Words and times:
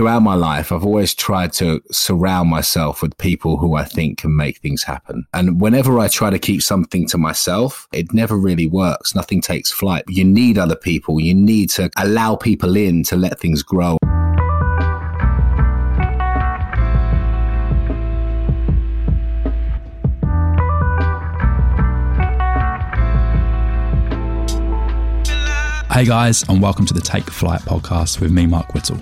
throughout 0.00 0.22
my 0.22 0.34
life, 0.34 0.72
I've 0.72 0.86
always 0.86 1.12
tried 1.12 1.52
to 1.54 1.82
surround 1.90 2.48
myself 2.48 3.02
with 3.02 3.18
people 3.18 3.58
who 3.58 3.74
I 3.74 3.84
think 3.84 4.20
can 4.20 4.34
make 4.34 4.56
things 4.60 4.82
happen. 4.82 5.26
And 5.34 5.60
whenever 5.60 5.98
I 5.98 6.08
try 6.08 6.30
to 6.30 6.38
keep 6.38 6.62
something 6.62 7.06
to 7.08 7.18
myself, 7.18 7.86
it 7.92 8.14
never 8.14 8.38
really 8.38 8.66
works. 8.66 9.14
Nothing 9.14 9.42
takes 9.42 9.70
flight. 9.70 10.04
You 10.08 10.24
need 10.24 10.56
other 10.56 10.74
people. 10.74 11.20
You 11.20 11.34
need 11.34 11.68
to 11.72 11.90
allow 11.98 12.34
people 12.34 12.78
in 12.78 13.02
to 13.04 13.16
let 13.16 13.38
things 13.38 13.62
grow. 13.62 13.98
Hey 25.92 26.06
guys, 26.06 26.48
and 26.48 26.62
welcome 26.62 26.86
to 26.86 26.94
the 26.94 27.02
Take 27.04 27.30
Flight 27.30 27.60
podcast 27.60 28.22
with 28.22 28.32
me, 28.32 28.46
Mark 28.46 28.72
Whittle. 28.72 28.98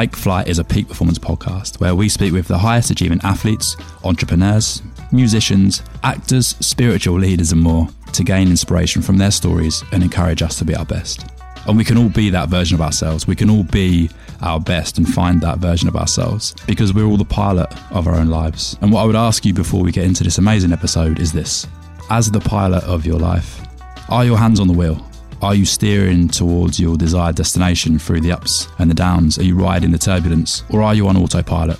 Take 0.00 0.16
Flight 0.16 0.48
is 0.48 0.58
a 0.58 0.64
peak 0.64 0.88
performance 0.88 1.18
podcast 1.18 1.78
where 1.78 1.94
we 1.94 2.08
speak 2.08 2.32
with 2.32 2.48
the 2.48 2.56
highest 2.56 2.90
achieving 2.90 3.20
athletes, 3.22 3.76
entrepreneurs, 4.02 4.80
musicians, 5.12 5.82
actors, 6.02 6.56
spiritual 6.58 7.18
leaders, 7.18 7.52
and 7.52 7.60
more 7.60 7.86
to 8.14 8.24
gain 8.24 8.48
inspiration 8.48 9.02
from 9.02 9.18
their 9.18 9.30
stories 9.30 9.84
and 9.92 10.02
encourage 10.02 10.40
us 10.40 10.56
to 10.56 10.64
be 10.64 10.74
our 10.74 10.86
best. 10.86 11.26
And 11.66 11.76
we 11.76 11.84
can 11.84 11.98
all 11.98 12.08
be 12.08 12.30
that 12.30 12.48
version 12.48 12.76
of 12.76 12.80
ourselves. 12.80 13.26
We 13.26 13.36
can 13.36 13.50
all 13.50 13.64
be 13.64 14.08
our 14.40 14.58
best 14.58 14.96
and 14.96 15.06
find 15.06 15.38
that 15.42 15.58
version 15.58 15.86
of 15.86 15.96
ourselves 15.96 16.54
because 16.66 16.94
we're 16.94 17.04
all 17.04 17.18
the 17.18 17.24
pilot 17.26 17.70
of 17.90 18.06
our 18.06 18.14
own 18.14 18.28
lives. 18.28 18.78
And 18.80 18.90
what 18.90 19.02
I 19.02 19.04
would 19.04 19.16
ask 19.16 19.44
you 19.44 19.52
before 19.52 19.82
we 19.82 19.92
get 19.92 20.06
into 20.06 20.24
this 20.24 20.38
amazing 20.38 20.72
episode 20.72 21.20
is 21.20 21.30
this 21.30 21.66
As 22.08 22.30
the 22.30 22.40
pilot 22.40 22.84
of 22.84 23.04
your 23.04 23.18
life, 23.18 23.60
are 24.08 24.24
your 24.24 24.38
hands 24.38 24.60
on 24.60 24.66
the 24.66 24.72
wheel? 24.72 25.09
Are 25.42 25.54
you 25.54 25.64
steering 25.64 26.28
towards 26.28 26.78
your 26.78 26.98
desired 26.98 27.36
destination 27.36 27.98
through 27.98 28.20
the 28.20 28.30
ups 28.30 28.68
and 28.78 28.90
the 28.90 28.94
downs? 28.94 29.38
Are 29.38 29.42
you 29.42 29.56
riding 29.56 29.90
the 29.90 29.98
turbulence 29.98 30.64
or 30.68 30.82
are 30.82 30.94
you 30.94 31.08
on 31.08 31.16
autopilot? 31.16 31.78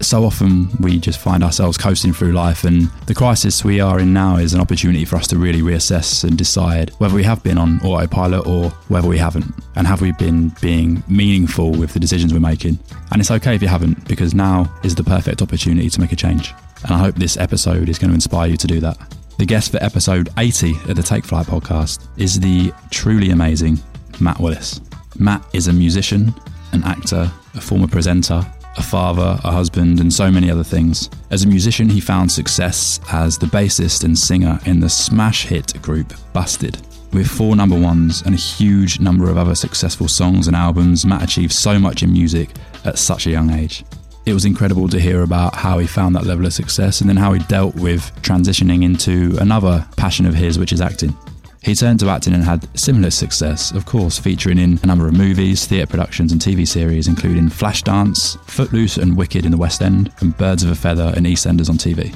So 0.00 0.24
often 0.24 0.68
we 0.78 1.00
just 1.00 1.18
find 1.18 1.42
ourselves 1.42 1.76
coasting 1.76 2.12
through 2.12 2.32
life, 2.32 2.64
and 2.64 2.88
the 3.06 3.14
crisis 3.14 3.64
we 3.64 3.80
are 3.80 4.00
in 4.00 4.12
now 4.12 4.36
is 4.36 4.52
an 4.52 4.60
opportunity 4.60 5.04
for 5.04 5.14
us 5.14 5.28
to 5.28 5.36
really 5.36 5.62
reassess 5.62 6.24
and 6.24 6.36
decide 6.36 6.90
whether 6.98 7.14
we 7.14 7.22
have 7.22 7.42
been 7.44 7.56
on 7.56 7.78
autopilot 7.80 8.44
or 8.46 8.70
whether 8.88 9.06
we 9.06 9.18
haven't. 9.18 9.52
And 9.76 9.86
have 9.86 10.00
we 10.00 10.10
been 10.12 10.52
being 10.60 11.04
meaningful 11.06 11.70
with 11.70 11.92
the 11.92 12.00
decisions 12.00 12.32
we're 12.32 12.40
making? 12.40 12.80
And 13.12 13.20
it's 13.20 13.30
okay 13.30 13.54
if 13.54 13.62
you 13.62 13.68
haven't, 13.68 14.08
because 14.08 14.34
now 14.34 14.72
is 14.82 14.94
the 14.94 15.04
perfect 15.04 15.40
opportunity 15.40 15.88
to 15.90 16.00
make 16.00 16.12
a 16.12 16.16
change. 16.16 16.52
And 16.84 16.92
I 16.92 16.98
hope 16.98 17.14
this 17.14 17.36
episode 17.36 17.88
is 17.88 17.98
going 17.98 18.10
to 18.10 18.14
inspire 18.14 18.48
you 18.48 18.56
to 18.56 18.66
do 18.66 18.80
that. 18.80 18.98
The 19.42 19.46
guest 19.46 19.72
for 19.72 19.82
episode 19.82 20.28
80 20.38 20.70
of 20.88 20.94
the 20.94 21.02
Take 21.02 21.24
Flight 21.24 21.48
podcast 21.48 22.06
is 22.16 22.38
the 22.38 22.72
truly 22.92 23.30
amazing 23.30 23.80
Matt 24.20 24.38
Willis. 24.38 24.80
Matt 25.18 25.44
is 25.52 25.66
a 25.66 25.72
musician, 25.72 26.32
an 26.70 26.84
actor, 26.84 27.28
a 27.56 27.60
former 27.60 27.88
presenter, 27.88 28.46
a 28.76 28.82
father, 28.84 29.40
a 29.42 29.50
husband, 29.50 29.98
and 29.98 30.12
so 30.12 30.30
many 30.30 30.48
other 30.48 30.62
things. 30.62 31.10
As 31.32 31.42
a 31.42 31.48
musician, 31.48 31.88
he 31.88 31.98
found 31.98 32.30
success 32.30 33.00
as 33.10 33.36
the 33.36 33.46
bassist 33.46 34.04
and 34.04 34.16
singer 34.16 34.60
in 34.64 34.78
the 34.78 34.88
smash 34.88 35.44
hit 35.44 35.82
group 35.82 36.14
Busted. 36.32 36.80
With 37.12 37.26
four 37.26 37.56
number 37.56 37.76
ones 37.76 38.22
and 38.22 38.36
a 38.36 38.38
huge 38.38 39.00
number 39.00 39.28
of 39.28 39.38
other 39.38 39.56
successful 39.56 40.06
songs 40.06 40.46
and 40.46 40.54
albums, 40.54 41.04
Matt 41.04 41.24
achieved 41.24 41.52
so 41.52 41.80
much 41.80 42.04
in 42.04 42.12
music 42.12 42.50
at 42.84 42.96
such 42.96 43.26
a 43.26 43.30
young 43.30 43.50
age 43.50 43.84
it 44.24 44.34
was 44.34 44.44
incredible 44.44 44.88
to 44.88 45.00
hear 45.00 45.22
about 45.22 45.54
how 45.54 45.78
he 45.78 45.86
found 45.86 46.14
that 46.14 46.26
level 46.26 46.46
of 46.46 46.52
success 46.52 47.00
and 47.00 47.10
then 47.10 47.16
how 47.16 47.32
he 47.32 47.40
dealt 47.46 47.74
with 47.74 48.12
transitioning 48.22 48.84
into 48.84 49.36
another 49.40 49.86
passion 49.96 50.26
of 50.26 50.34
his, 50.34 50.58
which 50.58 50.72
is 50.72 50.80
acting. 50.80 51.16
He 51.62 51.74
turned 51.74 52.00
to 52.00 52.08
acting 52.08 52.34
and 52.34 52.42
had 52.42 52.68
similar 52.78 53.10
success, 53.10 53.70
of 53.70 53.86
course, 53.86 54.18
featuring 54.18 54.58
in 54.58 54.80
a 54.82 54.86
number 54.86 55.06
of 55.06 55.16
movies, 55.16 55.64
theatre 55.64 55.86
productions, 55.86 56.32
and 56.32 56.40
TV 56.40 56.66
series, 56.66 57.06
including 57.06 57.48
Flashdance, 57.48 58.36
Footloose 58.48 58.96
and 58.96 59.16
Wicked 59.16 59.44
in 59.44 59.52
the 59.52 59.56
West 59.56 59.80
End, 59.80 60.12
and 60.20 60.36
Birds 60.36 60.64
of 60.64 60.70
a 60.70 60.74
Feather 60.74 61.12
and 61.16 61.24
EastEnders 61.24 61.70
on 61.70 61.76
TV. 61.76 62.14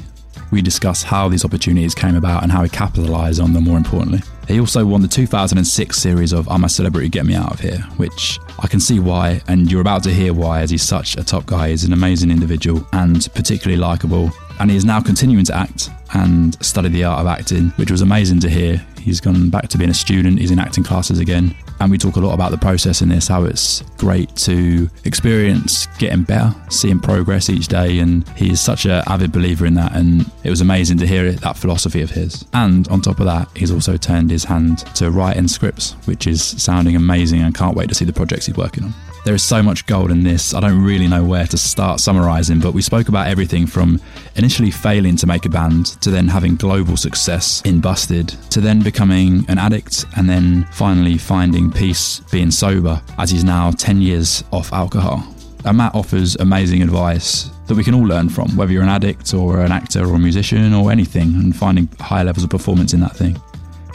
We 0.51 0.63
discuss 0.63 1.03
how 1.03 1.29
these 1.29 1.45
opportunities 1.45 1.95
came 1.95 2.17
about 2.17 2.43
and 2.43 2.51
how 2.51 2.63
he 2.63 2.69
capitalised 2.69 3.41
on 3.41 3.53
them 3.53 3.65
more 3.65 3.77
importantly. 3.77 4.21
He 4.47 4.61
also 4.61 4.87
won 4.87 5.03
the 5.03 5.09
2006 5.09 5.97
series 5.97 6.33
of 6.33 6.49
I'm 6.49 6.63
a 6.63 6.69
Celebrity 6.69 7.09
Get 7.09 7.27
Me 7.27 7.35
Out 7.35 7.55
of 7.55 7.61
Here, 7.61 7.79
which 7.97 8.39
I 8.61 8.69
can 8.69 8.79
see 8.79 9.01
why, 9.01 9.43
and 9.49 9.71
you're 9.71 9.81
about 9.81 10.05
to 10.05 10.11
hear 10.11 10.33
why, 10.33 10.61
as 10.61 10.71
he's 10.71 10.83
such 10.83 11.17
a 11.17 11.25
top 11.25 11.47
guy. 11.47 11.71
He's 11.71 11.83
an 11.83 11.93
amazing 11.93 12.31
individual 12.31 12.87
and 12.93 13.29
particularly 13.35 13.77
likeable. 13.81 14.31
And 14.61 14.71
he 14.71 14.77
is 14.77 14.85
now 14.85 15.01
continuing 15.01 15.45
to 15.47 15.55
act 15.55 15.91
and 16.15 16.57
study 16.65 16.89
the 16.89 17.05
art 17.05 17.21
of 17.21 17.27
acting, 17.27 17.71
which 17.71 17.91
was 17.91 18.03
amazing 18.03 18.39
to 18.41 18.49
hear. 18.49 18.77
He's 19.01 19.21
gone 19.21 19.51
back 19.51 19.69
to 19.69 19.79
being 19.79 19.91
a 19.91 19.95
student, 19.95 20.39
he's 20.39 20.53
in 20.53 20.61
acting 20.61 20.85
classes 20.85 21.19
again. 21.19 21.55
And 21.81 21.91
we 21.91 21.99
talk 21.99 22.17
a 22.17 22.21
lot 22.21 22.33
about 22.33 22.51
the 22.51 22.59
process 22.59 23.03
in 23.03 23.09
this, 23.09 23.29
how 23.29 23.45
it's 23.45 23.83
great 23.99 24.35
to 24.37 24.89
experience 25.05 25.87
getting 25.99 26.23
better, 26.23 26.55
seeing 26.71 27.01
progress 27.01 27.51
each 27.51 27.69
day. 27.69 27.99
And 27.99 28.27
he's 28.31 28.61
such 28.61 28.87
an 28.87 29.03
avid 29.07 29.33
believer 29.33 29.67
in 29.67 29.75
that. 29.75 29.95
And 29.95 30.31
it 30.45 30.51
was 30.51 30.61
amazing 30.61 30.99
to 30.99 31.07
hear 31.07 31.31
that 31.33 31.57
philosophy 31.57 32.03
of 32.03 32.11
his. 32.11 32.45
And 32.53 32.89
on 32.89 33.03
top 33.03 33.21
of 33.21 33.27
that, 33.27 33.49
he's 33.55 33.71
also 33.71 33.97
turned 33.97 34.31
his 34.31 34.45
hand 34.45 34.79
to 34.97 35.11
writing 35.11 35.49
scripts, 35.49 35.93
which 36.07 36.27
is 36.27 36.43
sounding 36.43 36.97
amazing 36.97 37.43
and 37.43 37.55
can't 37.55 37.77
wait 37.77 37.89
to 37.89 37.95
see 37.95 38.05
the 38.05 38.13
projects 38.13 38.47
he's 38.47 38.57
working 38.57 38.85
on. 38.85 38.95
There 39.27 39.35
is 39.35 39.43
so 39.43 39.61
much 39.61 39.87
gold 39.87 40.13
in 40.13 40.23
this. 40.23 40.55
I 40.55 40.61
don't 40.61 40.85
really 40.85 41.09
know 41.09 41.25
where 41.25 41.49
to 41.49 41.59
start 41.59 41.99
summarizing, 41.99 42.61
but 42.61 42.75
we 42.75 42.81
spoke 42.81 43.09
about 43.09 43.27
everything 43.27 43.67
from 43.67 44.01
initially 44.37 44.71
failing 44.71 45.17
to 45.17 45.27
make 45.27 45.45
a 45.47 45.49
band 45.49 46.01
to 46.03 46.13
then 46.13 46.29
having 46.29 46.55
global 46.55 46.97
success 46.97 47.61
in 47.63 47.81
Busted 47.81 48.29
to 48.51 48.61
then 48.61 48.85
becoming 48.85 49.45
an 49.49 49.59
addict 49.59 50.05
and 50.17 50.31
then 50.31 50.63
finally 50.71 51.19
finding 51.19 51.73
peace 51.73 52.21
being 52.31 52.53
sober 52.53 53.03
as 53.19 53.29
he's 53.29 53.43
now 53.43 53.73
10 53.73 54.01
years 54.01 54.45
off 54.53 54.73
alcohol. 54.73 55.27
And 55.65 55.79
Matt 55.79 55.97
offers 55.97 56.37
amazing 56.37 56.83
advice 56.83 57.51
that 57.67 57.75
we 57.75 57.83
can 57.83 57.95
all 57.95 58.07
learn 58.07 58.29
from, 58.29 58.57
whether 58.57 58.71
you're 58.71 58.85
an 58.85 58.89
addict 58.89 59.35
or 59.35 59.61
an 59.61 59.73
actor 59.73 60.05
or 60.05 60.15
a 60.15 60.19
musician 60.21 60.73
or 60.73 60.93
anything, 60.93 61.35
and 61.35 61.57
finding 61.57 61.89
higher 61.99 62.23
levels 62.23 62.45
of 62.45 62.51
performance 62.51 62.95
in 62.95 63.01
that 63.01 63.17
thing. 63.17 63.37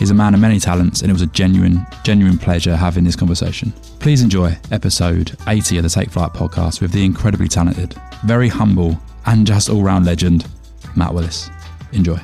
He's 0.01 0.09
a 0.09 0.15
man 0.15 0.33
of 0.33 0.39
many 0.39 0.59
talents, 0.59 1.01
and 1.01 1.11
it 1.11 1.13
was 1.13 1.21
a 1.21 1.27
genuine, 1.27 1.85
genuine 2.03 2.39
pleasure 2.39 2.75
having 2.75 3.03
this 3.03 3.15
conversation. 3.15 3.71
Please 3.99 4.23
enjoy 4.23 4.57
episode 4.71 5.37
80 5.47 5.77
of 5.77 5.83
the 5.83 5.89
Take 5.89 6.09
Flight 6.09 6.33
podcast 6.33 6.81
with 6.81 6.91
the 6.91 7.05
incredibly 7.05 7.47
talented, 7.47 7.93
very 8.25 8.47
humble, 8.47 8.99
and 9.27 9.45
just 9.45 9.69
all 9.69 9.83
round 9.83 10.07
legend, 10.07 10.47
Matt 10.95 11.13
Willis. 11.13 11.51
Enjoy. 11.91 12.19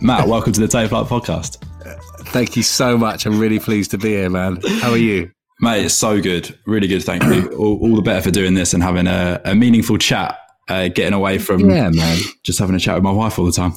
Matt, 0.00 0.26
welcome 0.26 0.54
to 0.54 0.60
the 0.62 0.66
Take 0.66 0.88
Flight 0.88 1.04
podcast. 1.04 1.58
Thank 2.28 2.56
you 2.56 2.62
so 2.62 2.96
much. 2.96 3.26
I'm 3.26 3.38
really 3.38 3.58
pleased 3.58 3.90
to 3.90 3.98
be 3.98 4.08
here, 4.08 4.30
man. 4.30 4.58
How 4.80 4.92
are 4.92 4.96
you? 4.96 5.30
Mate, 5.60 5.84
it's 5.84 5.92
so 5.92 6.18
good. 6.18 6.58
Really 6.64 6.88
good. 6.88 7.02
Thank 7.02 7.22
you. 7.24 7.50
All, 7.58 7.78
all 7.78 7.96
the 7.96 8.00
better 8.00 8.22
for 8.22 8.30
doing 8.30 8.54
this 8.54 8.72
and 8.72 8.82
having 8.82 9.06
a, 9.06 9.38
a 9.44 9.54
meaningful 9.54 9.98
chat 9.98 10.38
uh, 10.68 10.88
getting 10.88 11.12
away 11.12 11.38
from 11.38 11.68
yeah, 11.68 11.90
man. 11.90 12.18
just 12.42 12.58
having 12.58 12.74
a 12.74 12.78
chat 12.78 12.94
with 12.94 13.04
my 13.04 13.12
wife 13.12 13.38
all 13.38 13.44
the 13.44 13.52
time. 13.52 13.72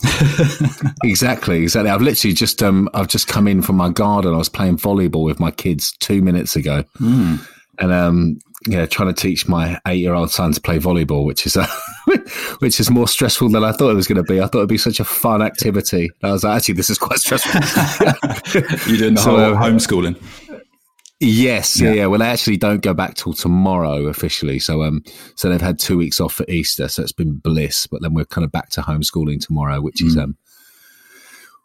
exactly, 1.03 1.61
exactly. 1.61 1.89
I've 1.89 2.01
literally 2.01 2.33
just 2.33 2.63
um, 2.63 2.89
I've 2.93 3.07
just 3.07 3.27
come 3.27 3.47
in 3.47 3.61
from 3.61 3.75
my 3.75 3.89
garden. 3.89 4.33
I 4.33 4.37
was 4.37 4.49
playing 4.49 4.77
volleyball 4.77 5.23
with 5.23 5.39
my 5.39 5.51
kids 5.51 5.91
two 5.99 6.21
minutes 6.21 6.55
ago, 6.55 6.83
mm. 6.99 7.45
and 7.79 7.91
um, 7.91 8.39
yeah, 8.67 8.85
trying 8.85 9.13
to 9.13 9.21
teach 9.21 9.47
my 9.47 9.79
eight-year-old 9.85 10.31
son 10.31 10.53
to 10.53 10.61
play 10.61 10.79
volleyball, 10.79 11.25
which 11.25 11.45
is 11.45 11.57
uh, 11.57 11.67
which 12.59 12.79
is 12.79 12.89
more 12.89 13.07
stressful 13.07 13.49
than 13.49 13.63
I 13.63 13.71
thought 13.71 13.91
it 13.91 13.95
was 13.95 14.07
going 14.07 14.23
to 14.23 14.23
be. 14.23 14.41
I 14.41 14.47
thought 14.47 14.59
it'd 14.59 14.69
be 14.69 14.77
such 14.77 14.99
a 14.99 15.05
fun 15.05 15.41
activity. 15.41 16.09
I 16.23 16.31
was 16.31 16.43
like, 16.43 16.57
actually, 16.57 16.75
this 16.75 16.89
is 16.89 16.97
quite 16.97 17.19
stressful. 17.19 17.61
You're 18.89 18.97
doing 18.97 19.13
the 19.15 19.21
so, 19.21 19.31
whole 19.31 19.39
uh, 19.39 19.57
homeschooling. 19.57 20.15
Yes, 21.19 21.81
yeah. 21.81 21.93
yeah. 21.93 22.05
Well, 22.05 22.19
they 22.19 22.27
actually 22.27 22.57
don't 22.57 22.81
go 22.81 22.93
back 22.93 23.15
till 23.15 23.33
tomorrow 23.33 24.05
officially. 24.07 24.59
So, 24.59 24.83
um, 24.83 25.03
so 25.35 25.49
they've 25.49 25.59
had 25.59 25.79
two 25.79 25.97
weeks 25.97 26.19
off 26.19 26.33
for 26.33 26.45
Easter, 26.47 26.87
so 26.87 27.01
it's 27.01 27.11
been 27.11 27.37
bliss. 27.37 27.87
But 27.87 28.01
then 28.01 28.13
we're 28.13 28.25
kind 28.25 28.45
of 28.45 28.51
back 28.51 28.69
to 28.71 28.81
homeschooling 28.81 29.39
tomorrow, 29.39 29.81
which 29.81 29.97
mm. 30.01 30.07
is 30.07 30.17
um, 30.17 30.37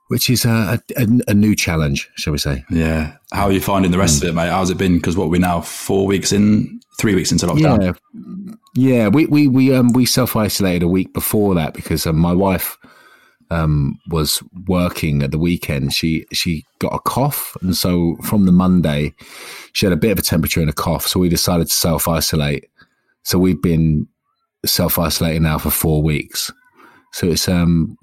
which 0.08 0.30
is 0.30 0.44
a, 0.44 0.80
a, 0.96 1.06
a, 1.28 1.34
new 1.34 1.54
challenge, 1.54 2.10
shall 2.16 2.32
we 2.32 2.38
say? 2.38 2.64
Yeah. 2.68 3.16
How 3.32 3.46
are 3.46 3.52
you 3.52 3.60
finding 3.60 3.92
the 3.92 3.98
rest 3.98 4.20
mm. 4.20 4.24
of 4.24 4.28
it, 4.30 4.34
mate? 4.34 4.50
How's 4.50 4.68
it 4.68 4.76
been? 4.78 4.96
Because 4.96 5.16
what 5.16 5.30
we're 5.30 5.40
now 5.40 5.60
four 5.60 6.06
weeks 6.06 6.32
in, 6.32 6.80
three 6.98 7.14
weeks 7.14 7.32
into 7.32 7.46
lockdown. 7.46 7.96
Yeah, 8.14 8.54
yeah. 8.74 9.08
We 9.08 9.26
we 9.26 9.48
we 9.48 9.74
um 9.74 9.92
we 9.92 10.06
self 10.06 10.34
isolated 10.34 10.82
a 10.82 10.88
week 10.88 11.12
before 11.12 11.54
that 11.54 11.74
because 11.74 12.06
um, 12.06 12.18
my 12.18 12.32
wife 12.32 12.78
um, 13.52 13.98
was 14.08 14.42
working 14.66 15.22
at 15.22 15.30
the 15.30 15.38
weekend, 15.38 15.92
she 15.92 16.26
she 16.32 16.64
got 16.78 16.94
a 16.94 16.98
cough, 17.00 17.56
and 17.60 17.76
so 17.76 18.16
from 18.22 18.46
the 18.46 18.52
Monday, 18.52 19.14
she 19.72 19.86
had 19.86 19.92
a 19.92 19.96
bit 19.96 20.12
of 20.12 20.18
a 20.18 20.22
temperature 20.22 20.60
and 20.60 20.70
a 20.70 20.74
cough. 20.74 21.06
So 21.06 21.20
we 21.20 21.28
decided 21.28 21.68
to 21.68 21.74
self 21.74 22.08
isolate. 22.08 22.68
So 23.24 23.38
we've 23.38 23.60
been 23.60 24.08
self 24.64 24.98
isolating 24.98 25.42
now 25.42 25.58
for 25.58 25.70
four 25.70 26.02
weeks. 26.02 26.50
So 27.12 27.28
it's 27.28 27.48
um 27.48 27.98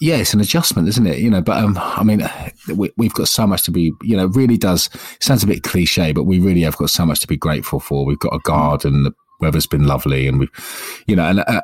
yeah, 0.00 0.16
it's 0.16 0.34
an 0.34 0.40
adjustment, 0.40 0.88
isn't 0.88 1.06
it? 1.06 1.18
You 1.18 1.30
know, 1.30 1.40
but 1.40 1.58
um, 1.58 1.78
I 1.78 2.02
mean, 2.02 2.28
we, 2.74 2.90
have 3.02 3.14
got 3.14 3.28
so 3.28 3.46
much 3.46 3.62
to 3.64 3.70
be, 3.70 3.92
you 4.02 4.16
know, 4.16 4.26
really 4.26 4.56
does 4.56 4.90
sounds 5.20 5.44
a 5.44 5.46
bit 5.46 5.62
cliche, 5.62 6.10
but 6.10 6.24
we 6.24 6.40
really 6.40 6.62
have 6.62 6.76
got 6.76 6.90
so 6.90 7.06
much 7.06 7.20
to 7.20 7.28
be 7.28 7.36
grateful 7.36 7.78
for. 7.78 8.04
We've 8.04 8.18
got 8.18 8.34
a 8.34 8.40
garden, 8.40 9.14
weather's 9.42 9.66
been 9.66 9.86
lovely, 9.86 10.26
and 10.26 10.38
we've, 10.38 11.04
you 11.06 11.14
know, 11.14 11.24
and 11.24 11.40
uh, 11.40 11.60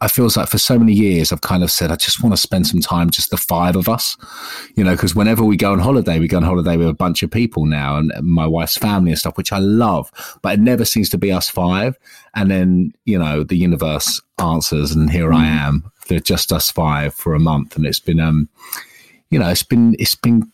I 0.00 0.08
feels 0.08 0.36
like 0.36 0.48
for 0.48 0.58
so 0.58 0.78
many 0.78 0.92
years 0.92 1.32
I've 1.32 1.40
kind 1.40 1.64
of 1.64 1.70
said 1.70 1.90
I 1.90 1.96
just 1.96 2.22
want 2.22 2.34
to 2.34 2.40
spend 2.40 2.68
some 2.68 2.80
time, 2.80 3.10
just 3.10 3.30
the 3.30 3.36
five 3.36 3.74
of 3.74 3.88
us, 3.88 4.16
you 4.76 4.84
know, 4.84 4.92
because 4.92 5.16
whenever 5.16 5.42
we 5.42 5.56
go 5.56 5.72
on 5.72 5.80
holiday, 5.80 6.20
we 6.20 6.28
go 6.28 6.36
on 6.36 6.42
holiday 6.44 6.76
with 6.76 6.88
a 6.88 6.94
bunch 6.94 7.22
of 7.22 7.30
people 7.30 7.66
now, 7.66 7.96
and 7.96 8.12
my 8.22 8.46
wife's 8.46 8.76
family 8.76 9.10
and 9.10 9.18
stuff, 9.18 9.36
which 9.36 9.52
I 9.52 9.58
love, 9.58 10.12
but 10.42 10.54
it 10.54 10.60
never 10.60 10.84
seems 10.84 11.08
to 11.10 11.18
be 11.18 11.32
us 11.32 11.48
five. 11.48 11.98
And 12.34 12.50
then 12.50 12.92
you 13.04 13.18
know 13.18 13.42
the 13.42 13.56
universe 13.56 14.20
answers, 14.38 14.92
and 14.92 15.10
here 15.10 15.32
I 15.32 15.44
mm. 15.44 15.56
am. 15.66 15.92
They're 16.06 16.20
just 16.20 16.52
us 16.52 16.70
five 16.70 17.14
for 17.14 17.34
a 17.34 17.40
month, 17.40 17.76
and 17.76 17.86
it's 17.86 18.00
been, 18.00 18.20
um, 18.20 18.48
you 19.30 19.38
know, 19.38 19.48
it's 19.48 19.62
been 19.62 19.96
it's 19.98 20.14
been 20.14 20.52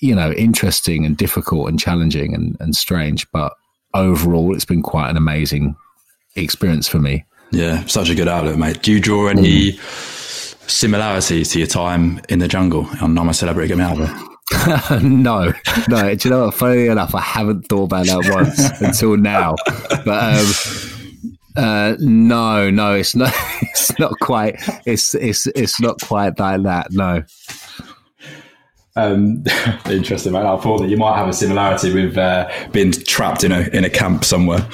you 0.00 0.14
know, 0.14 0.32
interesting 0.32 1.04
and 1.04 1.16
difficult 1.16 1.68
and 1.68 1.78
challenging 1.78 2.34
and, 2.34 2.56
and 2.60 2.76
strange. 2.76 3.30
But 3.30 3.54
overall, 3.98 4.54
it's 4.54 4.64
been 4.64 4.82
quite 4.82 5.10
an 5.10 5.16
amazing 5.16 5.76
experience 6.36 6.88
for 6.88 6.98
me. 6.98 7.24
Yeah, 7.50 7.84
such 7.86 8.10
a 8.10 8.14
good 8.14 8.28
outlet, 8.28 8.58
mate. 8.58 8.82
Do 8.82 8.92
you 8.92 9.00
draw 9.00 9.28
any 9.28 9.72
mm. 9.72 10.68
similarities 10.68 11.50
to 11.50 11.58
your 11.58 11.68
time 11.68 12.20
in 12.28 12.38
the 12.38 12.48
jungle 12.48 12.86
on 13.00 13.18
I'm 13.18 13.28
a 13.28 13.34
Celebrity 13.34 13.68
Get 13.68 13.78
Me 13.78 13.84
Out 13.84 13.98
no, 15.02 15.52
no. 15.88 16.14
Do 16.14 16.28
you 16.28 16.30
know 16.30 16.46
what? 16.46 16.54
Funny 16.54 16.86
enough, 16.86 17.14
I 17.14 17.20
haven't 17.20 17.68
thought 17.68 17.84
about 17.84 18.06
that 18.06 18.32
once 18.32 18.80
until 18.80 19.16
now. 19.16 19.54
But 20.06 20.40
um, 20.40 20.46
uh, 21.56 21.96
no, 21.98 22.70
no, 22.70 22.94
it's 22.94 23.14
not. 23.14 23.34
It's 23.70 23.98
not 23.98 24.12
quite. 24.20 24.56
It's 24.86 25.14
it's 25.14 25.46
it's 25.46 25.80
not 25.80 26.00
quite 26.00 26.38
like 26.38 26.62
that. 26.62 26.88
No. 26.90 27.22
Um, 28.96 29.44
interesting, 29.90 30.32
man. 30.32 30.46
I 30.46 30.56
thought 30.56 30.78
that 30.78 30.88
you 30.88 30.96
might 30.96 31.16
have 31.16 31.28
a 31.28 31.32
similarity 31.32 31.92
with 31.92 32.18
uh, 32.18 32.50
being 32.72 32.92
trapped 32.92 33.44
in 33.44 33.52
a 33.52 33.60
in 33.72 33.84
a 33.84 33.90
camp 33.90 34.24
somewhere. 34.24 34.66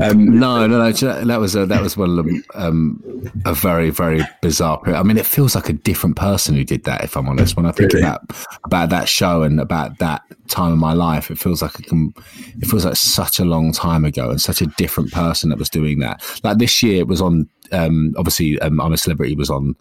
Um, 0.00 0.38
no, 0.38 0.66
no, 0.66 0.78
no. 0.78 0.92
That 0.92 1.38
was 1.40 1.54
a, 1.54 1.66
that 1.66 1.82
was 1.82 1.96
one 1.96 2.10
of 2.10 2.16
them, 2.16 2.44
um, 2.54 3.32
a 3.44 3.52
very 3.52 3.90
very 3.90 4.22
bizarre. 4.40 4.80
Period. 4.80 4.98
I 4.98 5.02
mean, 5.02 5.18
it 5.18 5.26
feels 5.26 5.54
like 5.54 5.68
a 5.68 5.74
different 5.74 6.16
person 6.16 6.54
who 6.54 6.64
did 6.64 6.84
that. 6.84 7.04
If 7.04 7.16
I'm 7.16 7.28
honest, 7.28 7.56
when 7.56 7.66
I 7.66 7.72
think 7.72 7.92
really? 7.92 8.06
about 8.06 8.22
about 8.64 8.90
that 8.90 9.08
show 9.08 9.42
and 9.42 9.60
about 9.60 9.98
that 9.98 10.22
time 10.48 10.72
of 10.72 10.78
my 10.78 10.94
life, 10.94 11.30
it 11.30 11.38
feels 11.38 11.60
like 11.60 11.78
it 11.78 11.86
can. 11.86 12.14
It 12.60 12.66
feels 12.66 12.84
like 12.84 12.96
such 12.96 13.38
a 13.38 13.44
long 13.44 13.72
time 13.72 14.04
ago 14.04 14.30
and 14.30 14.40
such 14.40 14.62
a 14.62 14.66
different 14.78 15.12
person 15.12 15.50
that 15.50 15.58
was 15.58 15.68
doing 15.68 15.98
that. 15.98 16.22
Like 16.42 16.58
this 16.58 16.82
year, 16.82 17.00
it 17.00 17.08
was 17.08 17.20
on. 17.20 17.48
Um, 17.70 18.14
obviously, 18.16 18.58
um, 18.60 18.80
I'm 18.80 18.94
a 18.94 18.96
celebrity 18.96 19.36
was 19.36 19.50
on 19.50 19.76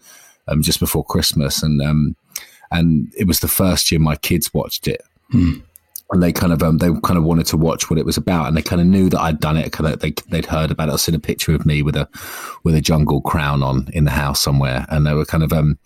um, 0.48 0.62
just 0.62 0.80
before 0.80 1.06
Christmas 1.06 1.64
and 1.64 1.82
and 2.72 3.14
it 3.18 3.28
was 3.28 3.40
the 3.40 3.48
first 3.48 3.92
year 3.92 4.00
my 4.00 4.16
kids 4.16 4.54
watched 4.54 4.88
it. 4.88 5.02
Hmm. 5.32 5.60
And 6.10 6.24
they 6.24 6.32
kind 6.32 6.54
of 6.54 6.64
um, 6.64 6.78
they 6.78 6.88
kind 7.04 7.18
of 7.18 7.26
wanted 7.26 7.48
to 7.48 7.58
watch 7.58 7.90
what 7.90 8.00
it 8.00 8.06
was 8.06 8.16
about, 8.16 8.48
and 8.48 8.56
they 8.56 8.62
kind 8.62 8.80
of 8.80 8.88
knew 8.88 9.10
that 9.10 9.20
I'd 9.20 9.42
done 9.42 9.58
it. 9.58 9.74
Kind 9.74 9.94
of 9.94 10.00
they 10.00 10.14
they'd 10.30 10.46
heard 10.46 10.72
about 10.72 10.88
it. 10.88 10.94
I 10.94 10.96
seen 10.96 11.16
a 11.16 11.20
picture 11.20 11.54
of 11.54 11.66
me 11.66 11.82
with 11.82 11.98
a 11.98 12.08
with 12.64 12.76
a 12.76 12.82
jungle 12.82 13.20
crown 13.20 13.62
on 13.62 13.90
in 13.92 14.06
the 14.06 14.12
house 14.12 14.42
somewhere, 14.42 14.86
and 14.90 15.06
they 15.06 15.14
were 15.14 15.26
kind 15.26 15.44
of 15.44 15.52
um, 15.52 15.78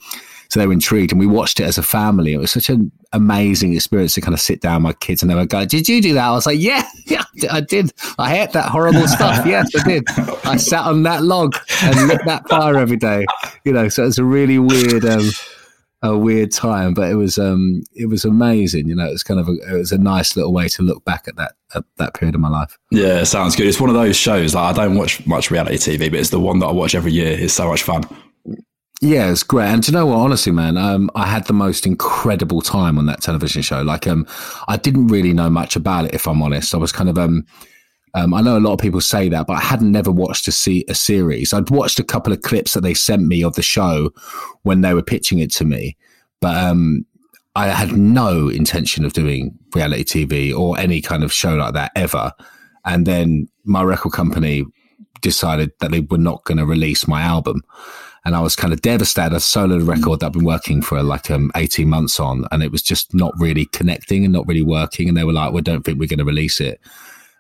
so 0.51 0.60
they 0.60 0.68
were 0.68 0.74
intrigued, 0.74 1.13
and 1.13 1.19
we 1.19 1.28
watched 1.28 1.62
it 1.62 1.63
as 1.63 1.78
a 1.78 1.83
family. 1.83 2.33
It 2.33 2.38
was 2.38 2.51
such 2.51 2.69
an 2.69 2.92
amazing 3.13 3.74
experience 3.74 4.16
to 4.16 4.22
kind 4.22 4.33
of 4.33 4.42
sit 4.42 4.60
down 4.60 4.83
with 4.83 4.83
my 4.83 4.94
kids, 4.94 5.22
and 5.22 5.31
they 5.31 5.36
were 5.36 5.45
going, 5.45 5.69
"Did 5.69 5.88
you 5.88 6.01
do 6.01 6.13
that?" 6.16 6.25
I 6.25 6.31
was 6.31 6.45
like, 6.45 6.60
"Yeah, 6.60 6.86
yeah, 7.06 7.24
I 7.50 7.62
did. 7.62 7.94
I 8.19 8.38
ate 8.38 8.51
that 8.51 8.68
horrible 8.68 9.07
stuff. 9.07 9.45
Yes, 9.51 9.72
I 9.80 9.88
did. 9.88 10.04
I 10.44 10.57
sat 10.57 10.86
on 10.86 11.04
that 11.04 11.24
log 11.24 11.56
and 11.83 12.10
lit 12.10 12.19
that 12.25 12.50
fire 12.50 12.78
every 12.78 12.98
day. 12.98 13.25
You 13.63 13.72
know, 13.72 13.88
so 13.88 14.06
it's 14.06 14.18
a 14.18 14.25
really 14.25 14.60
weird." 14.60 15.06
Um, 15.06 15.30
a 16.03 16.18
weird 16.18 16.51
time, 16.51 16.94
but 16.94 17.12
it 17.12 17.15
was 17.15 17.38
um 17.38 17.83
it 17.94 18.07
was 18.07 18.25
amazing. 18.25 18.88
You 18.88 18.95
know, 18.95 19.07
it 19.07 19.12
was 19.12 19.24
kind 19.24 19.39
of 19.39 19.48
a, 19.48 19.53
it 19.69 19.77
was 19.77 19.92
a 19.92 19.98
nice 19.98 20.36
little 20.36 20.53
way 20.53 20.68
to 20.69 20.81
look 20.81 21.03
back 21.06 21.27
at 21.27 21.36
that 21.36 21.53
at 21.75 21.83
that 21.98 22.13
period 22.13 22.36
of 22.36 22.42
my 22.42 22.50
life. 22.50 22.77
Yeah, 22.89 23.24
sounds 23.24 23.56
good. 23.56 23.68
It's 23.68 23.80
one 23.80 23.89
of 23.89 23.95
those 23.95 24.18
shows. 24.18 24.56
Like 24.56 24.75
I 24.75 24.86
don't 24.86 24.98
watch 24.98 25.25
much 25.27 25.51
reality 25.51 25.77
TV, 25.77 26.09
but 26.09 26.19
it's 26.19 26.30
the 26.30 26.39
one 26.39 26.59
that 26.59 26.68
I 26.68 26.71
watch 26.71 26.95
every 26.95 27.12
year. 27.12 27.38
It's 27.39 27.53
so 27.53 27.68
much 27.68 27.83
fun. 27.83 28.03
Yeah, 29.03 29.31
it's 29.31 29.42
great. 29.42 29.65
And 29.65 29.81
do 29.81 29.92
you 29.92 29.98
know 29.98 30.06
what? 30.06 30.18
Honestly, 30.18 30.51
man, 30.51 30.77
um, 30.77 31.09
I 31.15 31.25
had 31.25 31.45
the 31.45 31.53
most 31.53 31.88
incredible 31.88 32.62
time 32.62 33.00
on 33.00 33.07
that 33.07 33.21
television 33.21 33.63
show. 33.63 33.81
Like, 33.81 34.06
um, 34.06 34.27
I 34.68 34.77
didn't 34.77 35.07
really 35.07 35.33
know 35.33 35.50
much 35.50 35.75
about 35.75 36.06
it, 36.06 36.13
if 36.13 36.27
I'm 36.27 36.44
honest. 36.44 36.75
I 36.75 36.77
was 36.77 36.92
kind 36.92 37.09
of 37.09 37.18
um, 37.18 37.44
um, 38.13 38.33
I 38.33 38.41
know 38.41 38.57
a 38.57 38.59
lot 38.59 38.73
of 38.73 38.79
people 38.79 39.01
say 39.01 39.29
that, 39.29 39.47
but 39.47 39.53
I 39.53 39.61
hadn't 39.61 39.91
never 39.91 40.11
watched 40.11 40.47
a, 40.47 40.51
see- 40.51 40.85
a 40.89 40.95
series. 40.95 41.53
I'd 41.53 41.69
watched 41.69 41.99
a 41.99 42.03
couple 42.03 42.33
of 42.33 42.41
clips 42.41 42.73
that 42.73 42.81
they 42.81 42.93
sent 42.93 43.23
me 43.23 43.43
of 43.43 43.55
the 43.55 43.61
show 43.61 44.11
when 44.63 44.81
they 44.81 44.93
were 44.93 45.01
pitching 45.01 45.39
it 45.39 45.51
to 45.53 45.65
me, 45.65 45.97
but 46.39 46.55
um, 46.57 47.05
I 47.55 47.67
had 47.67 47.93
no 47.93 48.49
intention 48.49 49.05
of 49.05 49.13
doing 49.13 49.57
reality 49.75 50.03
TV 50.25 50.57
or 50.57 50.77
any 50.79 51.01
kind 51.01 51.23
of 51.23 51.33
show 51.33 51.55
like 51.55 51.73
that 51.73 51.91
ever. 51.95 52.31
And 52.85 53.05
then 53.05 53.47
my 53.65 53.83
record 53.83 54.13
company 54.13 54.65
decided 55.21 55.71
that 55.79 55.91
they 55.91 56.01
were 56.01 56.17
not 56.17 56.43
going 56.45 56.57
to 56.57 56.65
release 56.65 57.07
my 57.07 57.21
album. 57.21 57.61
And 58.23 58.35
I 58.35 58.39
was 58.39 58.55
kind 58.55 58.71
of 58.71 58.81
devastated. 58.81 59.35
A 59.35 59.39
solo 59.39 59.79
record 59.79 60.19
that 60.19 60.27
I've 60.27 60.33
been 60.33 60.45
working 60.45 60.81
for 60.81 61.01
like 61.01 61.31
um, 61.31 61.51
18 61.55 61.89
months 61.89 62.19
on, 62.19 62.45
and 62.51 62.61
it 62.61 62.71
was 62.71 62.83
just 62.83 63.15
not 63.15 63.33
really 63.37 63.65
connecting 63.65 64.23
and 64.23 64.33
not 64.33 64.47
really 64.47 64.61
working. 64.61 65.07
And 65.07 65.17
they 65.17 65.23
were 65.23 65.33
like, 65.33 65.53
we 65.53 65.61
don't 65.61 65.83
think 65.83 65.99
we're 65.99 66.07
going 66.07 66.19
to 66.19 66.25
release 66.25 66.61
it. 66.61 66.79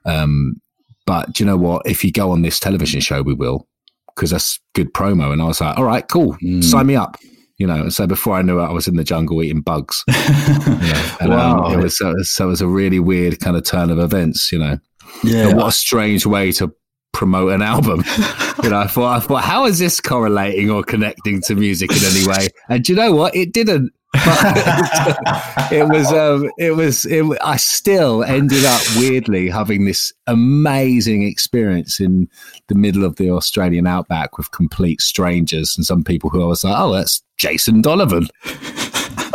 Um, 0.05 0.61
but 1.05 1.33
do 1.33 1.43
you 1.43 1.49
know 1.49 1.57
what? 1.57 1.83
If 1.85 2.03
you 2.03 2.11
go 2.11 2.31
on 2.31 2.41
this 2.41 2.59
television 2.59 3.01
show, 3.01 3.21
we 3.21 3.33
will, 3.33 3.67
because 4.15 4.31
that's 4.31 4.59
good 4.73 4.93
promo. 4.93 5.33
And 5.33 5.41
I 5.41 5.45
was 5.45 5.61
like, 5.61 5.77
all 5.77 5.83
right, 5.83 6.07
cool, 6.07 6.37
mm. 6.43 6.63
sign 6.63 6.87
me 6.87 6.95
up. 6.95 7.17
You 7.57 7.67
know, 7.67 7.89
so 7.89 8.07
before 8.07 8.35
I 8.35 8.41
knew 8.41 8.59
it, 8.59 8.63
I 8.63 8.71
was 8.71 8.87
in 8.87 8.95
the 8.95 9.03
jungle 9.03 9.43
eating 9.43 9.61
bugs. 9.61 10.03
you 10.07 10.13
know, 10.15 11.17
and, 11.19 11.31
um, 11.31 11.37
wow. 11.37 11.63
Um, 11.65 11.73
it 11.73 11.83
was 11.83 11.95
so, 11.95 12.15
so, 12.23 12.45
it 12.45 12.49
was 12.49 12.61
a 12.61 12.67
really 12.67 12.99
weird 12.99 13.39
kind 13.39 13.55
of 13.55 13.63
turn 13.63 13.91
of 13.91 13.99
events. 13.99 14.51
You 14.51 14.57
know, 14.57 14.79
yeah. 15.23 15.49
And 15.49 15.57
what 15.57 15.67
a 15.67 15.71
strange 15.71 16.25
way 16.25 16.51
to 16.53 16.73
promote 17.13 17.51
an 17.51 17.61
album. 17.61 18.03
you 18.63 18.69
know, 18.69 18.79
I 18.79 18.87
thought, 18.87 19.17
I 19.17 19.19
thought, 19.19 19.43
how 19.43 19.65
is 19.65 19.79
this 19.79 19.99
correlating 19.99 20.71
or 20.71 20.83
connecting 20.83 21.41
to 21.43 21.55
music 21.55 21.91
in 21.91 22.03
any 22.03 22.25
way? 22.25 22.47
And 22.69 22.83
do 22.83 22.93
you 22.93 22.97
know 22.97 23.13
what? 23.13 23.35
It 23.35 23.53
didn't. 23.53 23.91
it 25.71 25.87
was 25.87 26.11
um, 26.11 26.51
it 26.57 26.75
was 26.75 27.05
it, 27.05 27.23
I 27.41 27.55
still 27.55 28.25
ended 28.25 28.65
up 28.65 28.81
weirdly 28.97 29.49
having 29.49 29.85
this 29.85 30.11
amazing 30.27 31.23
experience 31.23 32.01
in 32.01 32.27
the 32.67 32.75
middle 32.75 33.05
of 33.05 33.15
the 33.15 33.29
Australian 33.29 33.87
outback 33.87 34.37
with 34.37 34.51
complete 34.51 34.99
strangers 34.99 35.77
and 35.77 35.85
some 35.85 36.03
people 36.03 36.29
who 36.29 36.43
I 36.43 36.45
was 36.45 36.65
like, 36.65 36.75
oh, 36.77 36.93
that's 36.93 37.23
Jason 37.37 37.81
Donovan. 37.81 38.27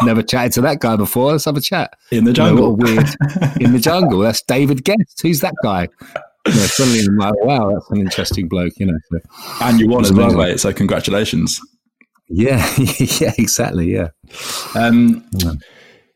Never 0.02 0.23
chatted 0.23 0.52
to 0.52 0.61
that 0.62 0.81
guy 0.81 0.96
before. 0.96 1.32
Let's 1.32 1.46
have 1.46 1.56
a 1.56 1.61
chat 1.62 1.94
in 2.11 2.25
the 2.25 2.34
jungle. 2.34 2.76
You 2.79 2.94
know, 2.94 3.02
weird 3.02 3.08
in 3.61 3.72
the 3.72 3.81
jungle. 3.81 4.19
That's 4.19 4.43
David 4.43 4.84
Gest. 4.84 5.22
Who's 5.22 5.40
that 5.40 5.55
guy? 5.62 5.88
You 6.46 6.52
know, 6.52 6.67
suddenly 6.67 7.00
I'm 7.00 7.17
like, 7.17 7.44
wow, 7.44 7.72
that's 7.72 7.90
an 7.90 8.00
interesting 8.00 8.46
bloke. 8.46 8.75
You 8.76 8.87
know, 8.87 8.99
so, 9.11 9.19
and 9.62 9.81
you 9.81 9.88
won 9.88 10.05
as 10.05 10.12
well, 10.12 10.34
mate. 10.34 10.61
So 10.61 10.72
congratulations. 10.72 11.61
Yeah, 12.28 12.75
yeah, 12.78 13.32
exactly. 13.38 13.93
Yeah. 13.93 14.08
Um, 14.75 15.28
yeah. 15.32 15.52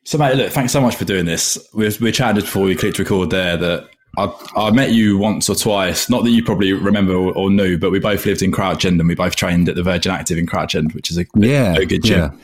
So, 0.05 0.19
mate, 0.19 0.37
look, 0.37 0.51
thanks 0.51 0.73
so 0.73 0.81
much 0.81 0.97
for 0.97 1.05
doing 1.05 1.27
this. 1.27 1.59
We 1.73 1.91
we 2.01 2.13
chatted 2.13 2.45
before 2.45 2.65
we 2.65 2.75
clicked 2.75 2.99
record 2.99 3.31
there 3.31 3.57
that 3.57 3.89
I, 4.19 4.33
I 4.57 4.71
met 4.71 4.91
you 4.91 5.19
once 5.19 5.49
or 5.49 5.55
twice. 5.55 6.11
Not 6.11 6.25
that 6.25 6.31
you 6.31 6.43
probably 6.43 6.73
remember 6.73 7.15
or, 7.15 7.33
or, 7.33 7.51
knew, 7.51 7.79
but 7.79 7.91
we 7.91 8.01
both 8.01 8.27
lived 8.27 8.43
in 8.43 8.51
Crouch 8.51 8.85
End 8.85 8.99
and 8.99 9.09
we 9.09 9.15
both 9.15 9.37
trained 9.37 9.69
at 9.69 9.77
the 9.77 9.83
Virgin 9.83 10.13
Active 10.13 10.37
in 10.37 10.47
Crouch 10.47 10.75
End, 10.75 10.93
which 10.93 11.11
is 11.11 11.19
a, 11.19 11.27
yeah, 11.37 11.75
a 11.75 11.87
good 11.87 12.03
gym. 12.03 12.39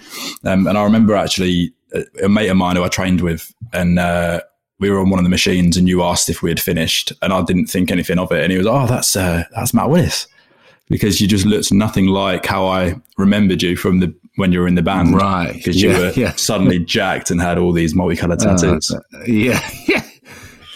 Yeah. 0.44 0.52
Um, 0.52 0.66
and 0.66 0.78
I 0.78 0.84
remember 0.84 1.16
actually 1.16 1.72
a, 1.92 2.04
a, 2.24 2.28
mate 2.28 2.48
of 2.48 2.56
mine 2.56 2.76
who 2.76 2.84
I 2.84 2.88
trained 2.88 3.20
with, 3.20 3.52
and 3.72 3.98
uh, 3.98 4.42
we 4.78 4.90
were 4.90 5.00
on 5.00 5.10
one 5.10 5.18
of 5.18 5.24
the 5.24 5.30
machines, 5.30 5.76
and 5.76 5.88
you 5.88 6.02
asked 6.02 6.28
if 6.28 6.42
we 6.42 6.50
had 6.50 6.60
finished, 6.60 7.12
and 7.20 7.32
I 7.32 7.42
didn't 7.42 7.66
think 7.66 7.90
anything 7.90 8.18
of 8.18 8.30
it, 8.30 8.42
and 8.42 8.52
he 8.52 8.58
was, 8.58 8.66
"Oh, 8.66 8.86
that's 8.86 9.16
uh, 9.16 9.44
that's 9.54 9.74
Matt 9.74 9.90
Willis." 9.90 10.28
Because 10.88 11.20
you 11.20 11.26
just 11.26 11.44
looked 11.44 11.72
nothing 11.72 12.06
like 12.06 12.46
how 12.46 12.66
I 12.66 13.00
remembered 13.18 13.62
you 13.62 13.76
from 13.76 14.00
the 14.00 14.14
when 14.36 14.52
you 14.52 14.60
were 14.60 14.68
in 14.68 14.74
the 14.74 14.82
band, 14.82 15.14
right? 15.14 15.52
Because 15.52 15.80
you 15.82 15.88
were 15.88 16.12
yeah. 16.14 16.34
suddenly 16.36 16.78
jacked 16.78 17.30
and 17.30 17.40
had 17.40 17.58
all 17.58 17.72
these 17.72 17.94
multicolored 17.94 18.40
uh, 18.42 18.56
tattoos. 18.56 18.90
Uh, 18.90 19.00
yeah, 19.26 19.68
yeah, 19.88 20.02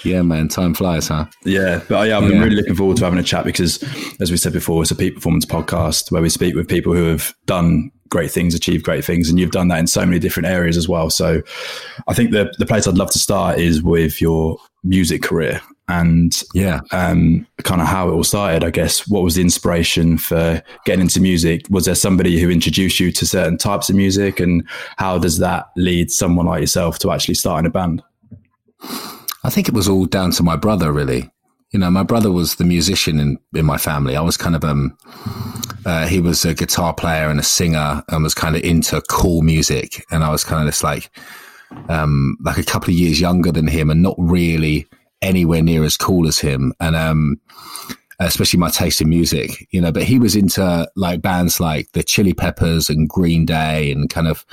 yeah, 0.05 0.23
man. 0.23 0.49
Time 0.49 0.75
flies, 0.75 1.09
huh? 1.09 1.27
Yeah, 1.45 1.83
but 1.89 2.09
yeah, 2.09 2.17
I'm 2.17 2.31
yeah. 2.31 2.43
really 2.43 2.57
looking 2.57 2.75
forward 2.75 2.97
to 2.99 3.05
having 3.05 3.19
a 3.19 3.25
chat 3.25 3.45
because, 3.45 3.83
as 4.21 4.31
we 4.31 4.37
said 4.37 4.53
before, 4.53 4.83
it's 4.83 4.91
a 4.91 4.97
peak 4.97 5.15
performance 5.15 5.47
podcast 5.47 6.11
where 6.11 6.23
we 6.23 6.29
speak 6.29 6.55
with 6.55 6.69
people 6.69 6.95
who 6.95 7.05
have 7.05 7.35
done 7.47 7.91
great 8.09 8.33
things, 8.33 8.55
achieved 8.55 8.85
great 8.85 9.05
things, 9.05 9.29
and 9.29 9.39
you've 9.39 9.53
done 9.53 9.69
that 9.69 9.79
in 9.79 9.87
so 9.87 10.05
many 10.05 10.19
different 10.19 10.49
areas 10.49 10.77
as 10.77 10.89
well. 10.89 11.11
So, 11.11 11.43
I 12.09 12.15
think 12.15 12.33
the 12.33 12.53
the 12.59 12.67
place 12.67 12.89
I'd 12.89 12.99
love 12.99 13.11
to 13.13 13.19
start 13.19 13.59
is 13.59 13.83
with 13.83 14.21
your 14.21 14.59
music 14.83 15.23
career 15.23 15.61
and 15.91 16.43
yeah, 16.55 16.81
um, 16.93 17.47
kind 17.65 17.81
of 17.81 17.89
how 17.89 18.09
it 18.09 18.13
all 18.13 18.25
started. 18.25 18.65
I 18.65 18.71
guess 18.71 19.09
what 19.09 19.23
was 19.23 19.35
the 19.35 19.43
inspiration 19.43 20.19
for 20.19 20.63
getting 20.85 21.03
into 21.03 21.21
music? 21.21 21.67
Was 21.69 21.85
there 21.85 21.95
somebody 21.95 22.39
who 22.41 22.49
introduced 22.49 23.01
you 23.01 23.11
to 23.13 23.27
certain 23.27 23.59
types 23.59 23.91
of 23.91 23.97
music, 23.97 24.39
and 24.39 24.67
how 24.99 25.19
does 25.19 25.39
that 25.39 25.67
lead 25.77 26.11
someone 26.13 26.47
like 26.47 26.61
yourself 26.61 26.99
to 27.01 27.11
actually 27.11 27.35
starting 27.35 27.67
a 27.67 27.71
band? 27.71 28.03
I 29.43 29.51
think 29.51 29.69
it 29.69 29.75
was 29.75 29.89
all 29.89 30.07
down 30.07 30.31
to 30.33 30.43
my 30.43 30.57
brother, 30.57 30.93
really. 30.93 31.31
You 31.73 31.79
know, 31.79 31.91
my 31.91 32.03
brother 32.03 32.31
was 32.31 32.57
the 32.57 32.65
musician 32.65 33.19
in, 33.19 33.39
in 33.55 33.65
my 33.65 33.77
family. 33.77 34.17
I 34.17 34.23
was 34.23 34.37
kind 34.37 34.57
of 34.57 34.65
um, 34.65 34.97
uh, 35.85 36.07
he 36.07 36.21
was 36.21 36.45
a 36.45 36.55
guitar 36.55 36.95
player 36.95 37.29
and 37.29 37.41
a 37.41 37.45
singer, 37.45 38.05
and 38.09 38.23
was 38.23 38.35
kind 38.35 38.55
of 38.55 38.63
into 38.63 39.03
cool 39.11 39.43
music, 39.43 40.05
and 40.13 40.23
I 40.23 40.31
was 40.31 40.45
kind 40.45 40.63
of 40.63 40.69
just 40.73 40.85
like, 40.85 41.11
um, 41.89 42.37
like 42.43 42.59
a 42.59 42.65
couple 42.65 42.91
of 42.91 42.97
years 42.97 43.21
younger 43.21 43.51
than 43.51 43.67
him, 43.67 43.91
and 43.91 44.03
not 44.03 44.15
really 44.19 44.87
anywhere 45.23 45.63
near 45.63 45.85
as 45.85 45.97
cool 45.97 46.27
as 46.27 46.39
him. 46.39 46.73
And 46.81 46.97
um, 46.97 47.41
especially 48.21 48.59
my 48.59 48.71
taste 48.71 49.01
in 49.01 49.09
music, 49.09 49.67
you 49.71 49.81
know. 49.81 49.91
But 49.93 50.05
he 50.05 50.19
was 50.19 50.37
into 50.37 50.89
like 50.97 51.23
bands 51.23 51.61
like 51.61 51.91
the 51.93 52.03
Chili 52.03 52.35
Peppers 52.35 52.91
and 52.91 53.09
Green 53.09 53.47
Day 53.47 53.91
and 53.91 54.11
kind 54.11 54.29
of 54.29 54.45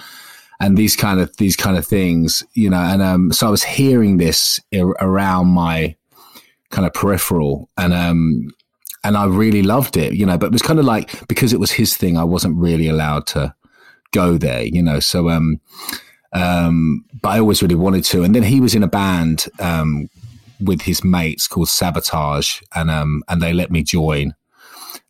and 0.60 0.78
these 0.78 0.96
kind 0.96 1.20
of 1.20 1.36
these 1.38 1.56
kind 1.56 1.78
of 1.78 1.86
things, 1.86 2.44
you 2.54 2.70
know. 2.70 2.80
And 2.80 3.02
um, 3.02 3.32
so 3.32 3.48
I 3.48 3.52
was 3.52 3.64
hearing 3.64 4.18
this 4.18 4.60
around 4.74 5.48
my 5.48 5.96
kind 6.70 6.88
of 6.88 6.94
peripheral, 6.94 7.70
and 7.78 7.94
um, 7.94 8.50
and 9.04 9.18
I 9.18 9.26
really 9.26 9.64
loved 9.64 9.98
it, 9.98 10.14
you 10.14 10.26
know. 10.26 10.38
But 10.38 10.48
it 10.48 10.54
was 10.54 10.62
kind 10.62 10.80
of 10.80 10.86
like 10.86 11.28
because 11.28 11.54
it 11.54 11.60
was 11.60 11.72
his 11.72 11.96
thing, 11.96 12.18
I 12.18 12.24
wasn't 12.24 12.58
really 12.58 12.88
allowed 12.88 13.28
to 13.28 13.54
go 14.12 14.38
there, 14.38 14.64
you 14.64 14.82
know. 14.82 15.00
So 15.00 15.30
um, 15.30 15.60
um, 16.34 17.06
but 17.22 17.30
I 17.30 17.40
always 17.40 17.62
really 17.62 17.76
wanted 17.76 18.04
to. 18.06 18.24
And 18.24 18.34
then 18.34 18.44
he 18.44 18.60
was 18.60 18.76
in 18.76 18.84
a 18.84 18.88
band 18.88 19.46
um 19.60 20.10
with 20.60 20.82
his 20.82 21.04
mates 21.04 21.48
called 21.48 21.70
Sabotage, 21.70 22.62
and 22.76 22.90
um, 22.90 23.24
and 23.28 23.42
they 23.42 23.54
let 23.54 23.72
me 23.72 23.84
join. 23.84 24.36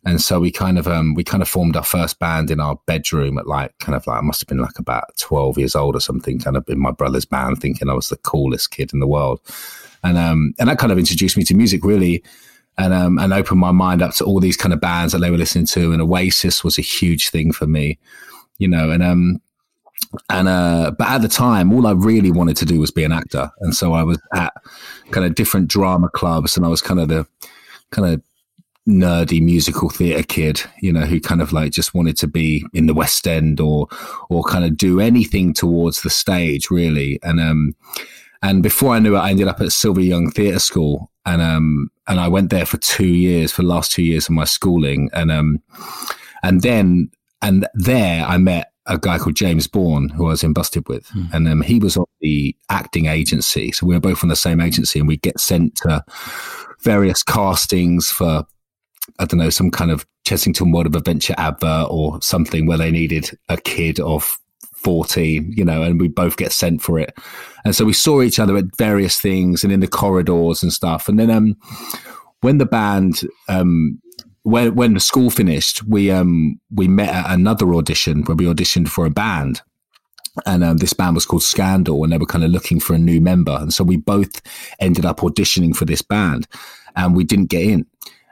And 0.04 0.20
so 0.20 0.40
we 0.40 0.50
kind 0.50 0.78
of 0.78 0.86
um 0.86 1.14
we 1.14 1.24
kind 1.24 1.42
of 1.42 1.48
formed 1.48 1.76
our 1.76 1.84
first 1.84 2.18
band 2.18 2.50
in 2.50 2.60
our 2.60 2.78
bedroom 2.86 3.36
at 3.36 3.46
like 3.46 3.76
kind 3.78 3.96
of 3.96 4.06
like 4.06 4.18
I 4.18 4.20
must 4.22 4.40
have 4.40 4.48
been 4.48 4.58
like 4.58 4.78
about 4.78 5.16
12 5.18 5.58
years 5.58 5.74
old 5.74 5.96
or 5.96 6.00
something 6.00 6.38
kind 6.38 6.56
of 6.56 6.68
in 6.68 6.78
my 6.78 6.92
brother's 6.92 7.24
band 7.24 7.60
thinking 7.60 7.88
I 7.88 7.94
was 7.94 8.08
the 8.08 8.16
coolest 8.16 8.70
kid 8.70 8.92
in 8.92 9.00
the 9.00 9.06
world. 9.06 9.40
And 10.02 10.16
um 10.16 10.54
and 10.58 10.68
that 10.68 10.78
kind 10.78 10.92
of 10.92 10.98
introduced 10.98 11.36
me 11.36 11.44
to 11.44 11.54
music 11.54 11.84
really 11.84 12.22
and 12.78 12.94
um 12.94 13.18
and 13.18 13.32
opened 13.32 13.60
my 13.60 13.72
mind 13.72 14.00
up 14.00 14.14
to 14.14 14.24
all 14.24 14.40
these 14.40 14.56
kind 14.56 14.72
of 14.72 14.80
bands 14.80 15.12
that 15.12 15.18
they 15.18 15.30
were 15.30 15.36
listening 15.36 15.66
to 15.66 15.92
and 15.92 16.00
Oasis 16.00 16.62
was 16.62 16.78
a 16.78 16.82
huge 16.82 17.30
thing 17.30 17.52
for 17.52 17.66
me 17.66 17.98
you 18.58 18.68
know. 18.68 18.90
And 18.90 19.02
um 19.02 19.42
and 20.30 20.48
uh 20.48 20.90
but 20.98 21.08
at 21.08 21.22
the 21.22 21.28
time 21.28 21.72
all 21.72 21.86
I 21.86 21.92
really 21.92 22.30
wanted 22.30 22.56
to 22.58 22.64
do 22.64 22.80
was 22.80 22.90
be 22.90 23.04
an 23.04 23.12
actor. 23.12 23.50
And 23.60 23.74
so 23.74 23.92
I 23.92 24.02
was 24.02 24.18
at 24.34 24.52
kind 25.10 25.26
of 25.26 25.34
different 25.34 25.68
drama 25.68 26.08
clubs 26.08 26.56
and 26.56 26.64
I 26.64 26.68
was 26.68 26.80
kind 26.80 27.00
of 27.00 27.08
the 27.08 27.26
kind 27.90 28.14
of 28.14 28.22
nerdy 28.88 29.42
musical 29.42 29.90
theatre 29.90 30.22
kid, 30.22 30.62
you 30.80 30.92
know, 30.92 31.02
who 31.02 31.20
kind 31.20 31.42
of 31.42 31.52
like 31.52 31.72
just 31.72 31.94
wanted 31.94 32.16
to 32.16 32.26
be 32.26 32.64
in 32.72 32.86
the 32.86 32.94
West 32.94 33.28
End 33.28 33.60
or 33.60 33.86
or 34.30 34.42
kind 34.44 34.64
of 34.64 34.76
do 34.76 34.98
anything 34.98 35.52
towards 35.52 36.02
the 36.02 36.10
stage, 36.10 36.70
really. 36.70 37.18
And 37.22 37.40
um 37.40 37.74
and 38.42 38.62
before 38.62 38.94
I 38.94 38.98
knew 39.00 39.16
it, 39.16 39.20
I 39.20 39.30
ended 39.30 39.48
up 39.48 39.60
at 39.60 39.72
Sylvia 39.72 40.06
Young 40.06 40.30
Theatre 40.30 40.58
School, 40.58 41.10
and 41.26 41.42
um 41.42 41.90
and 42.06 42.18
I 42.18 42.28
went 42.28 42.50
there 42.50 42.66
for 42.66 42.78
two 42.78 43.06
years, 43.06 43.52
for 43.52 43.62
the 43.62 43.68
last 43.68 43.92
two 43.92 44.02
years 44.02 44.28
of 44.28 44.34
my 44.34 44.44
schooling, 44.44 45.10
and 45.12 45.30
um 45.30 45.62
and 46.42 46.62
then 46.62 47.10
and 47.42 47.68
there 47.74 48.24
I 48.24 48.38
met 48.38 48.72
a 48.88 48.98
guy 48.98 49.18
called 49.18 49.36
James 49.36 49.66
Bourne, 49.66 50.08
who 50.08 50.26
I 50.26 50.30
was 50.30 50.42
in 50.42 50.52
Busted 50.52 50.88
with, 50.88 51.06
mm. 51.08 51.32
and 51.32 51.46
um, 51.46 51.62
he 51.62 51.78
was 51.78 51.96
on 51.96 52.06
the 52.20 52.56
acting 52.70 53.06
agency. 53.06 53.70
So 53.72 53.86
we 53.86 53.94
were 53.94 54.00
both 54.00 54.22
on 54.22 54.28
the 54.28 54.36
same 54.36 54.60
agency, 54.60 54.98
and 54.98 55.06
we 55.06 55.18
get 55.18 55.38
sent 55.38 55.76
to 55.76 56.04
various 56.82 57.22
castings 57.22 58.10
for 58.10 58.44
I 59.18 59.24
don't 59.24 59.38
know, 59.38 59.50
some 59.50 59.70
kind 59.70 59.90
of 59.90 60.06
Chessington 60.26 60.72
World 60.72 60.86
of 60.86 60.94
Adventure 60.94 61.34
advert 61.38 61.86
or 61.90 62.20
something 62.20 62.66
where 62.66 62.78
they 62.78 62.90
needed 62.90 63.30
a 63.48 63.56
kid 63.56 63.98
of 64.00 64.38
14, 64.74 65.52
you 65.56 65.64
know, 65.64 65.82
and 65.82 66.00
we 66.00 66.08
both 66.08 66.36
get 66.36 66.52
sent 66.52 66.82
for 66.82 66.98
it. 66.98 67.16
And 67.64 67.74
so 67.74 67.84
we 67.84 67.92
saw 67.92 68.22
each 68.22 68.38
other 68.38 68.56
at 68.56 68.76
various 68.76 69.20
things 69.20 69.64
and 69.64 69.72
in 69.72 69.80
the 69.80 69.88
corridors 69.88 70.62
and 70.62 70.72
stuff. 70.72 71.08
And 71.08 71.18
then 71.18 71.30
um, 71.30 71.56
when 72.42 72.58
the 72.58 72.66
band, 72.66 73.22
um, 73.48 74.00
when, 74.42 74.74
when 74.74 74.94
the 74.94 75.00
school 75.00 75.30
finished, 75.30 75.82
we 75.84 76.10
um, 76.10 76.60
we 76.74 76.88
met 76.88 77.10
at 77.10 77.30
another 77.30 77.74
audition 77.74 78.22
where 78.24 78.36
we 78.36 78.46
auditioned 78.46 78.88
for 78.88 79.06
a 79.06 79.10
band. 79.10 79.62
And 80.46 80.62
um, 80.62 80.76
this 80.76 80.92
band 80.92 81.16
was 81.16 81.26
called 81.26 81.42
Scandal, 81.42 82.04
and 82.04 82.12
they 82.12 82.18
were 82.18 82.26
kind 82.26 82.44
of 82.44 82.50
looking 82.50 82.78
for 82.78 82.94
a 82.94 82.98
new 82.98 83.20
member. 83.20 83.56
And 83.60 83.74
so 83.74 83.82
we 83.82 83.96
both 83.96 84.40
ended 84.78 85.04
up 85.04 85.18
auditioning 85.18 85.74
for 85.74 85.84
this 85.84 86.00
band, 86.00 86.46
and 86.94 87.16
we 87.16 87.24
didn't 87.24 87.50
get 87.50 87.62
in 87.62 87.86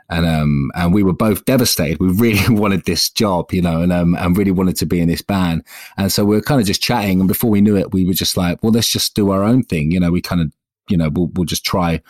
and 0.08 0.26
um 0.26 0.70
and 0.74 0.94
we 0.94 1.02
were 1.02 1.12
both 1.12 1.44
devastated. 1.44 1.98
We 2.00 2.08
really 2.10 2.42
wanted 2.54 2.84
this 2.84 3.10
job, 3.10 3.52
you 3.52 3.62
know, 3.62 3.82
and 3.82 3.92
um 3.92 4.14
and 4.16 4.36
really 4.36 4.50
wanted 4.50 4.76
to 4.76 4.86
be 4.86 5.00
in 5.00 5.08
this 5.08 5.22
band. 5.22 5.62
And 5.96 6.12
so 6.12 6.24
we 6.24 6.36
were 6.36 6.42
kind 6.42 6.60
of 6.60 6.66
just 6.66 6.82
chatting, 6.82 7.20
and 7.20 7.28
before 7.28 7.50
we 7.50 7.60
knew 7.60 7.76
it, 7.76 7.92
we 7.92 8.06
were 8.06 8.12
just 8.12 8.36
like, 8.36 8.62
well, 8.62 8.72
let's 8.72 8.90
just 8.90 9.14
do 9.14 9.30
our 9.30 9.42
own 9.42 9.62
thing, 9.62 9.90
you 9.90 10.00
know. 10.00 10.10
We 10.10 10.20
kind 10.20 10.40
of, 10.40 10.52
you 10.88 10.96
know, 10.96 11.10
we'll 11.10 11.30
we'll 11.34 11.44
just 11.44 11.64
try 11.64 12.00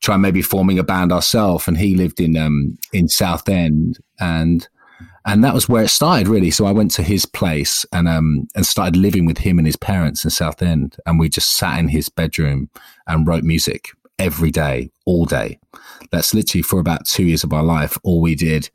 try 0.00 0.16
maybe 0.16 0.42
forming 0.42 0.78
a 0.78 0.84
band 0.84 1.12
ourselves. 1.12 1.68
And 1.68 1.76
he 1.76 1.94
lived 1.94 2.20
in 2.20 2.36
um 2.36 2.78
in 2.92 3.08
Southend, 3.08 3.98
and 4.20 4.68
and 5.26 5.44
that 5.44 5.54
was 5.54 5.68
where 5.68 5.84
it 5.84 5.88
started 5.88 6.28
really. 6.28 6.50
So 6.50 6.66
I 6.66 6.72
went 6.72 6.90
to 6.92 7.02
his 7.02 7.26
place 7.26 7.84
and 7.92 8.08
um 8.08 8.48
and 8.54 8.66
started 8.66 8.96
living 8.96 9.26
with 9.26 9.38
him 9.38 9.58
and 9.58 9.66
his 9.66 9.76
parents 9.76 10.24
in 10.24 10.30
Southend, 10.30 10.96
and 11.06 11.18
we 11.18 11.28
just 11.28 11.56
sat 11.56 11.78
in 11.78 11.88
his 11.88 12.08
bedroom 12.08 12.70
and 13.06 13.26
wrote 13.26 13.44
music 13.44 13.90
every 14.18 14.50
day, 14.50 14.90
all 15.06 15.24
day. 15.24 15.58
That's 16.10 16.34
literally 16.34 16.62
for 16.62 16.80
about 16.80 17.06
two 17.06 17.24
years 17.24 17.44
of 17.44 17.52
our 17.52 17.62
life. 17.62 17.96
All 18.02 18.20
we 18.20 18.34
did 18.34 18.70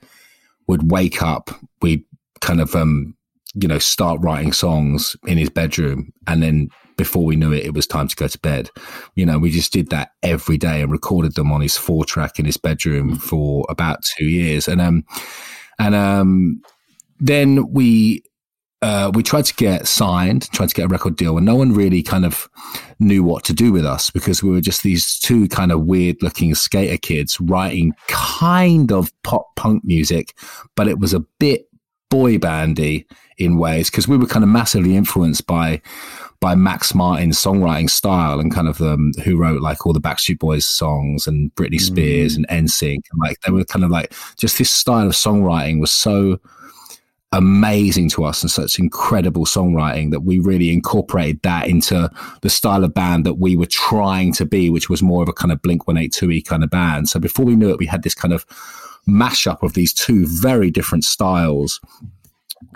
would 0.67 0.91
wake 0.91 1.21
up, 1.21 1.49
we'd 1.81 2.03
kind 2.41 2.61
of, 2.61 2.75
um, 2.75 3.15
you 3.53 3.67
know, 3.67 3.79
start 3.79 4.21
writing 4.21 4.53
songs 4.53 5.15
in 5.25 5.37
his 5.37 5.49
bedroom. 5.49 6.13
And 6.27 6.41
then 6.41 6.69
before 7.03 7.25
we 7.25 7.35
knew 7.35 7.51
it, 7.51 7.65
it 7.65 7.73
was 7.73 7.85
time 7.85 8.07
to 8.07 8.15
go 8.15 8.27
to 8.27 8.39
bed. 8.39 8.69
You 9.15 9.25
know, 9.25 9.37
we 9.37 9.51
just 9.51 9.73
did 9.73 9.89
that 9.89 10.11
every 10.23 10.57
day 10.57 10.81
and 10.81 10.91
recorded 10.91 11.35
them 11.35 11.51
on 11.51 11.59
his 11.59 11.77
four 11.77 12.05
track 12.05 12.39
in 12.39 12.45
his 12.45 12.57
bedroom 12.57 13.17
for 13.17 13.65
about 13.67 14.03
two 14.03 14.25
years. 14.25 14.67
And, 14.69 14.79
um, 14.79 15.03
and, 15.79 15.95
um, 15.95 16.61
then 17.19 17.71
we 17.71 18.23
uh, 18.81 19.09
we 19.13 19.23
tried 19.23 19.45
to 19.45 19.53
get 19.55 19.87
signed, 19.87 20.51
tried 20.51 20.67
to 20.67 20.75
get 20.75 20.85
a 20.85 20.89
record 20.89 21.15
deal, 21.15 21.37
and 21.37 21.45
no 21.45 21.55
one 21.55 21.73
really 21.73 22.03
kind 22.03 22.25
of 22.25 22.49
knew 22.99 23.23
what 23.23 23.45
to 23.45 23.53
do 23.53 23.71
with 23.71 23.85
us 23.85 24.09
because 24.09 24.43
we 24.43 24.51
were 24.51 24.59
just 24.59 24.83
these 24.83 25.17
two 25.19 25.47
kind 25.47 25.71
of 25.71 25.85
weird 25.85 26.21
looking 26.21 26.53
skater 26.53 26.97
kids 26.97 27.39
writing 27.39 27.93
kind 28.09 28.91
of 28.91 29.13
pop 29.23 29.55
punk 29.55 29.85
music, 29.85 30.35
but 30.75 30.89
it 30.89 30.99
was 30.99 31.13
a 31.13 31.21
bit 31.39 31.67
boy 32.09 32.37
bandy 32.37 33.07
in 33.37 33.57
ways 33.57 33.89
because 33.89 34.07
we 34.07 34.17
were 34.17 34.27
kind 34.27 34.43
of 34.43 34.49
massively 34.49 34.95
influenced 34.95 35.47
by 35.47 35.81
by 36.43 36.55
Max 36.55 36.93
Martin's 36.93 37.41
songwriting 37.41 37.89
style 37.89 38.37
and 38.41 38.53
kind 38.53 38.67
of 38.67 38.81
um, 38.81 39.13
who 39.23 39.37
wrote 39.37 39.61
like 39.61 39.85
all 39.85 39.93
the 39.93 40.01
Backstreet 40.01 40.39
Boys 40.39 40.65
songs 40.65 41.25
and 41.25 41.55
Britney 41.55 41.79
Spears 41.79 42.37
mm. 42.37 42.43
and 42.49 42.67
NSYNC 42.67 42.95
and 42.95 43.21
like 43.21 43.39
they 43.39 43.51
were 43.53 43.63
kind 43.63 43.85
of 43.85 43.89
like 43.89 44.13
just 44.35 44.57
this 44.57 44.69
style 44.69 45.07
of 45.07 45.13
songwriting 45.13 45.79
was 45.79 45.93
so 45.93 46.41
amazing 47.31 48.09
to 48.09 48.25
us 48.25 48.41
and 48.41 48.51
such 48.51 48.77
incredible 48.77 49.45
songwriting 49.45 50.11
that 50.11 50.25
we 50.25 50.37
really 50.37 50.73
incorporated 50.73 51.41
that 51.43 51.69
into 51.69 52.11
the 52.41 52.49
style 52.49 52.83
of 52.83 52.93
band 52.93 53.25
that 53.25 53.35
we 53.35 53.55
were 53.55 53.65
trying 53.65 54.33
to 54.33 54.45
be, 54.45 54.69
which 54.69 54.89
was 54.89 55.01
more 55.01 55.23
of 55.23 55.29
a 55.29 55.33
kind 55.33 55.53
of 55.53 55.61
Blink 55.61 55.87
182 55.87 56.41
kind 56.41 56.65
of 56.65 56.69
band. 56.69 57.07
So 57.07 57.21
before 57.21 57.45
we 57.45 57.55
knew 57.55 57.69
it, 57.69 57.79
we 57.79 57.85
had 57.85 58.03
this 58.03 58.15
kind 58.15 58.33
of 58.33 58.45
mashup 59.07 59.63
of 59.63 59.75
these 59.75 59.93
two 59.93 60.27
very 60.27 60.69
different 60.69 61.05
styles. 61.05 61.79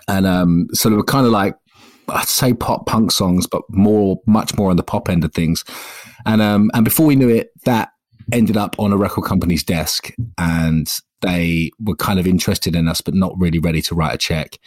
And 0.07 0.25
um, 0.25 0.69
so 0.71 0.89
they 0.89 0.95
were 0.95 1.03
kind 1.03 1.25
of 1.25 1.33
like, 1.33 1.57
I'd 2.09 2.27
say 2.27 2.53
pop 2.53 2.85
punk 2.85 3.11
songs, 3.11 3.47
but 3.47 3.63
more, 3.69 4.19
much 4.25 4.57
more 4.57 4.69
on 4.69 4.77
the 4.77 4.83
pop 4.83 5.09
end 5.09 5.23
of 5.23 5.33
things. 5.33 5.63
And 6.25 6.41
um, 6.41 6.71
and 6.73 6.85
before 6.85 7.05
we 7.05 7.15
knew 7.15 7.29
it, 7.29 7.49
that 7.65 7.89
ended 8.31 8.57
up 8.57 8.75
on 8.79 8.93
a 8.93 8.97
record 8.97 9.23
company's 9.23 9.63
desk, 9.63 10.13
and 10.37 10.89
they 11.21 11.71
were 11.79 11.95
kind 11.95 12.19
of 12.19 12.27
interested 12.27 12.75
in 12.75 12.87
us, 12.87 13.01
but 13.01 13.13
not 13.13 13.33
really 13.37 13.59
ready 13.59 13.81
to 13.83 13.95
write 13.95 14.13
a 14.13 14.17
check. 14.17 14.57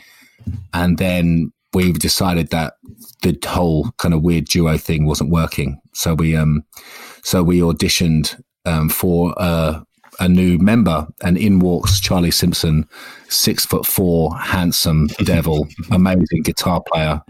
And 0.72 0.98
then 0.98 1.52
we 1.72 1.92
decided 1.92 2.50
that 2.50 2.74
the 3.22 3.38
whole 3.46 3.92
kind 3.98 4.14
of 4.14 4.22
weird 4.22 4.46
duo 4.46 4.76
thing 4.76 5.06
wasn't 5.06 5.30
working. 5.30 5.80
So 5.94 6.14
we, 6.14 6.34
um, 6.34 6.64
so 7.22 7.42
we 7.42 7.60
auditioned, 7.60 8.40
um, 8.64 8.88
for, 8.88 9.34
uh, 9.36 9.80
a 10.20 10.28
new 10.28 10.58
member, 10.58 11.06
and 11.22 11.36
in 11.36 11.58
walks 11.58 11.98
Charlie 11.98 12.30
Simpson, 12.30 12.86
six 13.28 13.64
foot 13.64 13.86
four, 13.86 14.36
handsome 14.36 15.06
devil, 15.24 15.66
amazing 15.90 16.42
guitar 16.42 16.82
player, 16.92 17.22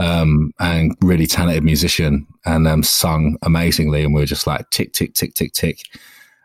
um, 0.00 0.52
and 0.58 0.96
really 1.02 1.26
talented 1.26 1.62
musician, 1.62 2.26
and 2.46 2.66
um, 2.66 2.82
sung 2.82 3.36
amazingly. 3.42 4.02
And 4.02 4.14
we 4.14 4.22
were 4.22 4.26
just 4.26 4.46
like 4.46 4.68
tick, 4.70 4.92
tick, 4.92 5.14
tick, 5.14 5.34
tick, 5.34 5.52
tick. 5.52 5.80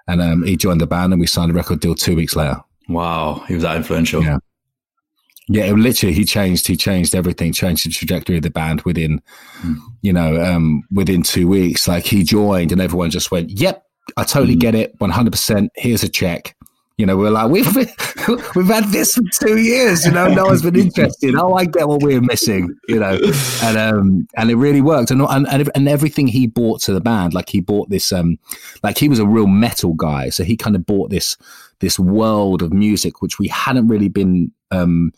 And 0.07 0.21
um, 0.21 0.43
he 0.43 0.57
joined 0.57 0.81
the 0.81 0.87
band, 0.87 1.13
and 1.13 1.19
we 1.19 1.27
signed 1.27 1.51
a 1.51 1.53
record 1.53 1.79
deal 1.79 1.95
two 1.95 2.15
weeks 2.15 2.35
later. 2.35 2.61
Wow, 2.89 3.43
he 3.47 3.53
was 3.53 3.63
that 3.63 3.77
influential. 3.77 4.21
Yeah, 4.21 4.39
yeah. 5.47 5.65
It 5.65 5.73
literally, 5.75 6.13
he 6.13 6.25
changed. 6.25 6.67
He 6.67 6.75
changed 6.75 7.15
everything. 7.15 7.53
Changed 7.53 7.85
the 7.85 7.91
trajectory 7.91 8.35
of 8.35 8.43
the 8.43 8.49
band 8.49 8.81
within, 8.81 9.21
mm. 9.61 9.77
you 10.01 10.11
know, 10.11 10.43
um, 10.43 10.83
within 10.91 11.23
two 11.23 11.47
weeks. 11.47 11.87
Like 11.87 12.05
he 12.05 12.23
joined, 12.23 12.73
and 12.73 12.81
everyone 12.81 13.09
just 13.09 13.31
went, 13.31 13.51
"Yep, 13.51 13.85
I 14.17 14.23
totally 14.23 14.55
get 14.55 14.75
it. 14.75 14.95
One 14.99 15.09
hundred 15.09 15.31
percent. 15.31 15.71
Here's 15.75 16.03
a 16.03 16.09
check." 16.09 16.55
You 16.97 17.07
know, 17.07 17.17
we're 17.17 17.31
like, 17.31 17.49
we've 17.49 17.75
we've 18.55 18.67
had 18.67 18.85
this 18.91 19.15
for 19.15 19.23
two 19.33 19.57
years. 19.57 20.05
You 20.05 20.11
know, 20.11 20.27
no 20.27 20.45
one's 20.45 20.61
been 20.61 20.77
interested. 20.77 21.33
Oh, 21.35 21.55
I 21.55 21.65
get 21.65 21.87
what 21.87 22.03
we're 22.03 22.21
missing. 22.21 22.77
You 22.87 22.99
know, 22.99 23.17
and 23.63 23.77
um, 23.77 24.27
and 24.37 24.51
it 24.51 24.55
really 24.55 24.81
worked. 24.81 25.09
And 25.09 25.21
and 25.21 25.69
and 25.73 25.89
everything 25.89 26.27
he 26.27 26.45
bought 26.45 26.81
to 26.81 26.93
the 26.93 27.01
band, 27.01 27.33
like 27.33 27.49
he 27.49 27.59
bought 27.59 27.89
this, 27.89 28.11
um, 28.11 28.37
like 28.83 28.99
he 28.99 29.09
was 29.09 29.17
a 29.17 29.25
real 29.25 29.47
metal 29.47 29.93
guy, 29.93 30.29
so 30.29 30.43
he 30.43 30.55
kind 30.55 30.75
of 30.75 30.85
bought 30.85 31.09
this 31.09 31.37
this 31.81 31.99
world 31.99 32.61
of 32.61 32.71
music 32.71 33.21
which 33.21 33.37
we 33.37 33.47
hadn't 33.49 33.87
really 33.87 34.07
been 34.07 34.51
um 34.69 35.11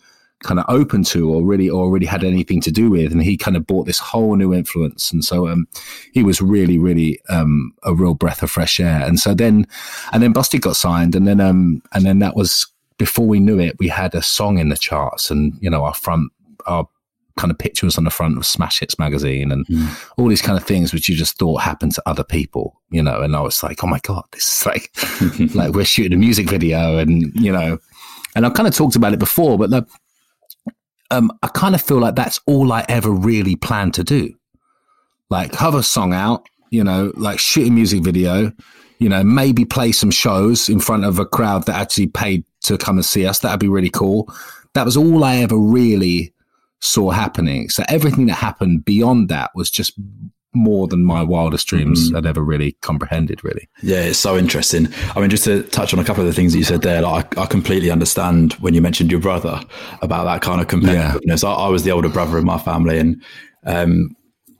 kind 0.44 0.60
of 0.60 0.66
open 0.68 1.04
to 1.06 1.30
or 1.34 1.44
really 1.44 1.70
or 1.70 1.90
really 1.90 2.06
had 2.06 2.24
anything 2.24 2.62
to 2.62 2.72
do 2.72 2.90
with. 2.90 3.12
And 3.12 3.24
he 3.24 3.38
kind 3.38 3.58
of 3.58 3.66
brought 3.66 3.86
this 3.86 4.00
whole 4.00 4.36
new 4.36 4.54
influence. 4.54 5.12
And 5.12 5.24
so 5.24 5.48
um 5.48 5.68
he 6.14 6.24
was 6.24 6.42
really 6.42 6.78
really 6.78 7.20
um 7.30 7.74
a 7.84 7.94
real 7.94 8.14
breath 8.14 8.44
of 8.44 8.52
fresh 8.52 8.80
air. 8.80 9.02
And 9.06 9.20
so 9.20 9.34
then 9.34 9.66
and 10.12 10.22
then 10.22 10.34
busted 10.34 10.62
got 10.62 10.76
signed. 10.76 11.16
And 11.16 11.28
then 11.28 11.40
um 11.40 11.82
and 11.94 12.06
then 12.06 12.20
that 12.20 12.36
was 12.36 12.68
before 12.98 13.26
we 13.26 13.40
knew 13.40 13.60
it 13.60 13.76
we 13.80 13.88
had 13.88 14.14
a 14.14 14.22
song 14.22 14.60
in 14.60 14.70
the 14.70 14.78
charts 14.78 15.32
and 15.32 15.58
you 15.60 15.70
know 15.70 15.84
our 15.84 15.96
front 15.96 16.32
our 16.68 16.88
kind 17.38 17.52
of 17.52 17.58
pictures 17.58 17.98
on 17.98 18.04
the 18.04 18.10
front 18.10 18.38
of 18.38 18.46
Smash 18.46 18.80
Hits 18.80 19.00
magazine 19.00 19.52
and 19.52 19.66
mm. 19.68 20.12
all 20.18 20.28
these 20.28 20.42
kind 20.42 20.58
of 20.58 20.64
things 20.64 20.94
which 20.94 21.10
you 21.10 21.16
just 21.16 21.38
thought 21.40 21.62
happened 21.62 21.94
to 21.94 22.04
other 22.06 22.24
people, 22.24 22.80
you 22.92 23.02
know. 23.02 23.22
And 23.22 23.36
I 23.36 23.42
was 23.42 23.64
like, 23.64 23.84
oh 23.84 23.88
my 23.88 24.00
god, 24.04 24.24
this 24.32 24.60
is 24.60 24.66
like 24.66 25.56
like 25.56 25.74
we're 25.74 25.86
shooting 25.86 26.14
a 26.14 26.18
music 26.18 26.50
video, 26.50 26.98
and 27.00 27.34
you 27.34 27.52
know, 27.52 27.80
and 28.36 28.46
I've 28.46 28.54
kind 28.54 28.68
of 28.68 28.76
talked 28.76 28.96
about 28.96 29.14
it 29.14 29.20
before, 29.20 29.58
but 29.58 29.70
the, 29.72 29.86
um, 31.14 31.32
I 31.44 31.48
kind 31.48 31.76
of 31.76 31.82
feel 31.82 32.00
like 32.00 32.16
that's 32.16 32.40
all 32.48 32.72
I 32.72 32.86
ever 32.90 33.12
really 33.12 33.56
planned 33.56 33.94
to 33.96 34.04
do, 34.04 34.34
like 35.30 35.54
have 35.56 35.76
a 35.76 35.84
song 35.84 36.14
out, 36.14 36.48
you 36.72 36.84
know, 36.84 37.12
like 37.16 37.40
shoot 37.40 37.68
a 37.68 37.72
music 37.72 38.04
video, 38.04 38.52
you 38.98 39.10
know, 39.10 39.24
maybe 39.24 39.64
play 39.64 39.92
some 39.92 40.12
shows 40.12 40.70
in 40.70 40.80
front 40.80 41.06
of 41.06 41.20
a 41.20 41.26
crowd 41.26 41.66
that 41.68 41.76
actually 41.76 42.08
paid 42.08 42.44
to 42.64 42.78
come 42.78 42.98
and 42.98 43.06
see 43.06 43.28
us. 43.28 43.40
That'd 43.40 43.60
be 43.60 43.68
really 43.68 43.90
cool. 43.92 44.34
That 44.74 44.86
was 44.86 44.98
all 44.98 45.24
I 45.24 45.38
ever 45.38 45.58
really 45.58 46.34
saw 46.80 47.12
happening. 47.12 47.70
So 47.70 47.84
everything 47.88 48.26
that 48.26 48.36
happened 48.36 48.84
beyond 48.84 49.30
that 49.30 49.52
was 49.54 49.70
just 49.70 49.94
more 50.54 50.88
than 50.88 51.04
my 51.04 51.22
wildest 51.22 51.68
dreams 51.68 52.08
mm-hmm. 52.08 52.16
had 52.16 52.26
ever 52.26 52.42
really 52.42 52.74
comprehended 52.82 53.44
really 53.44 53.68
yeah 53.82 54.02
it's 54.02 54.20
so 54.20 54.38
interesting 54.38 54.88
i 55.16 55.20
mean 55.20 55.30
just 55.30 55.44
to 55.44 55.64
touch 55.64 55.94
on 55.94 56.00
a 56.00 56.04
couple 56.04 56.22
of 56.22 56.28
the 56.28 56.34
things 56.34 56.54
that 56.54 56.60
you 56.60 56.64
said 56.64 56.82
there 56.82 57.02
like, 57.02 57.38
I, 57.38 57.44
I 57.44 57.46
completely 57.46 57.92
understand 57.92 58.54
when 58.54 58.74
you 58.74 58.82
mentioned 58.82 59.12
your 59.12 59.20
brother 59.20 59.62
about 60.02 60.26
that 60.26 60.42
kind 60.42 60.62
of 60.62 60.68
competitiveness 60.68 61.44
yeah. 61.44 61.50
I, 61.50 61.66
I, 61.66 61.68
was 61.70 61.84
the 61.84 61.92
older 61.92 62.10
brother 62.10 62.38
of 62.38 62.44
my 62.44 62.58
family 62.58 63.00
and 63.00 63.22
um, 63.66 64.16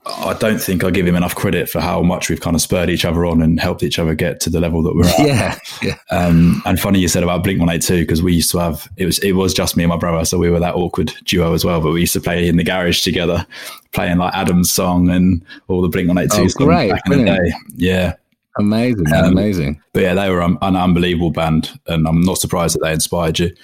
I 0.06 0.34
don't 0.34 0.58
think 0.58 0.84
I 0.84 0.90
give 0.90 1.06
him 1.06 1.16
enough 1.16 1.34
credit 1.34 1.68
for 1.68 1.80
how 1.80 2.02
much 2.02 2.28
we've 2.28 2.40
kind 2.40 2.54
of 2.54 2.60
spurred 2.60 2.90
each 2.90 3.06
other 3.06 3.24
on 3.24 3.40
and 3.40 3.58
helped 3.58 3.82
each 3.82 3.98
other 3.98 4.14
get 4.14 4.38
to 4.40 4.50
the 4.50 4.60
level 4.60 4.82
that 4.82 4.94
we're 4.94 5.06
at. 5.06 5.14
Yeah, 5.24 5.58
yeah. 5.82 5.96
Um, 6.10 6.62
and 6.66 6.78
funny 6.78 6.98
you 6.98 7.08
said 7.08 7.22
about 7.22 7.42
Blink 7.42 7.58
One 7.58 7.70
Eight 7.70 7.80
Two 7.80 8.00
because 8.00 8.22
we 8.22 8.34
used 8.34 8.50
to 8.50 8.58
have 8.58 8.86
it 8.98 9.06
was 9.06 9.18
it 9.20 9.32
was 9.32 9.54
just 9.54 9.76
me 9.76 9.84
and 9.84 9.88
my 9.88 9.96
brother, 9.96 10.24
so 10.26 10.38
we 10.38 10.50
were 10.50 10.60
that 10.60 10.74
awkward 10.74 11.12
duo 11.24 11.54
as 11.54 11.64
well. 11.64 11.80
But 11.80 11.92
we 11.92 12.00
used 12.00 12.12
to 12.12 12.20
play 12.20 12.46
in 12.46 12.56
the 12.56 12.64
garage 12.64 13.02
together, 13.02 13.46
playing 13.92 14.18
like 14.18 14.34
Adam's 14.34 14.70
song 14.70 15.08
and 15.08 15.42
all 15.68 15.80
the 15.80 15.88
Blink 15.88 16.08
One 16.08 16.18
Eight 16.18 16.30
Two 16.30 16.42
oh, 16.42 16.64
great, 16.64 16.90
back 16.90 17.02
in 17.06 17.18
the 17.18 17.24
day. 17.24 17.52
Yeah, 17.76 18.14
amazing, 18.58 19.12
um, 19.14 19.24
amazing. 19.24 19.80
But 19.94 20.02
yeah, 20.02 20.14
they 20.14 20.28
were 20.28 20.42
um, 20.42 20.58
an 20.60 20.76
unbelievable 20.76 21.30
band, 21.30 21.78
and 21.86 22.06
I'm 22.06 22.20
not 22.20 22.36
surprised 22.36 22.74
that 22.74 22.82
they 22.82 22.92
inspired 22.92 23.38
you. 23.38 23.54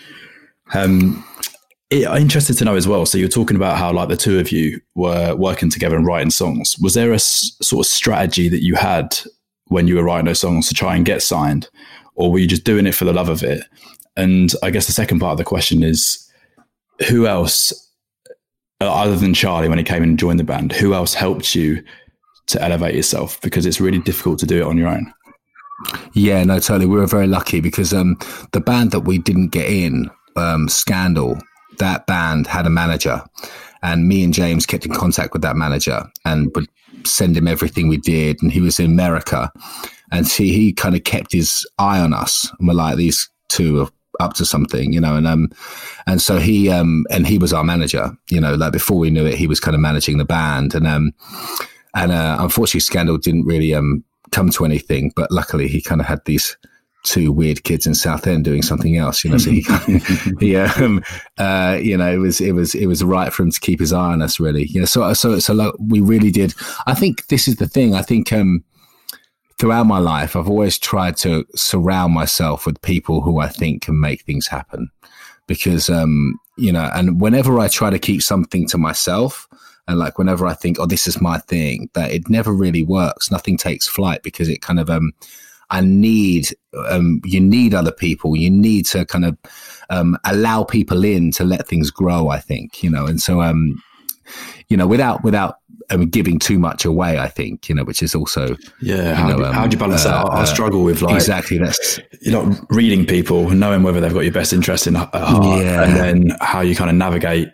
Um, 0.72 1.22
I'm 1.92 2.22
interested 2.22 2.56
to 2.58 2.64
know 2.64 2.76
as 2.76 2.86
well. 2.86 3.04
So 3.04 3.18
you're 3.18 3.28
talking 3.28 3.56
about 3.56 3.76
how 3.76 3.92
like 3.92 4.08
the 4.08 4.16
two 4.16 4.38
of 4.38 4.52
you 4.52 4.80
were 4.94 5.34
working 5.34 5.70
together 5.70 5.96
and 5.96 6.06
writing 6.06 6.30
songs. 6.30 6.76
Was 6.80 6.94
there 6.94 7.10
a 7.10 7.16
s- 7.16 7.56
sort 7.60 7.84
of 7.84 7.90
strategy 7.90 8.48
that 8.48 8.62
you 8.62 8.76
had 8.76 9.18
when 9.66 9.88
you 9.88 9.96
were 9.96 10.04
writing 10.04 10.26
those 10.26 10.38
songs 10.38 10.68
to 10.68 10.74
try 10.74 10.94
and 10.94 11.04
get 11.04 11.22
signed, 11.22 11.68
or 12.14 12.30
were 12.30 12.38
you 12.38 12.46
just 12.46 12.64
doing 12.64 12.86
it 12.86 12.94
for 12.94 13.04
the 13.04 13.12
love 13.12 13.28
of 13.28 13.42
it? 13.42 13.64
And 14.16 14.52
I 14.62 14.70
guess 14.70 14.86
the 14.86 14.92
second 14.92 15.18
part 15.20 15.32
of 15.32 15.38
the 15.38 15.44
question 15.44 15.82
is, 15.82 16.30
who 17.08 17.26
else, 17.26 17.72
uh, 18.80 18.92
other 18.92 19.16
than 19.16 19.34
Charlie, 19.34 19.68
when 19.68 19.78
he 19.78 19.84
came 19.84 20.02
and 20.02 20.18
joined 20.18 20.38
the 20.38 20.44
band, 20.44 20.72
who 20.72 20.94
else 20.94 21.14
helped 21.14 21.54
you 21.54 21.82
to 22.48 22.62
elevate 22.62 22.94
yourself? 22.94 23.40
Because 23.40 23.66
it's 23.66 23.80
really 23.80 24.00
difficult 24.00 24.38
to 24.40 24.46
do 24.46 24.58
it 24.60 24.66
on 24.66 24.76
your 24.76 24.88
own. 24.88 25.12
Yeah, 26.12 26.44
no, 26.44 26.58
totally. 26.58 26.86
We 26.86 26.98
were 26.98 27.06
very 27.06 27.26
lucky 27.26 27.60
because 27.60 27.94
um, 27.94 28.16
the 28.52 28.60
band 28.60 28.90
that 28.90 29.00
we 29.00 29.18
didn't 29.18 29.48
get 29.48 29.66
in, 29.70 30.10
um, 30.36 30.68
Scandal, 30.68 31.40
that 31.80 32.06
band 32.06 32.46
had 32.46 32.66
a 32.66 32.70
manager, 32.70 33.22
and 33.82 34.08
me 34.08 34.22
and 34.22 34.32
James 34.32 34.66
kept 34.66 34.86
in 34.86 34.92
contact 34.92 35.32
with 35.32 35.42
that 35.42 35.56
manager 35.56 36.04
and 36.24 36.50
would 36.54 36.68
send 37.04 37.36
him 37.36 37.48
everything 37.48 37.88
we 37.88 37.96
did. 37.96 38.40
And 38.42 38.52
he 38.52 38.60
was 38.60 38.78
in 38.78 38.86
America, 38.86 39.52
and 40.12 40.26
see, 40.26 40.52
he 40.52 40.72
kind 40.72 40.94
of 40.94 41.04
kept 41.04 41.32
his 41.32 41.66
eye 41.78 42.00
on 42.00 42.14
us. 42.14 42.50
And 42.58 42.68
we're 42.68 42.74
like, 42.74 42.96
these 42.96 43.28
two 43.48 43.80
are 43.80 43.88
up 44.20 44.34
to 44.34 44.44
something, 44.44 44.92
you 44.92 45.00
know. 45.00 45.16
And 45.16 45.26
um, 45.26 45.50
and 46.06 46.22
so 46.22 46.38
he 46.38 46.70
um, 46.70 47.04
and 47.10 47.26
he 47.26 47.38
was 47.38 47.52
our 47.52 47.64
manager, 47.64 48.10
you 48.30 48.40
know. 48.40 48.54
Like 48.54 48.72
before 48.72 48.98
we 48.98 49.10
knew 49.10 49.26
it, 49.26 49.34
he 49.34 49.46
was 49.46 49.60
kind 49.60 49.74
of 49.74 49.80
managing 49.80 50.18
the 50.18 50.24
band, 50.24 50.74
and 50.74 50.86
um, 50.86 51.12
and 51.94 52.12
uh, 52.12 52.36
unfortunately, 52.38 52.80
Scandal 52.80 53.18
didn't 53.18 53.46
really 53.46 53.74
um 53.74 54.04
come 54.30 54.50
to 54.50 54.64
anything. 54.64 55.12
But 55.16 55.30
luckily, 55.30 55.68
he 55.68 55.82
kind 55.82 56.00
of 56.00 56.06
had 56.06 56.24
these 56.24 56.56
two 57.02 57.32
weird 57.32 57.64
kids 57.64 57.86
in 57.86 57.94
Southend 57.94 58.44
doing 58.44 58.62
something 58.62 58.96
else, 58.96 59.24
you 59.24 59.30
know. 59.30 59.38
So 59.38 59.50
he, 59.50 59.64
he 60.40 60.56
um, 60.56 61.02
uh, 61.38 61.78
you 61.80 61.96
know, 61.96 62.10
it 62.10 62.18
was 62.18 62.40
it 62.40 62.52
was 62.52 62.74
it 62.74 62.86
was 62.86 63.02
right 63.02 63.32
for 63.32 63.42
him 63.42 63.50
to 63.50 63.60
keep 63.60 63.80
his 63.80 63.92
eye 63.92 64.12
on 64.12 64.22
us, 64.22 64.40
really. 64.40 64.66
You 64.66 64.80
know, 64.80 64.86
so 64.86 65.12
so 65.14 65.38
so 65.38 65.54
like, 65.54 65.72
we 65.78 66.00
really 66.00 66.30
did. 66.30 66.54
I 66.86 66.94
think 66.94 67.26
this 67.28 67.48
is 67.48 67.56
the 67.56 67.68
thing. 67.68 67.94
I 67.94 68.02
think 68.02 68.32
um, 68.32 68.64
throughout 69.58 69.84
my 69.84 69.98
life, 69.98 70.36
I've 70.36 70.48
always 70.48 70.78
tried 70.78 71.16
to 71.18 71.46
surround 71.54 72.14
myself 72.14 72.66
with 72.66 72.80
people 72.82 73.20
who 73.20 73.38
I 73.38 73.48
think 73.48 73.82
can 73.82 74.00
make 74.00 74.22
things 74.22 74.46
happen, 74.46 74.90
because 75.46 75.88
um, 75.88 76.38
you 76.56 76.72
know, 76.72 76.90
and 76.94 77.20
whenever 77.20 77.58
I 77.58 77.68
try 77.68 77.90
to 77.90 77.98
keep 77.98 78.22
something 78.22 78.66
to 78.68 78.78
myself. 78.78 79.46
And 79.88 79.98
like 79.98 80.18
whenever 80.18 80.46
I 80.46 80.54
think, 80.54 80.78
oh, 80.78 80.86
this 80.86 81.08
is 81.08 81.20
my 81.20 81.38
thing, 81.38 81.90
that 81.94 82.12
it 82.12 82.30
never 82.30 82.52
really 82.52 82.84
works. 82.84 83.28
Nothing 83.28 83.56
takes 83.56 83.88
flight 83.88 84.22
because 84.22 84.48
it 84.48 84.62
kind 84.62 84.78
of 84.78 84.88
um, 84.88 85.10
I 85.70 85.80
need 85.80 86.48
um, 86.88 87.20
you 87.24 87.40
need 87.40 87.74
other 87.74 87.92
people. 87.92 88.36
You 88.36 88.50
need 88.50 88.86
to 88.86 89.04
kind 89.04 89.24
of 89.24 89.36
um, 89.88 90.16
allow 90.24 90.64
people 90.64 91.04
in 91.04 91.30
to 91.32 91.44
let 91.44 91.66
things 91.66 91.90
grow. 91.90 92.28
I 92.28 92.38
think 92.38 92.82
you 92.82 92.90
know, 92.90 93.06
and 93.06 93.20
so 93.20 93.40
um, 93.42 93.82
you 94.68 94.76
know, 94.76 94.86
without 94.86 95.22
without 95.22 95.56
um, 95.90 96.08
giving 96.08 96.38
too 96.38 96.58
much 96.58 96.84
away, 96.84 97.18
I 97.18 97.28
think 97.28 97.68
you 97.68 97.74
know, 97.74 97.84
which 97.84 98.02
is 98.02 98.14
also 98.14 98.56
yeah. 98.80 99.14
How, 99.14 99.28
know, 99.28 99.38
do, 99.38 99.44
um, 99.44 99.54
how 99.54 99.66
do 99.66 99.74
you 99.74 99.78
balance 99.78 100.04
uh, 100.04 100.10
that? 100.10 100.32
I, 100.32 100.40
I 100.42 100.44
struggle 100.44 100.84
with 100.84 101.02
like 101.02 101.16
exactly 101.16 101.58
that's 101.58 102.00
you 102.20 102.32
know 102.32 102.54
reading 102.70 103.06
people, 103.06 103.50
knowing 103.50 103.82
whether 103.82 104.00
they've 104.00 104.12
got 104.14 104.20
your 104.20 104.32
best 104.32 104.52
interest 104.52 104.86
in 104.86 104.94
heart, 104.94 105.10
yeah. 105.12 105.82
and 105.82 105.96
then 105.96 106.36
how 106.40 106.60
you 106.60 106.74
kind 106.74 106.90
of 106.90 106.96
navigate 106.96 107.48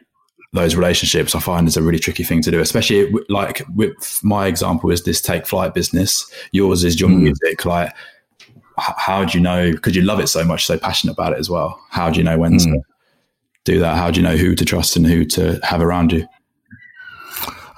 those 0.56 0.74
relationships 0.74 1.34
I 1.34 1.40
find 1.40 1.68
is 1.68 1.76
a 1.76 1.82
really 1.82 1.98
tricky 1.98 2.24
thing 2.24 2.42
to 2.42 2.50
do, 2.50 2.60
especially 2.60 3.12
like 3.28 3.62
with 3.74 4.20
my 4.22 4.46
example 4.46 4.90
is 4.90 5.04
this 5.04 5.20
take 5.20 5.46
flight 5.46 5.74
business. 5.74 6.30
Yours 6.52 6.84
is 6.84 7.00
your 7.00 7.10
mm. 7.10 7.20
music. 7.22 7.64
Like, 7.64 7.92
how 8.76 9.24
do 9.24 9.38
you 9.38 9.42
know? 9.42 9.70
Because 9.70 9.94
you 9.94 10.02
love 10.02 10.20
it 10.20 10.28
so 10.28 10.44
much, 10.44 10.66
so 10.66 10.78
passionate 10.78 11.12
about 11.12 11.32
it 11.32 11.38
as 11.38 11.48
well. 11.48 11.80
How 11.90 12.10
do 12.10 12.18
you 12.18 12.24
know 12.24 12.38
when 12.38 12.54
mm. 12.54 12.64
to 12.64 12.70
hmm. 12.70 12.76
do 13.64 13.78
that? 13.78 13.96
How 13.96 14.10
do 14.10 14.20
you 14.20 14.26
know 14.26 14.36
who 14.36 14.54
to 14.54 14.64
trust 14.64 14.96
and 14.96 15.06
who 15.06 15.24
to 15.26 15.60
have 15.62 15.80
around 15.80 16.12
you? 16.12 16.26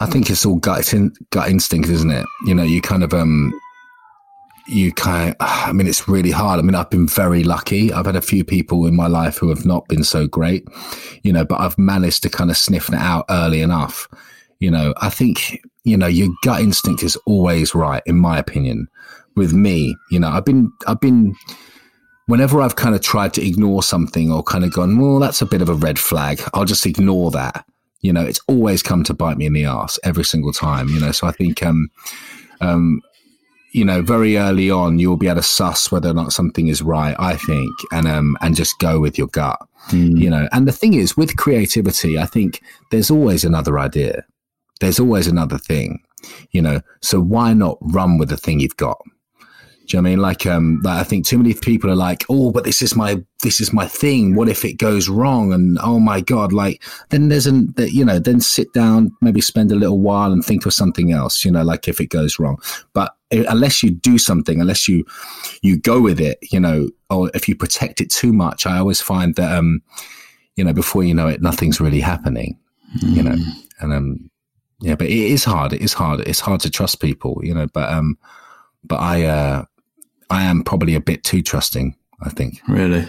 I 0.01 0.07
think 0.07 0.31
it's 0.31 0.47
all 0.47 0.57
gut, 0.57 0.95
in, 0.95 1.13
gut 1.31 1.51
instinct, 1.51 1.89
isn't 1.89 2.11
it? 2.11 2.25
You 2.47 2.55
know, 2.55 2.63
you 2.63 2.81
kind 2.81 3.03
of 3.03 3.13
um, 3.13 3.53
you 4.69 4.93
kind 4.93 5.31
of, 5.31 5.37
I 5.41 5.73
mean, 5.73 5.87
it's 5.87 6.09
really 6.09 6.31
hard. 6.31 6.59
I 6.59 6.63
mean, 6.63 6.75
I've 6.75 6.91
been 6.91 7.09
very 7.09 7.43
lucky. 7.43 7.93
I've 7.93 8.07
had 8.07 8.17
a 8.17 8.21
few 8.21 8.45
people 8.45 8.87
in 8.87 8.95
my 8.95 9.07
life 9.07 9.39
who 9.39 9.49
have 9.49 9.65
not 9.65 9.89
been 9.89 10.05
so 10.05 10.27
great, 10.27 10.69
you 11.23 11.33
know, 11.33 11.45
but 11.45 11.61
I've 11.61 11.79
managed 11.79 12.23
to 12.25 12.31
kind 12.31 12.51
of 12.51 12.57
sniff 12.57 12.89
it 12.89 12.95
out 12.95 13.25
early 13.31 13.63
enough. 13.63 14.09
You 14.61 14.71
know, 14.71 14.93
I 14.99 15.09
think, 15.09 15.61
you 15.85 15.97
know, 15.97 16.07
your 16.07 16.29
gut 16.43 16.61
instinct 16.61 17.03
is 17.03 17.17
always 17.27 17.75
right, 17.75 18.03
in 18.07 18.19
my 18.19 18.39
opinion, 18.39 18.89
with 19.37 19.53
me. 19.53 19.97
You 20.11 20.21
know, 20.21 20.29
I've 20.29 20.45
been, 20.45 20.71
I've 20.87 21.01
been, 21.01 21.35
whenever 22.27 22.61
I've 22.61 22.77
kind 22.77 22.95
of 22.95 23.01
tried 23.01 23.33
to 23.35 23.47
ignore 23.47 23.83
something 23.83 24.31
or 24.31 24.43
kind 24.43 24.65
of 24.65 24.73
gone, 24.73 24.99
well, 24.99 25.19
that's 25.19 25.41
a 25.41 25.47
bit 25.47 25.63
of 25.63 25.71
a 25.71 25.75
red 25.75 25.99
flag, 25.99 26.43
I'll 26.53 26.67
just 26.67 26.85
ignore 26.85 27.31
that. 27.31 27.65
You 28.01 28.13
know, 28.13 28.25
it's 28.25 28.41
always 28.49 28.83
come 28.83 29.03
to 29.05 29.15
bite 29.15 29.39
me 29.39 29.47
in 29.47 29.55
the 29.55 29.65
ass 29.65 29.99
every 30.05 30.25
single 30.25 30.53
time, 30.53 30.89
you 30.89 31.01
know, 31.01 31.11
so 31.11 31.27
I 31.27 31.33
think, 31.33 31.63
um, 31.63 31.89
um, 32.61 33.01
you 33.73 33.85
know, 33.85 34.03
very 34.03 34.37
early 34.39 34.71
on, 34.71 34.99
you'll 34.99 35.17
be 35.17 35.29
able 35.29 35.37
to 35.37 35.43
suss 35.43 35.93
whether 35.93 36.09
or 36.09 36.15
not 36.15 36.33
something 36.33 36.69
is 36.69 36.83
right, 36.83 37.15
I 37.19 37.37
think, 37.37 37.71
and 37.93 38.09
um, 38.09 38.37
and 38.41 38.57
just 38.57 38.79
go 38.79 39.01
with 39.01 39.19
your 39.19 39.29
gut, 39.29 39.59
mm. 39.89 40.19
you 40.19 40.31
know. 40.31 40.49
And 40.53 40.67
the 40.67 40.73
thing 40.73 40.95
is, 40.95 41.17
with 41.17 41.37
creativity, 41.37 42.19
I 42.19 42.27
think 42.27 42.63
there's 42.91 43.11
always 43.11 43.45
another 43.45 43.79
idea, 43.79 44.25
there's 44.81 44.99
always 44.99 45.27
another 45.27 45.59
thing, 45.59 46.03
you 46.51 46.63
know. 46.63 46.81
So 47.03 47.21
why 47.21 47.53
not 47.53 47.79
run 47.81 48.19
with 48.19 48.31
the 48.31 48.37
thing 48.37 48.61
you've 48.61 48.77
got? 48.77 49.01
Do 49.89 49.97
you 49.97 50.03
know 50.03 50.09
I 50.09 50.11
mean? 50.11 50.21
Like, 50.21 50.45
um, 50.45 50.81
like 50.85 51.01
I 51.01 51.03
think 51.03 51.27
too 51.27 51.39
many 51.39 51.55
people 51.55 51.91
are 51.91 51.97
like, 51.97 52.25
oh, 52.29 52.51
but 52.51 52.65
this 52.65 52.83
is 52.83 52.95
my, 52.95 53.23
this 53.43 53.59
is 53.59 53.73
my 53.73 53.87
thing. 53.87 54.35
What 54.35 54.51
if 54.51 54.63
it 54.63 54.75
goes 54.75 55.09
wrong? 55.09 55.53
And 55.53 55.79
oh 55.83 55.99
my 55.99 56.21
God, 56.21 56.53
like, 56.53 56.83
then 57.09 57.29
there's 57.29 57.47
an, 57.47 57.75
you 57.79 58.05
know, 58.05 58.19
then 58.19 58.41
sit 58.41 58.71
down, 58.75 59.17
maybe 59.23 59.41
spend 59.41 59.73
a 59.73 59.77
little 59.77 59.99
while 59.99 60.31
and 60.31 60.45
think 60.45 60.67
of 60.67 60.75
something 60.75 61.11
else, 61.11 61.43
you 61.43 61.51
know, 61.51 61.63
like 61.63 61.89
if 61.89 62.03
it 62.03 62.11
goes 62.11 62.39
wrong. 62.39 62.59
But 62.93 63.17
unless 63.31 63.83
you 63.83 63.91
do 63.91 64.19
something, 64.19 64.61
unless 64.61 64.89
you, 64.89 65.07
you 65.63 65.79
go 65.79 66.03
with 66.03 66.21
it, 66.21 66.39
you 66.53 66.61
know, 66.61 66.91
or 67.09 67.31
if 67.33 67.49
you 67.49 67.57
protect 67.57 68.03
it 68.03 68.11
too 68.11 68.35
much, 68.35 68.67
I 68.67 68.77
always 68.77 69.01
find 69.01 69.35
that, 69.37 69.57
um, 69.57 69.81
you 70.57 70.65
know, 70.65 70.75
before 70.75 71.03
you 71.03 71.15
know 71.15 71.29
it, 71.29 71.41
nothing's 71.41 71.81
really 71.81 72.01
happening, 72.01 72.59
mm. 72.99 73.17
you 73.17 73.23
know, 73.23 73.37
hmm. 73.37 73.51
and, 73.81 73.93
um, 73.95 74.31
yeah, 74.81 74.97
but 74.97 75.07
it 75.07 75.13
is 75.13 75.45
hard. 75.45 75.73
It 75.73 75.81
is 75.81 75.95
hard. 75.95 76.21
It's 76.21 76.41
hard 76.41 76.61
to 76.61 76.71
trust 76.71 77.01
people, 77.01 77.41
you 77.43 77.55
know, 77.55 77.67
but, 77.73 77.91
um, 77.91 78.19
but 78.85 78.97
I, 78.97 79.25
uh, 79.25 79.65
I 80.31 80.43
am 80.43 80.63
probably 80.63 80.95
a 80.95 81.01
bit 81.01 81.25
too 81.25 81.43
trusting. 81.43 81.95
I 82.21 82.31
think. 82.31 82.61
Really. 82.69 83.07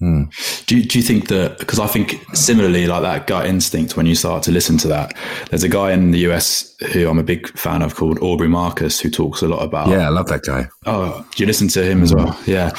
Mm. 0.00 0.28
Do, 0.66 0.76
you, 0.76 0.84
do 0.84 0.98
you 0.98 1.02
think 1.02 1.28
that, 1.28 1.58
because 1.58 1.78
I 1.78 1.86
think 1.86 2.22
similarly, 2.34 2.86
like 2.86 3.00
that 3.00 3.26
gut 3.26 3.46
instinct, 3.46 3.96
when 3.96 4.04
you 4.04 4.14
start 4.14 4.42
to 4.42 4.52
listen 4.52 4.76
to 4.78 4.88
that, 4.88 5.16
there's 5.48 5.62
a 5.62 5.70
guy 5.70 5.92
in 5.92 6.10
the 6.10 6.18
US 6.30 6.76
who 6.92 7.08
I'm 7.08 7.18
a 7.18 7.22
big 7.22 7.48
fan 7.56 7.80
of 7.80 7.94
called 7.94 8.18
Aubrey 8.18 8.46
Marcus 8.46 9.00
who 9.00 9.08
talks 9.08 9.40
a 9.40 9.48
lot 9.48 9.62
about. 9.64 9.88
Yeah, 9.88 10.06
I 10.06 10.10
love 10.10 10.26
that 10.26 10.42
guy. 10.42 10.68
Oh, 10.84 11.26
do 11.34 11.42
you 11.42 11.46
listen 11.46 11.68
to 11.68 11.82
him 11.82 12.02
as 12.02 12.14
well? 12.14 12.38
Yeah. 12.46 12.72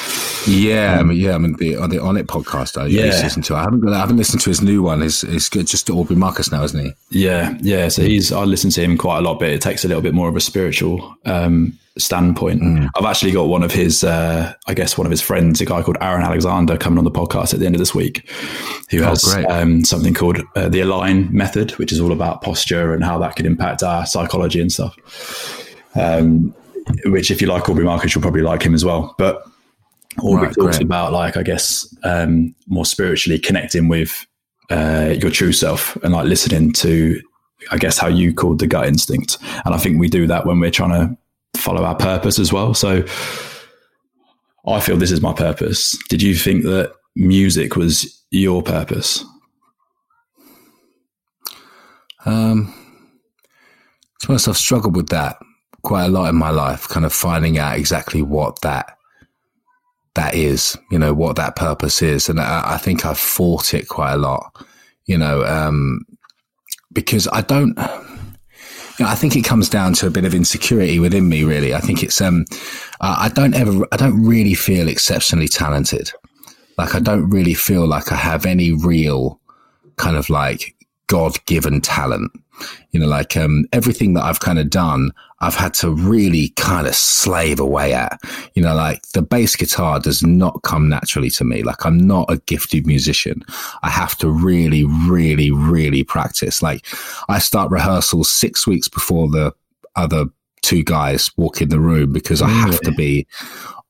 Yeah. 0.47 0.99
Um, 0.99 1.11
yeah. 1.11 1.33
I 1.33 1.39
mean, 1.39 1.55
the, 1.57 1.75
on 1.77 1.89
the 1.89 1.97
Onnit 1.97 2.27
podcast, 2.27 2.79
I 2.79 2.85
yeah. 2.85 3.05
used 3.05 3.17
to 3.17 3.23
listen 3.23 3.41
to. 3.43 3.55
I 3.55 3.61
haven't, 3.61 3.89
I 3.89 3.97
haven't 3.97 4.17
listened 4.17 4.41
to 4.41 4.51
his 4.51 4.61
new 4.61 4.83
one. 4.83 5.01
It's, 5.01 5.23
it's 5.23 5.49
good, 5.49 5.65
just 5.65 5.89
Aubrey 5.89 6.15
Marcus 6.15 6.51
now, 6.51 6.63
isn't 6.63 6.85
he? 6.85 6.93
Yeah. 7.09 7.57
Yeah. 7.61 7.87
So 7.87 8.03
he's, 8.03 8.31
I 8.31 8.43
listen 8.43 8.69
to 8.69 8.83
him 8.83 8.95
quite 8.95 9.17
a 9.17 9.21
lot, 9.21 9.39
but 9.39 9.49
it 9.49 9.61
takes 9.61 9.83
a 9.83 9.87
little 9.87 10.03
bit 10.03 10.13
more 10.13 10.29
of 10.29 10.35
a 10.35 10.41
spiritual, 10.41 11.15
um, 11.25 11.79
standpoint. 11.99 12.61
Mm. 12.61 12.89
I've 12.95 13.05
actually 13.05 13.31
got 13.31 13.47
one 13.47 13.63
of 13.63 13.71
his, 13.71 14.03
uh, 14.03 14.53
I 14.67 14.73
guess, 14.73 14.97
one 14.97 15.05
of 15.05 15.11
his 15.11 15.21
friends, 15.21 15.61
a 15.61 15.65
guy 15.65 15.81
called 15.81 15.97
Aaron 16.01 16.23
Alexander, 16.23 16.77
coming 16.77 16.97
on 16.97 17.03
the 17.03 17.11
podcast 17.11 17.53
at 17.53 17.59
the 17.59 17.65
end 17.65 17.75
of 17.75 17.79
this 17.79 17.95
week, 17.95 18.29
who 18.89 19.01
oh, 19.01 19.09
has 19.09 19.35
um, 19.49 19.83
something 19.83 20.13
called 20.13 20.39
uh, 20.55 20.69
the 20.69 20.81
Align 20.81 21.31
Method, 21.35 21.71
which 21.71 21.91
is 21.91 21.99
all 21.99 22.11
about 22.11 22.41
posture 22.41 22.93
and 22.93 23.03
how 23.03 23.17
that 23.19 23.35
could 23.35 23.45
impact 23.45 23.83
our 23.83 24.05
psychology 24.05 24.59
and 24.59 24.71
stuff. 24.71 24.95
Um, 25.95 26.53
which, 27.05 27.31
if 27.31 27.41
you 27.41 27.47
like 27.47 27.67
Aubrey 27.67 27.83
Marcus, 27.83 28.15
you'll 28.15 28.21
probably 28.21 28.41
like 28.41 28.63
him 28.63 28.73
as 28.73 28.85
well. 28.85 29.15
But 29.17 29.43
Aubrey 30.21 30.47
right, 30.47 30.55
talks 30.55 30.77
great. 30.77 30.81
about, 30.81 31.11
like, 31.11 31.37
I 31.37 31.43
guess, 31.43 31.93
um, 32.03 32.55
more 32.67 32.85
spiritually 32.85 33.39
connecting 33.39 33.87
with 33.87 34.25
uh, 34.69 35.15
your 35.19 35.31
true 35.31 35.51
self 35.51 35.95
and 35.97 36.13
like 36.13 36.25
listening 36.25 36.73
to 36.73 37.21
I 37.71 37.77
guess 37.77 37.97
how 37.97 38.07
you 38.07 38.33
called 38.33 38.59
the 38.59 38.67
gut 38.67 38.87
instinct. 38.87 39.37
And 39.65 39.73
I 39.73 39.77
think 39.77 39.99
we 39.99 40.09
do 40.09 40.27
that 40.27 40.45
when 40.45 40.59
we're 40.59 40.71
trying 40.71 40.91
to 40.91 41.17
follow 41.57 41.83
our 41.83 41.95
purpose 41.95 42.39
as 42.39 42.53
well. 42.53 42.73
So 42.73 43.03
I 44.67 44.79
feel 44.79 44.97
this 44.97 45.11
is 45.11 45.21
my 45.21 45.33
purpose. 45.33 45.97
Did 46.09 46.21
you 46.21 46.35
think 46.35 46.63
that 46.63 46.93
music 47.15 47.75
was 47.75 48.23
your 48.31 48.61
purpose? 48.61 49.23
Um, 52.25 52.73
to 54.21 54.29
honest, 54.29 54.47
I've 54.47 54.57
struggled 54.57 54.95
with 54.95 55.09
that 55.09 55.37
quite 55.83 56.05
a 56.05 56.09
lot 56.09 56.27
in 56.29 56.35
my 56.35 56.49
life, 56.49 56.87
kind 56.89 57.05
of 57.05 57.13
finding 57.13 57.57
out 57.57 57.77
exactly 57.77 58.21
what 58.21 58.61
that 58.61 58.97
that 60.15 60.33
is, 60.33 60.75
you 60.91 60.97
know, 60.97 61.13
what 61.13 61.35
that 61.35 61.55
purpose 61.55 62.01
is, 62.01 62.27
and 62.27 62.39
I, 62.39 62.73
I 62.73 62.77
think 62.77 63.05
I've 63.05 63.19
fought 63.19 63.73
it 63.73 63.87
quite 63.87 64.13
a 64.13 64.17
lot, 64.17 64.65
you 65.05 65.17
know, 65.17 65.45
um, 65.45 66.05
because 66.91 67.27
I 67.27 67.41
don't. 67.41 67.77
You 68.97 69.05
know, 69.05 69.11
I 69.11 69.15
think 69.15 69.35
it 69.35 69.43
comes 69.43 69.69
down 69.69 69.93
to 69.93 70.07
a 70.07 70.09
bit 70.09 70.25
of 70.25 70.33
insecurity 70.33 70.99
within 70.99 71.29
me. 71.29 71.43
Really, 71.43 71.73
I 71.73 71.79
think 71.79 72.03
it's 72.03 72.19
um, 72.19 72.45
I 72.99 73.29
don't 73.29 73.53
ever, 73.53 73.85
I 73.91 73.97
don't 73.97 74.23
really 74.23 74.55
feel 74.55 74.87
exceptionally 74.87 75.47
talented. 75.47 76.11
Like 76.77 76.95
I 76.95 76.99
don't 76.99 77.29
really 77.29 77.53
feel 77.53 77.87
like 77.87 78.11
I 78.11 78.15
have 78.15 78.45
any 78.45 78.71
real 78.71 79.39
kind 79.97 80.15
of 80.15 80.29
like 80.29 80.75
God 81.07 81.43
given 81.45 81.81
talent. 81.81 82.31
You 82.91 82.99
know, 82.99 83.07
like 83.07 83.37
um, 83.37 83.65
everything 83.71 84.13
that 84.13 84.23
I've 84.23 84.39
kind 84.39 84.59
of 84.59 84.69
done, 84.69 85.11
I've 85.39 85.55
had 85.55 85.73
to 85.75 85.91
really 85.91 86.49
kind 86.49 86.87
of 86.87 86.95
slave 86.95 87.59
away 87.59 87.93
at. 87.93 88.19
You 88.55 88.63
know, 88.63 88.75
like 88.75 89.01
the 89.09 89.21
bass 89.21 89.55
guitar 89.55 89.99
does 89.99 90.23
not 90.23 90.63
come 90.63 90.89
naturally 90.89 91.29
to 91.31 91.43
me. 91.43 91.63
Like 91.63 91.85
I'm 91.85 91.97
not 91.97 92.31
a 92.31 92.37
gifted 92.37 92.87
musician. 92.87 93.43
I 93.83 93.89
have 93.89 94.17
to 94.19 94.29
really, 94.29 94.85
really, 94.85 95.51
really 95.51 96.03
practice. 96.03 96.61
Like 96.61 96.85
I 97.29 97.39
start 97.39 97.71
rehearsals 97.71 98.29
six 98.29 98.65
weeks 98.65 98.87
before 98.87 99.29
the 99.29 99.53
other 99.95 100.25
two 100.61 100.83
guys 100.83 101.31
walk 101.37 101.61
in 101.61 101.69
the 101.69 101.79
room 101.79 102.11
because 102.11 102.41
I 102.41 102.49
have 102.49 102.79
to 102.81 102.91
be 102.91 103.27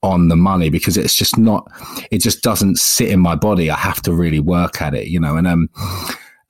on 0.04 0.28
the 0.28 0.36
money 0.36 0.70
because 0.70 0.96
it's 0.96 1.16
just 1.16 1.38
not, 1.38 1.68
it 2.12 2.20
just 2.20 2.44
doesn't 2.44 2.78
sit 2.78 3.10
in 3.10 3.20
my 3.20 3.36
body. 3.36 3.72
I 3.72 3.78
have 3.78 4.02
to 4.04 4.14
really 4.14 4.40
work 4.40 4.82
at 4.82 4.94
it, 4.94 5.08
you 5.08 5.20
know, 5.20 5.38
and, 5.38 5.48
um, 5.48 5.70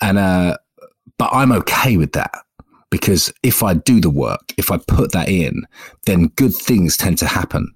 and, 0.02 0.18
uh, 0.18 0.58
but 1.18 1.30
I'm 1.34 1.52
okay 1.52 1.98
with 1.98 2.14
that 2.14 2.34
because 2.90 3.34
if 3.44 3.64
I 3.64 3.74
do 3.74 4.00
the 4.00 4.10
work, 4.10 4.54
if 4.58 4.72
I 4.72 4.78
put 4.78 5.12
that 5.12 5.30
in, 5.30 5.66
then 6.06 6.28
good 6.30 6.54
things 6.54 6.98
tend 6.98 7.18
to 7.20 7.28
happen. 7.28 7.74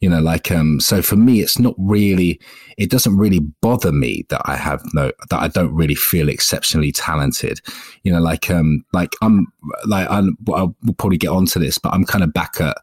You 0.00 0.08
know, 0.08 0.20
like, 0.20 0.52
um, 0.52 0.78
so 0.78 1.02
for 1.02 1.16
me, 1.16 1.40
it's 1.40 1.58
not 1.58 1.74
really, 1.76 2.40
it 2.76 2.88
doesn't 2.88 3.16
really 3.16 3.40
bother 3.60 3.90
me 3.90 4.24
that 4.28 4.40
I 4.44 4.54
have 4.54 4.80
no, 4.94 5.10
that 5.30 5.40
I 5.40 5.48
don't 5.48 5.74
really 5.74 5.96
feel 5.96 6.28
exceptionally 6.28 6.92
talented. 6.92 7.60
You 8.04 8.12
know, 8.12 8.20
like, 8.20 8.48
um, 8.48 8.84
like 8.92 9.16
I'm, 9.22 9.48
like, 9.86 10.08
I'm, 10.08 10.38
I'll, 10.54 10.76
probably 10.98 11.18
get 11.18 11.30
onto 11.30 11.58
this, 11.58 11.78
but 11.78 11.92
I'm 11.92 12.04
kind 12.04 12.22
of 12.22 12.32
back 12.32 12.60
at, 12.60 12.76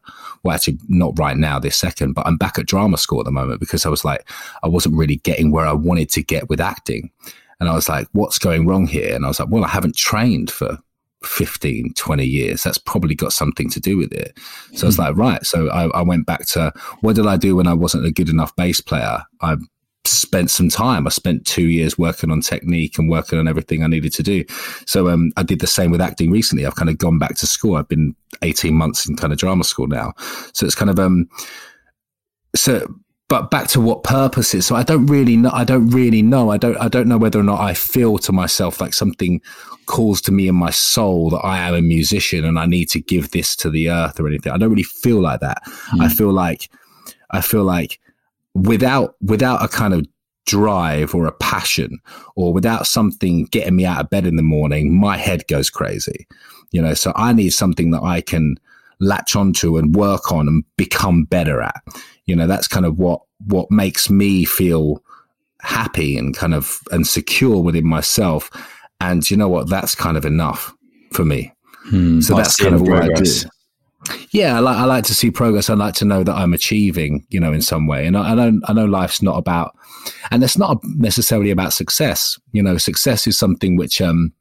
well, 0.44 0.56
actually, 0.56 0.78
not 0.90 1.18
right 1.18 1.38
now, 1.38 1.58
this 1.58 1.78
second, 1.78 2.14
but 2.14 2.28
I'm 2.28 2.36
back 2.36 2.60
at 2.60 2.66
drama 2.66 2.98
school 2.98 3.22
at 3.22 3.26
the 3.26 3.32
moment 3.32 3.62
because 3.62 3.86
I 3.86 3.90
was 3.90 4.04
like, 4.04 4.30
I 4.62 4.68
wasn't 4.68 4.98
really 4.98 5.18
getting 5.18 5.52
where 5.52 5.66
I 5.66 5.74
wanted 5.74 6.10
to 6.10 6.22
get 6.24 6.50
with 6.50 6.60
acting. 6.60 7.12
And 7.60 7.70
I 7.70 7.74
was 7.74 7.90
like, 7.90 8.08
what's 8.12 8.40
going 8.40 8.68
wrong 8.68 8.88
here? 8.88 9.16
And 9.16 9.26
I 9.26 9.28
was 9.28 9.40
like, 9.40 9.50
well, 9.50 9.64
I 9.64 9.70
haven't 9.70 9.96
trained 9.96 10.52
for 10.52 10.78
15, 11.24 11.94
20 11.94 12.26
years. 12.26 12.64
That's 12.64 12.78
probably 12.78 13.16
got 13.16 13.34
something 13.34 13.70
to 13.70 13.80
do 13.80 13.98
with 13.98 14.14
it. 14.14 14.38
So 14.74 14.86
I 14.86 14.88
was 14.88 14.96
hmm. 14.96 15.04
like, 15.04 15.16
right. 15.16 15.46
So 15.46 15.70
I, 15.70 15.86
I, 15.98 16.02
went 16.02 16.26
back 16.26 16.46
to 16.48 16.72
what 17.02 17.16
did 17.16 17.28
I 17.28 17.38
do 17.38 17.56
when 17.56 17.68
I 17.68 17.74
wasn't 17.74 18.06
a 18.06 18.12
good 18.12 18.30
enough 18.30 18.56
bass 18.56 18.82
player? 18.82 19.24
I 19.42 19.58
spent 20.06 20.52
some 20.52 20.70
time. 20.70 21.08
I 21.08 21.10
spent 21.10 21.46
two 21.46 21.68
years 21.68 21.98
working 21.98 22.32
on 22.32 22.42
technique 22.42 22.98
and 22.98 23.10
working 23.10 23.40
on 23.40 23.48
everything 23.48 23.84
I 23.84 23.88
needed 23.88 24.14
to 24.14 24.24
do. 24.24 24.44
So 24.86 25.10
um, 25.10 25.32
I 25.38 25.44
did 25.44 25.60
the 25.60 25.68
same 25.68 25.92
with 25.92 26.02
acting 26.02 26.32
recently. 26.32 26.66
I've 26.66 26.76
kind 26.76 26.90
of 26.90 26.98
gone 26.98 27.18
back 27.18 27.36
to 27.38 27.48
school. 27.48 27.76
I've 27.76 27.88
been 27.88 28.16
18 28.42 28.76
months 28.76 29.08
in 29.08 29.16
kind 29.16 29.34
of 29.34 29.40
drama 29.40 29.64
school 29.64 29.88
now. 29.88 30.14
So 30.54 30.66
it's 30.66 30.76
kind 30.76 30.92
of, 30.92 31.00
um, 31.00 31.28
so 32.56 32.86
but 33.28 33.50
back 33.50 33.68
to 33.70 33.82
what 33.82 34.04
purpose 34.04 34.54
is. 34.54 34.66
So 34.66 34.76
I 34.76 34.84
don't 34.84 35.08
really 35.08 35.36
know. 35.36 35.50
I 35.52 35.64
don't 35.64 35.90
really 35.90 36.22
know. 36.22 36.52
I 36.52 36.58
don't. 36.58 36.78
I 36.78 36.88
don't 36.88 37.08
know 37.08 37.18
whether 37.18 37.40
or 37.40 37.44
not 37.44 37.60
I 37.60 37.74
feel 37.74 38.18
to 38.20 38.32
myself 38.32 38.80
like 38.80 38.94
something 38.94 39.42
calls 39.88 40.22
to 40.22 40.32
me 40.32 40.48
in 40.48 40.56
my 40.56 40.70
soul 40.70 41.30
that 41.32 41.40
I 41.40 41.60
am 41.60 41.74
a 41.74 41.82
musician 41.82 42.46
and 42.46 42.60
I 42.60 42.66
need 42.66 42.90
to 42.90 43.00
give 43.00 43.32
this 43.32 43.56
to 43.58 43.70
the 43.70 43.90
earth 43.90 44.20
or 44.20 44.28
anything. 44.28 44.52
I 44.52 44.58
don't 44.58 44.70
really 44.70 44.84
feel 44.84 45.22
like 45.22 45.40
that. 45.40 45.64
Mm. 45.94 46.02
I 46.02 46.10
feel 46.10 46.32
like 46.32 46.70
I 47.32 47.42
feel 47.42 47.64
like 47.64 48.00
without 48.54 49.16
without 49.22 49.64
a 49.64 49.68
kind 49.68 49.94
of 49.94 50.06
drive 50.46 51.16
or 51.16 51.26
a 51.26 51.32
passion 51.32 52.00
or 52.36 52.54
without 52.54 52.86
something 52.86 53.46
getting 53.46 53.76
me 53.76 53.86
out 53.86 54.00
of 54.00 54.10
bed 54.12 54.28
in 54.28 54.36
the 54.36 54.44
morning, 54.44 55.00
my 55.00 55.18
head 55.18 55.48
goes 55.48 55.72
crazy. 55.72 56.28
You 56.72 56.82
know, 56.82 56.94
so 56.94 57.12
I 57.16 57.34
need 57.34 57.52
something 57.52 57.90
that 57.92 58.04
I 58.04 58.22
can 58.22 58.56
latch 59.00 59.36
onto 59.36 59.78
and 59.78 59.96
work 59.96 60.32
on 60.32 60.48
and 60.48 60.64
become 60.78 61.24
better 61.24 61.62
at 61.62 61.82
you 62.26 62.36
know 62.36 62.48
that's 62.48 62.68
kind 62.68 62.86
of 62.86 62.98
what 63.00 63.22
what 63.48 63.70
makes 63.72 64.10
me 64.10 64.46
feel 64.46 65.04
happy 65.66 66.18
and 66.18 66.36
kind 66.36 66.54
of 66.54 66.80
and 66.92 67.08
secure 67.08 67.62
within 67.62 67.88
myself. 67.88 68.50
And 69.02 69.30
you 69.30 69.36
know 69.36 69.50
what? 69.50 69.70
That's 69.70 69.96
kind 69.96 70.16
of 70.16 70.26
enough 70.26 70.74
for 71.12 71.26
me. 71.26 71.52
Hmm, 71.90 72.22
so 72.22 72.36
that's 72.36 72.56
kind 72.56 72.74
of 72.74 72.82
what 72.82 73.04
i 73.04 73.08
do. 73.10 73.24
yeah 74.32 74.58
I 74.58 74.60
like, 74.60 74.76
I 74.76 74.86
like 74.86 75.04
to 75.04 75.14
see 75.14 75.30
progress. 75.30 75.70
I 75.70 75.76
like 75.76 75.94
to 75.96 76.06
know 76.06 76.24
that 76.24 76.34
i'm 76.34 76.54
achieving 76.54 77.26
you 77.30 77.40
know 77.40 77.54
in 77.54 77.62
some 77.62 77.86
way. 77.86 78.08
And 78.08 78.18
I, 78.18 78.32
I 78.32 78.36
know 78.36 78.60
i 78.66 78.74
know 78.74 78.86
life's 78.86 79.22
not 79.22 79.38
about 79.38 79.78
and 80.32 80.44
it's 80.44 80.58
not 80.58 80.84
necessarily 80.84 81.52
about 81.52 81.74
success. 81.74 82.40
You 82.54 82.64
know 82.64 82.78
success 82.78 83.28
is 83.28 83.38
something 83.38 83.76
which 83.76 84.02
um 84.02 84.34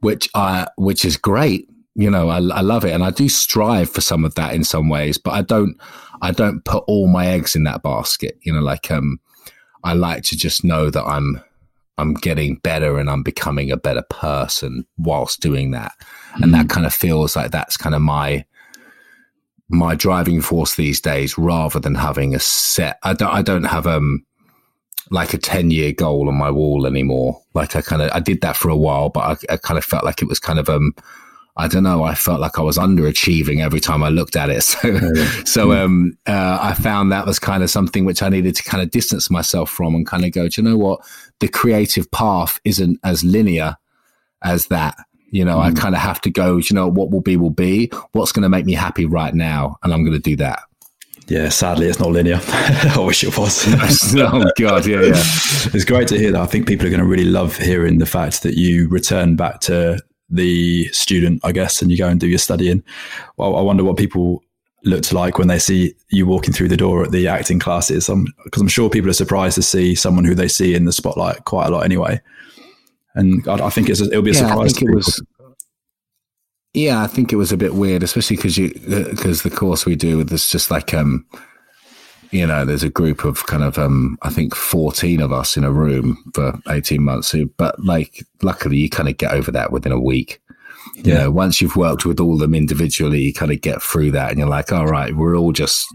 which 0.00 0.28
i 0.34 0.66
which 0.76 1.04
is 1.04 1.16
great. 1.16 1.68
You 1.94 2.10
know 2.10 2.30
I, 2.30 2.38
I 2.38 2.60
love 2.62 2.84
it. 2.84 2.92
And 2.92 3.04
i 3.04 3.10
do 3.10 3.28
strive 3.28 3.90
for 3.90 4.00
some 4.00 4.24
of 4.24 4.34
that 4.34 4.54
in 4.54 4.64
some 4.64 4.88
ways 4.88 5.18
but 5.18 5.32
i 5.32 5.42
don't 5.42 5.76
I 6.22 6.32
don't 6.32 6.64
put 6.64 6.84
all 6.86 7.08
my 7.08 7.26
eggs 7.26 7.54
in 7.56 7.64
that 7.64 7.82
basket. 7.82 8.38
You 8.42 8.52
know, 8.52 8.60
like 8.60 8.90
um, 8.90 9.20
I 9.84 9.94
like 9.94 10.22
to 10.24 10.36
just 10.36 10.64
know 10.64 10.90
that 10.90 11.04
I'm 11.04 11.42
I'm 11.98 12.14
getting 12.14 12.56
better 12.56 12.98
and 12.98 13.10
I'm 13.10 13.22
becoming 13.22 13.70
a 13.70 13.76
better 13.76 14.02
person 14.10 14.86
whilst 14.98 15.40
doing 15.40 15.72
that, 15.72 15.92
mm. 16.34 16.42
and 16.42 16.54
that 16.54 16.66
mm. 16.66 16.70
kind 16.70 16.86
of 16.86 16.94
feels 16.94 17.36
like 17.36 17.50
that's 17.50 17.76
kind 17.76 17.94
of 17.94 18.02
my 18.02 18.44
my 19.70 19.94
driving 19.94 20.40
force 20.40 20.76
these 20.76 21.00
days, 21.00 21.36
rather 21.36 21.78
than 21.78 21.94
having 21.94 22.34
a 22.34 22.40
set. 22.40 22.98
I 23.02 23.14
don't 23.14 23.32
I 23.32 23.42
don't 23.42 23.64
have 23.64 23.86
um 23.86 24.24
like 25.10 25.32
a 25.32 25.38
10 25.38 25.70
year 25.70 25.92
goal 25.92 26.28
on 26.28 26.34
my 26.34 26.50
wall 26.50 26.86
anymore. 26.86 27.40
Like 27.54 27.76
I 27.76 27.82
kind 27.82 28.02
of, 28.02 28.10
I 28.12 28.20
did 28.20 28.40
that 28.42 28.56
for 28.56 28.68
a 28.68 28.76
while, 28.76 29.08
but 29.08 29.20
I, 29.20 29.54
I, 29.54 29.56
kind 29.56 29.78
of 29.78 29.84
felt 29.84 30.04
like 30.04 30.22
it 30.22 30.28
was 30.28 30.38
kind 30.38 30.58
of, 30.58 30.68
um, 30.68 30.94
I 31.58 31.66
don't 31.66 31.82
know. 31.82 32.04
I 32.04 32.14
felt 32.14 32.40
like 32.40 32.56
I 32.56 32.62
was 32.62 32.78
underachieving 32.78 33.60
every 33.60 33.80
time 33.80 34.04
I 34.04 34.08
looked 34.08 34.36
at 34.36 34.48
it. 34.48 34.58
So, 34.68 35.14
so 35.44 35.72
um, 35.72 36.16
uh, 36.26 36.58
I 36.60 36.74
found 36.74 37.10
that 37.10 37.26
was 37.26 37.38
kind 37.38 37.62
of 37.62 37.70
something 37.70 38.04
which 38.04 38.22
I 38.22 38.28
needed 38.28 38.54
to 38.56 38.62
kind 38.62 38.82
of 38.82 38.90
distance 38.90 39.30
myself 39.30 39.70
from 39.70 39.94
and 39.94 40.06
kind 40.06 40.24
of 40.24 40.32
go, 40.32 40.48
do 40.48 40.60
you 40.60 40.68
know 40.68 40.76
what? 40.76 41.00
The 41.40 41.48
creative 41.48 42.10
path 42.10 42.60
isn't 42.64 43.00
as 43.02 43.24
linear 43.24 43.76
as 44.42 44.66
that. 44.66 44.96
You 45.30 45.44
know, 45.44 45.56
mm. 45.56 45.62
I 45.62 45.72
kind 45.72 45.94
of 45.94 46.00
have 46.00 46.20
to 46.22 46.30
go, 46.30 46.58
you 46.58 46.74
know, 46.74 46.86
what 46.86 47.10
will 47.10 47.20
be, 47.20 47.36
will 47.36 47.50
be. 47.50 47.90
What's 48.12 48.32
going 48.32 48.44
to 48.44 48.48
make 48.48 48.66
me 48.66 48.74
happy 48.74 49.04
right 49.04 49.34
now? 49.34 49.78
And 49.82 49.92
I'm 49.92 50.04
going 50.04 50.16
to 50.16 50.22
do 50.22 50.36
that. 50.36 50.60
Yeah, 51.28 51.50
sadly, 51.50 51.86
it's 51.86 51.98
not 51.98 52.10
linear. 52.10 52.40
I 52.42 52.98
wish 53.00 53.22
it 53.24 53.36
was. 53.36 53.64
oh 54.16 54.50
God, 54.58 54.86
yeah, 54.86 55.02
yeah. 55.02 55.22
It's 55.74 55.84
great 55.84 56.08
to 56.08 56.18
hear 56.18 56.32
that. 56.32 56.40
I 56.40 56.46
think 56.46 56.66
people 56.66 56.86
are 56.86 56.90
going 56.90 57.02
to 57.02 57.06
really 57.06 57.24
love 57.24 57.56
hearing 57.56 57.98
the 57.98 58.06
fact 58.06 58.42
that 58.44 58.54
you 58.54 58.88
return 58.88 59.36
back 59.36 59.60
to 59.62 59.98
the 60.30 60.88
student, 60.88 61.40
I 61.44 61.52
guess, 61.52 61.80
and 61.80 61.90
you 61.90 61.98
go 61.98 62.08
and 62.08 62.20
do 62.20 62.28
your 62.28 62.38
studying. 62.38 62.82
Well, 63.36 63.56
I 63.56 63.62
wonder 63.62 63.84
what 63.84 63.96
people 63.96 64.42
looked 64.84 65.12
like 65.12 65.38
when 65.38 65.48
they 65.48 65.58
see 65.58 65.94
you 66.10 66.26
walking 66.26 66.54
through 66.54 66.68
the 66.68 66.76
door 66.76 67.04
at 67.04 67.10
the 67.10 67.26
acting 67.26 67.58
classes. 67.58 68.06
Because 68.06 68.60
I'm, 68.60 68.62
I'm, 68.62 68.68
sure 68.68 68.90
people 68.90 69.10
are 69.10 69.14
surprised 69.14 69.56
to 69.56 69.62
see 69.62 69.94
someone 69.94 70.24
who 70.24 70.34
they 70.34 70.48
see 70.48 70.74
in 70.74 70.84
the 70.84 70.92
spotlight 70.92 71.44
quite 71.44 71.66
a 71.66 71.70
lot 71.70 71.84
anyway. 71.84 72.20
And 73.14 73.46
I, 73.48 73.66
I 73.66 73.70
think 73.70 73.88
it'll 73.88 74.22
be 74.22 74.30
a 74.30 74.34
yeah, 74.34 74.48
surprise. 74.48 74.80
It 74.80 74.94
was. 74.94 75.22
Yeah, 76.74 77.02
I 77.02 77.06
think 77.06 77.32
it 77.32 77.36
was 77.36 77.50
a 77.50 77.56
bit 77.56 77.74
weird, 77.74 78.02
especially 78.02 78.36
because 78.36 78.56
you 78.56 78.72
because 78.74 79.42
the 79.42 79.50
course 79.50 79.86
we 79.86 79.96
do 79.96 80.22
there's 80.22 80.48
just 80.48 80.70
like 80.70 80.94
um, 80.94 81.26
you 82.30 82.46
know, 82.46 82.64
there's 82.64 82.82
a 82.82 82.90
group 82.90 83.24
of 83.24 83.46
kind 83.46 83.62
of 83.62 83.78
um, 83.78 84.18
I 84.22 84.30
think 84.30 84.54
14 84.54 85.20
of 85.20 85.32
us 85.32 85.56
in 85.56 85.64
a 85.64 85.72
room 85.72 86.22
for 86.34 86.58
18 86.68 87.02
months. 87.02 87.34
But 87.56 87.82
like, 87.82 88.24
luckily, 88.42 88.76
you 88.76 88.90
kind 88.90 89.08
of 89.08 89.16
get 89.16 89.32
over 89.32 89.50
that 89.52 89.72
within 89.72 89.92
a 89.92 90.00
week 90.00 90.40
you 91.04 91.12
yeah. 91.12 91.18
know, 91.24 91.30
once 91.30 91.60
you've 91.60 91.76
worked 91.76 92.04
with 92.04 92.20
all 92.20 92.34
of 92.34 92.40
them 92.40 92.54
individually, 92.54 93.20
you 93.20 93.32
kind 93.32 93.52
of 93.52 93.60
get 93.60 93.82
through 93.82 94.10
that 94.12 94.30
and 94.30 94.38
you're 94.38 94.48
like, 94.48 94.72
all 94.72 94.86
right, 94.86 95.14
we're 95.14 95.36
all 95.36 95.52
just 95.52 95.86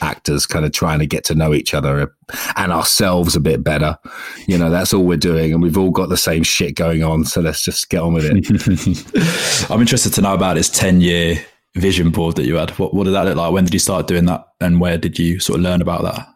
actors 0.00 0.46
kind 0.46 0.64
of 0.64 0.72
trying 0.72 0.98
to 1.00 1.06
get 1.06 1.24
to 1.24 1.34
know 1.34 1.52
each 1.52 1.74
other 1.74 2.14
and 2.56 2.72
ourselves 2.72 3.34
a 3.34 3.40
bit 3.40 3.64
better. 3.64 3.98
You 4.46 4.58
know, 4.58 4.70
that's 4.70 4.94
all 4.94 5.04
we're 5.04 5.16
doing. 5.16 5.52
And 5.52 5.62
we've 5.62 5.78
all 5.78 5.90
got 5.90 6.08
the 6.08 6.16
same 6.16 6.42
shit 6.42 6.76
going 6.76 7.02
on. 7.02 7.24
So 7.24 7.40
let's 7.40 7.62
just 7.62 7.88
get 7.88 8.02
on 8.02 8.14
with 8.14 8.24
it. 8.24 9.66
I'm 9.70 9.80
interested 9.80 10.14
to 10.14 10.20
know 10.20 10.34
about 10.34 10.54
this 10.54 10.70
10 10.70 11.00
year 11.00 11.44
vision 11.74 12.10
board 12.10 12.36
that 12.36 12.46
you 12.46 12.56
had. 12.56 12.70
What, 12.72 12.94
what 12.94 13.04
did 13.04 13.14
that 13.14 13.24
look 13.24 13.36
like? 13.36 13.52
When 13.52 13.64
did 13.64 13.74
you 13.74 13.80
start 13.80 14.06
doing 14.06 14.26
that? 14.26 14.46
And 14.60 14.80
where 14.80 14.98
did 14.98 15.18
you 15.18 15.40
sort 15.40 15.58
of 15.58 15.64
learn 15.64 15.82
about 15.82 16.02
that? 16.02 16.28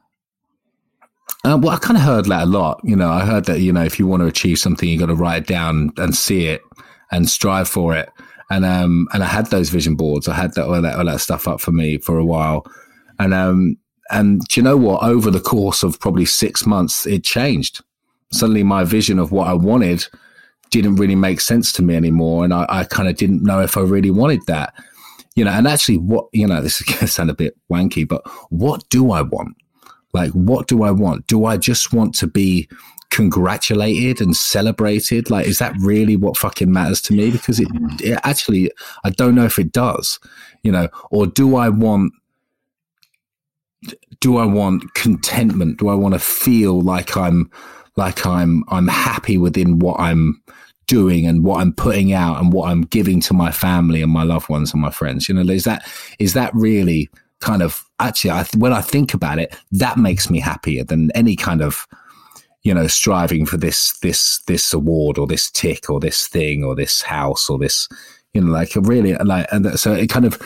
Uh, 1.44 1.56
well, 1.56 1.74
I 1.74 1.78
kind 1.78 1.96
of 1.96 2.02
heard 2.02 2.24
that 2.26 2.44
a 2.44 2.46
lot. 2.46 2.80
You 2.82 2.96
know, 2.96 3.10
I 3.10 3.24
heard 3.24 3.44
that, 3.44 3.60
you 3.60 3.72
know, 3.72 3.84
if 3.84 3.98
you 3.98 4.06
want 4.06 4.22
to 4.22 4.26
achieve 4.26 4.58
something, 4.58 4.88
you 4.88 4.98
got 4.98 5.06
to 5.06 5.14
write 5.14 5.42
it 5.42 5.46
down 5.46 5.92
and 5.96 6.14
see 6.14 6.46
it 6.46 6.62
and 7.12 7.28
strive 7.28 7.68
for 7.68 7.94
it. 7.94 8.08
And 8.50 8.64
um 8.64 9.08
and 9.12 9.22
I 9.22 9.26
had 9.26 9.46
those 9.46 9.70
vision 9.70 9.96
boards. 9.96 10.28
I 10.28 10.34
had 10.34 10.54
that 10.54 10.66
all 10.66 10.80
that 10.80 10.96
all 10.96 11.04
that 11.06 11.20
stuff 11.20 11.48
up 11.48 11.60
for 11.60 11.72
me 11.72 11.98
for 11.98 12.16
a 12.16 12.24
while. 12.24 12.64
And 13.18 13.34
um 13.34 13.76
and 14.10 14.46
do 14.46 14.60
you 14.60 14.64
know 14.64 14.76
what? 14.76 15.02
Over 15.02 15.30
the 15.30 15.40
course 15.40 15.82
of 15.82 15.98
probably 15.98 16.26
six 16.26 16.64
months, 16.64 17.06
it 17.06 17.24
changed. 17.24 17.82
Suddenly, 18.32 18.62
my 18.62 18.84
vision 18.84 19.18
of 19.18 19.32
what 19.32 19.48
I 19.48 19.54
wanted 19.54 20.06
didn't 20.70 20.96
really 20.96 21.14
make 21.14 21.40
sense 21.40 21.72
to 21.72 21.82
me 21.82 21.96
anymore, 21.96 22.44
and 22.44 22.52
I, 22.52 22.66
I 22.68 22.84
kind 22.84 23.08
of 23.08 23.16
didn't 23.16 23.42
know 23.42 23.60
if 23.60 23.76
I 23.76 23.80
really 23.80 24.10
wanted 24.10 24.40
that. 24.46 24.74
You 25.36 25.44
know, 25.44 25.52
and 25.52 25.68
actually, 25.68 25.98
what 25.98 26.26
you 26.32 26.46
know, 26.46 26.60
this 26.62 26.80
is 26.80 26.86
going 26.86 26.98
to 26.98 27.06
sound 27.06 27.30
a 27.30 27.34
bit 27.34 27.56
wanky, 27.70 28.06
but 28.06 28.22
what 28.50 28.88
do 28.88 29.12
I 29.12 29.22
want? 29.22 29.56
Like, 30.12 30.30
what 30.32 30.66
do 30.66 30.82
I 30.82 30.90
want? 30.90 31.26
Do 31.26 31.44
I 31.44 31.56
just 31.58 31.92
want 31.92 32.14
to 32.16 32.26
be 32.26 32.68
congratulated 33.10 34.20
and 34.20 34.36
celebrated? 34.36 35.30
Like, 35.30 35.46
is 35.46 35.58
that 35.58 35.74
really 35.78 36.16
what 36.16 36.36
fucking 36.36 36.72
matters 36.72 37.02
to 37.02 37.12
me? 37.12 37.30
Because 37.30 37.60
it, 37.60 37.68
it 38.00 38.18
actually, 38.24 38.70
I 39.04 39.10
don't 39.10 39.34
know 39.34 39.44
if 39.44 39.58
it 39.58 39.72
does, 39.72 40.18
you 40.62 40.72
know, 40.72 40.88
or 41.10 41.26
do 41.26 41.56
I 41.56 41.68
want, 41.68 42.12
do 44.20 44.38
I 44.38 44.46
want 44.46 44.94
contentment? 44.94 45.78
Do 45.78 45.88
I 45.88 45.94
want 45.94 46.14
to 46.14 46.18
feel 46.20 46.80
like 46.80 47.16
I'm, 47.16 47.50
like 47.96 48.24
I'm, 48.24 48.64
I'm 48.68 48.88
happy 48.88 49.38
within 49.38 49.78
what 49.78 50.00
I'm 50.00 50.42
doing 50.86 51.26
and 51.26 51.44
what 51.44 51.60
I'm 51.60 51.72
putting 51.72 52.12
out 52.12 52.40
and 52.40 52.52
what 52.52 52.68
I'm 52.70 52.82
giving 52.82 53.20
to 53.22 53.34
my 53.34 53.50
family 53.50 54.02
and 54.02 54.12
my 54.12 54.22
loved 54.22 54.48
ones 54.48 54.72
and 54.72 54.82
my 54.82 54.90
friends? 54.90 55.28
You 55.28 55.34
know, 55.34 55.52
is 55.52 55.64
that, 55.64 55.86
is 56.18 56.32
that 56.34 56.54
really 56.54 57.10
kind 57.40 57.62
of, 57.62 57.84
actually, 58.00 58.30
I, 58.30 58.46
when 58.56 58.72
I 58.72 58.80
think 58.80 59.14
about 59.14 59.38
it, 59.38 59.56
that 59.72 59.98
makes 59.98 60.30
me 60.30 60.40
happier 60.40 60.84
than 60.84 61.10
any 61.12 61.36
kind 61.36 61.62
of, 61.62 61.86
you 62.62 62.74
know, 62.74 62.88
striving 62.88 63.46
for 63.46 63.56
this 63.56 63.96
this 64.00 64.42
this 64.48 64.72
award 64.72 65.18
or 65.18 65.28
this 65.28 65.52
tick 65.52 65.88
or 65.88 66.00
this 66.00 66.26
thing 66.26 66.64
or 66.64 66.74
this 66.74 67.00
house 67.00 67.48
or 67.48 67.60
this, 67.60 67.88
you 68.34 68.40
know, 68.40 68.50
like 68.50 68.72
really 68.74 69.14
like 69.14 69.46
and 69.52 69.78
so 69.78 69.92
it 69.92 70.08
kind 70.08 70.24
of. 70.24 70.36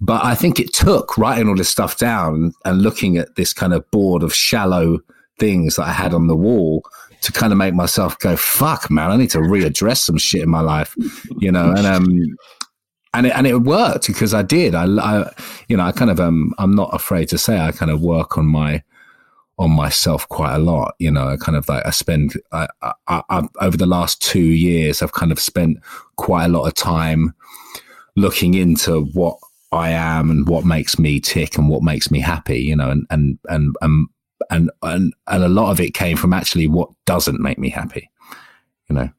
But 0.00 0.24
I 0.24 0.36
think 0.36 0.60
it 0.60 0.72
took 0.72 1.18
writing 1.18 1.48
all 1.48 1.56
this 1.56 1.68
stuff 1.68 1.98
down 1.98 2.52
and 2.64 2.80
looking 2.80 3.16
at 3.16 3.34
this 3.34 3.52
kind 3.52 3.74
of 3.74 3.90
board 3.90 4.22
of 4.22 4.32
shallow 4.32 5.00
things 5.40 5.74
that 5.74 5.88
I 5.88 5.92
had 5.92 6.14
on 6.14 6.28
the 6.28 6.36
wall 6.36 6.84
to 7.20 7.32
kind 7.32 7.52
of 7.52 7.58
make 7.58 7.74
myself 7.74 8.18
go, 8.18 8.36
fuck, 8.36 8.90
man, 8.90 9.10
I 9.10 9.16
need 9.16 9.30
to 9.30 9.38
readdress 9.38 9.98
some 9.98 10.18
shit 10.18 10.42
in 10.42 10.50
my 10.50 10.60
life, 10.60 10.94
you 11.38 11.50
know, 11.50 11.70
and, 11.70 11.86
um, 11.86 12.36
and 13.14 13.26
it, 13.26 13.32
and 13.34 13.46
it 13.46 13.58
worked 13.62 14.06
because 14.06 14.34
I 14.34 14.42
did. 14.42 14.74
I, 14.74 14.84
I, 14.84 15.32
you 15.68 15.76
know, 15.76 15.84
I 15.84 15.92
kind 15.92 16.10
of, 16.10 16.20
um, 16.20 16.54
I'm 16.58 16.74
not 16.74 16.94
afraid 16.94 17.28
to 17.30 17.38
say 17.38 17.58
I 17.58 17.72
kind 17.72 17.90
of 17.90 18.00
work 18.00 18.38
on 18.38 18.46
my, 18.46 18.82
on 19.58 19.70
myself 19.72 20.28
quite 20.28 20.54
a 20.54 20.58
lot. 20.58 20.94
You 20.98 21.10
know, 21.10 21.28
I 21.28 21.36
kind 21.36 21.56
of 21.56 21.68
like 21.68 21.84
I 21.84 21.90
spend 21.90 22.34
I, 22.52 22.68
I, 22.82 23.22
I, 23.28 23.48
over 23.60 23.76
the 23.76 23.86
last 23.86 24.22
two 24.22 24.40
years, 24.40 25.02
I've 25.02 25.12
kind 25.12 25.32
of 25.32 25.40
spent 25.40 25.78
quite 26.16 26.44
a 26.44 26.48
lot 26.48 26.66
of 26.66 26.74
time 26.74 27.34
looking 28.16 28.54
into 28.54 29.02
what 29.14 29.38
I 29.72 29.90
am 29.90 30.30
and 30.30 30.48
what 30.48 30.64
makes 30.64 30.98
me 30.98 31.20
tick 31.20 31.58
and 31.58 31.68
what 31.68 31.82
makes 31.82 32.10
me 32.10 32.20
happy. 32.20 32.60
You 32.60 32.76
know, 32.76 32.90
and 32.90 33.06
and 33.10 33.38
and 33.48 33.74
and 33.80 34.08
and 34.50 34.70
and, 34.82 35.14
and 35.26 35.44
a 35.44 35.48
lot 35.48 35.70
of 35.70 35.80
it 35.80 35.94
came 35.94 36.16
from 36.16 36.32
actually 36.32 36.66
what 36.66 36.90
doesn't 37.04 37.40
make 37.40 37.58
me 37.58 37.70
happy. 37.70 38.10
You 38.88 38.96
know 38.96 39.10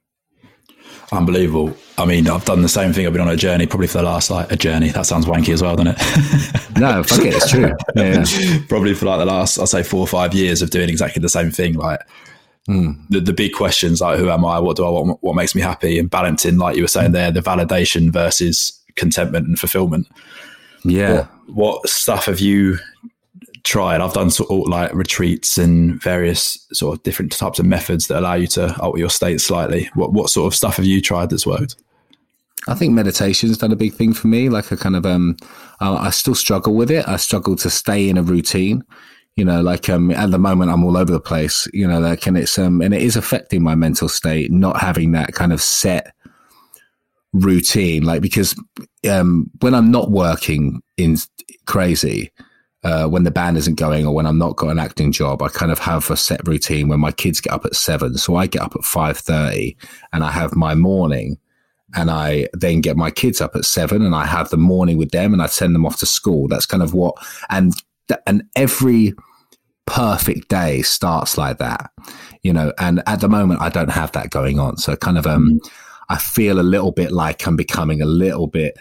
unbelievable. 1.12 1.76
I 1.98 2.06
mean, 2.06 2.30
I've 2.30 2.46
done 2.46 2.62
the 2.62 2.70
same 2.70 2.94
thing. 2.94 3.06
I've 3.06 3.14
been 3.14 3.22
on 3.22 3.30
a 3.30 3.36
journey 3.36 3.66
probably 3.66 3.88
for 3.88 4.00
the 4.00 4.04
last 4.04 4.30
like 4.30 4.52
a 4.52 4.56
journey. 4.56 4.90
That 4.90 5.06
sounds 5.06 5.26
wanky 5.26 5.54
as 5.54 5.62
well, 5.62 5.76
doesn't 5.76 5.96
it? 5.98 6.80
no, 6.80 7.04
fuck 7.04 7.20
it, 7.20 7.34
it's 7.34 7.50
true. 7.50 7.76
Yeah, 7.96 8.24
yeah. 8.40 8.60
probably 8.68 8.94
for 8.94 9.06
like 9.06 9.20
the 9.20 9.26
last, 9.26 9.58
I'll 9.58 9.68
say 9.68 9.84
four 9.84 10.02
or 10.02 10.08
five 10.08 10.34
years 10.34 10.62
of 10.62 10.70
doing 10.70 10.90
exactly 10.90 11.22
the 11.22 11.30
same 11.30 11.52
thing. 11.52 11.74
Like 11.74 12.00
mm. 12.68 12.96
the, 13.10 13.20
the 13.20 13.34
big 13.34 13.54
questions 13.54 14.02
like 14.02 14.20
who 14.20 14.30
am 14.30 14.46
I? 14.46 14.60
What 14.60 14.78
do 14.78 14.86
I 14.86 14.90
want? 14.90 15.22
What 15.22 15.36
makes 15.36 15.56
me 15.56 15.62
happy? 15.62 16.00
And 16.00 16.10
balancing, 16.10 16.58
like 16.58 16.76
you 16.76 16.84
were 16.84 16.88
saying 16.88 17.12
there, 17.12 17.32
the 17.32 17.42
validation 17.42 18.12
versus 18.12 18.80
contentment 18.96 19.48
and 19.48 19.60
fulfillment. 19.60 20.08
Yeah. 20.84 21.28
What, 21.48 21.82
what 21.82 21.90
stuff 21.90 22.26
have 22.26 22.40
you 22.40 22.78
tried. 23.64 24.02
I've 24.02 24.14
done 24.14 24.30
sort 24.30 24.50
of 24.50 24.68
like 24.68 24.94
retreats 24.94 25.58
and 25.58 26.02
various 26.02 26.66
sort 26.74 26.98
of 26.98 27.04
different 27.04 27.32
types 27.32 27.60
of 27.60 27.66
methods 27.66 28.08
that 28.08 28.20
allow 28.20 28.36
you 28.36 28.48
to 28.48 28.76
alter 28.80 29.00
your 29.00 29.10
state 29.10 29.42
slightly. 29.42 29.90
What 29.94 30.14
what 30.14 30.30
sort 30.30 30.52
of 30.52 30.56
stuff 30.56 30.78
have 30.78 30.86
you 30.86 31.02
tried 31.02 31.30
that's 31.30 31.46
worked? 31.46 31.76
I 32.68 32.76
think 32.76 32.94
meditation's 32.94 33.58
done 33.58 33.72
a 33.72 33.78
big 33.78 33.94
thing 33.94 34.14
for 34.14 34.28
me. 34.28 34.50
Like 34.50 34.72
I 34.72 34.76
kind 34.76 34.96
of 34.96 35.06
um, 35.06 35.38
I, 35.80 35.94
I 35.96 36.10
still 36.10 36.36
struggle 36.36 36.76
with 36.76 36.92
it. 36.92 37.08
I 37.08 37.18
struggle 37.18 37.56
to 37.58 37.70
stay 37.70 38.10
in 38.10 38.18
a 38.18 38.24
routine. 38.24 38.84
You 39.36 39.46
know, 39.46 39.62
like 39.62 39.88
um, 39.90 40.12
at 40.12 40.32
the 40.32 40.40
moment 40.40 40.72
I'm 40.72 40.84
all 40.84 40.98
over 40.98 41.12
the 41.12 41.20
place. 41.20 41.68
You 41.74 41.88
know, 41.88 42.00
like 42.00 42.28
and 42.28 42.38
it's 42.38 42.58
um, 42.60 42.82
and 42.82 42.94
it 42.94 43.02
is 43.02 43.16
affecting 43.16 43.64
my 43.64 43.76
mental 43.76 44.10
state. 44.10 44.52
Not 44.52 44.80
having 44.80 45.12
that 45.14 45.34
kind 45.34 45.54
of 45.54 45.62
set 45.62 46.14
routine, 47.34 48.04
like 48.04 48.22
because 48.22 48.56
um, 49.10 49.50
when 49.62 49.74
I'm 49.74 49.92
not 49.92 50.12
working 50.12 50.82
in 50.98 51.18
crazy, 51.66 52.32
uh, 52.84 53.08
when 53.08 53.24
the 53.24 53.32
band 53.32 53.58
isn't 53.58 53.76
going 53.76 54.06
or 54.06 54.14
when 54.14 54.26
I'm 54.26 54.38
not 54.38 54.56
got 54.56 54.70
an 54.70 54.80
acting 54.80 55.12
job, 55.12 55.42
I 55.42 55.50
kind 55.50 55.72
of 55.72 55.80
have 55.80 56.10
a 56.10 56.16
set 56.16 56.48
routine 56.48 56.88
when 56.88 57.00
my 57.00 57.12
kids 57.12 57.42
get 57.42 57.54
up 57.54 57.66
at 57.66 57.76
seven. 57.76 58.18
So 58.18 58.36
I 58.36 58.48
get 58.48 58.62
up 58.62 58.76
at 58.76 58.84
five 58.84 59.18
thirty 59.18 59.78
and 60.14 60.24
I 60.24 60.32
have 60.32 60.56
my 60.56 60.76
morning 60.76 61.38
and 61.96 62.10
I 62.10 62.48
then 62.54 62.82
get 62.82 62.96
my 62.96 63.12
kids 63.12 63.42
up 63.42 63.56
at 63.56 63.66
seven 63.66 64.02
and 64.02 64.16
I 64.16 64.26
have 64.26 64.50
the 64.50 64.58
morning 64.58 64.98
with 64.98 65.12
them 65.12 65.34
and 65.34 65.42
I 65.42 65.48
send 65.48 65.76
them 65.76 65.86
off 65.86 66.00
to 66.00 66.06
school. 66.06 66.48
That's 66.48 66.66
kind 66.66 66.84
of 66.84 66.94
what 66.94 67.16
and 67.50 67.74
and 68.26 68.44
every 68.56 69.14
perfect 69.86 70.50
day 70.50 70.82
starts 70.82 71.38
like 71.38 71.58
that, 71.58 71.92
you 72.44 72.54
know. 72.54 72.72
And 72.80 73.04
at 73.08 73.20
the 73.20 73.30
moment, 73.30 73.62
I 73.62 73.70
don't 73.70 73.92
have 73.92 74.12
that 74.14 74.30
going 74.30 74.58
on, 74.60 74.78
so 74.78 74.96
kind 74.96 75.18
of 75.18 75.28
um, 75.28 75.48
mm-hmm. 75.48 75.68
I 76.10 76.18
feel 76.18 76.60
a 76.60 76.62
little 76.62 76.92
bit 76.92 77.12
like 77.12 77.46
I'm 77.46 77.58
becoming 77.58 78.02
a 78.02 78.06
little 78.06 78.48
bit 78.48 78.78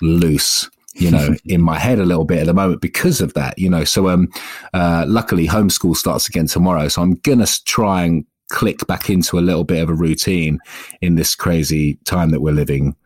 loose 0.00 0.70
you 0.98 1.10
know, 1.10 1.34
in 1.44 1.60
my 1.60 1.78
head 1.78 1.98
a 1.98 2.04
little 2.04 2.24
bit 2.24 2.40
at 2.40 2.46
the 2.46 2.54
moment 2.54 2.80
because 2.80 3.20
of 3.20 3.34
that, 3.34 3.58
you 3.58 3.68
know. 3.68 3.84
So, 3.84 4.08
um, 4.08 4.28
uh, 4.72 5.04
luckily, 5.06 5.46
homeschool 5.46 5.96
starts 5.96 6.28
again 6.28 6.46
tomorrow. 6.46 6.88
So 6.88 7.02
I'm 7.02 7.14
going 7.16 7.44
to 7.44 7.64
try 7.64 8.04
and 8.04 8.24
click 8.48 8.86
back 8.86 9.10
into 9.10 9.38
a 9.38 9.40
little 9.40 9.64
bit 9.64 9.82
of 9.82 9.90
a 9.90 9.94
routine 9.94 10.58
in 11.00 11.16
this 11.16 11.34
crazy 11.34 11.94
time 12.04 12.30
that 12.30 12.40
we're 12.40 12.52
living 12.52 12.96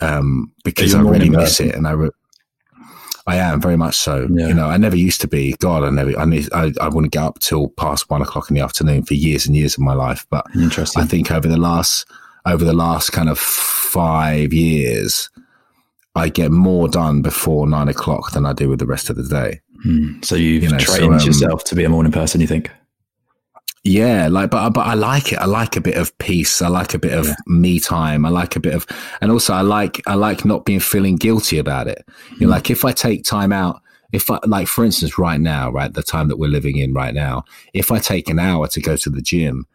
um, 0.00 0.52
because 0.64 0.94
I 0.94 1.00
really 1.00 1.30
miss 1.30 1.60
it. 1.60 1.74
And 1.74 1.88
I, 1.88 1.92
re- 1.92 2.10
I 3.26 3.36
am 3.36 3.60
very 3.60 3.76
much 3.76 3.96
so. 3.96 4.28
Yeah. 4.30 4.48
You 4.48 4.54
know, 4.54 4.66
I 4.66 4.76
never 4.76 4.96
used 4.96 5.20
to 5.22 5.28
be. 5.28 5.54
God, 5.58 5.82
I 5.82 5.90
never. 5.90 6.16
I 6.16 6.24
need. 6.24 6.48
I, 6.52 6.72
I 6.80 6.88
wouldn't 6.88 7.12
get 7.12 7.22
up 7.22 7.38
till 7.40 7.68
past 7.70 8.08
one 8.08 8.22
o'clock 8.22 8.50
in 8.50 8.54
the 8.54 8.62
afternoon 8.62 9.04
for 9.04 9.14
years 9.14 9.46
and 9.46 9.56
years 9.56 9.74
of 9.74 9.80
my 9.80 9.94
life. 9.94 10.26
But 10.30 10.46
Interesting. 10.54 11.02
I 11.02 11.06
think 11.06 11.30
over 11.32 11.48
the 11.48 11.56
last 11.56 12.06
over 12.44 12.64
the 12.64 12.72
last 12.72 13.10
kind 13.10 13.28
of 13.28 13.38
five 13.38 14.52
years, 14.52 15.28
I 16.16 16.28
get 16.28 16.50
more 16.50 16.88
done 16.88 17.22
before 17.22 17.66
nine 17.66 17.88
o'clock 17.88 18.32
than 18.32 18.46
I 18.46 18.52
do 18.52 18.68
with 18.68 18.78
the 18.78 18.86
rest 18.86 19.10
of 19.10 19.16
the 19.16 19.22
day. 19.22 19.60
Hmm. 19.82 20.20
So 20.22 20.34
you've 20.34 20.64
you 20.64 20.70
know, 20.70 20.78
trained 20.78 20.98
so, 20.98 21.12
um, 21.12 21.26
yourself 21.26 21.64
to 21.64 21.74
be 21.74 21.84
a 21.84 21.88
morning 21.88 22.12
person, 22.12 22.40
you 22.40 22.46
think? 22.46 22.70
Yeah, 23.84 24.26
like, 24.28 24.50
but 24.50 24.70
but 24.70 24.86
I 24.86 24.94
like 24.94 25.32
it. 25.32 25.38
I 25.38 25.44
like 25.44 25.76
a 25.76 25.80
bit 25.80 25.96
of 25.96 26.16
peace. 26.18 26.60
I 26.60 26.68
like 26.68 26.94
a 26.94 26.98
bit 26.98 27.12
of 27.12 27.26
yeah. 27.26 27.34
me 27.46 27.78
time. 27.78 28.26
I 28.26 28.30
like 28.30 28.56
a 28.56 28.60
bit 28.60 28.74
of, 28.74 28.84
and 29.20 29.30
also 29.30 29.54
I 29.54 29.60
like 29.60 30.02
I 30.08 30.14
like 30.14 30.44
not 30.44 30.64
being 30.64 30.80
feeling 30.80 31.14
guilty 31.14 31.58
about 31.58 31.86
it. 31.86 32.04
You 32.32 32.40
know, 32.40 32.46
hmm. 32.46 32.52
like 32.52 32.70
if 32.70 32.84
I 32.84 32.90
take 32.90 33.22
time 33.22 33.52
out, 33.52 33.80
if 34.12 34.28
I 34.30 34.40
like, 34.44 34.66
for 34.66 34.84
instance, 34.84 35.18
right 35.18 35.40
now, 35.40 35.70
right, 35.70 35.92
the 35.92 36.02
time 36.02 36.28
that 36.28 36.38
we're 36.38 36.48
living 36.48 36.78
in 36.78 36.94
right 36.94 37.14
now, 37.14 37.44
if 37.74 37.92
I 37.92 37.98
take 37.98 38.28
an 38.28 38.38
hour 38.40 38.66
to 38.68 38.80
go 38.80 38.96
to 38.96 39.10
the 39.10 39.22
gym, 39.22 39.66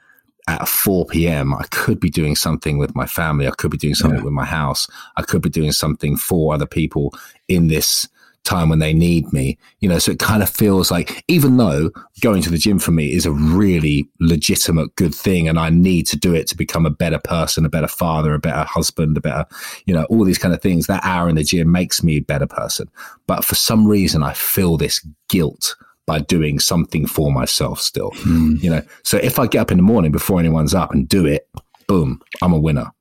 at 0.48 0.68
4 0.68 1.06
p.m., 1.06 1.54
I 1.54 1.64
could 1.72 2.00
be 2.00 2.10
doing 2.10 2.36
something 2.36 2.78
with 2.78 2.96
my 2.96 3.06
family. 3.06 3.48
I 3.48 3.52
could 3.52 3.72
be 3.72 3.78
doing 3.78 3.96
something 3.96 4.20
yeah. 4.20 4.26
with 4.26 4.34
my 4.34 4.46
house. 4.46 4.88
I 5.18 5.22
could 5.24 5.42
be 5.42 5.50
doing 5.50 5.72
something 5.72 6.18
for 6.18 6.54
other 6.54 6.66
people 6.66 7.14
in 7.48 7.68
this 7.68 8.08
time 8.44 8.70
when 8.70 8.80
they 8.80 8.94
need 8.94 9.32
me, 9.32 9.58
you 9.80 9.90
know, 9.90 10.00
so 10.00 10.12
it 10.12 10.20
kind 10.20 10.42
of 10.42 10.50
feels 10.50 10.90
like, 10.90 11.24
even 11.28 11.58
though 11.58 11.92
going 12.22 12.42
to 12.42 12.50
the 12.50 12.58
gym 12.58 12.80
for 12.80 12.92
me 12.92 13.14
is 13.14 13.26
a 13.26 13.32
really 13.32 14.10
legitimate 14.20 14.96
good 14.96 15.14
thing 15.14 15.48
and 15.48 15.60
I 15.60 15.70
need 15.70 16.08
to 16.08 16.18
do 16.18 16.34
it 16.34 16.48
to 16.48 16.58
become 16.58 16.86
a 16.86 16.92
better 16.92 17.20
person, 17.20 17.66
a 17.66 17.70
better 17.70 17.88
father, 17.88 18.34
a 18.34 18.40
better 18.40 18.64
husband, 18.64 19.16
a 19.18 19.22
better, 19.22 19.46
you 19.86 19.94
know, 19.94 20.06
all 20.06 20.24
these 20.24 20.40
kind 20.40 20.54
of 20.54 20.62
things, 20.62 20.88
that 20.88 21.04
hour 21.04 21.30
in 21.30 21.36
the 21.36 21.44
gym 21.44 21.72
makes 21.72 22.04
me 22.04 22.18
a 22.18 22.22
better 22.22 22.48
person. 22.48 22.90
But 23.28 23.46
for 23.46 23.56
some 23.56 23.88
reason, 23.88 24.24
I 24.24 24.34
feel 24.34 24.78
this 24.78 25.06
guilt 25.30 25.76
by 26.06 26.20
doing 26.20 26.60
something 26.60 27.06
for 27.06 27.32
myself 27.32 27.80
still, 27.80 28.12
mm. 28.12 28.62
you 28.62 28.70
know. 28.70 28.82
So 29.04 29.18
if 29.18 29.40
I 29.40 29.48
get 29.48 29.60
up 29.60 29.72
in 29.72 29.78
the 29.78 29.84
morning 29.84 30.12
before 30.12 30.40
anyone's 30.40 30.74
up 30.74 30.92
and 30.92 31.08
do 31.08 31.26
it, 31.26 31.48
boom, 31.88 32.22
I'm 32.42 32.54
a 32.54 32.60
winner. 32.60 32.92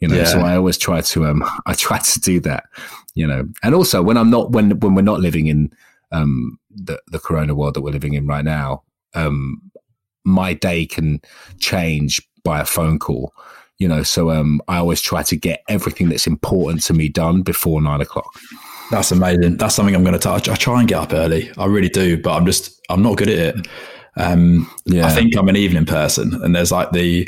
You 0.00 0.08
know, 0.08 0.16
yeah. 0.16 0.24
so 0.24 0.40
I 0.40 0.56
always 0.56 0.76
try 0.76 1.00
to 1.00 1.26
um 1.26 1.44
I 1.66 1.74
try 1.74 1.98
to 1.98 2.20
do 2.20 2.40
that, 2.40 2.64
you 3.14 3.26
know. 3.26 3.48
And 3.62 3.74
also 3.74 4.02
when 4.02 4.16
I'm 4.16 4.30
not 4.30 4.50
when 4.50 4.78
when 4.80 4.94
we're 4.94 5.02
not 5.02 5.20
living 5.20 5.46
in 5.46 5.72
um 6.10 6.58
the 6.70 7.00
the 7.06 7.20
corona 7.20 7.54
world 7.54 7.74
that 7.74 7.82
we're 7.82 7.92
living 7.92 8.14
in 8.14 8.26
right 8.26 8.44
now, 8.44 8.82
um 9.14 9.62
my 10.24 10.54
day 10.54 10.86
can 10.86 11.20
change 11.58 12.20
by 12.42 12.60
a 12.60 12.66
phone 12.66 12.98
call. 12.98 13.32
You 13.78 13.88
know, 13.88 14.02
so 14.02 14.30
um 14.30 14.60
I 14.66 14.78
always 14.78 15.00
try 15.00 15.22
to 15.22 15.36
get 15.36 15.62
everything 15.68 16.08
that's 16.08 16.26
important 16.26 16.82
to 16.84 16.94
me 16.94 17.08
done 17.08 17.42
before 17.42 17.80
nine 17.80 18.00
o'clock. 18.00 18.36
That's 18.92 19.10
amazing. 19.10 19.56
That's 19.56 19.74
something 19.74 19.94
I'm 19.94 20.04
going 20.04 20.12
to 20.12 20.18
touch. 20.18 20.50
I 20.50 20.54
try 20.54 20.80
and 20.80 20.86
get 20.86 20.98
up 20.98 21.14
early. 21.14 21.50
I 21.56 21.64
really 21.64 21.88
do, 21.88 22.20
but 22.20 22.36
I'm 22.36 22.44
just 22.44 22.78
I'm 22.90 23.02
not 23.02 23.16
good 23.16 23.30
at 23.30 23.56
it. 23.56 23.66
Um, 24.18 24.70
yeah. 24.84 25.06
I 25.06 25.10
think 25.10 25.34
I'm 25.34 25.48
an 25.48 25.56
evening 25.56 25.86
person, 25.86 26.34
and 26.44 26.54
there's 26.54 26.70
like 26.70 26.90
the, 26.90 27.26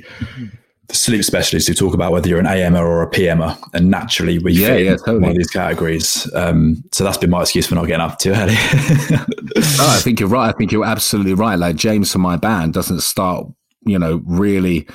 the 0.89 0.95
sleep 0.95 1.25
specialists 1.25 1.67
who 1.67 1.73
talk 1.73 1.95
about 1.95 2.13
whether 2.13 2.29
you're 2.29 2.39
an 2.39 2.47
AMer 2.47 2.87
or 2.87 3.03
a 3.03 3.11
PMer, 3.11 3.59
and 3.73 3.91
naturally 3.91 4.39
we 4.39 4.53
yeah, 4.53 4.67
fit 4.67 4.85
yeah, 4.85 4.97
totally. 4.97 5.21
one 5.21 5.31
of 5.31 5.39
these 5.39 5.49
categories. 5.49 6.31
Um, 6.35 6.85
so 6.93 7.03
that's 7.03 7.17
been 7.17 7.31
my 7.31 7.41
excuse 7.41 7.67
for 7.67 7.77
not 7.77 7.87
getting 7.87 8.03
up 8.03 8.19
too 8.19 8.33
early. 8.33 8.57
oh, 8.59 9.97
I 9.97 10.01
think 10.03 10.21
you're 10.21 10.29
right. 10.29 10.51
I 10.51 10.53
think 10.59 10.71
you're 10.71 10.85
absolutely 10.85 11.33
right. 11.33 11.59
Like 11.59 11.77
James 11.77 12.13
from 12.13 12.21
my 12.21 12.37
band 12.37 12.75
doesn't 12.75 13.01
start, 13.01 13.47
you 13.87 13.99
know, 13.99 14.21
really. 14.27 14.87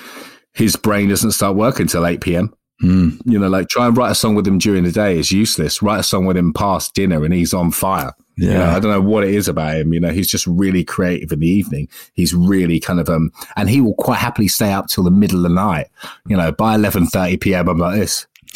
His 0.53 0.75
brain 0.75 1.10
doesn't 1.10 1.32
start 1.32 1.55
working 1.55 1.84
until 1.84 2.05
8 2.05 2.21
p.m. 2.21 2.53
Mm. 2.81 3.21
You 3.25 3.39
know, 3.39 3.49
like 3.49 3.67
try 3.67 3.87
and 3.87 3.97
write 3.97 4.11
a 4.11 4.15
song 4.15 4.35
with 4.35 4.47
him 4.47 4.57
during 4.57 4.83
the 4.83 4.91
day 4.91 5.17
is 5.17 5.31
useless. 5.31 5.81
Write 5.81 5.99
a 5.99 6.03
song 6.03 6.25
with 6.25 6.37
him 6.37 6.53
past 6.53 6.93
dinner 6.93 7.25
and 7.25 7.33
he's 7.33 7.53
on 7.53 7.71
fire. 7.71 8.13
Yeah. 8.37 8.47
You 8.47 8.57
know, 8.57 8.65
I 8.65 8.79
don't 8.79 8.91
know 8.91 9.01
what 9.01 9.25
it 9.25 9.33
is 9.33 9.49
about 9.49 9.75
him. 9.75 9.93
You 9.93 9.99
know, 9.99 10.11
he's 10.11 10.29
just 10.29 10.47
really 10.47 10.83
creative 10.85 11.31
in 11.31 11.39
the 11.39 11.47
evening. 11.47 11.89
He's 12.13 12.33
really 12.33 12.79
kind 12.79 12.99
of 12.99 13.09
um, 13.09 13.31
and 13.57 13.69
he 13.69 13.81
will 13.81 13.95
quite 13.95 14.19
happily 14.19 14.47
stay 14.47 14.71
up 14.71 14.87
till 14.87 15.03
the 15.03 15.11
middle 15.11 15.37
of 15.37 15.43
the 15.43 15.49
night. 15.49 15.87
You 16.27 16.37
know, 16.37 16.51
by 16.51 16.75
eleven 16.75 17.07
thirty 17.07 17.37
p.m. 17.37 17.67
I'm 17.67 17.77
like 17.77 17.99
this. 17.99 18.25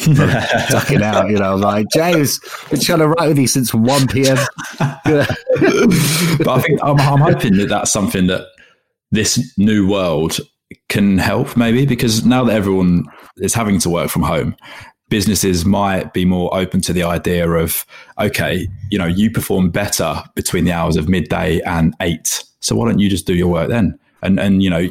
ducking 0.70 1.04
out, 1.04 1.30
you 1.30 1.38
know, 1.38 1.54
like 1.54 1.86
James, 1.92 2.40
been 2.68 2.80
trying 2.80 2.98
to 2.98 3.08
write 3.08 3.28
with 3.28 3.38
you 3.38 3.46
since 3.46 3.72
one 3.72 4.08
p.m. 4.08 4.36
but 4.80 6.48
I 6.48 6.60
think 6.60 6.80
I'm, 6.82 6.98
I'm 6.98 7.20
hoping 7.20 7.56
that 7.58 7.68
that's 7.68 7.92
something 7.92 8.26
that 8.26 8.44
this 9.12 9.56
new 9.56 9.88
world 9.88 10.40
can 10.88 11.18
help, 11.18 11.56
maybe 11.56 11.86
because 11.86 12.24
now 12.24 12.44
that 12.44 12.54
everyone 12.54 13.04
is 13.38 13.54
having 13.54 13.78
to 13.80 13.90
work 13.90 14.10
from 14.10 14.22
home, 14.22 14.56
businesses 15.08 15.64
might 15.64 16.12
be 16.12 16.24
more 16.24 16.54
open 16.56 16.80
to 16.82 16.92
the 16.92 17.02
idea 17.02 17.48
of, 17.48 17.84
okay, 18.18 18.66
you 18.90 18.98
know, 18.98 19.06
you 19.06 19.30
perform 19.30 19.70
better 19.70 20.22
between 20.34 20.64
the 20.64 20.72
hours 20.72 20.96
of 20.96 21.08
midday 21.08 21.60
and 21.60 21.94
eight. 22.00 22.44
So 22.60 22.74
why 22.76 22.88
don't 22.88 22.98
you 22.98 23.08
just 23.08 23.26
do 23.26 23.34
your 23.34 23.48
work 23.48 23.68
then? 23.68 23.98
And, 24.22 24.40
and, 24.40 24.62
you 24.62 24.70
know, 24.70 24.88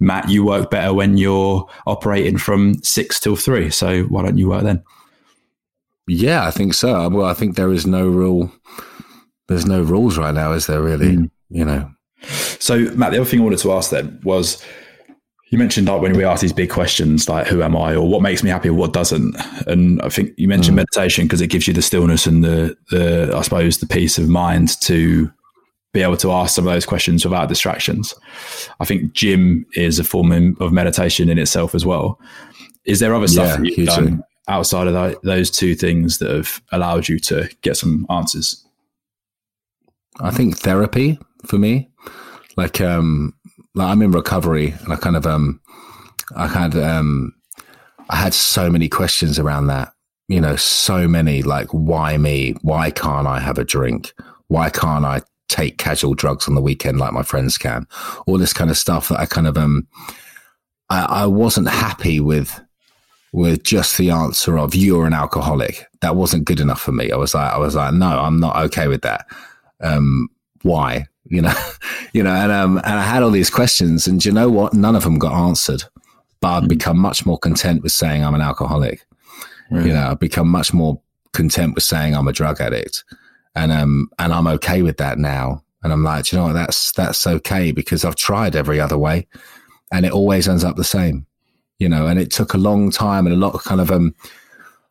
Matt, 0.00 0.28
you 0.28 0.44
work 0.44 0.70
better 0.70 0.92
when 0.92 1.16
you're 1.16 1.68
operating 1.86 2.38
from 2.38 2.74
six 2.82 3.20
till 3.20 3.36
three. 3.36 3.70
So 3.70 4.04
why 4.04 4.22
don't 4.22 4.38
you 4.38 4.48
work 4.48 4.64
then? 4.64 4.82
Yeah, 6.08 6.46
I 6.46 6.50
think 6.50 6.74
so. 6.74 7.08
Well, 7.08 7.26
I 7.26 7.34
think 7.34 7.54
there 7.54 7.72
is 7.72 7.86
no 7.86 8.08
rule. 8.08 8.50
There's 9.48 9.66
no 9.66 9.82
rules 9.82 10.18
right 10.18 10.34
now, 10.34 10.52
is 10.52 10.66
there 10.66 10.82
really? 10.82 11.16
Mm. 11.16 11.30
You 11.50 11.64
know. 11.64 11.90
So, 12.22 12.78
Matt, 12.96 13.12
the 13.12 13.20
other 13.20 13.24
thing 13.28 13.40
I 13.40 13.44
wanted 13.44 13.58
to 13.60 13.72
ask 13.72 13.90
then 13.90 14.20
was 14.24 14.64
you 15.52 15.58
mentioned 15.58 15.86
like 15.86 16.00
when 16.00 16.16
we 16.16 16.24
ask 16.24 16.40
these 16.40 16.52
big 16.52 16.70
questions 16.70 17.28
like 17.28 17.46
who 17.46 17.62
am 17.62 17.76
I 17.76 17.94
or 17.94 18.08
what 18.08 18.22
makes 18.22 18.42
me 18.42 18.48
happy 18.48 18.70
or 18.70 18.74
what 18.74 18.94
doesn't, 18.94 19.36
and 19.66 20.00
I 20.00 20.08
think 20.08 20.32
you 20.38 20.48
mentioned 20.48 20.74
mm. 20.74 20.76
meditation 20.78 21.26
because 21.26 21.42
it 21.42 21.48
gives 21.48 21.68
you 21.68 21.74
the 21.74 21.82
stillness 21.82 22.26
and 22.26 22.42
the 22.42 22.74
the 22.90 23.30
I 23.36 23.42
suppose 23.42 23.78
the 23.78 23.86
peace 23.86 24.16
of 24.16 24.30
mind 24.30 24.80
to 24.80 25.30
be 25.92 26.00
able 26.00 26.16
to 26.16 26.32
ask 26.32 26.54
some 26.54 26.66
of 26.66 26.72
those 26.72 26.86
questions 26.86 27.22
without 27.22 27.50
distractions. 27.50 28.14
I 28.80 28.86
think 28.86 29.12
gym 29.12 29.66
is 29.74 29.98
a 29.98 30.04
form 30.04 30.56
of 30.58 30.72
meditation 30.72 31.28
in 31.28 31.38
itself 31.38 31.74
as 31.74 31.84
well. 31.84 32.18
Is 32.86 33.00
there 33.00 33.14
other 33.14 33.28
stuff 33.28 33.48
yeah, 33.48 33.56
that 33.56 33.76
you've 33.76 33.88
done 33.88 34.24
outside 34.48 34.86
of 34.86 35.20
those 35.22 35.50
two 35.50 35.74
things 35.74 36.16
that 36.18 36.30
have 36.30 36.62
allowed 36.72 37.08
you 37.08 37.18
to 37.18 37.50
get 37.60 37.76
some 37.76 38.06
answers? 38.08 38.66
I 40.18 40.30
think 40.30 40.56
therapy 40.56 41.18
for 41.44 41.58
me, 41.58 41.90
like 42.56 42.80
um, 42.80 43.34
like 43.74 43.88
I'm 43.88 44.02
in 44.02 44.12
recovery 44.12 44.74
and 44.82 44.92
I 44.92 44.96
kind 44.96 45.16
of 45.16 45.26
um 45.26 45.60
I 46.36 46.46
had 46.46 46.76
um 46.76 47.34
I 48.10 48.16
had 48.16 48.34
so 48.34 48.70
many 48.70 48.88
questions 48.88 49.38
around 49.38 49.68
that. 49.68 49.92
You 50.28 50.40
know, 50.40 50.56
so 50.56 51.08
many 51.08 51.42
like 51.42 51.68
why 51.68 52.16
me? 52.16 52.54
Why 52.62 52.90
can't 52.90 53.26
I 53.26 53.40
have 53.40 53.58
a 53.58 53.64
drink? 53.64 54.12
Why 54.48 54.70
can't 54.70 55.04
I 55.04 55.22
take 55.48 55.78
casual 55.78 56.14
drugs 56.14 56.48
on 56.48 56.54
the 56.54 56.62
weekend 56.62 56.98
like 56.98 57.12
my 57.12 57.22
friends 57.22 57.58
can? 57.58 57.86
All 58.26 58.38
this 58.38 58.52
kind 58.52 58.70
of 58.70 58.78
stuff 58.78 59.08
that 59.08 59.20
I 59.20 59.26
kind 59.26 59.46
of 59.46 59.56
um 59.56 59.86
I, 60.90 61.04
I 61.22 61.26
wasn't 61.26 61.68
happy 61.68 62.20
with 62.20 62.60
with 63.32 63.62
just 63.64 63.96
the 63.96 64.10
answer 64.10 64.58
of 64.58 64.74
you're 64.74 65.06
an 65.06 65.14
alcoholic. 65.14 65.86
That 66.02 66.16
wasn't 66.16 66.44
good 66.44 66.60
enough 66.60 66.80
for 66.80 66.92
me. 66.92 67.10
I 67.10 67.16
was 67.16 67.34
like 67.34 67.52
I 67.52 67.58
was 67.58 67.74
like, 67.74 67.94
no, 67.94 68.20
I'm 68.20 68.40
not 68.40 68.56
okay 68.64 68.88
with 68.88 69.02
that. 69.02 69.26
Um 69.80 70.28
why? 70.62 71.06
You 71.32 71.40
know, 71.40 71.54
you 72.12 72.22
know, 72.22 72.30
and 72.30 72.52
um, 72.52 72.76
and 72.78 72.94
I 72.94 73.02
had 73.02 73.22
all 73.22 73.30
these 73.30 73.50
questions, 73.50 74.06
and 74.06 74.24
you 74.24 74.30
know 74.30 74.50
what? 74.50 74.74
None 74.74 74.94
of 74.94 75.02
them 75.02 75.18
got 75.18 75.32
answered. 75.32 75.84
But 76.40 76.52
I've 76.52 76.62
mm. 76.64 76.68
become 76.68 76.98
much 76.98 77.24
more 77.24 77.38
content 77.38 77.82
with 77.82 77.92
saying 77.92 78.22
I'm 78.22 78.34
an 78.34 78.40
alcoholic. 78.40 79.04
Really? 79.70 79.88
You 79.88 79.94
know, 79.94 80.10
I've 80.10 80.20
become 80.20 80.48
much 80.48 80.74
more 80.74 81.00
content 81.32 81.74
with 81.74 81.84
saying 81.84 82.14
I'm 82.14 82.28
a 82.28 82.32
drug 82.32 82.60
addict, 82.60 83.02
and 83.56 83.72
um, 83.72 84.10
and 84.18 84.32
I'm 84.32 84.46
okay 84.46 84.82
with 84.82 84.98
that 84.98 85.18
now. 85.18 85.64
And 85.82 85.92
I'm 85.92 86.04
like, 86.04 86.30
you 86.30 86.38
know 86.38 86.44
what? 86.44 86.52
That's 86.52 86.92
that's 86.92 87.26
okay 87.26 87.72
because 87.72 88.04
I've 88.04 88.14
tried 88.16 88.54
every 88.54 88.78
other 88.78 88.98
way, 88.98 89.26
and 89.90 90.04
it 90.04 90.12
always 90.12 90.46
ends 90.46 90.64
up 90.64 90.76
the 90.76 90.84
same. 90.84 91.26
You 91.78 91.88
know, 91.88 92.06
and 92.06 92.20
it 92.20 92.30
took 92.30 92.54
a 92.54 92.58
long 92.58 92.92
time 92.92 93.26
and 93.26 93.34
a 93.34 93.38
lot 93.38 93.54
of 93.54 93.64
kind 93.64 93.80
of 93.80 93.90
um, 93.90 94.14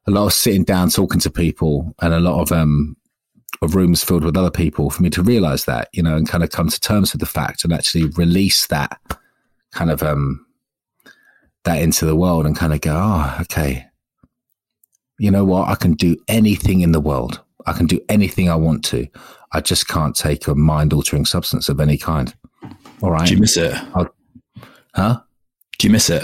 a 0.08 0.12
lot 0.12 0.26
of 0.26 0.34
sitting 0.34 0.64
down 0.64 0.90
talking 0.90 1.22
to 1.22 1.30
people 1.30 1.94
and 2.02 2.14
a 2.14 2.20
lot 2.20 2.42
of 2.42 2.52
um 2.52 2.98
of 3.62 3.76
rooms 3.76 4.04
filled 4.04 4.24
with 4.24 4.38
other 4.38 4.52
people 4.52 4.90
for 4.90 5.04
me 5.04 5.10
to 5.12 5.22
realize 5.22 5.66
that, 5.66 5.90
you 5.94 6.02
know, 6.02 6.16
and 6.16 6.28
kind 6.28 6.44
of 6.44 6.50
come 6.50 6.70
to 6.70 6.80
terms 6.80 7.12
with 7.12 7.20
the 7.20 7.26
fact 7.26 7.64
and 7.64 7.74
actually 7.74 8.06
release 8.06 8.68
that 8.68 9.00
kind 9.72 9.92
of 9.92 10.04
um 10.04 10.46
that 11.64 11.82
into 11.82 12.06
the 12.06 12.16
world 12.16 12.46
and 12.46 12.56
kind 12.56 12.74
of 12.74 12.82
go, 12.82 12.96
oh, 12.96 13.38
okay. 13.42 13.86
You 15.20 15.30
know 15.30 15.46
what? 15.46 15.70
I 15.70 15.76
can 15.76 15.94
do 15.94 16.18
anything 16.28 16.82
in 16.82 16.92
the 16.92 17.00
world. 17.00 17.42
I 17.68 17.74
can 17.74 17.86
do 17.86 18.00
anything 18.10 18.50
I 18.50 18.56
want 18.56 18.84
to. 18.86 19.08
I 19.52 19.62
just 19.62 19.88
can't 19.88 20.16
take 20.16 20.48
a 20.48 20.56
mind 20.56 20.94
altering 20.94 21.26
substance 21.26 21.70
of 21.70 21.80
any 21.80 21.98
kind. 21.98 22.34
All 23.02 23.12
right. 23.12 23.28
Do 23.28 23.36
you 23.36 23.40
miss 23.40 23.58
it? 23.58 23.74
I'll, 23.94 24.10
huh? 24.96 25.22
Do 25.78 25.88
you 25.88 25.92
miss 25.92 26.10
it? 26.10 26.24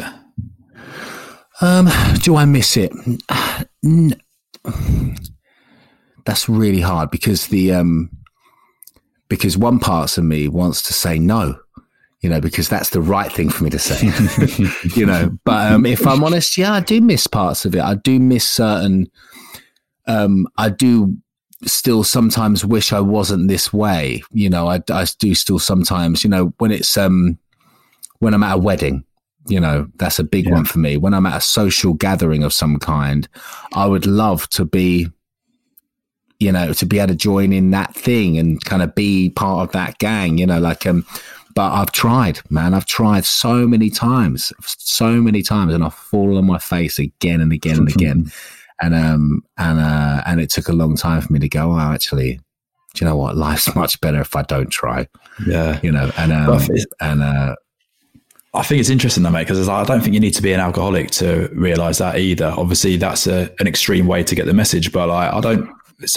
Um, 1.61 1.89
do 2.21 2.35
I 2.35 2.45
miss 2.45 2.77
it? 2.77 2.91
that's 6.27 6.49
really 6.49 6.81
hard 6.81 7.09
because 7.09 7.47
the 7.47 7.71
um 7.71 8.11
because 9.29 9.57
one 9.57 9.79
part 9.79 10.17
of 10.17 10.25
me 10.25 10.49
wants 10.49 10.81
to 10.81 10.91
say 10.91 11.17
no 11.17 11.57
you 12.19 12.29
know 12.29 12.41
because 12.41 12.67
that's 12.67 12.89
the 12.89 12.99
right 12.99 13.31
thing 13.31 13.49
for 13.49 13.63
me 13.63 13.69
to 13.69 13.79
say 13.79 14.11
you 14.95 15.05
know. 15.05 15.31
But 15.45 15.71
um 15.71 15.85
if 15.85 16.05
i'm 16.05 16.25
honest 16.25 16.57
yeah 16.57 16.73
i 16.73 16.81
do 16.81 16.99
miss 16.99 17.27
parts 17.27 17.63
of 17.63 17.73
it. 17.73 17.81
I 17.81 17.95
do 17.95 18.19
miss 18.19 18.45
certain 18.45 19.09
um 20.05 20.47
i 20.57 20.67
do 20.67 21.15
still 21.65 22.03
sometimes 22.03 22.65
wish 22.65 22.91
i 22.91 22.99
wasn't 22.99 23.47
this 23.47 23.71
way 23.71 24.21
you 24.31 24.49
know. 24.49 24.67
I, 24.67 24.81
I 24.89 25.05
do 25.19 25.33
still 25.33 25.59
sometimes 25.59 26.25
you 26.25 26.29
know 26.29 26.53
when 26.57 26.71
it's 26.71 26.97
um 26.97 27.39
when 28.19 28.33
i'm 28.33 28.43
at 28.43 28.55
a 28.55 28.59
wedding 28.59 29.05
you 29.47 29.61
know 29.61 29.87
that's 29.95 30.19
a 30.19 30.25
big 30.25 30.47
yeah. 30.47 30.55
one 30.55 30.65
for 30.65 30.79
me. 30.79 30.97
When 30.97 31.13
i'm 31.13 31.25
at 31.25 31.37
a 31.37 31.41
social 31.41 31.93
gathering 31.93 32.43
of 32.43 32.51
some 32.51 32.79
kind 32.79 33.29
i 33.73 33.85
would 33.85 34.05
love 34.05 34.49
to 34.49 34.65
be 34.65 35.07
you 36.39 36.51
know, 36.51 36.73
to 36.73 36.85
be 36.85 36.99
able 36.99 37.07
to 37.07 37.15
join 37.15 37.51
in 37.51 37.71
that 37.71 37.95
thing 37.95 38.37
and 38.37 38.63
kind 38.63 38.83
of 38.83 38.93
be 38.93 39.29
part 39.31 39.67
of 39.67 39.71
that 39.73 39.97
gang, 39.97 40.37
you 40.37 40.45
know, 40.45 40.59
like, 40.59 40.85
um, 40.85 41.05
but 41.55 41.71
I've 41.71 41.91
tried, 41.91 42.39
man. 42.51 42.75
I've 42.75 42.85
tried 42.85 43.25
so 43.25 43.67
many 43.67 43.89
times, 43.89 44.53
so 44.63 45.13
many 45.13 45.41
times, 45.41 45.73
and 45.73 45.83
I've 45.83 45.93
fallen 45.93 46.37
on 46.37 46.45
my 46.45 46.59
face 46.59 46.99
again 46.99 47.41
and 47.41 47.51
again 47.51 47.77
and 47.77 47.89
again. 47.95 48.31
and 48.79 48.93
um 48.93 49.43
and 49.57 49.79
uh 49.79 50.21
and 50.27 50.39
it 50.39 50.51
took 50.51 50.67
a 50.67 50.73
long 50.73 50.95
time 50.95 51.21
for 51.21 51.33
me 51.33 51.39
to 51.39 51.49
go. 51.49 51.71
Oh, 51.71 51.79
actually, 51.79 52.39
do 52.93 53.03
you 53.03 53.09
know 53.09 53.17
what? 53.17 53.35
Life's 53.35 53.75
much 53.75 53.99
better 54.01 54.21
if 54.21 54.35
I 54.35 54.43
don't 54.43 54.69
try. 54.69 55.07
Yeah, 55.47 55.79
you 55.81 55.91
know, 55.91 56.11
and 56.17 56.31
um, 56.31 56.61
and 57.01 57.23
uh. 57.23 57.55
I 58.53 58.63
think 58.63 58.79
it's 58.79 58.89
interesting 58.89 59.23
though, 59.23 59.29
mate, 59.29 59.47
because 59.47 59.67
I 59.67 59.83
don't 59.83 60.01
think 60.01 60.13
you 60.13 60.19
need 60.19 60.33
to 60.35 60.41
be 60.41 60.53
an 60.53 60.59
alcoholic 60.59 61.11
to 61.11 61.49
realize 61.53 61.97
that 61.99 62.17
either. 62.17 62.53
Obviously, 62.57 62.97
that's 62.97 63.27
a, 63.27 63.53
an 63.59 63.67
extreme 63.67 64.07
way 64.07 64.23
to 64.23 64.33
get 64.33 64.45
the 64.45 64.53
message, 64.53 64.91
but 64.91 65.09
like, 65.09 65.31
I 65.31 65.41
don't 65.41 65.69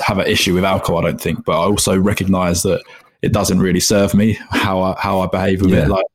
have 0.06 0.18
an 0.18 0.26
issue 0.26 0.54
with 0.54 0.64
alcohol. 0.64 0.98
I 0.98 1.10
don't 1.10 1.20
think, 1.20 1.44
but 1.44 1.52
I 1.52 1.64
also 1.64 1.98
recognise 1.98 2.62
that 2.62 2.82
it 3.22 3.32
doesn't 3.32 3.60
really 3.60 3.80
serve 3.80 4.14
me 4.14 4.38
how 4.50 4.80
I 4.80 4.98
how 4.98 5.20
I 5.20 5.26
behave 5.26 5.62
with 5.62 5.70
yeah. 5.70 5.84
it. 5.84 5.88
Like 5.88 6.06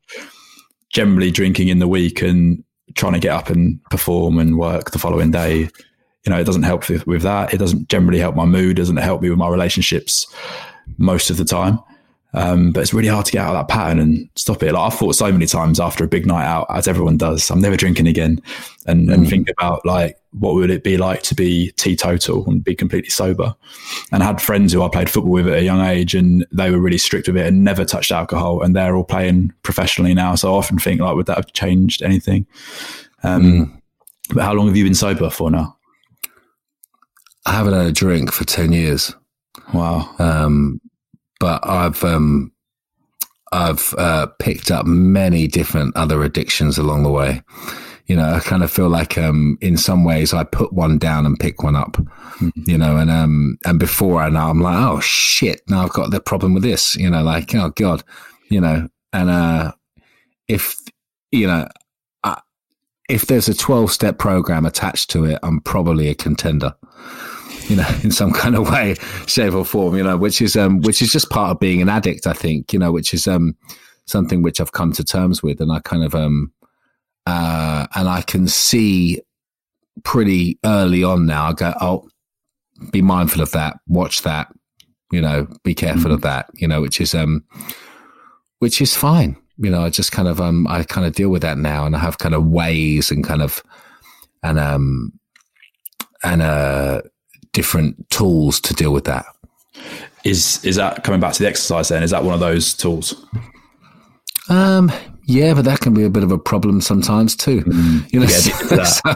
generally 0.90 1.32
drinking 1.32 1.68
in 1.68 1.80
the 1.80 1.88
week 1.88 2.22
and 2.22 2.64
trying 2.96 3.14
to 3.14 3.20
get 3.20 3.32
up 3.32 3.50
and 3.50 3.84
perform 3.90 4.40
and 4.40 4.58
work 4.58 4.92
the 4.92 5.00
following 5.00 5.32
day. 5.32 5.70
You 6.26 6.32
know, 6.32 6.40
it 6.40 6.46
doesn't 6.46 6.64
help 6.64 6.90
with, 6.90 7.06
with 7.06 7.22
that. 7.24 7.54
It 7.54 7.58
doesn't 7.58 7.90
generally 7.90 8.20
help 8.20 8.36
my 8.36 8.46
mood. 8.46 8.78
Doesn't 8.78 8.98
help 8.98 9.22
me 9.22 9.30
with 9.30 9.38
my 9.38 9.50
relationships 9.50 10.26
most 10.98 11.30
of 11.30 11.38
the 11.38 11.46
time. 11.46 11.80
Um, 12.36 12.74
but 12.74 12.82
it's 12.82 12.94
really 12.94 13.08
hard 13.08 13.26
to 13.28 13.32
get 13.32 13.46
out 13.46 13.56
of 13.56 13.68
that 13.68 13.74
pattern 13.74 13.98
and 13.98 14.30
stop 14.36 14.62
it. 14.62 14.74
Like 14.74 14.92
I've 14.92 15.00
thought 15.00 15.16
so 15.16 15.32
many 15.32 15.46
times 15.46 15.80
after 15.80 16.04
a 16.04 16.08
big 16.08 16.26
night 16.26 16.46
out, 16.46 16.68
as 16.70 16.86
everyone 16.86 17.16
does, 17.16 17.50
I'm 17.50 17.62
never 17.62 17.78
drinking 17.78 18.08
again, 18.08 18.42
and, 18.86 19.08
mm. 19.08 19.14
and 19.14 19.30
think 19.30 19.50
about 19.50 19.86
like 19.86 20.18
what 20.32 20.54
would 20.54 20.70
it 20.70 20.84
be 20.84 20.98
like 20.98 21.24
to 21.24 21.34
be 21.34 21.72
teetotal 21.78 22.46
and 22.46 22.62
be 22.62 22.76
completely 22.76 23.10
sober. 23.10 23.56
And 24.12 24.22
I 24.22 24.26
had 24.26 24.42
friends 24.42 24.74
who 24.74 24.84
I 24.84 24.90
played 24.90 25.10
football 25.10 25.32
with 25.32 25.48
at 25.48 25.60
a 25.60 25.64
young 25.64 25.80
age, 25.80 26.14
and 26.14 26.46
they 26.52 26.72
were 26.72 26.80
really 26.80 26.98
strict 26.98 27.28
with 27.28 27.38
it 27.38 27.48
and 27.48 27.64
never 27.64 27.86
touched 27.86 28.12
alcohol, 28.12 28.62
and 28.62 28.76
they're 28.76 28.98
all 28.98 29.06
playing 29.06 29.54
professionally 29.64 30.14
now. 30.14 30.36
So 30.36 30.54
I 30.54 30.58
often 30.58 30.78
think 30.78 31.00
like, 31.00 31.16
would 31.16 31.28
that 31.28 31.38
have 31.38 31.54
changed 31.54 32.04
anything? 32.04 32.46
Um, 33.24 33.44
mm. 33.44 33.82
But 34.34 34.44
how 34.44 34.54
long 34.54 34.68
have 34.68 34.76
you 34.76 34.84
been 34.84 34.94
sober 34.94 35.30
for 35.30 35.50
now? 35.50 35.78
I 37.46 37.54
haven't 37.54 37.74
had 37.74 37.86
a 37.86 37.92
drink 37.94 38.34
for 38.34 38.44
ten 38.44 38.74
years. 38.74 39.16
Wow. 39.74 40.14
Um, 40.20 40.82
but 41.40 41.66
I've 41.68 42.04
um, 42.04 42.52
I've 43.52 43.94
uh, 43.98 44.28
picked 44.40 44.72
up 44.72 44.86
many 44.86 45.48
different 45.48 45.96
other 45.96 46.24
addictions 46.24 46.78
along 46.78 47.04
the 47.04 47.12
way. 47.12 47.42
You 48.08 48.16
know, 48.16 48.34
I 48.34 48.40
kind 48.40 48.64
of 48.64 48.72
feel 48.72 48.90
like 48.90 49.18
um, 49.18 49.58
in 49.62 49.78
some 49.78 50.04
ways 50.04 50.34
I 50.34 50.44
put 50.44 50.74
one 50.74 51.00
down 51.00 51.26
and 51.26 51.40
pick 51.40 51.64
one 51.64 51.76
up. 51.76 51.94
Mm-hmm. 51.94 52.70
You 52.70 52.78
know, 52.78 52.98
and 52.98 53.10
um, 53.10 53.58
and 53.66 53.80
before 53.80 54.22
I 54.22 54.30
know, 54.30 54.50
I'm 54.50 54.62
like, 54.62 54.78
oh 54.78 55.00
shit, 55.00 55.62
now 55.70 55.84
I've 55.84 55.94
got 55.94 56.12
the 56.12 56.20
problem 56.20 56.54
with 56.54 56.64
this. 56.64 56.96
You 56.96 57.10
know, 57.10 57.24
like 57.24 57.54
oh 57.56 57.70
god, 57.72 58.04
you 58.50 58.62
know, 58.62 58.88
and 59.14 59.30
uh, 59.30 59.72
if 60.48 60.78
you 61.32 61.48
know, 61.48 61.68
if 63.10 63.28
there's 63.28 63.48
a 63.48 63.54
12 63.54 63.92
step 63.92 64.18
program 64.18 64.66
attached 64.66 65.10
to 65.12 65.26
it, 65.26 65.40
I'm 65.44 65.62
probably 65.62 66.08
a 66.10 66.16
contender 66.16 66.74
you 67.70 67.76
know, 67.76 67.88
in 68.04 68.12
some 68.12 68.32
kind 68.32 68.56
of 68.56 68.70
way, 68.70 68.96
shape 69.28 69.54
or 69.54 69.66
form, 69.66 69.96
you 69.96 70.04
know, 70.04 70.18
which 70.18 70.42
is 70.42 70.56
um, 70.56 70.82
which 70.82 71.02
is 71.02 71.12
just 71.12 71.30
part 71.30 71.52
of 71.52 71.60
being 71.60 71.82
an 71.82 71.90
addict, 71.90 72.28
I 72.28 72.34
think, 72.34 72.74
you 72.74 72.80
know, 72.80 72.92
which 72.92 73.14
is 73.14 73.28
um, 73.28 73.56
something 74.06 74.42
which 74.42 74.60
I've 74.62 74.72
come 74.72 74.92
to 74.94 75.04
terms 75.04 75.42
with, 75.42 75.62
and 75.62 75.72
I 75.72 75.80
kind 75.80 76.04
of 76.04 76.16
um, 76.16 76.52
uh, 77.26 77.88
and 77.96 78.08
I 78.08 78.22
can 78.22 78.48
see 78.48 79.22
pretty 80.04 80.60
early 80.66 81.04
on 81.04 81.26
now. 81.26 81.48
I 81.48 81.54
go, 81.54 81.74
oh, 81.82 82.10
be 82.92 83.02
mindful 83.02 83.42
of 83.42 83.52
that, 83.52 83.78
watch 83.88 84.24
that, 84.24 84.48
you 85.12 85.22
know, 85.22 85.48
be 85.64 85.74
careful 85.74 86.04
mm-hmm. 86.04 86.14
of 86.14 86.22
that, 86.22 86.50
you 86.56 86.68
know, 86.68 86.82
which 86.82 87.00
is 87.00 87.16
um, 87.16 87.44
which 88.60 88.82
is 88.82 88.96
fine. 88.96 89.38
You 89.58 89.70
know, 89.70 89.84
I 89.84 89.90
just 89.90 90.12
kind 90.12 90.28
of 90.28 90.42
um, 90.42 90.68
I 90.68 90.84
kind 90.84 91.08
of 91.08 91.14
deal 91.14 91.30
with 91.30 91.42
that 91.44 91.58
now, 91.58 91.86
and 91.86 91.96
I 91.96 92.00
have 92.00 92.18
kind 92.18 92.36
of 92.36 92.46
ways 92.46 93.10
and 93.10 93.24
kind 93.24 93.42
of 93.42 93.64
and 94.44 94.60
um 94.60 95.14
and 96.24 96.42
uh 96.42 97.02
different 97.56 98.10
tools 98.12 98.60
to 98.60 98.74
deal 98.76 98.94
with 98.94 99.06
that. 99.06 99.26
Is 100.24 100.64
is 100.64 100.76
that 100.76 101.04
coming 101.04 101.20
back 101.20 101.34
to 101.34 101.44
the 101.44 101.50
exercise 101.50 101.88
then? 101.90 102.04
Is 102.04 102.12
that 102.12 102.24
one 102.24 102.34
of 102.34 102.40
those 102.40 102.74
tools? 102.74 103.26
Um, 104.50 104.92
yeah, 105.28 105.54
but 105.56 105.66
that 105.66 105.80
can 105.80 105.94
be 105.94 106.04
a 106.04 106.10
bit 106.10 106.24
of 106.24 106.32
a 106.32 106.38
problem 106.38 106.82
sometimes 106.82 107.36
too. 107.36 107.62
Mm, 107.62 108.14
you 108.14 108.20
know, 108.20 108.26
so, 108.84 109.16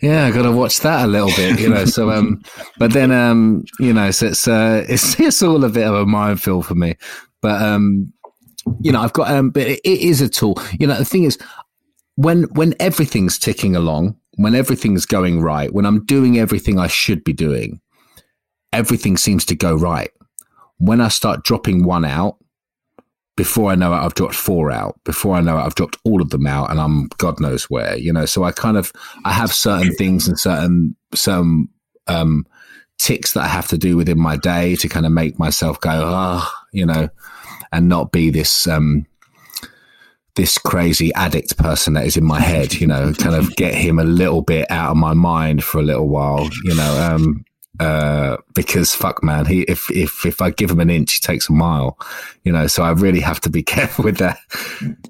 yeah, 0.00 0.26
I 0.26 0.32
got 0.32 0.42
to 0.42 0.50
watch 0.50 0.80
that 0.80 1.04
a 1.04 1.06
little 1.06 1.30
bit. 1.36 1.60
You 1.60 1.68
know, 1.68 1.84
so 1.84 2.10
um, 2.10 2.42
but 2.78 2.92
then 2.92 3.12
um, 3.12 3.64
you 3.78 3.92
know, 3.92 4.10
so 4.10 4.26
it's 4.26 4.48
uh, 4.48 4.84
it's 4.88 5.20
it's 5.20 5.42
all 5.42 5.62
a 5.64 5.68
bit 5.68 5.86
of 5.86 5.94
a 5.94 6.06
minefield 6.06 6.66
for 6.66 6.74
me. 6.74 6.96
But 7.42 7.60
um, 7.62 8.12
you 8.80 8.90
know, 8.90 9.00
I've 9.00 9.12
got 9.12 9.30
um, 9.30 9.50
but 9.50 9.62
it, 9.62 9.80
it 9.84 10.00
is 10.00 10.20
a 10.20 10.28
tool. 10.28 10.58
You 10.80 10.86
know, 10.86 10.96
the 10.96 11.04
thing 11.04 11.24
is, 11.24 11.38
when 12.16 12.44
when 12.54 12.74
everything's 12.80 13.38
ticking 13.38 13.76
along, 13.76 14.16
when 14.36 14.54
everything's 14.54 15.06
going 15.06 15.40
right, 15.40 15.72
when 15.72 15.86
I'm 15.86 16.04
doing 16.04 16.38
everything 16.38 16.78
I 16.78 16.86
should 16.86 17.24
be 17.24 17.32
doing, 17.32 17.80
everything 18.72 19.16
seems 19.16 19.44
to 19.46 19.54
go 19.54 19.74
right. 19.74 20.10
When 20.78 21.00
I 21.00 21.08
start 21.08 21.44
dropping 21.44 21.84
one 21.84 22.04
out, 22.04 22.36
before 23.36 23.70
I 23.70 23.74
know 23.74 23.92
it, 23.92 23.98
I've 23.98 24.14
dropped 24.14 24.34
four 24.34 24.70
out. 24.70 24.98
Before 25.04 25.34
I 25.36 25.40
know 25.40 25.58
it, 25.58 25.62
I've 25.62 25.74
dropped 25.74 25.98
all 26.04 26.22
of 26.22 26.30
them 26.30 26.46
out, 26.46 26.70
and 26.70 26.80
I'm 26.80 27.08
God 27.18 27.38
knows 27.38 27.64
where. 27.64 27.96
You 27.96 28.12
know, 28.12 28.24
so 28.24 28.44
I 28.44 28.52
kind 28.52 28.76
of 28.76 28.92
I 29.24 29.32
have 29.32 29.52
certain 29.52 29.92
things 29.92 30.26
and 30.26 30.38
certain 30.38 30.96
some 31.14 31.68
um, 32.06 32.46
ticks 32.98 33.32
that 33.32 33.44
I 33.44 33.48
have 33.48 33.68
to 33.68 33.78
do 33.78 33.96
within 33.96 34.18
my 34.18 34.36
day 34.36 34.74
to 34.76 34.88
kind 34.88 35.04
of 35.04 35.12
make 35.12 35.38
myself 35.38 35.80
go 35.80 35.90
ah, 35.92 36.50
oh, 36.50 36.66
you 36.72 36.86
know, 36.86 37.08
and 37.72 37.88
not 37.88 38.10
be 38.10 38.30
this 38.30 38.66
um, 38.66 39.06
this 40.36 40.58
crazy 40.58 41.12
addict 41.14 41.56
person 41.56 41.94
that 41.94 42.06
is 42.06 42.16
in 42.16 42.24
my 42.24 42.40
head, 42.40 42.74
you 42.74 42.86
know, 42.86 43.12
kind 43.14 43.34
of 43.34 43.54
get 43.56 43.74
him 43.74 43.98
a 43.98 44.04
little 44.04 44.42
bit 44.42 44.70
out 44.70 44.92
of 44.92 44.96
my 44.96 45.14
mind 45.14 45.64
for 45.64 45.78
a 45.78 45.82
little 45.82 46.08
while, 46.08 46.48
you 46.62 46.74
know, 46.74 47.10
um, 47.10 47.44
uh, 47.80 48.36
because 48.54 48.94
fuck 48.94 49.22
man, 49.22 49.44
he, 49.44 49.62
if, 49.62 49.90
if, 49.90 50.24
if 50.24 50.40
I 50.40 50.50
give 50.50 50.70
him 50.70 50.80
an 50.80 50.88
inch, 50.88 51.14
he 51.14 51.20
takes 51.20 51.48
a 51.48 51.52
mile, 51.52 51.98
you 52.44 52.52
know, 52.52 52.66
so 52.66 52.82
I 52.82 52.92
really 52.92 53.20
have 53.20 53.40
to 53.42 53.50
be 53.50 53.62
careful 53.74 54.04
with 54.04 54.18
that. 54.18 54.38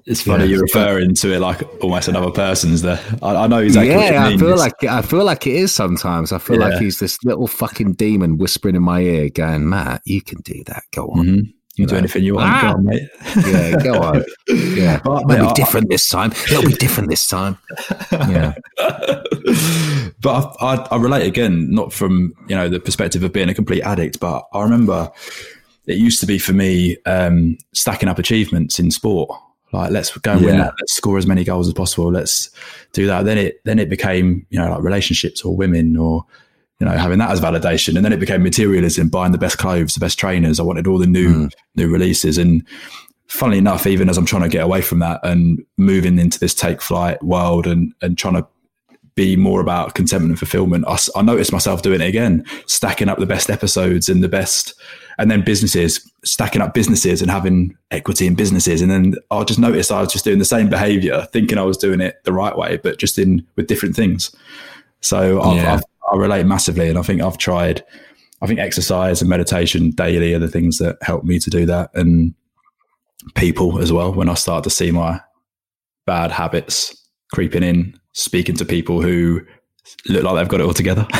It's 0.05 0.21
funny 0.21 0.45
yeah. 0.45 0.51
you're 0.51 0.61
referring 0.61 1.13
to 1.15 1.33
it 1.33 1.39
like 1.39 1.61
almost 1.83 2.07
another 2.07 2.31
person's 2.31 2.81
there. 2.81 2.99
I, 3.21 3.35
I 3.35 3.47
know 3.47 3.59
exactly 3.59 3.91
yeah, 3.91 4.25
I 4.25 4.37
feel 4.37 4.57
like, 4.57 4.83
I 4.83 5.01
feel 5.01 5.23
like 5.23 5.45
it 5.45 5.55
is 5.55 5.73
sometimes. 5.73 6.31
I 6.31 6.39
feel 6.39 6.59
yeah. 6.59 6.69
like 6.69 6.81
he's 6.81 6.99
this 6.99 7.23
little 7.23 7.47
fucking 7.47 7.93
demon 7.93 8.37
whispering 8.37 8.75
in 8.75 8.83
my 8.83 9.01
ear 9.01 9.29
going, 9.29 9.69
Matt, 9.69 10.01
you 10.05 10.21
can 10.21 10.41
do 10.41 10.63
that. 10.65 10.83
Go 10.93 11.07
on. 11.09 11.25
Mm-hmm. 11.25 11.56
You 11.77 11.85
do 11.85 11.95
anything 11.95 12.23
you 12.23 12.33
want, 12.33 12.49
ah! 12.49 12.61
go 12.61 12.67
on, 12.69 12.85
mate. 12.85 13.03
yeah, 13.45 13.83
go 13.83 14.01
on. 14.01 14.23
Yeah, 14.49 14.99
but, 15.03 15.23
it'll 15.23 15.45
mate, 15.45 15.55
be 15.55 15.61
different 15.61 15.87
I, 15.87 15.93
this 15.93 16.09
time. 16.09 16.31
It'll 16.31 16.63
be 16.63 16.73
different 16.73 17.09
this 17.09 17.27
time. 17.27 17.57
Yeah, 18.11 18.55
but 20.19 20.55
I, 20.59 20.73
I, 20.73 20.87
I, 20.91 20.97
relate 20.97 21.27
again, 21.27 21.69
not 21.69 21.93
from 21.93 22.33
you 22.47 22.55
know 22.55 22.67
the 22.69 22.79
perspective 22.79 23.23
of 23.23 23.31
being 23.31 23.49
a 23.49 23.53
complete 23.53 23.81
addict, 23.83 24.19
but 24.19 24.47
I 24.53 24.63
remember 24.63 25.11
it 25.85 25.97
used 25.97 26.19
to 26.21 26.25
be 26.25 26.39
for 26.39 26.53
me 26.53 26.97
um, 27.05 27.57
stacking 27.73 28.09
up 28.09 28.17
achievements 28.17 28.79
in 28.79 28.89
sport. 28.89 29.29
Like 29.73 29.91
let's 29.91 30.15
go 30.17 30.31
and 30.31 30.41
yeah. 30.41 30.47
win 30.47 30.57
that. 30.57 30.73
Let's 30.79 30.93
score 30.93 31.17
as 31.17 31.27
many 31.27 31.43
goals 31.43 31.67
as 31.67 31.73
possible. 31.73 32.11
Let's 32.11 32.49
do 32.93 33.05
that. 33.07 33.25
Then 33.25 33.37
it 33.37 33.61
then 33.65 33.79
it 33.79 33.89
became 33.89 34.45
you 34.49 34.57
know 34.57 34.69
like 34.69 34.81
relationships 34.81 35.43
or 35.43 35.55
women 35.55 35.97
or 35.97 36.25
you 36.79 36.85
know, 36.85 36.93
having 36.93 37.19
that 37.19 37.31
as 37.31 37.41
validation. 37.41 37.95
And 37.95 38.05
then 38.05 38.13
it 38.13 38.19
became 38.19 38.43
materialism, 38.43 39.09
buying 39.09 39.31
the 39.31 39.37
best 39.37 39.57
clothes, 39.57 39.95
the 39.95 39.99
best 39.99 40.19
trainers. 40.19 40.59
I 40.59 40.63
wanted 40.63 40.87
all 40.87 40.99
the 40.99 41.07
new 41.07 41.47
mm. 41.47 41.53
new 41.75 41.89
releases. 41.89 42.37
And 42.37 42.65
funnily 43.27 43.57
enough, 43.57 43.87
even 43.87 44.09
as 44.09 44.17
I'm 44.17 44.25
trying 44.25 44.43
to 44.43 44.49
get 44.49 44.63
away 44.63 44.81
from 44.81 44.99
that 44.99 45.19
and 45.23 45.63
moving 45.77 46.19
into 46.19 46.39
this 46.39 46.53
take 46.53 46.81
flight 46.81 47.21
world 47.23 47.65
and 47.65 47.93
and 48.01 48.17
trying 48.17 48.35
to 48.35 48.47
be 49.15 49.35
more 49.35 49.59
about 49.59 49.95
contentment 49.95 50.29
and 50.29 50.39
fulfillment, 50.39 50.85
I, 50.87 50.97
I 51.15 51.23
noticed 51.23 51.51
myself 51.51 51.81
doing 51.81 52.01
it 52.01 52.07
again, 52.07 52.45
stacking 52.67 53.09
up 53.09 53.17
the 53.17 53.25
best 53.25 53.49
episodes 53.49 54.09
and 54.09 54.23
the 54.23 54.29
best, 54.29 54.75
and 55.17 55.31
then 55.31 55.43
businesses, 55.43 56.07
stacking 56.23 56.61
up 56.61 56.75
businesses 56.75 57.23
and 57.23 57.31
having 57.31 57.75
equity 57.89 58.27
in 58.27 58.35
businesses. 58.35 58.79
And 58.83 58.91
then 58.91 59.15
I 59.31 59.43
just 59.43 59.57
noticed 59.57 59.91
I 59.91 60.01
was 60.01 60.13
just 60.13 60.23
doing 60.23 60.37
the 60.37 60.45
same 60.45 60.69
behavior, 60.69 61.27
thinking 61.33 61.57
I 61.57 61.63
was 61.63 61.77
doing 61.77 61.99
it 61.99 62.23
the 62.25 62.31
right 62.31 62.55
way, 62.55 62.77
but 62.77 62.99
just 62.99 63.17
in 63.17 63.43
with 63.55 63.65
different 63.65 63.95
things. 63.95 64.35
So 65.01 65.41
I've, 65.41 65.57
yeah. 65.57 65.73
I've 65.73 65.83
I 66.11 66.15
relate 66.15 66.45
massively, 66.45 66.89
and 66.89 66.97
I 66.97 67.01
think 67.01 67.21
I've 67.21 67.37
tried. 67.37 67.83
I 68.41 68.47
think 68.47 68.59
exercise 68.59 69.21
and 69.21 69.29
meditation 69.29 69.91
daily 69.91 70.33
are 70.33 70.39
the 70.39 70.47
things 70.47 70.77
that 70.77 70.97
help 71.01 71.23
me 71.23 71.39
to 71.39 71.49
do 71.49 71.65
that, 71.65 71.91
and 71.93 72.33
people 73.35 73.79
as 73.79 73.91
well. 73.91 74.13
When 74.13 74.29
I 74.29 74.35
start 74.35 74.63
to 74.65 74.69
see 74.69 74.91
my 74.91 75.21
bad 76.05 76.31
habits 76.31 76.95
creeping 77.33 77.63
in, 77.63 77.99
speaking 78.13 78.55
to 78.55 78.65
people 78.65 79.01
who 79.01 79.41
look 80.07 80.23
like 80.23 80.35
they've 80.35 80.47
got 80.47 80.61
it 80.61 80.65
all 80.65 80.73
together. 80.73 81.07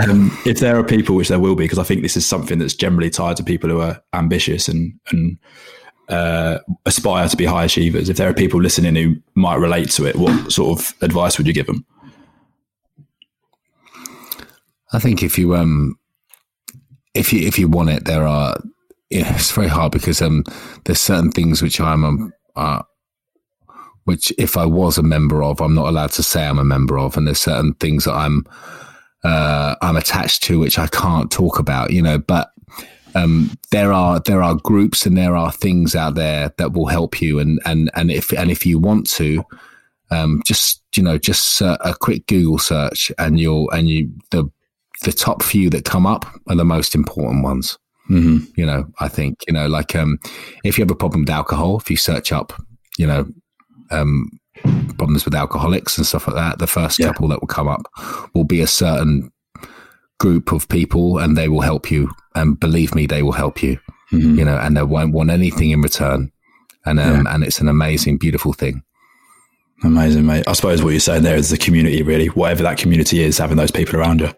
um, 0.00 0.36
if 0.46 0.60
there 0.60 0.78
are 0.78 0.84
people, 0.84 1.16
which 1.16 1.28
there 1.28 1.40
will 1.40 1.54
be, 1.54 1.64
because 1.64 1.78
I 1.78 1.84
think 1.84 2.02
this 2.02 2.16
is 2.16 2.26
something 2.26 2.58
that's 2.58 2.74
generally 2.74 3.10
tied 3.10 3.36
to 3.36 3.44
people 3.44 3.70
who 3.70 3.80
are 3.80 4.00
ambitious 4.12 4.68
and 4.68 4.98
and 5.10 5.38
uh, 6.08 6.58
aspire 6.84 7.28
to 7.28 7.36
be 7.36 7.44
high 7.44 7.64
achievers. 7.64 8.08
If 8.08 8.16
there 8.16 8.28
are 8.28 8.34
people 8.34 8.60
listening 8.60 8.94
who 8.94 9.16
might 9.34 9.56
relate 9.56 9.90
to 9.92 10.06
it, 10.06 10.16
what 10.16 10.52
sort 10.52 10.78
of 10.78 10.94
advice 11.02 11.38
would 11.38 11.46
you 11.46 11.52
give 11.52 11.66
them? 11.66 11.84
I 14.96 14.98
think 14.98 15.22
if 15.22 15.38
you 15.38 15.54
um 15.54 15.98
if 17.14 17.30
you 17.30 17.46
if 17.46 17.58
you 17.58 17.68
want 17.68 17.90
it, 17.90 18.06
there 18.06 18.26
are 18.26 18.56
yeah, 19.10 19.34
it's 19.34 19.52
very 19.52 19.68
hard 19.68 19.92
because 19.92 20.22
um 20.22 20.42
there's 20.84 21.00
certain 21.00 21.30
things 21.30 21.60
which 21.60 21.80
I'm 21.80 22.02
um, 22.02 22.32
uh, 22.56 22.82
which 24.04 24.32
if 24.38 24.56
I 24.56 24.64
was 24.64 24.96
a 24.96 25.02
member 25.02 25.42
of, 25.42 25.60
I'm 25.60 25.74
not 25.74 25.88
allowed 25.88 26.12
to 26.12 26.22
say 26.22 26.46
I'm 26.46 26.58
a 26.58 26.64
member 26.64 26.98
of, 26.98 27.16
and 27.16 27.26
there's 27.26 27.40
certain 27.40 27.74
things 27.74 28.04
that 28.04 28.14
I'm 28.14 28.46
uh, 29.22 29.74
I'm 29.82 29.96
attached 29.96 30.44
to 30.44 30.58
which 30.58 30.78
I 30.78 30.86
can't 30.86 31.30
talk 31.30 31.58
about, 31.58 31.92
you 31.92 32.00
know. 32.00 32.18
But 32.18 32.48
um, 33.14 33.50
there 33.72 33.92
are 33.92 34.20
there 34.20 34.42
are 34.42 34.54
groups 34.54 35.04
and 35.04 35.18
there 35.18 35.36
are 35.36 35.52
things 35.52 35.94
out 35.94 36.14
there 36.14 36.54
that 36.56 36.72
will 36.72 36.86
help 36.86 37.20
you, 37.20 37.38
and 37.38 37.60
and 37.66 37.90
and 37.94 38.10
if 38.10 38.32
and 38.32 38.50
if 38.50 38.64
you 38.64 38.78
want 38.78 39.10
to, 39.10 39.44
um, 40.10 40.40
just 40.46 40.80
you 40.96 41.02
know, 41.02 41.18
just 41.18 41.60
uh, 41.60 41.76
a 41.82 41.94
quick 41.94 42.26
Google 42.28 42.58
search, 42.58 43.12
and 43.18 43.38
you'll 43.38 43.70
and 43.72 43.90
you 43.90 44.10
the 44.30 44.50
the 45.02 45.12
top 45.12 45.42
few 45.42 45.70
that 45.70 45.84
come 45.84 46.06
up 46.06 46.26
are 46.48 46.56
the 46.56 46.64
most 46.64 46.94
important 46.94 47.44
ones. 47.44 47.78
Mm-hmm. 48.10 48.44
You 48.56 48.66
know, 48.66 48.84
I 49.00 49.08
think 49.08 49.38
you 49.46 49.52
know, 49.52 49.66
like 49.66 49.94
um, 49.96 50.18
if 50.64 50.78
you 50.78 50.82
have 50.82 50.90
a 50.90 50.94
problem 50.96 51.22
with 51.22 51.30
alcohol, 51.30 51.78
if 51.78 51.90
you 51.90 51.96
search 51.96 52.32
up, 52.32 52.52
you 52.98 53.06
know, 53.06 53.26
um, 53.90 54.30
problems 54.96 55.24
with 55.24 55.34
alcoholics 55.34 55.98
and 55.98 56.06
stuff 56.06 56.26
like 56.28 56.36
that, 56.36 56.58
the 56.58 56.66
first 56.66 56.98
Yeah. 56.98 57.08
couple 57.08 57.28
that 57.28 57.40
will 57.40 57.48
come 57.48 57.68
up 57.68 57.82
will 58.34 58.44
be 58.44 58.60
a 58.60 58.66
certain 58.66 59.30
group 60.18 60.52
of 60.52 60.68
people, 60.68 61.18
and 61.18 61.36
they 61.36 61.48
will 61.48 61.60
help 61.62 61.90
you. 61.90 62.10
And 62.34 62.58
believe 62.58 62.94
me, 62.94 63.06
they 63.06 63.22
will 63.22 63.32
help 63.32 63.62
you. 63.62 63.78
Mhm. 64.12 64.38
You 64.38 64.44
know, 64.44 64.56
and 64.56 64.76
they 64.76 64.82
won't 64.82 65.12
want 65.12 65.30
anything 65.30 65.70
in 65.70 65.82
return. 65.82 66.30
And 66.84 67.00
um, 67.00 67.26
and 67.26 67.42
it's 67.42 67.60
an 67.60 67.68
amazing, 67.68 68.18
beautiful 68.18 68.52
thing. 68.52 68.82
Amazing, 69.82 70.24
mate. 70.26 70.44
I 70.46 70.52
suppose 70.54 70.82
what 70.82 70.90
you're 70.90 71.00
saying 71.00 71.24
there 71.24 71.36
is 71.36 71.50
the 71.50 71.58
community, 71.58 72.02
really. 72.02 72.28
Whatever 72.28 72.62
that 72.62 72.78
community 72.78 73.20
is, 73.22 73.36
having 73.36 73.56
those 73.56 73.72
people 73.72 73.96
around 73.98 74.20
you. 74.20 74.30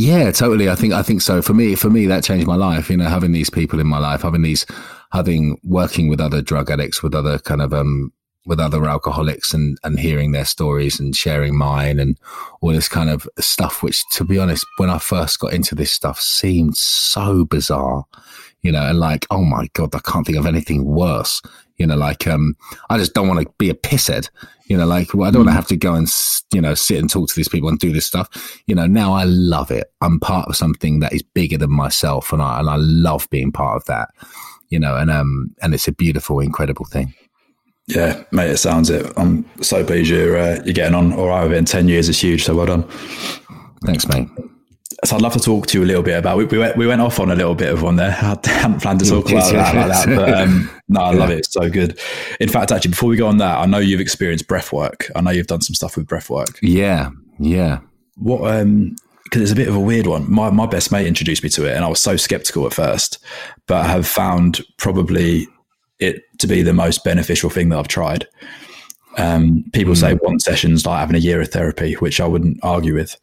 Yeah, 0.00 0.30
totally. 0.30 0.70
I 0.70 0.76
think 0.76 0.94
I 0.94 1.02
think 1.02 1.20
so. 1.20 1.42
For 1.42 1.52
me, 1.52 1.74
for 1.74 1.90
me, 1.90 2.06
that 2.06 2.24
changed 2.24 2.46
my 2.46 2.56
life. 2.56 2.88
You 2.88 2.96
know, 2.96 3.04
having 3.04 3.32
these 3.32 3.50
people 3.50 3.78
in 3.80 3.86
my 3.86 3.98
life, 3.98 4.22
having 4.22 4.40
these, 4.40 4.64
having 5.12 5.60
working 5.62 6.08
with 6.08 6.22
other 6.22 6.40
drug 6.40 6.70
addicts, 6.70 7.02
with 7.02 7.14
other 7.14 7.38
kind 7.38 7.60
of 7.60 7.74
um, 7.74 8.10
with 8.46 8.58
other 8.58 8.88
alcoholics, 8.88 9.52
and 9.52 9.76
and 9.84 10.00
hearing 10.00 10.32
their 10.32 10.46
stories 10.46 10.98
and 10.98 11.14
sharing 11.14 11.54
mine, 11.54 12.00
and 12.00 12.16
all 12.62 12.72
this 12.72 12.88
kind 12.88 13.10
of 13.10 13.28
stuff. 13.38 13.82
Which, 13.82 14.02
to 14.12 14.24
be 14.24 14.38
honest, 14.38 14.64
when 14.78 14.88
I 14.88 14.96
first 14.96 15.38
got 15.38 15.52
into 15.52 15.74
this 15.74 15.92
stuff, 15.92 16.18
seemed 16.18 16.78
so 16.78 17.44
bizarre. 17.44 18.06
You 18.62 18.72
know, 18.72 18.86
and 18.86 18.98
like, 18.98 19.26
oh 19.30 19.44
my 19.44 19.68
god, 19.74 19.94
I 19.94 19.98
can't 19.98 20.24
think 20.24 20.38
of 20.38 20.46
anything 20.46 20.86
worse. 20.86 21.42
You 21.80 21.86
know, 21.86 21.96
like, 21.96 22.26
um, 22.26 22.56
I 22.90 22.98
just 22.98 23.14
don't 23.14 23.26
want 23.26 23.40
to 23.40 23.50
be 23.56 23.70
a 23.70 23.74
pisshead. 23.74 24.28
You 24.66 24.76
know, 24.76 24.86
like, 24.86 25.14
well, 25.14 25.26
I 25.26 25.30
don't 25.30 25.40
want 25.40 25.48
to 25.48 25.54
have 25.54 25.66
to 25.68 25.76
go 25.76 25.94
and, 25.94 26.06
you 26.52 26.60
know, 26.60 26.74
sit 26.74 26.98
and 26.98 27.08
talk 27.08 27.30
to 27.30 27.34
these 27.34 27.48
people 27.48 27.70
and 27.70 27.78
do 27.78 27.90
this 27.90 28.06
stuff. 28.06 28.60
You 28.66 28.74
know, 28.74 28.86
now 28.86 29.14
I 29.14 29.24
love 29.24 29.70
it. 29.70 29.90
I'm 30.02 30.20
part 30.20 30.46
of 30.46 30.56
something 30.56 31.00
that 31.00 31.14
is 31.14 31.22
bigger 31.22 31.56
than 31.56 31.72
myself, 31.72 32.34
and 32.34 32.42
I 32.42 32.60
and 32.60 32.68
I 32.68 32.76
love 32.76 33.26
being 33.30 33.50
part 33.50 33.76
of 33.76 33.86
that. 33.86 34.10
You 34.68 34.78
know, 34.78 34.94
and 34.94 35.10
um, 35.10 35.54
and 35.62 35.72
it's 35.72 35.88
a 35.88 35.92
beautiful, 35.92 36.38
incredible 36.40 36.84
thing. 36.84 37.14
Yeah, 37.86 38.22
mate, 38.30 38.50
it 38.50 38.58
sounds 38.58 38.90
it. 38.90 39.10
I'm 39.16 39.48
so 39.62 39.82
pleased 39.82 40.10
you're, 40.10 40.36
uh, 40.36 40.60
you're 40.64 40.74
getting 40.74 40.94
on 40.94 41.14
all 41.14 41.28
right 41.28 41.42
with 41.42 41.52
it 41.52 41.56
in 41.56 41.64
10 41.64 41.88
years. 41.88 42.08
is 42.08 42.20
huge. 42.20 42.44
So 42.44 42.54
well 42.54 42.66
done. 42.66 42.84
Thanks, 43.84 44.06
mate. 44.06 44.28
So 45.04 45.16
I'd 45.16 45.22
love 45.22 45.32
to 45.32 45.40
talk 45.40 45.66
to 45.68 45.78
you 45.78 45.84
a 45.84 45.86
little 45.86 46.02
bit 46.02 46.18
about. 46.18 46.36
We, 46.36 46.44
we 46.44 46.58
went 46.58 46.76
we 46.76 46.86
went 46.86 47.00
off 47.00 47.20
on 47.20 47.30
a 47.30 47.34
little 47.34 47.54
bit 47.54 47.72
of 47.72 47.82
one 47.82 47.96
there. 47.96 48.10
I 48.22 48.36
hadn't 48.48 48.80
planned 48.80 49.00
to 49.00 49.06
talk 49.06 49.30
about 49.30 49.52
that, 49.52 49.74
like 49.74 49.88
that, 49.88 50.16
but 50.16 50.34
um, 50.34 50.70
no, 50.88 51.00
I 51.00 51.12
love 51.12 51.30
it. 51.30 51.38
It's 51.38 51.52
so 51.52 51.70
good. 51.70 51.98
In 52.38 52.48
fact, 52.48 52.70
actually, 52.70 52.90
before 52.90 53.08
we 53.08 53.16
go 53.16 53.26
on 53.26 53.38
that, 53.38 53.58
I 53.58 53.66
know 53.66 53.78
you've 53.78 54.00
experienced 54.00 54.46
breath 54.46 54.72
work. 54.72 55.10
I 55.16 55.20
know 55.22 55.30
you've 55.30 55.46
done 55.46 55.62
some 55.62 55.74
stuff 55.74 55.96
with 55.96 56.06
breath 56.06 56.28
work. 56.28 56.58
Yeah, 56.60 57.10
yeah. 57.38 57.80
What? 58.16 58.50
Um, 58.54 58.96
because 59.24 59.42
it's 59.42 59.52
a 59.52 59.56
bit 59.56 59.68
of 59.68 59.76
a 59.76 59.80
weird 59.80 60.06
one. 60.06 60.30
My 60.30 60.50
my 60.50 60.66
best 60.66 60.90
mate 60.90 61.06
introduced 61.06 61.42
me 61.42 61.48
to 61.50 61.64
it, 61.64 61.76
and 61.76 61.84
I 61.84 61.88
was 61.88 62.00
so 62.00 62.16
skeptical 62.16 62.66
at 62.66 62.74
first, 62.74 63.18
but 63.66 63.84
I 63.84 63.88
have 63.88 64.06
found 64.06 64.60
probably 64.76 65.46
it 66.00 66.22
to 66.38 66.46
be 66.46 66.62
the 66.62 66.72
most 66.72 67.04
beneficial 67.04 67.48
thing 67.48 67.68
that 67.68 67.78
I've 67.78 67.88
tried. 67.88 68.26
Um, 69.18 69.64
people 69.72 69.94
say 69.96 70.14
one 70.14 70.38
session's 70.38 70.86
like 70.86 71.00
having 71.00 71.16
a 71.16 71.20
year 71.20 71.40
of 71.40 71.48
therapy, 71.48 71.94
which 71.94 72.20
I 72.20 72.26
wouldn't 72.26 72.58
argue 72.62 72.94
with. 72.94 73.16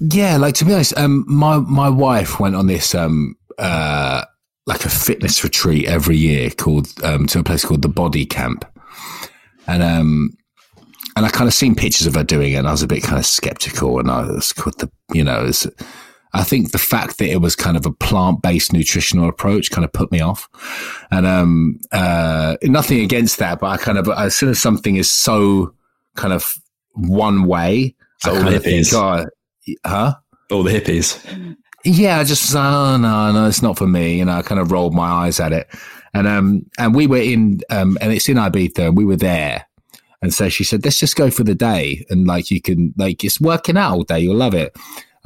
Yeah, 0.00 0.36
like 0.36 0.54
to 0.56 0.64
be 0.64 0.72
honest, 0.72 0.96
um, 0.96 1.24
my 1.28 1.58
my 1.58 1.88
wife 1.88 2.40
went 2.40 2.56
on 2.56 2.66
this 2.66 2.94
um 2.94 3.36
uh 3.58 4.24
like 4.66 4.84
a 4.84 4.88
fitness 4.88 5.44
retreat 5.44 5.86
every 5.86 6.16
year 6.16 6.50
called 6.50 6.88
um 7.02 7.26
to 7.26 7.40
a 7.40 7.44
place 7.44 7.64
called 7.64 7.82
the 7.82 7.88
Body 7.88 8.24
Camp, 8.24 8.64
and 9.66 9.82
um 9.82 10.36
and 11.16 11.26
I 11.26 11.28
kind 11.28 11.46
of 11.46 11.54
seen 11.54 11.74
pictures 11.74 12.06
of 12.06 12.14
her 12.14 12.24
doing 12.24 12.52
it, 12.54 12.56
and 12.56 12.66
I 12.66 12.72
was 12.72 12.82
a 12.82 12.88
bit 12.88 13.02
kind 13.02 13.18
of 13.18 13.26
skeptical, 13.26 13.98
and 14.00 14.10
I 14.10 14.22
was 14.22 14.52
called 14.52 14.78
the 14.78 14.90
you 15.12 15.24
know 15.24 15.44
it's, 15.44 15.66
I 16.36 16.42
think 16.42 16.72
the 16.72 16.78
fact 16.78 17.18
that 17.18 17.28
it 17.30 17.40
was 17.40 17.54
kind 17.56 17.76
of 17.76 17.86
a 17.86 17.92
plant 17.92 18.42
based 18.42 18.72
nutritional 18.72 19.28
approach 19.28 19.70
kind 19.70 19.84
of 19.84 19.92
put 19.92 20.10
me 20.12 20.20
off, 20.20 20.48
and 21.10 21.26
um 21.26 21.78
uh 21.92 22.56
nothing 22.64 23.00
against 23.00 23.38
that, 23.38 23.60
but 23.60 23.68
I 23.68 23.76
kind 23.76 23.98
of 23.98 24.08
as 24.08 24.34
soon 24.34 24.50
as 24.50 24.60
something 24.60 24.96
is 24.96 25.10
so 25.10 25.72
kind 26.16 26.32
of 26.32 26.56
one 26.94 27.44
way, 27.46 27.94
So 28.18 28.32
I 28.32 28.34
all 28.36 28.42
kind 28.42 28.52
the 28.52 28.56
of 28.58 28.62
think, 28.64 28.86
hippies. 28.86 29.26
oh, 29.74 29.78
huh? 29.88 30.14
All 30.50 30.62
the 30.62 30.72
hippies. 30.72 31.56
yeah, 31.84 32.18
I 32.18 32.24
just 32.24 32.54
oh 32.54 32.96
no, 32.96 33.32
no, 33.32 33.46
it's 33.46 33.62
not 33.62 33.78
for 33.78 33.86
me. 33.86 34.18
You 34.18 34.24
know, 34.24 34.32
I 34.32 34.42
kind 34.42 34.60
of 34.60 34.70
rolled 34.72 34.94
my 34.94 35.06
eyes 35.08 35.40
at 35.40 35.52
it, 35.52 35.68
and 36.14 36.26
um, 36.26 36.66
and 36.78 36.94
we 36.94 37.06
were 37.06 37.18
in, 37.18 37.60
um, 37.70 37.96
and 38.00 38.12
it's 38.12 38.28
in 38.28 38.36
Ibiza, 38.36 38.88
and 38.88 38.96
we 38.96 39.04
were 39.04 39.16
there, 39.16 39.66
and 40.22 40.32
so 40.34 40.48
she 40.48 40.64
said, 40.64 40.84
let's 40.84 40.98
just 40.98 41.16
go 41.16 41.30
for 41.30 41.44
the 41.44 41.54
day, 41.54 42.04
and 42.10 42.26
like 42.26 42.50
you 42.50 42.60
can, 42.60 42.92
like 42.96 43.22
it's 43.24 43.40
working 43.40 43.76
out 43.76 43.92
all 43.94 44.02
day, 44.04 44.20
you'll 44.20 44.36
love 44.36 44.54
it. 44.54 44.76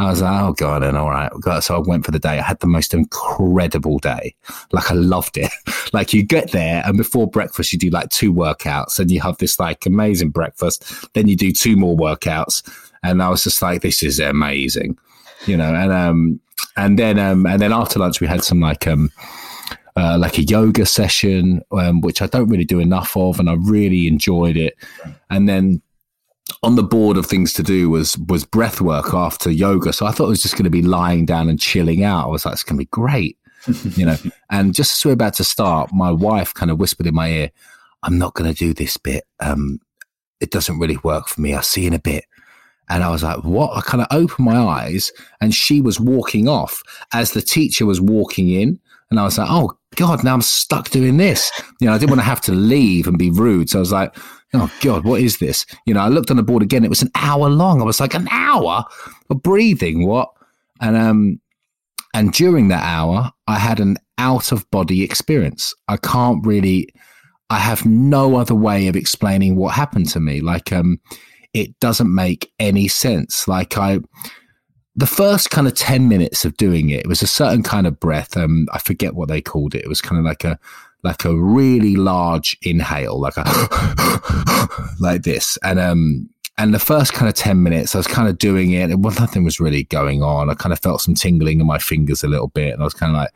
I 0.01 0.11
was 0.11 0.22
like, 0.22 0.42
oh 0.42 0.53
god, 0.53 0.82
and 0.82 0.96
all 0.96 1.11
right, 1.11 1.30
so 1.61 1.76
I 1.76 1.78
went 1.80 2.05
for 2.05 2.12
the 2.12 2.20
day. 2.20 2.38
I 2.38 2.42
had 2.42 2.61
the 2.61 2.68
most 2.68 2.94
incredible 2.94 3.99
day. 3.99 4.34
Like 4.70 4.90
I 4.90 4.94
loved 4.94 5.36
it. 5.36 5.51
like 5.92 6.14
you 6.14 6.22
get 6.22 6.53
there, 6.53 6.82
and 6.86 6.96
before 6.96 7.28
breakfast, 7.28 7.72
you 7.72 7.78
do 7.78 7.90
like 7.90 8.11
two 8.11 8.32
workouts, 8.32 8.99
and 8.99 9.11
you 9.11 9.20
have 9.20 9.38
this 9.38 9.59
like 9.59 9.86
amazing 9.86 10.30
breakfast. 10.30 11.12
Then 11.14 11.26
you 11.26 11.36
do 11.36 11.53
two 11.53 11.76
more 11.76 11.96
workouts, 11.96 12.62
and 13.03 13.22
I 13.22 13.28
was 13.28 13.42
just 13.42 13.61
like, 13.61 13.82
this 13.82 14.03
is 14.03 14.20
amazing 14.20 14.96
you 15.46 15.57
know, 15.57 15.74
and 15.74 15.92
um, 15.92 16.40
and 16.76 16.99
then 16.99 17.18
um, 17.18 17.46
and 17.46 17.61
then 17.61 17.72
after 17.72 17.99
lunch 17.99 18.20
we 18.20 18.26
had 18.26 18.42
some 18.42 18.61
like 18.61 18.86
um, 18.86 19.11
uh, 19.96 20.18
like 20.18 20.38
a 20.38 20.42
yoga 20.42 20.86
session, 20.86 21.62
um, 21.72 22.01
which 22.01 22.22
I 22.22 22.26
don't 22.26 22.49
really 22.49 22.64
do 22.64 22.80
enough 22.80 23.16
of, 23.16 23.38
and 23.38 23.49
I 23.49 23.55
really 23.55 24.09
enjoyed 24.09 24.57
it. 24.57 24.76
And 25.30 25.49
then 25.49 25.82
on 26.62 26.76
the 26.76 26.82
board 26.82 27.16
of 27.16 27.26
things 27.26 27.53
to 27.55 27.62
do 27.62 27.90
was 27.90 28.16
was 28.18 28.44
breath 28.44 28.80
work 28.80 29.12
after 29.14 29.51
yoga, 29.51 29.92
so 29.92 30.07
I 30.07 30.12
thought 30.12 30.26
it 30.26 30.30
was 30.30 30.42
just 30.42 30.55
going 30.55 30.64
to 30.64 30.70
be 30.70 30.82
lying 30.82 31.26
down 31.26 31.49
and 31.49 31.61
chilling 31.61 32.05
out. 32.05 32.26
I 32.26 32.28
was 32.28 32.44
like, 32.44 32.55
it's 32.55 32.62
going 32.62 32.76
to 32.76 32.84
be 32.84 32.90
great, 32.90 33.38
you 33.96 34.07
know. 34.07 34.16
And 34.51 34.74
just 34.74 34.92
as 34.92 35.05
we 35.05 35.11
we're 35.11 35.14
about 35.14 35.34
to 35.34 35.44
start, 35.44 35.92
my 35.92 36.11
wife 36.11 36.55
kind 36.55 36.70
of 36.70 36.78
whispered 36.78 37.07
in 37.07 37.14
my 37.14 37.28
ear, 37.28 37.51
"I'm 38.03 38.18
not 38.18 38.34
going 38.34 38.51
to 38.51 38.59
do 38.59 38.72
this 38.72 38.96
bit. 38.96 39.24
Um, 39.40 39.78
it 40.40 40.51
doesn't 40.51 40.78
really 40.78 40.96
work 41.05 41.28
for 41.28 41.40
me. 41.40 41.55
I'll 41.55 41.62
see 41.62 41.82
you 41.82 41.88
in 41.88 41.94
a 41.94 41.99
bit." 41.99 42.24
And 42.88 43.05
I 43.05 43.11
was 43.11 43.22
like, 43.22 43.44
what? 43.44 43.76
I 43.76 43.82
kind 43.82 44.01
of 44.01 44.07
opened 44.11 44.46
my 44.46 44.57
eyes 44.57 45.12
and 45.42 45.55
she 45.55 45.82
was 45.82 46.01
walking 46.01 46.49
off 46.49 46.82
as 47.12 47.32
the 47.32 47.42
teacher 47.42 47.84
was 47.84 48.01
walking 48.01 48.49
in. 48.49 48.80
And 49.11 49.20
I 49.20 49.24
was 49.24 49.36
like, 49.36 49.49
oh 49.51 49.77
God, 49.99 50.22
now 50.22 50.32
I'm 50.32 50.42
stuck 50.42 50.90
doing 50.90 51.16
this. 51.16 51.51
You 51.80 51.88
know, 51.88 51.92
I 51.92 51.99
didn't 51.99 52.11
want 52.11 52.20
to 52.20 52.26
have 52.26 52.40
to 52.42 52.53
leave 52.53 53.09
and 53.09 53.18
be 53.18 53.32
rude. 53.32 53.68
So 53.68 53.78
I 53.78 53.80
was 53.80 53.90
like, 53.90 54.16
oh 54.55 54.72
God, 54.80 55.05
what 55.05 55.20
is 55.20 55.38
this? 55.38 55.66
You 55.86 55.94
know, 55.94 56.01
I 56.01 56.07
looked 56.07 56.30
on 56.30 56.36
the 56.36 56.42
board 56.44 56.62
again. 56.62 56.84
It 56.84 56.88
was 56.88 57.03
an 57.03 57.11
hour 57.16 57.49
long. 57.51 57.82
I 57.82 57.84
was 57.84 57.99
like, 57.99 58.14
an 58.14 58.28
hour 58.30 58.84
of 59.28 59.42
breathing? 59.42 60.07
What? 60.07 60.30
And, 60.80 60.96
um, 60.96 61.40
and 62.14 62.32
during 62.32 62.68
that 62.68 62.84
hour, 62.84 63.32
I 63.49 63.59
had 63.59 63.80
an 63.80 63.96
out 64.18 64.53
of 64.53 64.70
body 64.70 65.03
experience. 65.03 65.74
I 65.88 65.96
can't 65.96 66.46
really, 66.46 66.88
I 67.51 67.59
have 67.59 67.84
no 67.84 68.36
other 68.36 68.55
way 68.55 68.86
of 68.86 68.94
explaining 68.94 69.57
what 69.57 69.74
happened 69.74 70.09
to 70.11 70.20
me. 70.20 70.40
Like, 70.40 70.72
um, 70.72 71.01
it 71.55 71.78
doesn't 71.80 72.14
make 72.14 72.53
any 72.61 72.86
sense. 72.86 73.49
Like 73.49 73.76
I, 73.76 73.99
the 74.99 75.07
first 75.07 75.51
kind 75.51 75.68
of 75.68 75.74
10 75.74 76.09
minutes 76.09 76.44
of 76.44 76.57
doing 76.57 76.90
it, 76.90 77.03
it 77.03 77.07
was 77.07 77.22
a 77.22 77.26
certain 77.28 77.62
kind 77.62 77.86
of 77.86 78.01
breath. 78.01 78.36
Um, 78.36 78.66
I 78.72 78.80
forget 78.80 79.14
what 79.14 79.28
they 79.28 79.40
called 79.40 79.76
it. 79.76 79.84
It 79.84 79.88
was 79.88 80.03
kind 80.03 80.18
of 80.18 80.24
like 80.24 80.42
a, 80.42 80.59
like 81.05 81.24
a 81.24 81.36
really 81.36 81.94
large 81.94 82.59
inhale, 82.62 83.20
like 83.20 83.36
a, 83.36 83.44
like 85.01 85.22
this. 85.22 85.57
And, 85.62 85.78
um, 85.78 86.28
and 86.59 86.74
the 86.74 86.80
first 86.80 87.12
kind 87.12 87.28
of 87.28 87.36
10 87.36 87.62
minutes, 87.62 87.94
I 87.94 87.99
was 87.99 88.09
kind 88.09 88.28
of 88.28 88.38
doing 88.38 88.72
it. 88.72 88.90
And 88.90 89.01
nothing 89.01 89.44
was 89.44 89.61
really 89.61 89.84
going 89.84 90.24
on. 90.24 90.51
I 90.51 90.55
kind 90.55 90.72
of 90.72 90.80
felt 90.80 91.01
some 91.01 91.14
tingling 91.14 91.61
in 91.61 91.66
my 91.66 91.78
fingers 91.78 92.24
a 92.24 92.28
little 92.28 92.49
bit. 92.49 92.72
And 92.72 92.82
I 92.82 92.84
was 92.84 92.94
kind 92.94 93.12
of 93.12 93.18
like, 93.18 93.30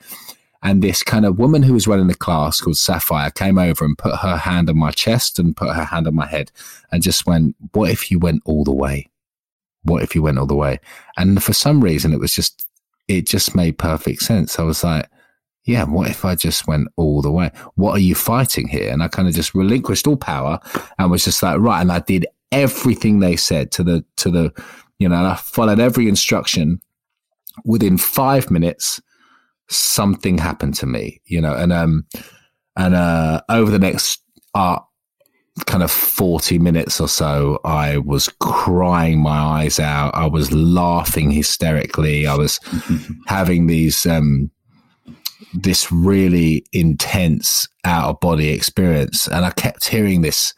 and 0.65 0.83
this 0.83 1.05
kind 1.05 1.25
of 1.25 1.39
woman 1.39 1.63
who 1.63 1.75
was 1.75 1.87
running 1.87 2.09
the 2.09 2.17
class 2.17 2.61
called 2.61 2.77
Sapphire 2.77 3.31
came 3.31 3.59
over 3.59 3.85
and 3.85 3.97
put 3.97 4.17
her 4.17 4.37
hand 4.37 4.69
on 4.69 4.79
my 4.79 4.91
chest 4.91 5.39
and 5.39 5.57
put 5.57 5.77
her 5.77 5.85
hand 5.85 6.09
on 6.09 6.17
my 6.17 6.27
head 6.27 6.51
and 6.91 7.05
just 7.05 7.25
went, 7.25 7.55
What 7.71 7.91
if 7.91 8.11
you 8.11 8.19
went 8.19 8.43
all 8.45 8.65
the 8.65 8.73
way? 8.73 9.09
What 9.85 10.03
if 10.03 10.15
you 10.15 10.23
went 10.23 10.39
all 10.39 10.47
the 10.47 10.55
way? 10.55 10.79
And 11.17 11.43
for 11.43 11.53
some 11.53 11.83
reason, 11.83 12.13
it 12.13 12.21
was 12.21 12.33
just, 12.33 12.67
it 13.09 13.27
just 13.27 13.55
made 13.55 13.79
perfect 13.79 14.23
sense. 14.23 14.59
I 14.59 14.63
was 14.63 14.85
like, 14.85 15.09
yeah, 15.65 15.85
what 15.85 16.09
if 16.09 16.25
I 16.25 16.35
just 16.35 16.67
went 16.67 16.89
all 16.97 17.23
the 17.23 17.31
way? 17.31 17.51
What 17.75 17.93
are 17.93 18.01
you 18.01 18.15
fighting 18.15 18.69
here? 18.69 18.93
And 18.93 19.03
I 19.03 19.09
kind 19.09 19.29
of 19.29 19.35
just 19.35 19.55
relinquished 19.55 20.07
all 20.07 20.17
power 20.17 20.59
and 20.99 21.11
was 21.11 21.25
just 21.25 21.43
like, 21.43 21.59
right. 21.61 21.81
And 21.81 21.93
I 21.93 22.01
did 22.01 22.27
everything 22.51 23.21
they 23.21 23.37
said 23.37 23.71
to 23.73 23.85
the, 23.85 24.05
to 24.17 24.31
the, 24.31 24.53
you 24.99 25.09
know, 25.09 25.17
and 25.17 25.27
I 25.27 25.37
followed 25.37 25.81
every 25.81 26.09
instruction 26.09 26.81
within 27.65 27.99
five 27.99 28.51
minutes 28.51 29.01
something 29.69 30.39
happened 30.39 30.75
to 30.75 30.87
me, 30.87 31.21
you 31.25 31.41
know, 31.41 31.55
and 31.55 31.73
um 31.73 32.07
and 32.77 32.95
uh 32.95 33.41
over 33.49 33.71
the 33.71 33.79
next 33.79 34.23
uh 34.55 34.79
kind 35.67 35.83
of 35.83 35.91
40 35.91 36.59
minutes 36.59 37.01
or 37.01 37.09
so 37.09 37.61
I 37.65 37.99
was 37.99 38.29
crying 38.41 39.21
my 39.21 39.39
eyes 39.39 39.79
out. 39.79 40.15
I 40.15 40.27
was 40.27 40.51
laughing 40.53 41.31
hysterically. 41.31 42.27
I 42.27 42.35
was 42.35 42.59
having 43.27 43.67
these 43.67 44.07
um 44.07 44.51
this 45.55 45.93
really 45.93 46.65
intense 46.73 47.69
out 47.85 48.09
of 48.09 48.21
body 48.21 48.49
experience 48.49 49.29
and 49.29 49.45
I 49.45 49.51
kept 49.51 49.87
hearing 49.87 50.23
this 50.23 50.55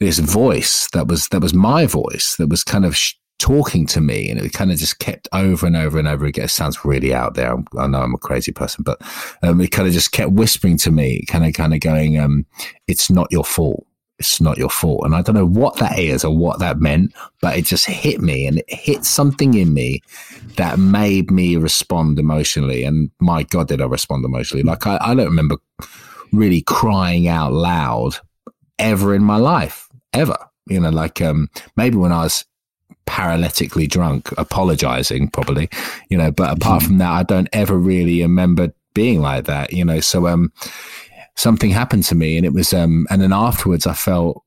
this 0.00 0.18
voice 0.18 0.88
that 0.92 1.08
was 1.08 1.28
that 1.28 1.42
was 1.42 1.52
my 1.52 1.84
voice 1.84 2.36
that 2.38 2.48
was 2.48 2.64
kind 2.64 2.86
of 2.86 2.96
sh- 2.96 3.14
talking 3.38 3.86
to 3.86 4.00
me 4.00 4.30
and 4.30 4.40
it 4.40 4.52
kind 4.52 4.72
of 4.72 4.78
just 4.78 4.98
kept 4.98 5.28
over 5.32 5.66
and 5.66 5.76
over 5.76 5.98
and 5.98 6.08
over 6.08 6.24
again. 6.24 6.46
It 6.46 6.48
sounds 6.48 6.84
really 6.84 7.14
out 7.14 7.34
there. 7.34 7.56
I 7.78 7.86
know 7.86 8.00
I'm 8.00 8.14
a 8.14 8.18
crazy 8.18 8.52
person, 8.52 8.82
but 8.82 9.00
um, 9.42 9.60
it 9.60 9.70
kind 9.70 9.86
of 9.86 9.94
just 9.94 10.12
kept 10.12 10.32
whispering 10.32 10.78
to 10.78 10.90
me, 10.90 11.24
kind 11.28 11.44
of, 11.44 11.52
kind 11.52 11.74
of 11.74 11.80
going, 11.80 12.18
um, 12.18 12.46
it's 12.86 13.10
not 13.10 13.28
your 13.30 13.44
fault. 13.44 13.86
It's 14.18 14.40
not 14.40 14.56
your 14.56 14.70
fault. 14.70 15.04
And 15.04 15.14
I 15.14 15.22
don't 15.22 15.34
know 15.34 15.46
what 15.46 15.76
that 15.76 15.98
is 15.98 16.24
or 16.24 16.34
what 16.34 16.58
that 16.60 16.80
meant, 16.80 17.12
but 17.42 17.56
it 17.56 17.66
just 17.66 17.86
hit 17.86 18.20
me 18.20 18.46
and 18.46 18.58
it 18.58 18.72
hit 18.72 19.04
something 19.04 19.54
in 19.54 19.74
me 19.74 20.02
that 20.56 20.78
made 20.78 21.30
me 21.30 21.56
respond 21.56 22.18
emotionally. 22.18 22.82
And 22.82 23.10
my 23.20 23.42
God, 23.42 23.68
did 23.68 23.82
I 23.82 23.86
respond 23.86 24.24
emotionally? 24.24 24.62
Like 24.62 24.86
I, 24.86 24.98
I 25.00 25.14
don't 25.14 25.26
remember 25.26 25.56
really 26.32 26.62
crying 26.62 27.28
out 27.28 27.52
loud 27.52 28.16
ever 28.78 29.14
in 29.14 29.22
my 29.22 29.36
life, 29.36 29.88
ever. 30.12 30.38
You 30.66 30.80
know, 30.80 30.90
like 30.90 31.20
um, 31.20 31.48
maybe 31.76 31.96
when 31.96 32.12
I 32.12 32.24
was 32.24 32.44
paralytically 33.06 33.88
drunk, 33.88 34.32
apologizing 34.36 35.28
probably, 35.28 35.68
you 36.08 36.18
know, 36.18 36.30
but 36.30 36.56
apart 36.56 36.80
mm-hmm. 36.80 36.88
from 36.88 36.98
that, 36.98 37.10
I 37.10 37.22
don't 37.22 37.48
ever 37.52 37.76
really 37.76 38.22
remember 38.22 38.72
being 38.94 39.20
like 39.20 39.44
that, 39.44 39.72
you 39.72 39.84
know. 39.84 40.00
So 40.00 40.26
um 40.26 40.52
something 41.36 41.70
happened 41.70 42.04
to 42.04 42.14
me 42.14 42.36
and 42.36 42.46
it 42.46 42.52
was 42.52 42.72
um 42.72 43.06
and 43.10 43.20
then 43.22 43.32
afterwards 43.32 43.86
I 43.86 43.94
felt 43.94 44.42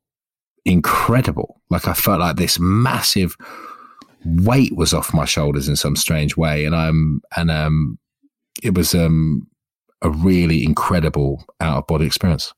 incredible. 0.66 1.62
Like 1.70 1.88
I 1.88 1.94
felt 1.94 2.20
like 2.20 2.36
this 2.36 2.60
massive 2.60 3.36
weight 4.26 4.76
was 4.76 4.94
off 4.94 5.14
my 5.14 5.26
shoulders 5.26 5.70
in 5.70 5.76
some 5.76 5.96
strange 5.96 6.36
way. 6.36 6.66
And 6.66 6.76
I'm 6.76 7.22
and 7.36 7.52
um 7.52 7.98
it 8.62 8.76
was 8.76 8.94
um 8.94 9.48
a 10.02 10.10
really 10.10 10.64
incredible 10.64 11.46
out 11.60 11.78
of 11.78 11.88
body 11.88 12.06
experience. 12.06 12.54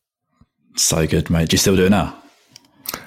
So 0.76 1.06
good, 1.08 1.30
mate. 1.30 1.50
Do 1.50 1.56
you 1.56 1.58
still 1.58 1.76
do 1.76 1.86
it 1.86 1.90
now? 1.90 2.16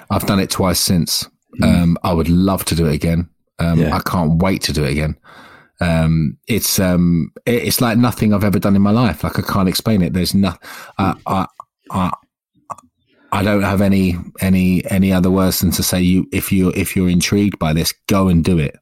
I've 0.09 0.25
done 0.25 0.39
it 0.39 0.49
twice 0.49 0.79
since. 0.79 1.27
Mm. 1.61 1.81
Um, 1.83 1.97
I 2.03 2.13
would 2.13 2.29
love 2.29 2.65
to 2.65 2.75
do 2.75 2.85
it 2.85 2.93
again. 2.93 3.29
Um, 3.59 3.79
yeah. 3.79 3.95
I 3.95 4.01
can't 4.01 4.41
wait 4.41 4.61
to 4.63 4.73
do 4.73 4.83
it 4.83 4.91
again. 4.91 5.17
Um, 5.81 6.37
it's 6.47 6.79
um, 6.79 7.31
it's 7.45 7.81
like 7.81 7.97
nothing 7.97 8.33
I've 8.33 8.43
ever 8.43 8.59
done 8.59 8.75
in 8.75 8.81
my 8.81 8.91
life. 8.91 9.23
Like 9.23 9.37
I 9.37 9.41
can't 9.41 9.69
explain 9.69 10.01
it. 10.01 10.13
There's 10.13 10.33
no, 10.33 10.53
uh, 10.97 11.15
I, 11.25 11.47
I, 11.91 12.11
I 13.31 13.43
don't 13.43 13.63
have 13.63 13.81
any 13.81 14.15
any 14.39 14.89
any 14.89 15.11
other 15.11 15.29
words 15.29 15.59
than 15.59 15.71
to 15.71 15.83
say 15.83 16.01
you 16.01 16.27
if 16.31 16.51
you 16.51 16.69
if 16.75 16.95
you're 16.95 17.09
intrigued 17.09 17.59
by 17.59 17.73
this, 17.73 17.93
go 18.07 18.27
and 18.29 18.43
do 18.43 18.57
it. 18.57 18.79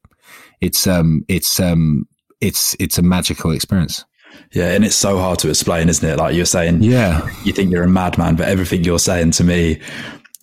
It's 0.60 0.86
um, 0.86 1.24
it's 1.28 1.58
um, 1.58 2.06
it's 2.40 2.76
it's 2.78 2.98
a 2.98 3.02
magical 3.02 3.50
experience. 3.50 4.04
Yeah, 4.52 4.72
and 4.72 4.84
it's 4.84 4.96
so 4.96 5.18
hard 5.18 5.38
to 5.40 5.48
explain, 5.48 5.88
isn't 5.88 6.08
it? 6.08 6.18
Like 6.18 6.34
you're 6.34 6.44
saying, 6.44 6.82
yeah, 6.82 7.28
you 7.44 7.52
think 7.52 7.70
you're 7.70 7.84
a 7.84 7.88
madman, 7.88 8.36
but 8.36 8.48
everything 8.48 8.84
you're 8.84 8.98
saying 8.98 9.32
to 9.32 9.44
me, 9.44 9.80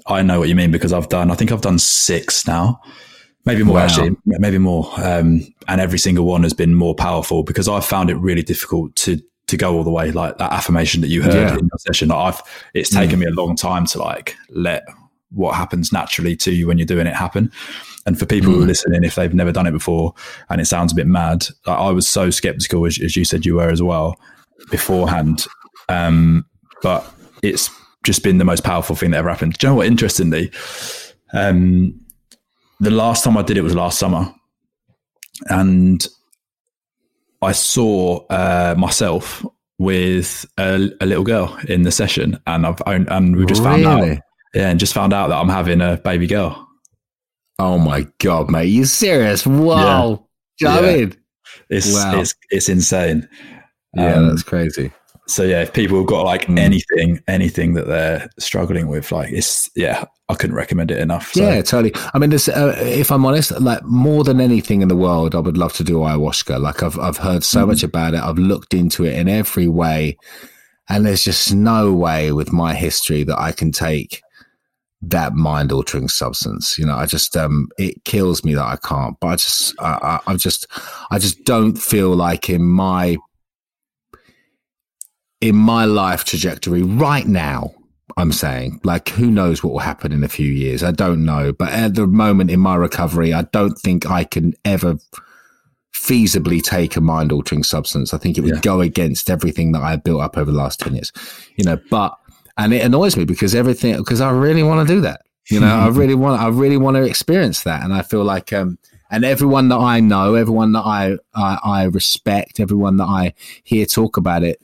I 0.07 0.21
know 0.21 0.39
what 0.39 0.49
you 0.49 0.55
mean 0.55 0.71
because 0.71 0.93
I've 0.93 1.09
done. 1.09 1.31
I 1.31 1.35
think 1.35 1.51
I've 1.51 1.61
done 1.61 1.79
six 1.79 2.45
now, 2.47 2.81
maybe 3.45 3.63
more 3.63 3.75
wow. 3.75 3.83
actually, 3.83 4.15
maybe 4.25 4.57
more. 4.57 4.89
Um, 4.97 5.41
and 5.67 5.81
every 5.81 5.99
single 5.99 6.25
one 6.25 6.43
has 6.43 6.53
been 6.53 6.75
more 6.75 6.95
powerful 6.95 7.43
because 7.43 7.67
I've 7.67 7.85
found 7.85 8.09
it 8.09 8.15
really 8.15 8.43
difficult 8.43 8.95
to 8.97 9.21
to 9.47 9.57
go 9.57 9.75
all 9.75 9.83
the 9.83 9.91
way. 9.91 10.11
Like 10.11 10.37
that 10.37 10.51
affirmation 10.51 11.01
that 11.01 11.07
you 11.07 11.21
heard 11.21 11.33
yeah. 11.33 11.53
in 11.53 11.65
your 11.65 11.79
session, 11.79 12.09
like 12.09 12.35
I've 12.35 12.41
it's 12.73 12.89
taken 12.89 13.17
mm. 13.17 13.21
me 13.21 13.25
a 13.27 13.31
long 13.31 13.55
time 13.55 13.85
to 13.87 13.99
like 13.99 14.35
let 14.49 14.83
what 15.31 15.55
happens 15.55 15.91
naturally 15.91 16.35
to 16.35 16.51
you 16.51 16.67
when 16.67 16.77
you're 16.77 16.85
doing 16.85 17.07
it 17.07 17.15
happen. 17.15 17.51
And 18.05 18.17
for 18.17 18.25
people 18.25 18.51
mm. 18.51 18.55
who 18.55 18.63
are 18.63 18.67
listening, 18.67 19.03
if 19.03 19.15
they've 19.15 19.33
never 19.33 19.51
done 19.51 19.67
it 19.67 19.71
before 19.71 20.13
and 20.49 20.59
it 20.59 20.65
sounds 20.65 20.91
a 20.91 20.95
bit 20.95 21.07
mad, 21.07 21.45
like 21.65 21.77
I 21.77 21.91
was 21.91 22.07
so 22.07 22.29
skeptical, 22.29 22.85
as, 22.85 22.99
as, 22.99 23.15
you 23.15 23.23
said 23.23 23.45
you 23.45 23.55
were 23.55 23.69
as 23.69 23.81
well 23.81 24.19
beforehand. 24.69 25.45
Um, 25.87 26.45
but 26.81 27.09
it's 27.43 27.69
just 28.03 28.23
been 28.23 28.39
the 28.39 28.45
most 28.45 28.63
powerful 28.63 28.95
thing 28.95 29.11
that 29.11 29.17
ever 29.17 29.29
happened. 29.29 29.57
Do 29.57 29.67
you 29.67 29.71
know 29.71 29.77
what? 29.77 29.87
Interestingly, 29.87 30.51
um, 31.33 31.99
the 32.81 32.91
last 32.91 33.23
time 33.23 33.37
I 33.37 33.43
did 33.43 33.57
it 33.57 33.61
was 33.61 33.75
last 33.75 33.99
summer. 33.99 34.33
And 35.49 36.05
I 37.41 37.53
saw 37.53 38.25
uh, 38.27 38.75
myself 38.77 39.45
with 39.77 40.45
a, 40.57 40.89
a, 40.99 41.05
little 41.05 41.23
girl 41.23 41.57
in 41.69 41.83
the 41.83 41.91
session, 41.91 42.37
and 42.45 42.67
I've 42.67 42.81
and 42.85 43.35
we 43.35 43.45
just 43.45 43.63
really? 43.63 43.83
found 43.83 44.11
out, 44.11 44.17
yeah, 44.53 44.69
and 44.69 44.79
just 44.79 44.93
found 44.93 45.13
out 45.13 45.29
that 45.29 45.37
I'm 45.37 45.49
having 45.49 45.81
a 45.81 45.97
baby 45.97 46.27
girl. 46.27 46.67
Oh 47.57 47.79
my 47.79 48.05
god, 48.19 48.51
mate! 48.51 48.65
You 48.65 48.85
serious? 48.85 49.45
Whoa! 49.45 50.27
Yeah. 50.59 50.75
Yeah. 50.75 50.79
I 50.79 50.95
mean? 50.95 51.15
It's 51.69 51.93
wow. 51.93 52.19
it's 52.19 52.35
it's 52.51 52.69
insane. 52.69 53.27
Yeah, 53.95 54.15
um, 54.15 54.29
that's 54.29 54.43
crazy. 54.43 54.91
So 55.27 55.43
yeah, 55.43 55.61
if 55.61 55.73
people 55.73 55.97
have 55.97 56.07
got 56.07 56.25
like 56.25 56.45
mm. 56.45 56.59
anything, 56.59 57.23
anything 57.27 57.73
that 57.73 57.87
they're 57.87 58.29
struggling 58.37 58.87
with, 58.87 59.11
like 59.11 59.31
it's 59.31 59.69
yeah, 59.75 60.05
I 60.31 60.35
couldn't 60.35 60.55
recommend 60.55 60.91
it 60.91 60.99
enough. 60.99 61.33
So. 61.33 61.43
Yeah, 61.43 61.61
totally. 61.61 61.93
I 62.13 62.19
mean, 62.19 62.29
this, 62.29 62.47
uh, 62.47 62.75
if 62.79 63.11
I'm 63.11 63.25
honest, 63.25 63.51
like 63.59 63.83
more 63.83 64.23
than 64.23 64.39
anything 64.39 64.81
in 64.81 64.87
the 64.87 64.95
world, 64.95 65.35
I 65.35 65.39
would 65.39 65.57
love 65.57 65.73
to 65.73 65.83
do 65.83 65.97
ayahuasca. 65.97 66.59
Like 66.59 66.81
I've 66.81 66.97
I've 66.97 67.17
heard 67.17 67.43
so 67.43 67.63
mm. 67.63 67.67
much 67.69 67.83
about 67.83 68.13
it. 68.13 68.21
I've 68.21 68.37
looked 68.39 68.73
into 68.73 69.05
it 69.05 69.13
in 69.13 69.27
every 69.27 69.67
way, 69.67 70.17
and 70.89 71.05
there's 71.05 71.23
just 71.23 71.53
no 71.53 71.93
way 71.93 72.31
with 72.31 72.51
my 72.51 72.73
history 72.73 73.23
that 73.23 73.39
I 73.39 73.51
can 73.51 73.71
take 73.71 74.21
that 75.01 75.33
mind 75.33 75.71
altering 75.71 76.07
substance. 76.07 76.77
You 76.77 76.85
know, 76.85 76.95
I 76.95 77.05
just 77.05 77.35
um 77.35 77.69
it 77.77 78.03
kills 78.05 78.43
me 78.43 78.53
that 78.55 78.65
I 78.65 78.77
can't. 78.77 79.17
But 79.19 79.27
I 79.27 79.35
just 79.35 79.75
I, 79.79 80.19
I, 80.27 80.31
I 80.31 80.35
just 80.35 80.67
I 81.11 81.19
just 81.19 81.43
don't 81.43 81.75
feel 81.77 82.15
like 82.15 82.49
in 82.49 82.63
my 82.63 83.17
in 85.41 85.55
my 85.55 85.85
life 85.85 86.23
trajectory 86.23 86.83
right 86.83 87.27
now. 87.27 87.73
I'm 88.17 88.31
saying, 88.31 88.81
like, 88.83 89.09
who 89.09 89.29
knows 89.29 89.63
what 89.63 89.73
will 89.73 89.79
happen 89.79 90.11
in 90.11 90.23
a 90.23 90.29
few 90.29 90.51
years? 90.51 90.83
I 90.83 90.91
don't 90.91 91.23
know. 91.25 91.53
But 91.53 91.71
at 91.71 91.95
the 91.95 92.07
moment 92.07 92.51
in 92.51 92.59
my 92.59 92.75
recovery, 92.75 93.33
I 93.33 93.43
don't 93.43 93.77
think 93.77 94.09
I 94.09 94.23
can 94.23 94.53
ever 94.65 94.97
feasibly 95.93 96.61
take 96.61 96.95
a 96.95 97.01
mind 97.01 97.31
altering 97.31 97.63
substance. 97.63 98.13
I 98.13 98.17
think 98.17 98.37
it 98.37 98.41
would 98.41 98.55
yeah. 98.55 98.61
go 98.61 98.81
against 98.81 99.29
everything 99.29 99.71
that 99.73 99.81
I 99.81 99.95
built 99.97 100.21
up 100.21 100.37
over 100.37 100.51
the 100.51 100.57
last 100.57 100.79
10 100.79 100.95
years, 100.95 101.11
you 101.55 101.63
know, 101.63 101.79
but 101.89 102.17
and 102.57 102.73
it 102.73 102.83
annoys 102.83 103.15
me 103.15 103.25
because 103.25 103.55
everything 103.55 103.97
because 103.97 104.21
I 104.21 104.31
really 104.31 104.63
want 104.63 104.87
to 104.87 104.93
do 104.93 105.01
that. 105.01 105.21
You 105.49 105.59
know, 105.59 105.67
I 105.67 105.87
really 105.89 106.15
want 106.15 106.41
I 106.41 106.47
really 106.49 106.77
want 106.77 106.95
to 106.97 107.03
experience 107.03 107.63
that, 107.63 107.83
and 107.83 107.93
I 107.93 108.01
feel 108.01 108.23
like 108.23 108.53
um 108.53 108.77
and 109.09 109.25
everyone 109.25 109.69
that 109.69 109.79
I 109.79 109.99
know, 109.99 110.35
everyone 110.35 110.71
that 110.73 110.85
I 110.85 111.17
I, 111.33 111.59
I 111.63 111.83
respect, 111.83 112.59
everyone 112.59 112.97
that 112.97 113.05
I 113.05 113.33
hear 113.63 113.85
talk 113.85 114.17
about 114.17 114.43
it, 114.43 114.61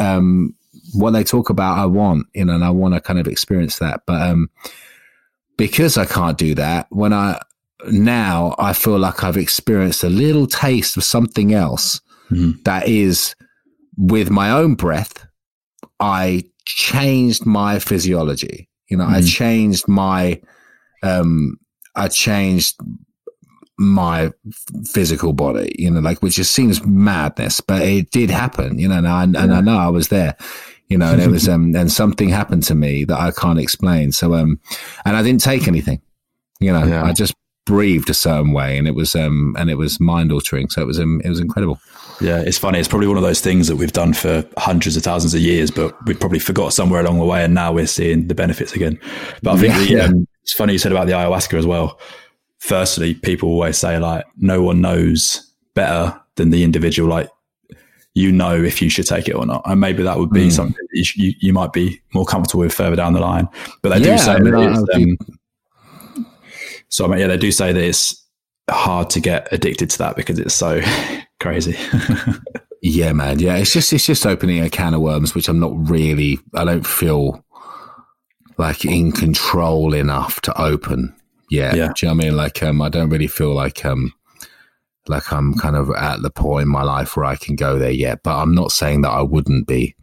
um, 0.00 0.54
what 0.94 1.12
they 1.12 1.24
talk 1.24 1.50
about, 1.50 1.78
I 1.78 1.86
want, 1.86 2.26
you 2.34 2.44
know, 2.44 2.54
and 2.54 2.64
I 2.64 2.70
want 2.70 2.94
to 2.94 3.00
kind 3.00 3.18
of 3.18 3.26
experience 3.26 3.78
that, 3.78 4.02
but 4.06 4.22
um, 4.22 4.50
because 5.56 5.96
I 5.96 6.04
can't 6.04 6.38
do 6.38 6.54
that, 6.54 6.86
when 6.90 7.12
I 7.12 7.40
now 7.90 8.54
I 8.58 8.72
feel 8.72 8.98
like 8.98 9.22
I've 9.22 9.36
experienced 9.36 10.02
a 10.02 10.08
little 10.08 10.46
taste 10.46 10.96
of 10.96 11.04
something 11.04 11.52
else 11.52 12.00
mm-hmm. 12.30 12.60
that 12.64 12.88
is 12.88 13.34
with 13.96 14.30
my 14.30 14.50
own 14.50 14.74
breath. 14.74 15.26
I 16.00 16.44
changed 16.64 17.46
my 17.46 17.78
physiology. 17.78 18.68
You 18.88 18.96
know, 18.96 19.04
mm-hmm. 19.04 19.14
I 19.14 19.22
changed 19.22 19.88
my, 19.88 20.40
um, 21.02 21.58
I 21.94 22.08
changed 22.08 22.76
my 23.78 24.32
physical 24.86 25.32
body, 25.32 25.74
you 25.78 25.90
know, 25.90 26.00
like, 26.00 26.22
which 26.22 26.36
just 26.36 26.52
seems 26.52 26.84
madness, 26.84 27.60
but 27.60 27.82
it 27.82 28.10
did 28.10 28.30
happen, 28.30 28.78
you 28.78 28.88
know, 28.88 28.96
and 28.96 29.08
I, 29.08 29.24
and 29.24 29.36
I 29.36 29.60
know 29.60 29.76
I 29.76 29.88
was 29.88 30.08
there, 30.08 30.36
you 30.88 30.98
know, 30.98 31.12
and 31.12 31.22
it 31.22 31.30
was, 31.30 31.48
um, 31.54 31.74
and 31.74 31.90
something 31.90 32.28
happened 32.28 32.62
to 32.64 32.74
me 32.74 33.04
that 33.04 33.18
I 33.18 33.30
can't 33.30 33.58
explain. 33.58 34.12
So, 34.12 34.34
um, 34.34 34.60
and 35.04 35.16
I 35.16 35.22
didn't 35.22 35.42
take 35.42 35.68
anything, 35.68 36.00
you 36.60 36.72
know, 36.72 36.84
yeah. 36.84 37.04
I 37.04 37.12
just 37.12 37.34
breathed 37.64 38.08
a 38.10 38.14
certain 38.14 38.52
way 38.52 38.78
and 38.78 38.86
it 38.86 38.94
was, 38.94 39.14
um, 39.16 39.56
and 39.58 39.70
it 39.70 39.74
was 39.76 39.98
mind 40.00 40.32
altering. 40.32 40.68
So 40.68 40.82
it 40.82 40.86
was, 40.86 41.00
um, 41.00 41.20
it 41.24 41.28
was 41.28 41.40
incredible. 41.40 41.80
Yeah, 42.20 42.40
it's 42.40 42.58
funny. 42.58 42.78
It's 42.78 42.88
probably 42.88 43.08
one 43.08 43.16
of 43.16 43.22
those 43.22 43.40
things 43.40 43.68
that 43.68 43.76
we've 43.76 43.92
done 43.92 44.14
for 44.14 44.44
hundreds 44.56 44.96
of 44.96 45.02
thousands 45.02 45.34
of 45.34 45.40
years, 45.40 45.70
but 45.70 45.94
we 46.06 46.14
probably 46.14 46.38
forgot 46.38 46.72
somewhere 46.72 47.00
along 47.00 47.18
the 47.18 47.24
way, 47.24 47.44
and 47.44 47.54
now 47.54 47.72
we're 47.72 47.86
seeing 47.86 48.26
the 48.28 48.34
benefits 48.34 48.72
again. 48.74 48.98
But 49.42 49.56
I 49.56 49.58
think 49.58 49.74
yeah, 49.74 49.80
the, 49.80 49.92
yeah. 49.92 50.04
Um, 50.04 50.28
it's 50.42 50.54
funny 50.54 50.72
you 50.72 50.78
said 50.78 50.92
about 50.92 51.06
the 51.06 51.12
ayahuasca 51.12 51.58
as 51.58 51.66
well. 51.66 52.00
Firstly, 52.58 53.14
people 53.14 53.50
always 53.50 53.76
say 53.76 53.98
like 53.98 54.24
no 54.38 54.62
one 54.62 54.80
knows 54.80 55.52
better 55.74 56.18
than 56.36 56.50
the 56.50 56.64
individual. 56.64 57.10
Like 57.10 57.28
you 58.16 58.32
know 58.32 58.54
if 58.54 58.80
you 58.80 58.88
should 58.88 59.06
take 59.06 59.28
it 59.28 59.34
or 59.34 59.44
not, 59.44 59.60
and 59.66 59.78
maybe 59.78 60.02
that 60.02 60.18
would 60.18 60.30
be 60.30 60.46
mm. 60.46 60.52
something 60.52 60.86
you, 60.92 61.04
you, 61.16 61.32
you 61.38 61.52
might 61.52 61.74
be 61.74 62.00
more 62.14 62.24
comfortable 62.24 62.60
with 62.60 62.72
further 62.72 62.96
down 62.96 63.12
the 63.12 63.20
line. 63.20 63.46
But 63.82 63.90
they 63.90 64.06
yeah, 64.06 64.16
do 64.16 64.22
say 64.22 64.32
I 64.32 64.38
mean, 64.38 64.52
that 64.54 64.88
um, 64.94 65.18
so 66.88 67.04
I 67.04 67.08
mean, 67.08 67.18
yeah, 67.18 67.26
they 67.26 67.36
do 67.36 67.52
say 67.52 67.74
that 67.74 67.82
it's 67.82 68.24
hard 68.70 69.10
to 69.10 69.20
get 69.20 69.52
addicted 69.52 69.90
to 69.90 69.98
that 69.98 70.16
because 70.16 70.38
it's 70.38 70.54
so 70.54 70.80
crazy. 71.40 71.76
yeah, 72.80 73.12
man. 73.12 73.38
Yeah, 73.38 73.58
it's 73.58 73.74
just 73.74 73.92
it's 73.92 74.06
just 74.06 74.24
opening 74.24 74.62
a 74.62 74.70
can 74.70 74.94
of 74.94 75.02
worms, 75.02 75.34
which 75.34 75.50
I'm 75.50 75.60
not 75.60 75.72
really. 75.90 76.40
I 76.54 76.64
don't 76.64 76.86
feel 76.86 77.44
like 78.56 78.86
in 78.86 79.12
control 79.12 79.92
enough 79.92 80.40
to 80.40 80.58
open. 80.58 81.14
Yeah, 81.50 81.74
yeah. 81.74 81.92
Do 81.94 82.06
you 82.06 82.08
know 82.08 82.14
what 82.14 82.24
I 82.24 82.28
mean? 82.28 82.36
Like, 82.36 82.62
um, 82.62 82.80
I 82.80 82.88
don't 82.88 83.10
really 83.10 83.26
feel 83.26 83.52
like 83.52 83.84
um, 83.84 84.14
like 85.08 85.32
I'm 85.32 85.54
kind 85.54 85.76
of 85.76 85.90
at 85.90 86.22
the 86.22 86.30
point 86.30 86.64
in 86.64 86.68
my 86.68 86.82
life 86.82 87.16
where 87.16 87.26
I 87.26 87.36
can 87.36 87.56
go 87.56 87.78
there 87.78 87.90
yet. 87.90 88.22
But 88.22 88.36
I'm 88.36 88.54
not 88.54 88.72
saying 88.72 89.02
that 89.02 89.10
I 89.10 89.22
wouldn't 89.22 89.66
be, 89.66 89.94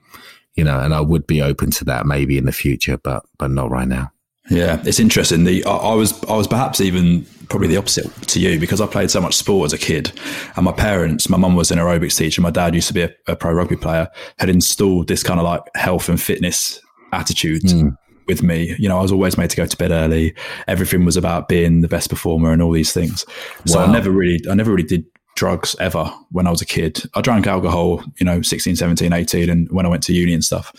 you 0.55 0.63
know, 0.63 0.79
and 0.79 0.93
I 0.93 1.01
would 1.01 1.27
be 1.27 1.41
open 1.41 1.71
to 1.71 1.85
that 1.85 2.05
maybe 2.05 2.37
in 2.37 2.45
the 2.45 2.51
future, 2.51 2.97
but 2.97 3.23
but 3.37 3.51
not 3.51 3.71
right 3.71 3.87
now. 3.87 4.11
Yeah, 4.49 4.81
it's 4.85 4.99
interesting. 4.99 5.45
The 5.45 5.63
I, 5.65 5.71
I, 5.71 5.93
was 5.93 6.21
I 6.25 6.35
was 6.35 6.47
perhaps 6.47 6.81
even 6.81 7.25
probably 7.47 7.69
the 7.69 7.77
opposite 7.77 8.11
to 8.27 8.39
you 8.39 8.59
because 8.59 8.81
I 8.81 8.87
played 8.87 9.09
so 9.09 9.21
much 9.21 9.35
sport 9.35 9.67
as 9.67 9.73
a 9.73 9.77
kid, 9.77 10.11
and 10.55 10.65
my 10.65 10.73
parents, 10.73 11.29
my 11.29 11.37
mum 11.37 11.55
was 11.55 11.71
an 11.71 11.79
aerobics 11.79 12.17
teacher, 12.17 12.41
my 12.41 12.51
dad 12.51 12.75
used 12.75 12.87
to 12.89 12.93
be 12.93 13.03
a, 13.03 13.11
a 13.27 13.35
pro 13.35 13.53
rugby 13.53 13.77
player, 13.77 14.09
had 14.39 14.49
installed 14.49 15.07
this 15.07 15.23
kind 15.23 15.39
of 15.39 15.45
like 15.45 15.61
health 15.75 16.09
and 16.09 16.21
fitness 16.21 16.81
attitude. 17.13 17.63
Mm. 17.63 17.97
With 18.27 18.43
me, 18.43 18.75
you 18.79 18.87
know, 18.87 18.99
I 18.99 19.01
was 19.01 19.11
always 19.11 19.37
made 19.37 19.49
to 19.49 19.57
go 19.57 19.65
to 19.65 19.77
bed 19.77 19.91
early. 19.91 20.33
Everything 20.67 21.05
was 21.05 21.17
about 21.17 21.47
being 21.47 21.81
the 21.81 21.87
best 21.87 22.09
performer 22.09 22.51
and 22.51 22.61
all 22.61 22.71
these 22.71 22.93
things. 22.93 23.25
So 23.65 23.79
wow. 23.79 23.85
I 23.85 23.91
never 23.91 24.11
really, 24.11 24.39
I 24.49 24.53
never 24.53 24.71
really 24.71 24.87
did 24.87 25.05
drugs 25.35 25.75
ever 25.79 26.05
when 26.31 26.47
I 26.47 26.51
was 26.51 26.61
a 26.61 26.65
kid. 26.65 27.01
I 27.15 27.21
drank 27.21 27.47
alcohol, 27.47 28.03
you 28.19 28.25
know, 28.25 28.41
16, 28.41 28.75
17, 28.75 29.11
18, 29.11 29.49
and 29.49 29.71
when 29.71 29.85
I 29.85 29.89
went 29.89 30.03
to 30.03 30.13
uni 30.13 30.33
and 30.33 30.43
stuff 30.43 30.71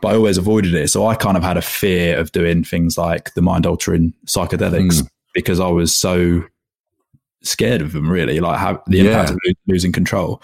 but 0.00 0.12
I 0.12 0.16
always 0.16 0.38
avoided 0.38 0.74
it. 0.74 0.88
So 0.88 1.06
I 1.06 1.14
kind 1.14 1.36
of 1.36 1.42
had 1.42 1.56
a 1.56 1.62
fear 1.62 2.18
of 2.18 2.32
doing 2.32 2.64
things 2.64 2.96
like 2.96 3.34
the 3.34 3.42
mind 3.42 3.66
altering 3.66 4.14
psychedelics 4.26 5.02
mm. 5.02 5.08
because 5.34 5.60
I 5.60 5.68
was 5.68 5.94
so 5.94 6.42
scared 7.42 7.82
of 7.82 7.92
them, 7.92 8.10
really, 8.10 8.40
like 8.40 8.58
how, 8.58 8.82
the 8.86 9.00
impact 9.00 9.30
yeah. 9.30 9.50
of 9.50 9.56
losing 9.66 9.92
control. 9.92 10.42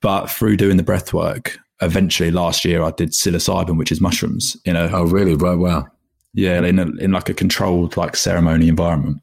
But 0.00 0.28
through 0.28 0.56
doing 0.56 0.76
the 0.76 0.82
breath 0.82 1.12
work, 1.12 1.58
eventually 1.82 2.30
last 2.30 2.64
year 2.64 2.82
I 2.82 2.90
did 2.92 3.10
psilocybin, 3.10 3.76
which 3.76 3.92
is 3.92 4.00
mushrooms. 4.00 4.56
You 4.64 4.72
know. 4.72 4.88
Oh, 4.92 5.04
really? 5.04 5.34
Right. 5.34 5.56
Wow. 5.56 5.86
Yeah, 6.34 6.62
in 6.62 6.78
a, 6.78 6.86
in 6.96 7.12
like 7.12 7.28
a 7.28 7.34
controlled 7.34 7.96
like 7.98 8.16
ceremony 8.16 8.68
environment 8.68 9.20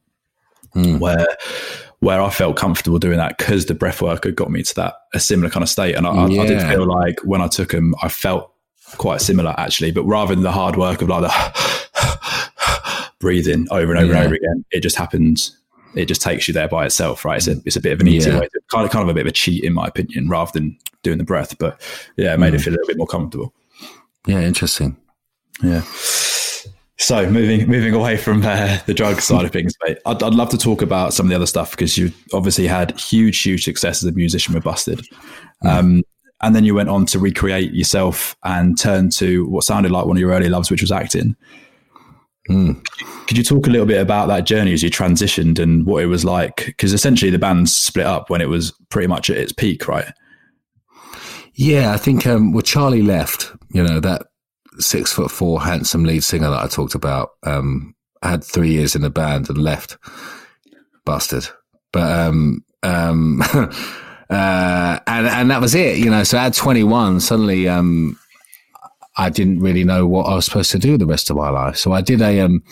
mm. 0.75 0.99
where 0.99 1.27
where 1.99 2.21
I 2.21 2.29
felt 2.29 2.55
comfortable 2.55 2.99
doing 2.99 3.17
that 3.17 3.37
because 3.37 3.65
the 3.65 3.73
breath 3.73 4.01
work 4.01 4.23
had 4.23 4.35
got 4.35 4.51
me 4.51 4.63
to 4.63 4.75
that 4.75 4.95
a 5.13 5.19
similar 5.19 5.49
kind 5.49 5.63
of 5.63 5.69
state, 5.69 5.95
and 5.95 6.07
I, 6.07 6.27
yeah. 6.27 6.41
I, 6.41 6.43
I 6.43 6.47
did 6.47 6.61
feel 6.61 6.85
like 6.85 7.19
when 7.21 7.41
I 7.41 7.47
took 7.47 7.71
them, 7.71 7.93
I 8.01 8.09
felt 8.09 8.51
quite 8.97 9.21
similar 9.21 9.53
actually, 9.57 9.91
but 9.91 10.03
rather 10.03 10.33
than 10.33 10.43
the 10.43 10.51
hard 10.51 10.75
work 10.75 11.01
of 11.01 11.09
like 11.09 11.21
the 11.21 13.09
breathing 13.19 13.67
over 13.71 13.93
and 13.93 13.99
over 13.99 14.13
yeah. 14.13 14.17
and 14.17 14.25
over 14.25 14.35
again, 14.35 14.65
it 14.71 14.81
just 14.81 14.95
happens. 14.95 15.57
It 15.95 16.05
just 16.05 16.21
takes 16.21 16.47
you 16.47 16.53
there 16.53 16.67
by 16.67 16.85
itself, 16.85 17.25
right? 17.25 17.37
It's 17.37 17.47
a, 17.47 17.61
it's 17.65 17.75
a 17.75 17.81
bit 17.81 17.93
of 17.93 18.01
an 18.01 18.07
easy 18.07 18.29
yeah. 18.29 18.39
way, 18.39 18.47
to, 18.47 18.59
kind 18.69 18.85
of 18.85 18.91
kind 18.91 19.03
of 19.03 19.09
a 19.09 19.13
bit 19.13 19.21
of 19.21 19.27
a 19.27 19.31
cheat 19.31 19.63
in 19.63 19.73
my 19.73 19.87
opinion, 19.87 20.29
rather 20.29 20.51
than 20.53 20.77
doing 21.03 21.17
the 21.17 21.23
breath. 21.23 21.57
But 21.57 21.81
yeah, 22.17 22.33
it 22.33 22.39
made 22.39 22.53
mm. 22.53 22.57
it 22.57 22.61
feel 22.61 22.73
a 22.73 22.75
little 22.75 22.87
bit 22.87 22.97
more 22.97 23.07
comfortable. 23.07 23.53
Yeah, 24.27 24.41
interesting. 24.41 24.97
Yeah. 25.63 25.81
So 26.97 27.29
moving 27.29 27.67
moving 27.69 27.93
away 27.93 28.17
from 28.17 28.43
uh, 28.43 28.77
the 28.85 28.93
drug 28.93 29.21
side 29.21 29.45
of 29.45 29.51
things, 29.51 29.73
mate, 29.85 29.99
I'd, 30.05 30.21
I'd 30.21 30.33
love 30.33 30.49
to 30.49 30.57
talk 30.57 30.81
about 30.81 31.13
some 31.13 31.25
of 31.25 31.29
the 31.29 31.35
other 31.35 31.45
stuff 31.45 31.71
because 31.71 31.97
you 31.97 32.11
obviously 32.33 32.67
had 32.67 32.99
huge, 32.99 33.41
huge 33.41 33.63
success 33.63 34.03
as 34.03 34.09
a 34.09 34.11
musician 34.11 34.53
with 34.53 34.65
Busted. 34.65 34.99
Mm. 35.63 35.69
Um, 35.69 36.03
and 36.41 36.55
then 36.55 36.65
you 36.65 36.75
went 36.75 36.89
on 36.89 37.05
to 37.07 37.19
recreate 37.19 37.73
yourself 37.73 38.35
and 38.43 38.77
turn 38.77 39.09
to 39.11 39.45
what 39.47 39.63
sounded 39.63 39.91
like 39.91 40.05
one 40.05 40.17
of 40.17 40.21
your 40.21 40.31
early 40.31 40.49
loves, 40.49 40.69
which 40.69 40.81
was 40.81 40.91
acting. 40.91 41.35
Mm. 42.49 42.83
Could 43.27 43.37
you 43.37 43.43
talk 43.43 43.67
a 43.67 43.69
little 43.69 43.85
bit 43.85 44.01
about 44.01 44.27
that 44.27 44.45
journey 44.45 44.73
as 44.73 44.81
you 44.81 44.89
transitioned 44.89 45.59
and 45.59 45.85
what 45.85 46.03
it 46.03 46.07
was 46.07 46.25
like? 46.25 46.65
Because 46.65 46.93
essentially 46.93 47.29
the 47.29 47.37
band 47.37 47.69
split 47.69 48.05
up 48.05 48.29
when 48.29 48.41
it 48.41 48.49
was 48.49 48.71
pretty 48.89 49.07
much 49.07 49.29
at 49.29 49.37
its 49.37 49.51
peak, 49.51 49.87
right? 49.87 50.11
Yeah, 51.53 51.93
I 51.93 51.97
think 51.97 52.25
um, 52.25 52.53
well, 52.53 52.61
Charlie 52.61 53.01
left. 53.01 53.51
You 53.71 53.83
know 53.83 53.99
that 53.99 54.23
six 54.79 55.11
foot 55.11 55.29
four 55.29 55.61
handsome 55.61 56.05
lead 56.05 56.23
singer 56.23 56.49
that 56.49 56.63
I 56.63 56.67
talked 56.67 56.95
about. 56.95 57.31
Um, 57.43 57.95
had 58.23 58.43
three 58.43 58.71
years 58.71 58.95
in 58.95 59.01
the 59.01 59.09
band 59.09 59.49
and 59.49 59.57
left. 59.57 59.97
Busted. 61.05 61.47
But 61.91 62.11
um, 62.19 62.63
um, 62.83 63.41
uh, 64.29 64.99
and 65.07 65.27
and 65.27 65.51
that 65.51 65.61
was 65.61 65.75
it. 65.75 65.97
You 65.97 66.09
know, 66.09 66.23
so 66.23 66.37
at 66.37 66.53
21, 66.53 67.19
suddenly 67.19 67.67
um, 67.67 68.17
I 69.19 69.29
didn't 69.29 69.59
really 69.59 69.83
know 69.83 70.07
what 70.07 70.27
I 70.27 70.33
was 70.33 70.45
supposed 70.45 70.71
to 70.71 70.79
do 70.79 70.97
the 70.97 71.05
rest 71.05 71.29
of 71.29 71.35
my 71.35 71.49
life. 71.49 71.75
So 71.75 71.91
I 71.91 71.99
did 71.99 72.21
a 72.21 72.39
um, 72.39 72.63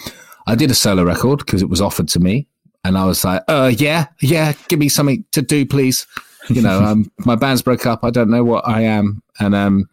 I 0.47 0.55
did 0.55 0.71
a 0.71 0.75
solo 0.75 1.03
record 1.03 1.39
because 1.39 1.61
it 1.61 1.69
was 1.69 1.81
offered 1.81 2.07
to 2.09 2.21
me, 2.21 2.47
and 2.85 2.97
I 2.97 3.05
was 3.05 3.25
like, 3.25 3.43
uh, 3.49 3.73
yeah, 3.75 4.07
yeah, 4.21 4.53
give 4.69 4.79
me 4.79 4.87
something 4.87 5.25
to 5.33 5.41
do, 5.41 5.65
please. 5.65 6.07
You 6.47 6.61
know, 6.61 6.81
um, 6.81 7.11
my 7.25 7.35
band's 7.35 7.61
broke 7.61 7.85
up. 7.85 8.05
I 8.05 8.11
don't 8.11 8.29
know 8.29 8.45
what 8.45 8.65
I 8.65 8.81
am, 8.81 9.21
and 9.41 9.53
um, 9.53 9.89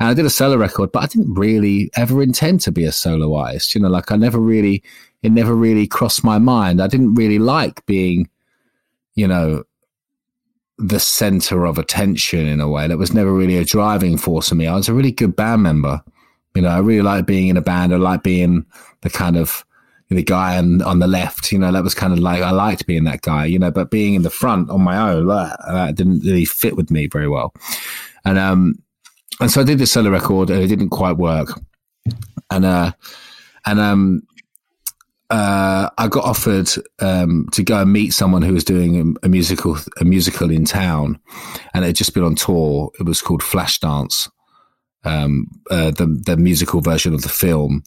and 0.00 0.08
I 0.08 0.14
did 0.14 0.24
a 0.24 0.30
solo 0.30 0.56
record, 0.56 0.90
but 0.90 1.02
I 1.02 1.06
didn't 1.06 1.34
really 1.34 1.90
ever 1.96 2.22
intend 2.22 2.62
to 2.62 2.72
be 2.72 2.86
a 2.86 2.92
solo 2.92 3.34
artist. 3.34 3.74
You 3.74 3.82
know, 3.82 3.88
like 3.88 4.10
I 4.10 4.16
never 4.16 4.38
really, 4.38 4.82
it 5.22 5.32
never 5.32 5.54
really 5.54 5.86
crossed 5.86 6.24
my 6.24 6.38
mind. 6.38 6.80
I 6.80 6.86
didn't 6.86 7.14
really 7.14 7.38
like 7.38 7.84
being, 7.84 8.30
you 9.16 9.28
know, 9.28 9.64
the 10.80 11.00
center 11.00 11.66
of 11.66 11.78
attention 11.78 12.46
in 12.46 12.60
a 12.60 12.68
way. 12.68 12.88
That 12.88 12.98
was 12.98 13.12
never 13.12 13.32
really 13.32 13.56
a 13.56 13.64
driving 13.64 14.16
force 14.16 14.48
for 14.48 14.54
me. 14.54 14.66
I 14.66 14.74
was 14.74 14.88
a 14.88 14.94
really 14.94 15.12
good 15.12 15.36
band 15.36 15.62
member. 15.62 16.02
You 16.54 16.62
know, 16.62 16.68
I 16.68 16.78
really 16.78 17.02
like 17.02 17.26
being 17.26 17.48
in 17.48 17.56
a 17.56 17.62
band. 17.62 17.92
I 17.92 17.96
like 17.96 18.22
being 18.22 18.64
the 19.02 19.10
kind 19.10 19.36
of 19.36 19.64
the 20.08 20.22
guy 20.22 20.56
on, 20.56 20.82
on 20.82 20.98
the 20.98 21.06
left. 21.06 21.52
You 21.52 21.58
know, 21.58 21.70
that 21.70 21.84
was 21.84 21.94
kind 21.94 22.12
of 22.12 22.18
like 22.18 22.42
I 22.42 22.50
liked 22.50 22.86
being 22.86 23.04
that 23.04 23.20
guy. 23.20 23.44
You 23.44 23.58
know, 23.58 23.70
but 23.70 23.90
being 23.90 24.14
in 24.14 24.22
the 24.22 24.30
front 24.30 24.70
on 24.70 24.82
my 24.82 24.96
own, 25.12 25.26
that, 25.28 25.58
that 25.68 25.94
didn't 25.94 26.20
really 26.20 26.44
fit 26.44 26.76
with 26.76 26.90
me 26.90 27.06
very 27.06 27.28
well. 27.28 27.54
And 28.24 28.38
um, 28.38 28.82
and 29.40 29.50
so 29.50 29.60
I 29.60 29.64
did 29.64 29.78
this 29.78 29.92
solo 29.92 30.10
record, 30.10 30.50
and 30.50 30.62
it 30.62 30.66
didn't 30.66 30.90
quite 30.90 31.18
work. 31.18 31.60
And 32.50 32.64
uh, 32.64 32.92
and 33.66 33.78
um, 33.78 34.22
uh, 35.30 35.88
I 35.96 36.08
got 36.08 36.24
offered 36.24 36.68
um, 36.98 37.48
to 37.52 37.62
go 37.62 37.82
and 37.82 37.92
meet 37.92 38.12
someone 38.12 38.42
who 38.42 38.52
was 38.52 38.64
doing 38.64 39.16
a, 39.22 39.26
a, 39.26 39.28
musical 39.28 39.78
a 40.00 40.04
musical 40.04 40.50
in 40.50 40.64
town, 40.64 41.20
and 41.72 41.84
it 41.84 41.88
had 41.88 41.96
just 41.96 42.14
been 42.14 42.24
on 42.24 42.34
tour. 42.34 42.90
It 42.98 43.04
was 43.04 43.22
called 43.22 43.42
Flashdance, 43.42 44.28
um, 45.04 45.46
uh, 45.70 45.92
the 45.92 46.06
the 46.26 46.36
musical 46.36 46.80
version 46.80 47.14
of 47.14 47.22
the 47.22 47.28
film. 47.28 47.84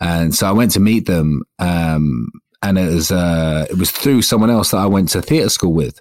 And 0.00 0.34
so 0.34 0.46
I 0.46 0.52
went 0.52 0.72
to 0.72 0.80
meet 0.80 1.06
them, 1.06 1.42
um, 1.58 2.28
and 2.62 2.78
it 2.78 2.92
was 2.92 3.10
uh, 3.10 3.66
it 3.70 3.78
was 3.78 3.90
through 3.90 4.20
someone 4.22 4.50
else 4.50 4.72
that 4.72 4.78
I 4.78 4.86
went 4.86 5.08
to 5.10 5.22
theatre 5.22 5.48
school 5.48 5.72
with. 5.72 6.00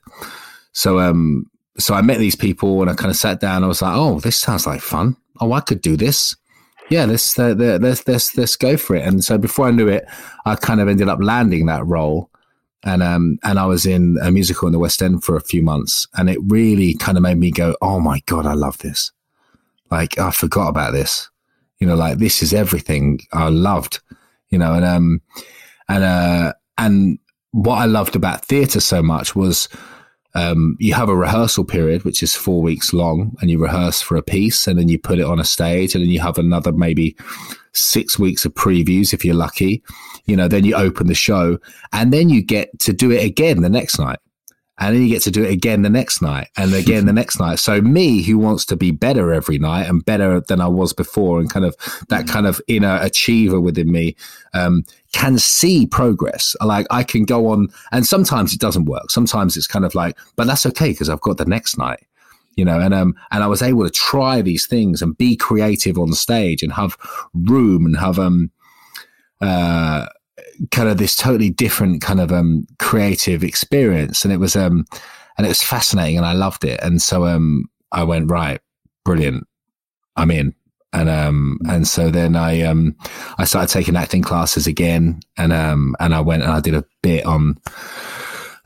So 0.73 0.99
um, 0.99 1.49
so 1.77 1.93
I 1.93 2.01
met 2.01 2.19
these 2.19 2.35
people, 2.35 2.81
and 2.81 2.91
I 2.91 2.95
kind 2.95 3.09
of 3.09 3.15
sat 3.15 3.39
down. 3.39 3.63
I 3.63 3.67
was 3.67 3.81
like, 3.81 3.95
"Oh, 3.95 4.19
this 4.19 4.37
sounds 4.37 4.67
like 4.67 4.81
fun. 4.81 5.15
Oh, 5.39 5.53
I 5.53 5.61
could 5.61 5.81
do 5.81 5.95
this." 5.95 6.35
Yeah, 6.93 7.05
let's, 7.05 7.39
uh, 7.39 7.55
let's 7.57 8.07
let's 8.07 8.37
let's 8.37 8.55
go 8.55 8.77
for 8.77 8.95
it. 8.95 9.03
And 9.03 9.23
so 9.23 9.35
before 9.39 9.65
I 9.67 9.71
knew 9.71 9.87
it, 9.87 10.05
I 10.45 10.53
kind 10.55 10.79
of 10.79 10.87
ended 10.87 11.09
up 11.09 11.17
landing 11.19 11.65
that 11.65 11.83
role, 11.87 12.29
and 12.83 13.01
um 13.01 13.39
and 13.43 13.57
I 13.57 13.65
was 13.65 13.87
in 13.87 14.19
a 14.21 14.29
musical 14.29 14.67
in 14.67 14.73
the 14.73 14.79
West 14.79 15.01
End 15.01 15.23
for 15.23 15.35
a 15.35 15.41
few 15.41 15.63
months, 15.63 16.07
and 16.13 16.29
it 16.29 16.37
really 16.47 16.93
kind 16.93 17.17
of 17.17 17.23
made 17.23 17.39
me 17.39 17.49
go, 17.49 17.75
oh 17.81 17.99
my 17.99 18.21
god, 18.27 18.45
I 18.45 18.53
love 18.53 18.77
this. 18.77 19.11
Like 19.89 20.19
I 20.19 20.29
forgot 20.29 20.67
about 20.67 20.93
this, 20.93 21.31
you 21.79 21.87
know, 21.87 21.95
like 21.95 22.19
this 22.19 22.43
is 22.43 22.53
everything 22.53 23.21
I 23.31 23.49
loved, 23.49 23.99
you 24.49 24.59
know, 24.59 24.75
and 24.75 24.85
um 24.85 25.21
and 25.89 26.03
uh 26.03 26.53
and 26.77 27.17
what 27.53 27.77
I 27.77 27.85
loved 27.85 28.15
about 28.15 28.45
theatre 28.45 28.81
so 28.81 29.01
much 29.01 29.35
was 29.35 29.67
um, 30.35 30.75
you 30.79 30.93
have 30.93 31.09
a 31.09 31.15
rehearsal 31.15 31.65
period, 31.65 32.03
which 32.03 32.23
is 32.23 32.35
four 32.35 32.61
weeks 32.61 32.93
long, 32.93 33.35
and 33.41 33.51
you 33.51 33.59
rehearse 33.59 34.01
for 34.01 34.15
a 34.15 34.23
piece, 34.23 34.67
and 34.67 34.79
then 34.79 34.89
you 34.89 34.99
put 34.99 35.19
it 35.19 35.25
on 35.25 35.39
a 35.39 35.45
stage, 35.45 35.93
and 35.93 36.03
then 36.03 36.11
you 36.11 36.19
have 36.19 36.37
another 36.37 36.71
maybe 36.71 37.15
six 37.73 38.17
weeks 38.17 38.45
of 38.45 38.53
previews 38.53 39.13
if 39.13 39.23
you're 39.23 39.35
lucky. 39.35 39.83
You 40.25 40.35
know, 40.35 40.47
then 40.47 40.65
you 40.65 40.75
open 40.75 41.07
the 41.07 41.15
show, 41.15 41.59
and 41.91 42.11
then 42.11 42.29
you 42.29 42.41
get 42.41 42.77
to 42.79 42.93
do 42.93 43.11
it 43.11 43.23
again 43.23 43.61
the 43.61 43.69
next 43.69 43.99
night 43.99 44.19
and 44.79 44.95
then 44.95 45.03
you 45.03 45.09
get 45.09 45.21
to 45.23 45.31
do 45.31 45.43
it 45.43 45.51
again 45.51 45.83
the 45.83 45.89
next 45.89 46.21
night 46.21 46.47
and 46.57 46.73
again 46.73 47.05
the 47.05 47.13
next 47.23 47.39
night. 47.39 47.59
So 47.59 47.81
me, 47.81 48.23
who 48.23 48.37
wants 48.37 48.65
to 48.65 48.75
be 48.75 48.91
better 48.91 49.33
every 49.33 49.59
night 49.59 49.87
and 49.87 50.03
better 50.03 50.41
than 50.41 50.61
I 50.61 50.67
was 50.67 50.93
before, 50.93 51.39
and 51.39 51.49
kind 51.49 51.65
of 51.65 51.75
that 52.09 52.27
kind 52.27 52.47
of 52.47 52.61
inner 52.67 52.99
achiever 53.01 53.59
within 53.59 53.91
me, 53.91 54.15
um, 54.53 54.83
can 55.11 55.37
see 55.37 55.85
progress. 55.85 56.55
Like 56.61 56.87
I 56.89 57.03
can 57.03 57.25
go 57.25 57.47
on, 57.47 57.69
and 57.91 58.05
sometimes 58.05 58.53
it 58.53 58.59
doesn't 58.59 58.85
work. 58.85 59.11
Sometimes 59.11 59.55
it's 59.57 59.67
kind 59.67 59.85
of 59.85 59.95
like, 59.95 60.17
but 60.35 60.47
that's 60.47 60.65
okay 60.67 60.89
because 60.89 61.09
I've 61.09 61.21
got 61.21 61.37
the 61.37 61.45
next 61.45 61.77
night. 61.77 62.05
You 62.55 62.65
know, 62.65 62.79
and 62.79 62.93
um, 62.93 63.15
and 63.31 63.43
I 63.43 63.47
was 63.47 63.63
able 63.63 63.83
to 63.83 63.89
try 63.89 64.41
these 64.41 64.67
things 64.67 65.01
and 65.01 65.17
be 65.17 65.35
creative 65.35 65.97
on 65.97 66.13
stage 66.13 66.61
and 66.61 66.71
have 66.73 66.95
room 67.33 67.85
and 67.85 67.97
have 67.97 68.19
um, 68.19 68.51
uh, 69.41 70.05
kind 70.71 70.89
of 70.89 70.97
this 70.97 71.15
totally 71.15 71.49
different 71.49 72.01
kind 72.01 72.19
of 72.19 72.31
um 72.31 72.65
creative 72.79 73.43
experience. 73.43 74.23
And 74.23 74.33
it 74.33 74.37
was 74.37 74.55
um 74.55 74.85
and 75.37 75.45
it 75.45 75.49
was 75.49 75.63
fascinating 75.63 76.17
and 76.17 76.25
I 76.25 76.33
loved 76.33 76.63
it. 76.63 76.79
And 76.81 77.01
so 77.01 77.25
um 77.25 77.65
I 77.91 78.03
went 78.03 78.29
right 78.29 78.59
brilliant. 79.05 79.45
I'm 80.15 80.31
in. 80.31 80.53
And 80.91 81.09
um 81.09 81.59
and 81.67 81.87
so 81.87 82.09
then 82.09 82.35
I 82.35 82.61
um 82.61 82.95
I 83.37 83.45
started 83.45 83.71
taking 83.71 83.95
acting 83.95 84.21
classes 84.21 84.67
again. 84.67 85.19
And 85.37 85.53
um 85.53 85.95
and 85.99 86.13
I 86.13 86.21
went 86.21 86.43
and 86.43 86.51
I 86.51 86.59
did 86.59 86.75
a 86.75 86.85
bit 87.01 87.25
on 87.25 87.57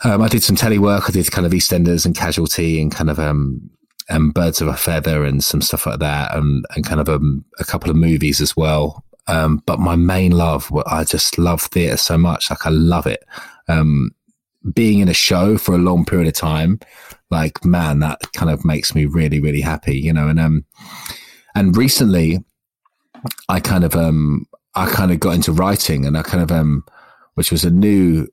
um 0.04 0.22
I 0.22 0.28
did 0.28 0.44
some 0.44 0.56
telly 0.56 0.80
work. 0.80 1.06
I 1.08 1.12
did 1.12 1.32
kind 1.32 1.46
of 1.46 1.54
EastEnders 1.54 2.06
and 2.06 2.16
Casualty 2.16 2.82
and 2.82 2.92
kind 2.92 3.10
of 3.10 3.20
um 3.20 3.70
and 4.10 4.34
Birds 4.34 4.62
of 4.62 4.70
a 4.70 4.78
Feather 4.78 5.26
and 5.26 5.44
some 5.44 5.62
stuff 5.62 5.86
like 5.86 6.00
that. 6.00 6.36
And 6.36 6.66
and 6.76 6.86
kind 6.86 7.02
of 7.02 7.10
um, 7.10 7.44
a 7.60 7.66
couple 7.66 7.90
of 7.90 7.96
movies 7.96 8.42
as 8.42 8.56
well 8.56 9.04
um, 9.28 9.62
but 9.66 9.80
my 9.80 9.96
main 9.96 10.32
love, 10.32 10.72
I 10.86 11.04
just 11.04 11.38
love 11.38 11.62
theatre 11.62 11.98
so 11.98 12.18
much. 12.18 12.50
Like 12.50 12.66
I 12.66 12.70
love 12.70 13.08
it. 13.08 13.24
Um, 13.68 14.12
being 14.74 15.00
in 15.00 15.10
a 15.10 15.14
show 15.14 15.58
for 15.58 15.76
a 15.76 15.80
long 15.80 16.06
period 16.06 16.28
of 16.28 16.34
time, 16.34 16.80
like 17.30 17.64
man, 17.64 18.00
that 18.00 18.32
kind 18.34 18.52
of 18.52 18.66
makes 18.66 18.96
me 18.96 19.06
really, 19.06 19.40
really 19.40 19.62
happy, 19.62 19.98
you 19.98 20.14
know. 20.14 20.28
And 20.28 20.40
um, 20.40 20.66
and 21.56 21.76
recently, 21.76 22.44
I 23.50 23.60
kind 23.60 23.84
of 23.84 23.96
um, 23.96 24.46
I 24.76 24.90
kind 24.90 25.12
of 25.12 25.20
got 25.20 25.36
into 25.36 25.52
writing, 25.52 26.06
and 26.06 26.18
I 26.18 26.24
kind 26.24 26.44
of 26.44 26.52
um, 26.52 26.86
which 27.36 27.52
was 27.52 27.64
a 27.64 27.72
new 27.72 28.28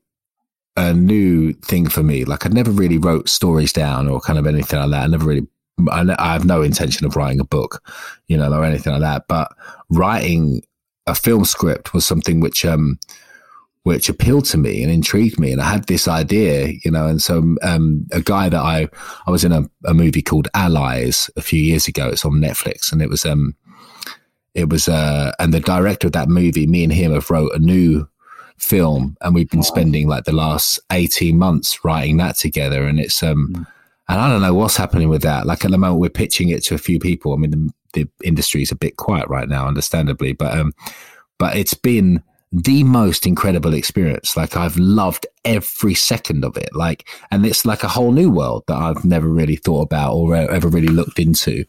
a 0.77 0.93
new 0.93 1.53
thing 1.53 1.87
for 1.87 2.03
me. 2.03 2.25
Like 2.25 2.45
I 2.45 2.49
never 2.49 2.71
really 2.71 2.97
wrote 2.97 3.29
stories 3.29 3.73
down 3.73 4.07
or 4.07 4.19
kind 4.19 4.39
of 4.39 4.47
anything 4.47 4.79
like 4.79 4.91
that. 4.91 5.03
I 5.03 5.07
never 5.07 5.25
really. 5.25 5.47
I, 5.91 6.05
I 6.19 6.31
have 6.31 6.45
no 6.45 6.61
intention 6.61 7.05
of 7.05 7.17
writing 7.17 7.41
a 7.41 7.45
book, 7.45 7.83
you 8.29 8.37
know, 8.37 8.51
or 8.51 8.63
anything 8.63 8.93
like 8.93 9.01
that. 9.01 9.27
But 9.27 9.51
writing 9.89 10.61
a 11.07 11.15
film 11.15 11.45
script 11.45 11.93
was 11.93 12.05
something 12.05 12.39
which 12.39 12.65
um 12.65 12.99
which 13.85 14.09
appealed 14.09 14.45
to 14.45 14.57
me 14.57 14.81
and 14.81 14.91
intrigued 14.91 15.39
me. 15.39 15.51
And 15.51 15.61
I 15.61 15.65
had 15.65 15.85
this 15.85 16.07
idea, 16.07 16.73
you 16.83 16.89
know, 16.89 17.05
and 17.05 17.21
so 17.21 17.55
um, 17.61 18.07
a 18.11 18.19
guy 18.19 18.49
that 18.49 18.59
I 18.59 18.89
I 19.27 19.31
was 19.31 19.43
in 19.43 19.51
a, 19.51 19.69
a, 19.85 19.93
movie 19.93 20.23
called 20.23 20.47
Allies 20.55 21.29
a 21.35 21.41
few 21.41 21.61
years 21.61 21.87
ago. 21.87 22.09
It's 22.09 22.25
on 22.25 22.33
Netflix, 22.33 22.91
and 22.91 22.99
it 22.99 23.09
was 23.09 23.25
um 23.25 23.55
it 24.55 24.69
was 24.69 24.87
uh 24.87 25.33
and 25.37 25.53
the 25.53 25.59
director 25.59 26.07
of 26.07 26.13
that 26.13 26.29
movie, 26.29 26.65
me 26.65 26.83
and 26.83 26.91
him 26.91 27.13
have 27.13 27.29
wrote 27.29 27.53
a 27.53 27.59
new 27.59 28.09
film, 28.57 29.17
and 29.21 29.35
we've 29.35 29.51
been 29.51 29.61
spending 29.61 30.07
like 30.07 30.23
the 30.23 30.33
last 30.33 30.79
eighteen 30.91 31.37
months 31.37 31.85
writing 31.85 32.17
that 32.17 32.37
together, 32.37 32.87
and 32.87 32.99
it's 32.99 33.21
um. 33.23 33.53
Mm. 33.53 33.67
And 34.07 34.21
I 34.21 34.29
don't 34.29 34.43
know 34.43 34.53
what's 34.53 34.77
happening 34.77 35.09
with 35.09 35.23
that. 35.23 35.47
Like 35.47 35.65
at 35.65 35.71
the 35.71 35.79
moment, 35.79 35.99
we're 35.99 36.11
pitching 36.11 36.49
it 36.49 36.63
to 36.65 36.75
a 36.75 36.77
few 36.77 36.99
people. 36.99 37.33
I 37.33 37.37
mean, 37.37 37.49
the, 37.49 37.73
the 37.95 38.07
industry 38.23 38.61
is 38.61 38.71
a 38.71 38.75
bit 38.75 38.97
quiet 38.97 39.27
right 39.27 39.49
now, 39.49 39.67
understandably, 39.67 40.33
but 40.33 40.55
um, 40.57 40.73
but 41.39 41.57
it's 41.57 41.73
been 41.73 42.23
the 42.51 42.85
most 42.85 43.25
incredible 43.25 43.73
experience. 43.73 44.37
Like 44.37 44.55
I've 44.55 44.77
loved 44.77 45.27
every 45.43 45.93
second 45.93 46.45
of 46.45 46.55
it. 46.55 46.69
Like, 46.73 47.07
and 47.29 47.45
it's 47.45 47.65
like 47.65 47.83
a 47.83 47.89
whole 47.89 48.13
new 48.13 48.29
world 48.29 48.63
that 48.67 48.77
I've 48.77 49.03
never 49.03 49.27
really 49.27 49.57
thought 49.57 49.81
about 49.81 50.13
or 50.13 50.35
ever 50.35 50.69
really 50.69 50.87
looked 50.87 51.19
into, 51.19 51.65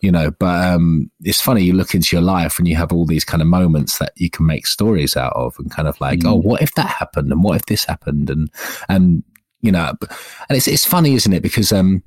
you 0.00 0.12
know. 0.12 0.30
But 0.30 0.66
um, 0.66 1.10
it's 1.22 1.40
funny 1.40 1.62
you 1.62 1.72
look 1.72 1.94
into 1.94 2.14
your 2.14 2.22
life 2.22 2.58
and 2.58 2.68
you 2.68 2.76
have 2.76 2.92
all 2.92 3.06
these 3.06 3.24
kind 3.24 3.40
of 3.40 3.48
moments 3.48 3.98
that 3.98 4.12
you 4.16 4.28
can 4.28 4.44
make 4.44 4.66
stories 4.66 5.16
out 5.16 5.32
of, 5.34 5.56
and 5.58 5.70
kind 5.70 5.88
of 5.88 5.98
like, 6.00 6.20
mm. 6.20 6.30
oh, 6.30 6.34
what 6.34 6.60
if 6.60 6.74
that 6.74 6.88
happened, 6.88 7.32
and 7.32 7.42
what 7.42 7.56
if 7.56 7.66
this 7.66 7.84
happened, 7.84 8.28
and 8.28 8.50
and 8.88 9.22
you 9.62 9.72
know, 9.72 9.94
and 10.48 10.56
it's 10.56 10.68
it's 10.68 10.84
funny, 10.84 11.14
isn't 11.14 11.32
it? 11.32 11.42
Because 11.42 11.72
um, 11.72 12.02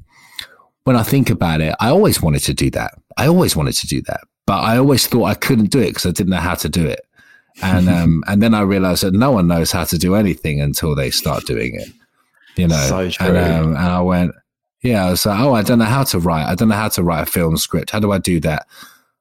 when 0.84 0.96
I 0.96 1.04
think 1.04 1.30
about 1.30 1.62
it, 1.62 1.76
I 1.80 1.90
always 1.90 2.22
wanted 2.22 2.42
to 2.44 2.54
do 2.54 2.70
that. 2.72 2.94
I 3.18 3.28
always 3.28 3.56
wanted 3.56 3.76
to 3.76 3.88
do 3.88 4.02
that, 4.04 4.22
but 4.46 4.60
I 4.60 4.78
always 4.78 5.08
thought 5.08 5.26
I 5.26 5.36
couldn't 5.36 5.72
do 5.72 5.80
it 5.80 5.90
because 5.90 6.06
I 6.06 6.12
didn't 6.12 6.32
know 6.32 6.38
how 6.38 6.56
to 6.56 6.70
do 6.70 6.86
it 6.86 7.02
and 7.62 7.90
um, 7.90 8.24
and 8.28 8.42
then 8.42 8.54
I 8.54 8.62
realized 8.62 9.04
that 9.04 9.14
no 9.14 9.32
one 9.32 9.48
knows 9.48 9.72
how 9.72 9.84
to 9.86 9.98
do 9.98 10.16
anything 10.16 10.62
until 10.62 10.96
they 10.96 11.12
start 11.12 11.46
doing 11.46 11.76
it. 11.76 11.90
You 12.58 12.68
know, 12.68 12.86
so 12.88 13.26
and, 13.26 13.38
um, 13.38 13.70
and 13.70 13.78
I 13.78 14.02
went, 14.02 14.34
yeah, 14.82 15.06
I 15.06 15.12
was 15.12 15.26
like, 15.26 15.40
oh, 15.40 15.54
I 15.54 15.62
don't 15.62 15.80
know 15.80 15.86
how 15.86 16.04
to 16.04 16.20
write. 16.20 16.48
I 16.48 16.56
don't 16.56 16.68
know 16.68 16.76
how 16.76 16.90
to 16.90 17.04
write 17.04 17.28
a 17.28 17.32
film 17.32 17.56
script. 17.58 17.92
How 17.92 18.00
do 18.00 18.12
I 18.12 18.18
do 18.18 18.40
that? 18.42 18.68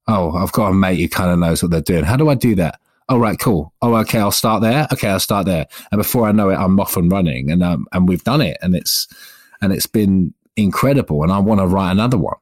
Oh, 0.08 0.32
I've 0.32 0.52
got 0.52 0.68
a 0.68 0.74
mate 0.74 0.98
who 0.98 1.08
kind 1.08 1.30
of 1.30 1.38
knows 1.38 1.62
what 1.62 1.70
they're 1.70 1.80
doing. 1.80 2.04
How 2.04 2.16
do 2.16 2.28
I 2.28 2.34
do 2.34 2.56
that? 2.56 2.80
Oh, 3.08 3.18
right, 3.18 3.38
cool. 3.38 3.72
Oh, 3.82 3.94
okay, 3.96 4.18
I'll 4.18 4.32
start 4.32 4.62
there. 4.62 4.88
Okay, 4.92 5.08
I'll 5.08 5.20
start 5.20 5.46
there. 5.46 5.66
And 5.92 5.98
before 5.98 6.26
I 6.26 6.32
know 6.32 6.48
it, 6.50 6.56
I'm 6.56 6.78
off 6.80 6.96
and 6.96 7.10
running, 7.10 7.50
and 7.50 7.62
um, 7.62 7.86
and 7.92 8.08
we've 8.08 8.24
done 8.24 8.40
it, 8.40 8.56
and 8.62 8.74
it's 8.74 9.06
and 9.60 9.72
it's 9.72 9.86
been 9.86 10.34
incredible. 10.62 11.22
And 11.22 11.32
I 11.32 11.38
want 11.38 11.60
to 11.60 11.66
write 11.66 11.92
another 11.92 12.18
one. 12.18 12.36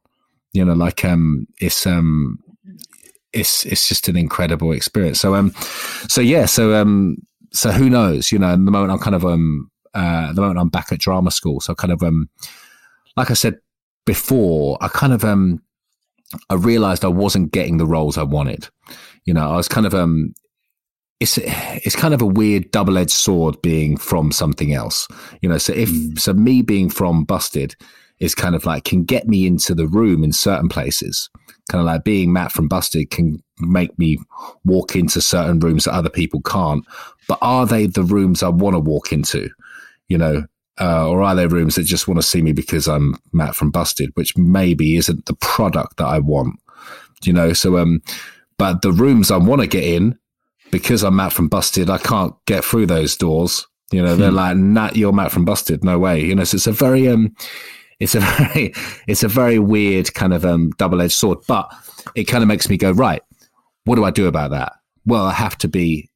You 0.52 0.64
know, 0.64 0.74
like 0.74 1.04
um, 1.04 1.46
it's 1.60 1.86
um, 1.86 2.38
it's 3.32 3.64
it's 3.66 3.88
just 3.88 4.08
an 4.08 4.16
incredible 4.16 4.72
experience. 4.72 5.20
So 5.20 5.34
um, 5.34 5.52
so 6.08 6.20
yeah, 6.20 6.46
so 6.46 6.74
um, 6.74 7.16
so 7.52 7.70
who 7.70 7.90
knows? 7.90 8.32
You 8.32 8.38
know, 8.38 8.50
the 8.52 8.58
moment 8.58 8.92
I'm 8.92 8.98
kind 8.98 9.16
of 9.16 9.24
um, 9.24 9.70
uh, 9.94 10.32
the 10.32 10.40
moment 10.40 10.58
I'm 10.58 10.68
back 10.68 10.90
at 10.92 10.98
drama 10.98 11.30
school, 11.30 11.60
so 11.60 11.74
kind 11.74 11.92
of 11.92 12.02
um, 12.02 12.28
like 13.16 13.30
I 13.30 13.34
said 13.34 13.58
before, 14.06 14.78
I 14.80 14.88
kind 14.88 15.12
of 15.12 15.24
um, 15.24 15.62
I 16.50 16.54
realized 16.54 17.04
I 17.04 17.08
wasn't 17.08 17.52
getting 17.52 17.76
the 17.76 17.86
roles 17.86 18.18
I 18.18 18.22
wanted. 18.22 18.68
You 19.24 19.34
know, 19.34 19.50
I 19.50 19.56
was 19.56 19.68
kind 19.68 19.86
of 19.86 19.94
um, 19.94 20.34
it's 21.20 21.38
it's 21.38 21.96
kind 21.96 22.14
of 22.14 22.22
a 22.22 22.26
weird 22.26 22.70
double 22.70 22.96
edged 22.96 23.10
sword 23.10 23.60
being 23.62 23.96
from 23.96 24.32
something 24.32 24.72
else. 24.72 25.08
You 25.42 25.48
know, 25.48 25.58
so 25.58 25.72
if 25.72 25.90
mm. 25.90 26.18
so, 26.18 26.32
me 26.32 26.62
being 26.62 26.90
from 26.90 27.24
Busted 27.24 27.74
is 28.20 28.34
kind 28.34 28.54
of 28.54 28.64
like 28.64 28.84
can 28.84 29.04
get 29.04 29.28
me 29.28 29.46
into 29.46 29.74
the 29.74 29.86
room 29.86 30.24
in 30.24 30.32
certain 30.32 30.68
places 30.68 31.30
kind 31.68 31.80
of 31.80 31.86
like 31.86 32.04
being 32.04 32.32
Matt 32.32 32.50
from 32.50 32.66
Busted 32.66 33.10
can 33.10 33.42
make 33.60 33.96
me 33.98 34.18
walk 34.64 34.96
into 34.96 35.20
certain 35.20 35.60
rooms 35.60 35.84
that 35.84 35.94
other 35.94 36.10
people 36.10 36.40
can't. 36.40 36.84
But 37.28 37.38
are 37.42 37.66
they 37.66 37.86
the 37.86 38.02
rooms 38.02 38.42
I 38.42 38.48
want 38.48 38.74
to 38.74 38.80
walk 38.80 39.12
into? 39.12 39.50
You 40.08 40.18
know, 40.18 40.44
uh, 40.80 41.08
or 41.08 41.22
are 41.22 41.34
they 41.34 41.46
rooms 41.46 41.74
that 41.74 41.82
just 41.82 42.08
want 42.08 42.18
to 42.18 42.26
see 42.26 42.40
me 42.40 42.52
because 42.52 42.88
I'm 42.88 43.16
Matt 43.32 43.54
from 43.54 43.70
Busted, 43.70 44.10
which 44.14 44.36
maybe 44.36 44.96
isn't 44.96 45.26
the 45.26 45.34
product 45.34 45.98
that 45.98 46.06
I 46.06 46.18
want? 46.18 46.58
You 47.22 47.32
know, 47.32 47.52
so 47.52 47.76
um, 47.78 48.00
but 48.56 48.82
the 48.82 48.92
rooms 48.92 49.30
I 49.30 49.36
want 49.36 49.60
to 49.60 49.66
get 49.66 49.84
in 49.84 50.18
because 50.70 51.02
I'm 51.02 51.16
Matt 51.16 51.32
from 51.32 51.48
Busted, 51.48 51.90
I 51.90 51.98
can't 51.98 52.34
get 52.46 52.64
through 52.64 52.86
those 52.86 53.16
doors. 53.16 53.66
You 53.90 54.02
know, 54.02 54.16
they're 54.16 54.30
hmm. 54.30 54.36
like, 54.36 54.56
"Nat, 54.56 54.96
you're 54.96 55.12
Matt 55.12 55.32
from 55.32 55.44
Busted." 55.44 55.84
No 55.84 55.98
way. 55.98 56.24
You 56.24 56.34
know, 56.34 56.44
so 56.44 56.54
it's 56.54 56.66
a 56.66 56.72
very 56.72 57.08
um, 57.08 57.34
it's 58.00 58.14
a 58.14 58.20
very 58.38 58.72
it's 59.06 59.22
a 59.22 59.28
very 59.28 59.58
weird 59.58 60.12
kind 60.14 60.32
of 60.32 60.44
um, 60.44 60.70
double 60.78 61.00
edged 61.00 61.14
sword. 61.14 61.38
But 61.46 61.72
it 62.14 62.24
kind 62.24 62.42
of 62.42 62.48
makes 62.48 62.68
me 62.68 62.76
go 62.76 62.92
right. 62.92 63.22
What 63.84 63.96
do 63.96 64.04
I 64.04 64.10
do 64.10 64.26
about 64.26 64.50
that? 64.50 64.72
Well, 65.06 65.24
I 65.24 65.32
have 65.32 65.56
to 65.58 65.68
be, 65.68 66.10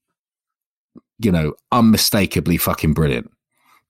you 1.18 1.33
know, 1.33 1.55
unmistakably 1.70 2.57
fucking 2.57 2.95
brilliant. 2.95 3.30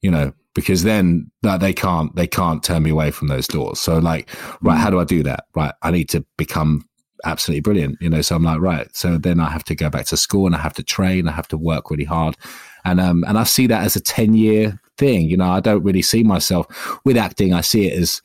You 0.00 0.10
know, 0.10 0.32
because 0.54 0.82
then 0.82 1.30
that 1.42 1.60
they 1.60 1.72
can't 1.72 2.14
they 2.16 2.26
can't 2.26 2.62
turn 2.62 2.82
me 2.82 2.90
away 2.90 3.10
from 3.10 3.28
those 3.28 3.46
doors. 3.46 3.80
So 3.80 3.98
like, 3.98 4.28
right, 4.60 4.78
how 4.78 4.90
do 4.90 5.00
I 5.00 5.04
do 5.04 5.22
that? 5.22 5.44
Right, 5.54 5.74
I 5.82 5.90
need 5.90 6.08
to 6.10 6.24
become 6.36 6.88
absolutely 7.24 7.60
brilliant. 7.60 7.98
You 8.00 8.10
know, 8.10 8.20
so 8.20 8.34
I'm 8.34 8.42
like, 8.42 8.60
right. 8.60 8.88
So 8.96 9.16
then 9.16 9.38
I 9.38 9.50
have 9.50 9.64
to 9.64 9.74
go 9.74 9.88
back 9.88 10.06
to 10.06 10.16
school 10.16 10.46
and 10.46 10.56
I 10.56 10.58
have 10.58 10.74
to 10.74 10.82
train. 10.82 11.28
I 11.28 11.32
have 11.32 11.48
to 11.48 11.56
work 11.56 11.90
really 11.90 12.04
hard, 12.04 12.36
and 12.84 13.00
um 13.00 13.24
and 13.26 13.38
I 13.38 13.44
see 13.44 13.66
that 13.68 13.84
as 13.84 13.96
a 13.96 14.00
ten 14.00 14.34
year 14.34 14.80
thing. 14.98 15.28
You 15.28 15.36
know, 15.36 15.50
I 15.50 15.60
don't 15.60 15.82
really 15.82 16.02
see 16.02 16.22
myself 16.22 16.66
with 17.04 17.16
acting. 17.16 17.52
I 17.52 17.60
see 17.60 17.86
it 17.86 17.98
as, 17.98 18.22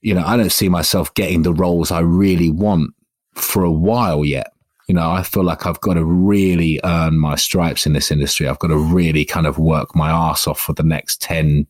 you 0.00 0.14
know, 0.14 0.24
I 0.24 0.36
don't 0.36 0.52
see 0.52 0.68
myself 0.68 1.12
getting 1.14 1.42
the 1.42 1.54
roles 1.54 1.90
I 1.90 2.00
really 2.00 2.50
want 2.50 2.94
for 3.34 3.62
a 3.62 3.70
while 3.70 4.24
yet. 4.24 4.52
You 4.88 4.94
know, 4.94 5.10
I 5.10 5.22
feel 5.22 5.42
like 5.42 5.66
I've 5.66 5.80
got 5.80 5.94
to 5.94 6.04
really 6.04 6.78
earn 6.84 7.18
my 7.18 7.34
stripes 7.34 7.86
in 7.86 7.92
this 7.92 8.12
industry. 8.12 8.46
I've 8.46 8.60
got 8.60 8.68
to 8.68 8.76
really 8.76 9.24
kind 9.24 9.46
of 9.46 9.58
work 9.58 9.96
my 9.96 10.10
ass 10.10 10.46
off 10.46 10.60
for 10.60 10.74
the 10.74 10.84
next 10.84 11.20
10, 11.22 11.66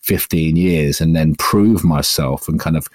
15 0.00 0.56
years 0.56 1.00
and 1.00 1.14
then 1.14 1.34
prove 1.36 1.84
myself 1.84 2.48
and 2.48 2.58
kind 2.58 2.76
of, 2.76 2.88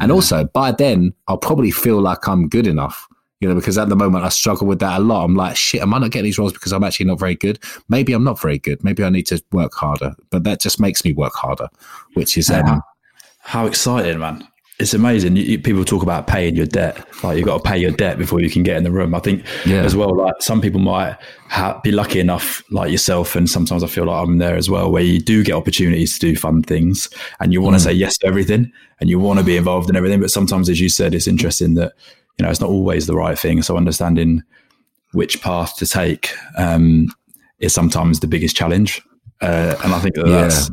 and 0.00 0.12
also 0.12 0.44
by 0.44 0.70
then 0.70 1.12
I'll 1.26 1.38
probably 1.38 1.70
feel 1.70 2.00
like 2.00 2.28
I'm 2.28 2.48
good 2.48 2.66
enough 2.66 3.07
you 3.40 3.48
know, 3.48 3.54
because 3.54 3.78
at 3.78 3.88
the 3.88 3.96
moment 3.96 4.24
I 4.24 4.30
struggle 4.30 4.66
with 4.66 4.80
that 4.80 5.00
a 5.00 5.02
lot. 5.02 5.24
I'm 5.24 5.34
like, 5.34 5.56
shit, 5.56 5.80
am 5.80 5.94
I 5.94 5.98
not 5.98 6.10
getting 6.10 6.24
these 6.24 6.38
roles 6.38 6.52
because 6.52 6.72
I'm 6.72 6.84
actually 6.84 7.06
not 7.06 7.20
very 7.20 7.36
good? 7.36 7.58
Maybe 7.88 8.12
I'm 8.12 8.24
not 8.24 8.40
very 8.40 8.58
good. 8.58 8.82
Maybe 8.82 9.04
I 9.04 9.10
need 9.10 9.26
to 9.28 9.42
work 9.52 9.74
harder. 9.74 10.14
But 10.30 10.44
that 10.44 10.60
just 10.60 10.80
makes 10.80 11.04
me 11.04 11.12
work 11.12 11.34
harder, 11.34 11.68
which 12.14 12.36
is 12.36 12.50
um, 12.50 12.66
how, 12.66 12.82
how 13.40 13.66
exciting, 13.66 14.18
man! 14.18 14.46
It's 14.80 14.94
amazing. 14.94 15.34
You, 15.36 15.42
you, 15.42 15.58
people 15.58 15.84
talk 15.84 16.02
about 16.04 16.26
paying 16.28 16.54
your 16.54 16.66
debt. 16.66 17.04
Like 17.24 17.36
you've 17.36 17.46
got 17.46 17.64
to 17.64 17.68
pay 17.68 17.78
your 17.78 17.90
debt 17.90 18.16
before 18.18 18.40
you 18.40 18.48
can 18.50 18.62
get 18.62 18.76
in 18.76 18.84
the 18.84 18.92
room. 18.92 19.14
I 19.14 19.20
think 19.20 19.44
yeah. 19.66 19.82
as 19.82 19.96
well. 19.96 20.16
Like 20.16 20.34
some 20.40 20.60
people 20.60 20.80
might 20.80 21.16
ha- 21.48 21.80
be 21.82 21.92
lucky 21.92 22.20
enough, 22.20 22.62
like 22.70 22.90
yourself, 22.90 23.36
and 23.36 23.48
sometimes 23.48 23.84
I 23.84 23.88
feel 23.88 24.04
like 24.04 24.22
I'm 24.22 24.38
there 24.38 24.56
as 24.56 24.68
well, 24.68 24.90
where 24.90 25.02
you 25.02 25.20
do 25.20 25.44
get 25.44 25.54
opportunities 25.54 26.18
to 26.18 26.26
do 26.26 26.36
fun 26.36 26.62
things, 26.62 27.08
and 27.38 27.52
you 27.52 27.60
want 27.60 27.74
to 27.74 27.80
mm. 27.80 27.84
say 27.84 27.92
yes 27.92 28.18
to 28.18 28.26
everything, 28.26 28.72
and 29.00 29.08
you 29.08 29.20
want 29.20 29.38
to 29.38 29.44
be 29.44 29.56
involved 29.56 29.90
in 29.90 29.96
everything. 29.96 30.20
But 30.20 30.30
sometimes, 30.30 30.68
as 30.68 30.80
you 30.80 30.88
said, 30.88 31.14
it's 31.14 31.28
interesting 31.28 31.74
that 31.74 31.94
you 32.38 32.44
know, 32.44 32.50
it's 32.50 32.60
not 32.60 32.70
always 32.70 33.06
the 33.06 33.16
right 33.16 33.38
thing. 33.38 33.62
So 33.62 33.76
understanding 33.76 34.42
which 35.12 35.42
path 35.42 35.76
to 35.76 35.86
take 35.86 36.32
um, 36.56 37.08
is 37.58 37.74
sometimes 37.74 38.20
the 38.20 38.26
biggest 38.26 38.56
challenge. 38.56 39.02
Uh, 39.40 39.76
and 39.82 39.92
I 39.92 40.00
think 40.00 40.14
that 40.14 40.26
yeah. 40.26 40.42
that's. 40.42 40.70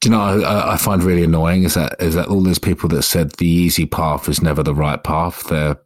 Do 0.00 0.10
you 0.10 0.10
know, 0.10 0.42
I, 0.42 0.74
I, 0.74 0.76
find 0.76 1.02
really 1.02 1.24
annoying 1.24 1.62
is 1.62 1.74
that 1.74 1.96
is 1.98 2.14
that 2.14 2.28
all 2.28 2.42
those 2.42 2.58
people 2.58 2.90
that 2.90 3.04
said 3.04 3.30
the 3.32 3.48
easy 3.48 3.86
path 3.86 4.28
is 4.28 4.42
never 4.42 4.62
the 4.62 4.74
right 4.74 5.02
path. 5.02 5.44
They're 5.44 5.78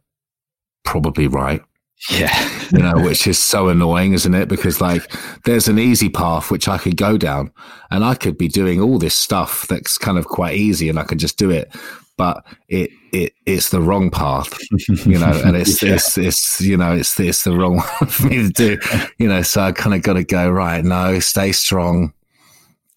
probably 0.83 1.27
right. 1.27 1.61
Yeah. 2.09 2.49
you 2.71 2.79
know, 2.79 3.01
which 3.01 3.27
is 3.27 3.39
so 3.39 3.69
annoying, 3.69 4.13
isn't 4.13 4.33
it? 4.33 4.49
Because 4.49 4.81
like 4.81 5.09
there's 5.45 5.67
an 5.67 5.79
easy 5.79 6.09
path 6.09 6.51
which 6.51 6.67
I 6.67 6.77
could 6.77 6.97
go 6.97 7.17
down 7.17 7.51
and 7.91 8.03
I 8.03 8.15
could 8.15 8.37
be 8.37 8.47
doing 8.47 8.81
all 8.81 8.97
this 8.97 9.15
stuff 9.15 9.67
that's 9.67 9.97
kind 9.97 10.17
of 10.17 10.27
quite 10.27 10.55
easy 10.55 10.89
and 10.89 10.99
I 10.99 11.03
could 11.03 11.19
just 11.19 11.37
do 11.37 11.49
it 11.49 11.73
but 12.19 12.45
it 12.67 12.89
it 13.13 13.33
it's 13.45 13.69
the 13.69 13.79
wrong 13.79 14.11
path, 14.11 14.59
you 15.05 15.17
know, 15.17 15.41
and 15.45 15.55
it's 15.55 15.81
yeah. 15.81 15.93
it's 15.93 16.17
it's 16.17 16.59
you 16.59 16.75
know 16.75 16.93
it's 16.93 17.17
it's 17.17 17.43
the 17.45 17.55
wrong 17.55 17.77
one 17.77 18.09
for 18.09 18.27
me 18.27 18.43
to 18.43 18.49
do, 18.49 18.77
you 19.17 19.27
know. 19.27 19.41
So 19.41 19.61
I 19.61 19.71
kind 19.71 19.95
of 19.95 20.01
got 20.01 20.13
to 20.13 20.25
go 20.25 20.51
right. 20.51 20.83
No, 20.83 21.19
stay 21.19 21.53
strong, 21.53 22.13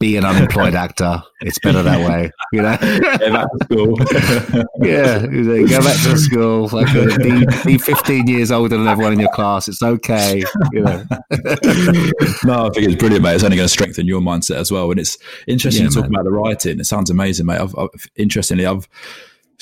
be 0.02 0.16
an 0.16 0.24
unemployed 0.24 0.74
actor. 0.74 1.22
It's 1.42 1.60
better 1.60 1.80
that 1.84 2.08
way, 2.08 2.32
you 2.52 2.60
know. 2.60 2.76
Go 2.76 3.32
back 3.32 3.46
to 3.52 3.64
school. 3.64 3.96
yeah, 4.86 5.24
go 5.24 5.80
back 5.80 6.02
to 6.02 6.18
school. 6.18 6.68
Like 6.72 6.88
uh, 6.88 7.16
be, 7.18 7.46
be 7.64 7.78
15 7.78 8.26
years 8.26 8.50
older 8.50 8.76
than 8.76 8.88
everyone 8.88 9.12
in 9.12 9.20
your 9.20 9.30
class. 9.30 9.68
It's 9.68 9.80
okay, 9.80 10.42
you 10.72 10.80
know. 10.80 11.04
no, 12.44 12.66
I 12.66 12.70
think 12.70 12.88
it's 12.88 12.96
brilliant, 12.96 13.22
mate. 13.22 13.36
It's 13.36 13.44
only 13.44 13.56
going 13.56 13.68
to 13.68 13.72
strengthen 13.72 14.06
your 14.06 14.20
mindset 14.20 14.56
as 14.56 14.72
well. 14.72 14.90
And 14.90 14.98
it's 14.98 15.18
interesting 15.46 15.84
yeah, 15.84 15.90
to 15.90 15.94
talk 15.94 16.10
man. 16.10 16.14
about 16.14 16.24
the 16.24 16.32
writing. 16.32 16.80
It 16.80 16.86
sounds 16.86 17.08
amazing, 17.08 17.46
mate. 17.46 17.60
I've, 17.60 17.76
I've, 17.78 18.10
interestingly, 18.16 18.66
I've 18.66 18.88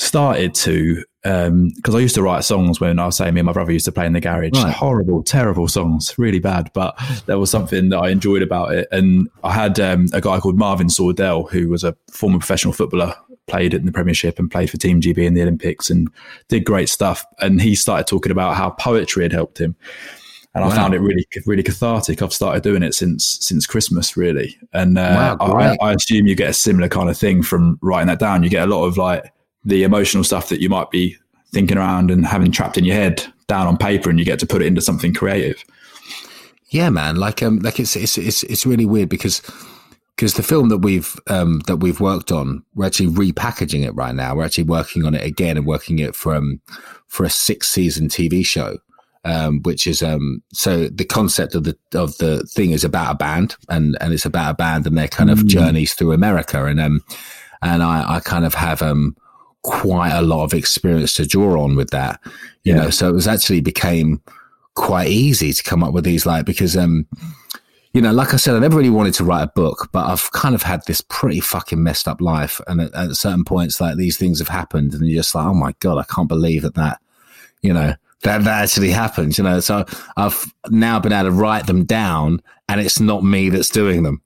started 0.01 0.55
to 0.55 1.05
because 1.23 1.49
um, 1.49 1.95
I 1.95 1.99
used 1.99 2.15
to 2.15 2.23
write 2.23 2.45
songs 2.45 2.81
when 2.81 2.99
I 2.99 3.05
was 3.05 3.19
saying 3.19 3.35
me 3.35 3.41
and 3.41 3.47
my 3.47 3.53
brother 3.53 3.73
used 3.73 3.85
to 3.85 3.93
play 3.93 4.07
in 4.07 4.15
the 4.15 4.21
garage. 4.21 4.53
Right. 4.55 4.73
Horrible, 4.73 5.23
terrible 5.23 5.69
songs, 5.69 6.15
really 6.17 6.39
bad. 6.39 6.71
But 6.73 6.99
there 7.27 7.39
was 7.39 7.51
something 7.51 7.91
that 7.91 7.99
I 7.99 8.09
enjoyed 8.09 8.41
about 8.41 8.73
it. 8.73 8.89
And 8.91 9.29
I 9.45 9.53
had 9.53 9.79
um, 9.79 10.07
a 10.15 10.23
guy 10.23 10.41
called 10.41 10.57
Marvin 10.57 10.87
Sordell, 10.87 11.51
who 11.51 11.69
was 11.69 11.85
a 11.85 11.95
former 12.11 12.39
professional 12.39 12.73
footballer, 12.73 13.15
played 13.49 13.75
in 13.75 13.85
the 13.85 13.93
Premiership 13.93 14.39
and 14.39 14.51
played 14.51 14.71
for 14.71 14.79
Team 14.79 15.03
GB 15.03 15.19
in 15.19 15.35
the 15.35 15.43
Olympics 15.43 15.91
and 15.91 16.09
did 16.49 16.65
great 16.65 16.89
stuff. 16.89 17.27
And 17.41 17.61
he 17.61 17.75
started 17.75 18.07
talking 18.07 18.33
about 18.33 18.57
how 18.57 18.71
poetry 18.71 19.25
had 19.25 19.33
helped 19.33 19.61
him. 19.61 19.77
And 20.55 20.65
wow. 20.65 20.71
I 20.71 20.75
found 20.75 20.95
it 20.95 21.01
really, 21.01 21.27
really 21.45 21.63
cathartic. 21.63 22.23
I've 22.23 22.33
started 22.33 22.63
doing 22.63 22.83
it 22.83 22.95
since 22.95 23.39
since 23.41 23.67
Christmas, 23.67 24.17
really. 24.17 24.57
And 24.73 24.97
uh, 24.97 25.37
wow, 25.39 25.53
I, 25.53 25.77
I 25.83 25.93
assume 25.93 26.27
you 26.27 26.35
get 26.35 26.51
a 26.51 26.55
similar 26.55 26.89
kind 26.89 27.11
of 27.11 27.19
thing 27.19 27.43
from 27.43 27.79
writing 27.83 28.09
that 28.09 28.19
down. 28.19 28.43
You 28.43 28.49
get 28.49 28.67
a 28.67 28.75
lot 28.75 28.87
of 28.87 28.97
like 28.97 29.31
the 29.65 29.83
emotional 29.83 30.25
stuff 30.25 30.49
that 30.49 30.61
you 30.61 30.69
might 30.69 30.91
be 30.91 31.17
thinking 31.53 31.77
around 31.77 32.11
and 32.11 32.27
having 32.27 32.53
trapped 32.53 32.79
in 32.79 32.85
your 32.85 32.97
head 32.97 33.25
down 33.47 33.67
on 33.67 33.77
paper 33.77 34.09
and 34.09 34.19
you 34.19 34.25
get 34.25 34.39
to 34.39 34.47
put 34.47 34.63
it 34.63 34.67
into 34.67 34.81
something 34.81 35.13
creative. 35.13 35.65
Yeah, 36.71 36.91
man. 36.91 37.17
Like, 37.17 37.43
um, 37.43 37.59
like 37.59 37.81
it's, 37.81 37.97
it's, 37.97 38.17
it's, 38.17 38.43
it's 38.45 38.65
really 38.65 38.87
weird 38.87 39.09
because, 39.09 39.43
because 40.15 40.35
the 40.35 40.43
film 40.43 40.69
that 40.69 40.79
we've, 40.79 41.19
um, 41.27 41.61
that 41.67 41.79
we've 41.79 42.01
worked 42.01 42.31
on, 42.31 42.65
we're 42.75 42.87
actually 42.87 43.09
repackaging 43.09 43.85
it 43.85 43.91
right 43.93 44.15
now. 44.15 44.37
We're 44.37 44.45
actually 44.45 44.65
working 44.65 45.05
on 45.05 45.15
it 45.15 45.25
again 45.25 45.57
and 45.57 45.67
working 45.67 45.99
it 45.99 46.15
from, 46.15 46.61
for 47.09 47.25
a 47.25 47.31
six 47.31 47.69
season 47.69 48.09
TV 48.09 48.47
show. 48.47 48.79
Um, 49.23 49.61
which 49.65 49.87
is 49.87 50.03
um, 50.03 50.43
so 50.51 50.89
the 50.89 51.05
concept 51.05 51.55
of 51.55 51.65
the 51.65 51.77
of 51.93 52.17
the 52.17 52.43
thing 52.55 52.71
is 52.71 52.85
about 52.85 53.13
a 53.13 53.19
band 53.19 53.55
and 53.69 53.95
and 54.01 54.15
it's 54.15 54.25
about 54.25 54.53
a 54.53 54.55
band 54.55 54.87
and 54.87 54.97
their 54.97 55.09
kind 55.09 55.29
of 55.29 55.41
mm. 55.41 55.47
journeys 55.47 55.93
through 55.93 56.13
America 56.13 56.65
and 56.65 56.81
um 56.81 57.03
and 57.61 57.83
I 57.83 58.15
I 58.15 58.21
kind 58.21 58.47
of 58.47 58.55
have 58.55 58.81
um 58.81 59.15
quite 59.63 60.13
a 60.13 60.23
lot 60.23 60.45
of 60.45 60.55
experience 60.55 61.15
to 61.15 61.27
draw 61.27 61.63
on 61.63 61.77
with 61.77 61.91
that, 61.91 62.21
you 62.65 62.75
yeah. 62.75 62.83
know. 62.83 62.91
So 62.91 63.09
it 63.09 63.13
was 63.13 63.29
actually 63.29 63.61
became 63.61 64.23
quite 64.75 65.09
easy 65.09 65.53
to 65.53 65.63
come 65.63 65.83
up 65.83 65.93
with 65.93 66.05
these, 66.05 66.27
like 66.27 66.47
because 66.47 66.77
um, 66.77 67.07
you 67.93 68.01
know, 68.01 68.13
like 68.13 68.33
I 68.33 68.37
said, 68.37 68.55
I 68.55 68.61
never 68.61 68.77
really 68.77 68.91
wanted 68.91 69.15
to 69.15 69.25
write 69.25 69.43
a 69.43 69.53
book, 69.55 69.89
but 69.93 70.07
I've 70.07 70.31
kind 70.33 70.55
of 70.55 70.63
had 70.63 70.83
this 70.87 71.01
pretty 71.01 71.41
fucking 71.41 71.83
messed 71.83 72.09
up 72.09 72.21
life, 72.21 72.61
and 72.67 72.81
at, 72.81 72.95
at 72.95 73.17
certain 73.17 73.45
points, 73.45 73.81
like 73.81 73.97
these 73.97 74.17
things 74.17 74.39
have 74.39 74.49
happened, 74.49 74.95
and 74.95 75.07
you're 75.07 75.21
just 75.21 75.35
like, 75.35 75.47
oh 75.47 75.55
my 75.55 75.75
god, 75.81 75.99
I 75.99 76.05
can't 76.05 76.29
believe 76.29 76.63
that 76.63 76.75
that, 76.75 77.01
you 77.63 77.73
know. 77.73 77.95
That, 78.23 78.45
that 78.45 78.65
actually 78.65 78.91
happens, 78.91 79.39
you 79.39 79.45
know. 79.45 79.61
So 79.61 79.87
I've 80.19 80.53
now 80.69 81.01
been 81.01 81.11
able 81.11 81.31
to 81.31 81.35
write 81.35 81.67
them 81.67 81.87
down, 81.87 82.43
and 82.69 82.79
it's 82.79 83.01
not 83.01 83.25
me 83.25 83.49
that's 83.49 83.71
doing 83.71 84.03
them 84.03 84.21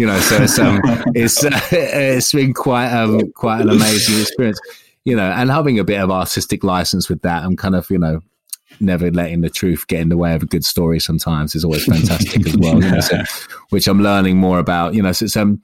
you 0.00 0.06
know 0.06 0.18
so 0.20 0.42
it's 0.42 0.58
um 0.58 0.80
it's 1.14 1.44
uh, 1.44 1.60
it's 1.70 2.32
been 2.32 2.54
quite 2.54 2.90
um 2.90 3.30
quite 3.32 3.60
an 3.60 3.68
amazing 3.68 4.18
experience 4.18 4.58
you 5.04 5.14
know 5.14 5.30
and 5.30 5.50
having 5.50 5.78
a 5.78 5.84
bit 5.84 6.00
of 6.00 6.10
artistic 6.10 6.64
license 6.64 7.10
with 7.10 7.20
that 7.20 7.44
i'm 7.44 7.54
kind 7.54 7.74
of 7.74 7.88
you 7.90 7.98
know 7.98 8.20
never 8.80 9.10
letting 9.10 9.42
the 9.42 9.50
truth 9.50 9.86
get 9.88 10.00
in 10.00 10.08
the 10.08 10.16
way 10.16 10.34
of 10.34 10.42
a 10.42 10.46
good 10.46 10.64
story 10.64 10.98
sometimes 10.98 11.54
is 11.54 11.64
always 11.64 11.84
fantastic 11.84 12.46
as 12.46 12.56
well 12.56 12.82
you 12.82 12.90
know, 12.90 13.00
so, 13.00 13.22
which 13.70 13.86
i'm 13.86 14.02
learning 14.02 14.38
more 14.38 14.58
about 14.58 14.94
you 14.94 15.02
know 15.02 15.12
so 15.12 15.26
it's 15.26 15.36
um 15.36 15.60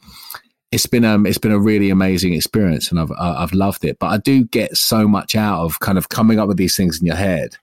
it's 0.71 0.85
been 0.85 1.05
um 1.05 1.25
it's 1.25 1.39
been 1.39 1.53
a 1.53 1.59
really 1.59 1.89
amazing 1.89 2.35
experience 2.35 2.91
and 2.91 2.99
I've 2.99 3.13
I've 3.19 3.53
loved 3.53 3.85
it. 3.85 3.99
But 4.01 4.09
I 4.09 4.19
do 4.19 4.45
get 4.45 4.77
so 4.77 5.07
much 5.07 5.37
out 5.37 5.63
of 5.63 5.79
kind 5.79 5.97
of 5.97 6.09
coming 6.09 6.41
up 6.41 6.49
with 6.49 6.57
these 6.57 6.77
things 6.77 7.01
in 7.01 7.07
your 7.07 7.15
head 7.15 7.57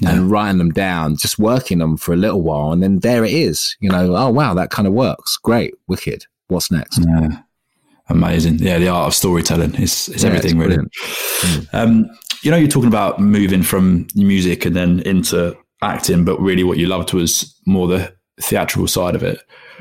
yeah. 0.00 0.12
and 0.12 0.30
writing 0.30 0.58
them 0.58 0.70
down, 0.70 1.16
just 1.16 1.38
working 1.38 1.78
them 1.78 1.96
for 1.96 2.12
a 2.12 2.16
little 2.16 2.42
while, 2.42 2.72
and 2.72 2.82
then 2.82 3.00
there 3.00 3.24
it 3.24 3.32
is. 3.32 3.76
You 3.80 3.90
know, 3.90 4.16
oh 4.16 4.30
wow, 4.30 4.54
that 4.54 4.70
kind 4.70 4.88
of 4.88 4.94
works. 4.94 5.36
Great, 5.36 5.74
wicked. 5.86 6.24
What's 6.48 6.70
next? 6.70 6.98
Yeah. 6.98 7.42
Amazing. 8.10 8.58
Yeah, 8.58 8.78
the 8.78 8.88
art 8.88 9.08
of 9.08 9.14
storytelling 9.14 9.74
is, 9.74 10.08
is 10.08 10.24
yeah, 10.24 10.30
everything, 10.30 10.58
really. 10.58 10.76
Mm. 10.76 11.74
Um, 11.74 12.10
you 12.42 12.50
know, 12.50 12.56
you're 12.56 12.68
talking 12.68 12.88
about 12.88 13.20
moving 13.20 13.62
from 13.62 14.06
music 14.14 14.64
and 14.64 14.74
then 14.74 15.00
into 15.00 15.56
acting, 15.82 16.24
but 16.24 16.40
really 16.40 16.64
what 16.64 16.78
you 16.78 16.86
loved 16.86 17.12
was 17.12 17.54
more 17.66 17.86
the 17.86 18.12
theatrical 18.40 18.88
side 18.88 19.14
of 19.14 19.22
it. 19.22 19.40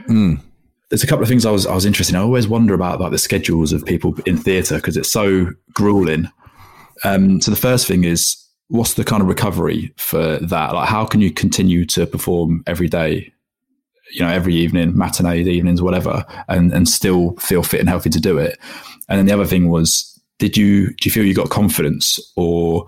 Mm. 0.09 0.41
There's 0.89 1.03
a 1.03 1.07
couple 1.07 1.23
of 1.23 1.29
things 1.29 1.45
I 1.45 1.51
was 1.51 1.65
I 1.65 1.75
was 1.75 1.85
interested 1.85 2.15
in. 2.15 2.21
I 2.21 2.23
always 2.23 2.47
wonder 2.47 2.73
about 2.73 2.99
like 2.99 3.11
the 3.11 3.17
schedules 3.17 3.73
of 3.73 3.85
people 3.85 4.15
in 4.25 4.37
theatre 4.37 4.75
because 4.75 4.97
it's 4.97 5.11
so 5.11 5.51
grueling. 5.73 6.29
Um, 7.03 7.41
so 7.41 7.51
the 7.51 7.57
first 7.57 7.87
thing 7.87 8.03
is 8.03 8.37
what's 8.69 8.95
the 8.95 9.03
kind 9.03 9.21
of 9.21 9.27
recovery 9.27 9.93
for 9.97 10.37
that? 10.37 10.73
Like, 10.73 10.89
how 10.89 11.05
can 11.05 11.21
you 11.21 11.31
continue 11.31 11.85
to 11.87 12.05
perform 12.05 12.63
every 12.67 12.87
day, 12.87 13.31
you 14.11 14.21
know, 14.21 14.29
every 14.29 14.55
evening, 14.55 14.97
matinee 14.97 15.43
evenings, 15.43 15.81
whatever, 15.81 16.25
and 16.47 16.73
and 16.73 16.87
still 16.87 17.35
feel 17.37 17.63
fit 17.63 17.79
and 17.79 17.89
healthy 17.89 18.09
to 18.09 18.19
do 18.19 18.37
it? 18.37 18.57
And 19.09 19.17
then 19.17 19.25
the 19.25 19.33
other 19.33 19.45
thing 19.45 19.69
was, 19.69 20.17
did 20.39 20.57
you 20.57 20.87
do 20.87 21.05
you 21.07 21.11
feel 21.11 21.25
you 21.25 21.33
got 21.33 21.49
confidence 21.49 22.19
or 22.35 22.85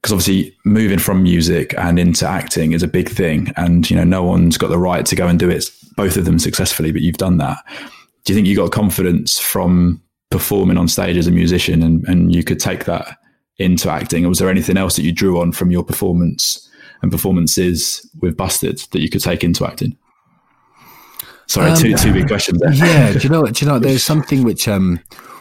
because 0.00 0.12
obviously 0.12 0.56
moving 0.64 0.98
from 0.98 1.22
music 1.22 1.74
and 1.78 1.98
into 1.98 2.26
acting 2.26 2.72
is 2.72 2.82
a 2.82 2.88
big 2.88 3.08
thing 3.08 3.52
and 3.56 3.88
you 3.88 3.96
know 3.96 4.04
no 4.04 4.22
one's 4.22 4.58
got 4.58 4.68
the 4.68 4.78
right 4.78 5.06
to 5.06 5.14
go 5.14 5.28
and 5.28 5.38
do 5.38 5.48
it 5.48 5.64
both 5.96 6.16
of 6.16 6.24
them 6.24 6.38
successfully 6.38 6.90
but 6.90 7.02
you've 7.02 7.18
done 7.18 7.36
that 7.36 7.58
do 8.24 8.32
you 8.32 8.34
think 8.34 8.46
you 8.46 8.56
got 8.56 8.72
confidence 8.72 9.38
from 9.38 10.02
performing 10.30 10.76
on 10.76 10.88
stage 10.88 11.16
as 11.16 11.26
a 11.26 11.30
musician 11.30 11.82
and, 11.82 12.06
and 12.08 12.34
you 12.34 12.42
could 12.42 12.58
take 12.58 12.84
that 12.84 13.18
into 13.58 13.90
acting? 13.90 14.24
Or 14.24 14.28
was 14.28 14.38
there 14.38 14.50
anything 14.50 14.76
else 14.76 14.96
that 14.96 15.02
you 15.02 15.12
drew 15.12 15.40
on 15.40 15.52
from 15.52 15.70
your 15.70 15.84
performance 15.84 16.68
and 17.02 17.10
performances 17.10 18.08
with 18.20 18.36
Busted 18.36 18.78
that 18.92 19.00
you 19.00 19.10
could 19.10 19.22
take 19.22 19.44
into 19.44 19.66
acting? 19.66 19.96
Sorry, 21.46 21.70
um, 21.70 21.76
two 21.76 21.94
two 21.96 22.12
big 22.12 22.28
questions. 22.28 22.60
There. 22.60 22.72
Yeah, 22.72 23.12
do 23.12 23.18
you 23.18 23.28
know? 23.28 23.44
Do 23.44 23.64
you 23.64 23.70
know? 23.70 23.78
There's 23.80 24.02
something 24.02 24.42
which 24.42 24.68
um 24.68 25.00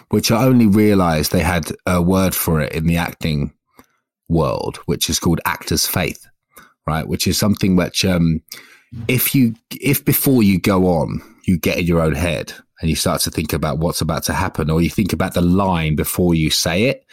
which 0.09 0.31
I 0.31 0.43
only 0.43 0.67
realised 0.67 1.31
they 1.31 1.41
had 1.41 1.71
a 1.85 2.01
word 2.01 2.35
for 2.35 2.59
it 2.59 2.73
in 2.73 2.85
the 2.85 2.97
acting 2.97 3.53
world, 4.27 4.77
which 4.85 5.09
is 5.09 5.19
called 5.19 5.39
actor's 5.45 5.85
faith, 5.85 6.27
right? 6.85 7.07
Which 7.07 7.27
is 7.27 7.37
something 7.37 7.75
which 7.75 8.03
um 8.03 8.41
if 9.07 9.33
you 9.33 9.55
if 9.79 10.03
before 10.03 10.43
you 10.43 10.59
go 10.59 10.87
on 10.87 11.21
you 11.45 11.57
get 11.57 11.77
in 11.77 11.85
your 11.85 12.01
own 12.01 12.13
head 12.13 12.53
and 12.81 12.89
you 12.89 12.95
start 12.95 13.21
to 13.21 13.31
think 13.31 13.53
about 13.53 13.77
what's 13.77 14.01
about 14.01 14.23
to 14.23 14.33
happen, 14.33 14.69
or 14.69 14.81
you 14.81 14.89
think 14.89 15.13
about 15.13 15.33
the 15.33 15.41
line 15.41 15.95
before 15.95 16.33
you 16.33 16.49
say 16.49 16.83
it, 16.83 17.05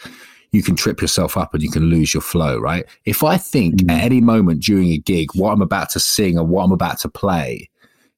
you 0.51 0.63
can 0.63 0.75
trip 0.75 1.01
yourself 1.01 1.37
up 1.37 1.53
and 1.53 1.61
you 1.61 1.69
can 1.69 1.83
lose 1.83 2.13
your 2.13 2.21
flow, 2.21 2.57
right? 2.57 2.85
If 3.05 3.23
I 3.23 3.37
think 3.37 3.81
mm. 3.81 3.91
at 3.91 4.03
any 4.03 4.21
moment 4.21 4.63
during 4.63 4.89
a 4.91 4.97
gig 4.97 5.29
what 5.35 5.51
I'm 5.51 5.61
about 5.61 5.89
to 5.91 5.99
sing 5.99 6.37
or 6.37 6.45
what 6.45 6.63
I'm 6.63 6.71
about 6.71 6.99
to 6.99 7.09
play, 7.09 7.69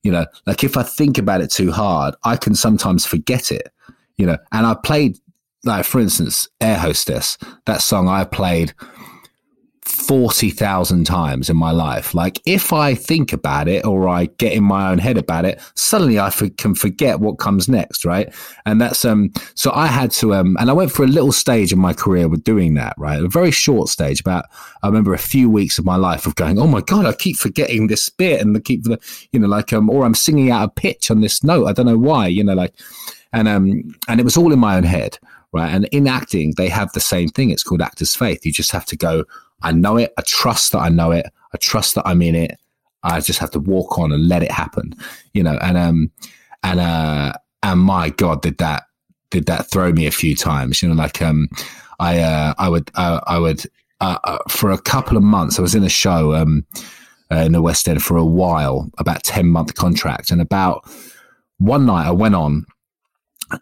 you 0.03 0.11
know, 0.11 0.25
like 0.45 0.63
if 0.63 0.77
I 0.77 0.83
think 0.83 1.17
about 1.17 1.41
it 1.41 1.51
too 1.51 1.71
hard, 1.71 2.15
I 2.23 2.37
can 2.37 2.55
sometimes 2.55 3.05
forget 3.05 3.51
it, 3.51 3.69
you 4.17 4.25
know. 4.25 4.37
And 4.51 4.65
I 4.65 4.75
played, 4.75 5.17
like, 5.63 5.85
for 5.85 5.99
instance, 5.99 6.47
Air 6.59 6.77
Hostess, 6.77 7.37
that 7.65 7.81
song 7.81 8.07
I 8.07 8.23
played 8.23 8.73
40,000 10.01 11.05
times 11.05 11.49
in 11.49 11.57
my 11.57 11.71
life. 11.71 12.13
Like 12.13 12.41
if 12.45 12.73
I 12.73 12.95
think 12.95 13.31
about 13.31 13.67
it 13.67 13.85
or 13.85 14.09
I 14.09 14.25
get 14.37 14.53
in 14.53 14.63
my 14.63 14.89
own 14.91 14.97
head 14.97 15.17
about 15.17 15.45
it, 15.45 15.61
suddenly 15.75 16.17
I 16.17 16.27
f- 16.27 16.55
can 16.57 16.75
forget 16.75 17.19
what 17.19 17.37
comes 17.37 17.69
next, 17.69 18.03
right? 18.03 18.33
And 18.65 18.81
that's 18.81 19.05
um 19.05 19.31
so 19.55 19.71
I 19.73 19.87
had 19.87 20.11
to 20.11 20.33
um 20.33 20.57
and 20.59 20.69
I 20.69 20.73
went 20.73 20.91
for 20.91 21.03
a 21.03 21.07
little 21.07 21.31
stage 21.31 21.71
in 21.71 21.79
my 21.79 21.93
career 21.93 22.27
with 22.27 22.43
doing 22.43 22.73
that, 22.75 22.95
right? 22.97 23.21
A 23.23 23.27
very 23.27 23.51
short 23.51 23.89
stage 23.89 24.19
about 24.19 24.45
I 24.83 24.87
remember 24.87 25.13
a 25.13 25.19
few 25.19 25.49
weeks 25.49 25.77
of 25.77 25.85
my 25.85 25.95
life 25.95 26.25
of 26.25 26.35
going, 26.35 26.59
"Oh 26.59 26.67
my 26.67 26.81
god, 26.81 27.05
I 27.05 27.13
keep 27.13 27.37
forgetting 27.37 27.87
this 27.87 28.09
bit 28.09 28.41
and 28.41 28.55
the 28.55 28.61
keep 28.61 28.83
the 28.83 28.99
you 29.31 29.39
know 29.39 29.47
like 29.47 29.71
um 29.71 29.89
or 29.89 30.05
I'm 30.05 30.15
singing 30.15 30.51
out 30.51 30.63
of 30.63 30.75
pitch 30.75 31.11
on 31.11 31.21
this 31.21 31.43
note. 31.43 31.67
I 31.67 31.73
don't 31.73 31.85
know 31.85 31.97
why, 31.97 32.27
you 32.27 32.43
know 32.43 32.55
like 32.55 32.73
and 33.33 33.47
um 33.47 33.95
and 34.07 34.19
it 34.19 34.23
was 34.23 34.37
all 34.37 34.51
in 34.51 34.59
my 34.59 34.75
own 34.77 34.83
head 34.83 35.19
right? 35.53 35.73
And 35.73 35.85
in 35.91 36.07
acting, 36.07 36.53
they 36.57 36.69
have 36.69 36.91
the 36.93 36.99
same 36.99 37.29
thing. 37.29 37.49
It's 37.49 37.63
called 37.63 37.81
actor's 37.81 38.15
faith. 38.15 38.45
You 38.45 38.51
just 38.51 38.71
have 38.71 38.85
to 38.85 38.95
go, 38.95 39.25
I 39.63 39.71
know 39.71 39.97
it. 39.97 40.13
I 40.17 40.21
trust 40.23 40.71
that 40.71 40.79
I 40.79 40.89
know 40.89 41.11
it. 41.11 41.25
I 41.53 41.57
trust 41.57 41.95
that 41.95 42.07
I'm 42.07 42.21
in 42.21 42.35
it. 42.35 42.57
I 43.03 43.19
just 43.19 43.39
have 43.39 43.51
to 43.51 43.59
walk 43.59 43.97
on 43.97 44.11
and 44.11 44.27
let 44.27 44.43
it 44.43 44.51
happen, 44.51 44.93
you 45.33 45.43
know. 45.43 45.57
And 45.61 45.77
um, 45.77 46.11
and 46.63 46.79
uh, 46.79 47.33
and 47.63 47.79
my 47.79 48.09
God, 48.09 48.41
did 48.41 48.57
that 48.59 48.83
did 49.31 49.45
that 49.47 49.69
throw 49.69 49.91
me 49.91 50.05
a 50.05 50.11
few 50.11 50.35
times? 50.35 50.81
You 50.81 50.89
know, 50.89 50.95
like 50.95 51.21
um, 51.21 51.49
I 51.99 52.19
uh, 52.19 52.53
I 52.57 52.69
would 52.69 52.91
uh, 52.95 53.21
I 53.27 53.39
would 53.39 53.65
uh, 54.01 54.17
uh, 54.23 54.39
for 54.49 54.71
a 54.71 54.81
couple 54.81 55.17
of 55.17 55.23
months. 55.23 55.57
I 55.57 55.61
was 55.61 55.75
in 55.75 55.83
a 55.83 55.89
show 55.89 56.33
um 56.35 56.65
uh, 57.31 57.37
in 57.37 57.53
the 57.53 57.61
West 57.61 57.87
End 57.87 58.03
for 58.03 58.17
a 58.17 58.25
while, 58.25 58.89
about 58.97 59.23
ten 59.23 59.47
month 59.47 59.75
contract, 59.75 60.31
and 60.31 60.41
about 60.41 60.87
one 61.57 61.85
night 61.85 62.07
I 62.07 62.11
went 62.11 62.35
on 62.35 62.65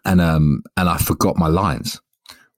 and 0.04 0.20
um 0.20 0.62
and 0.76 0.88
I 0.88 0.96
forgot 0.98 1.36
my 1.36 1.48
lines 1.48 2.00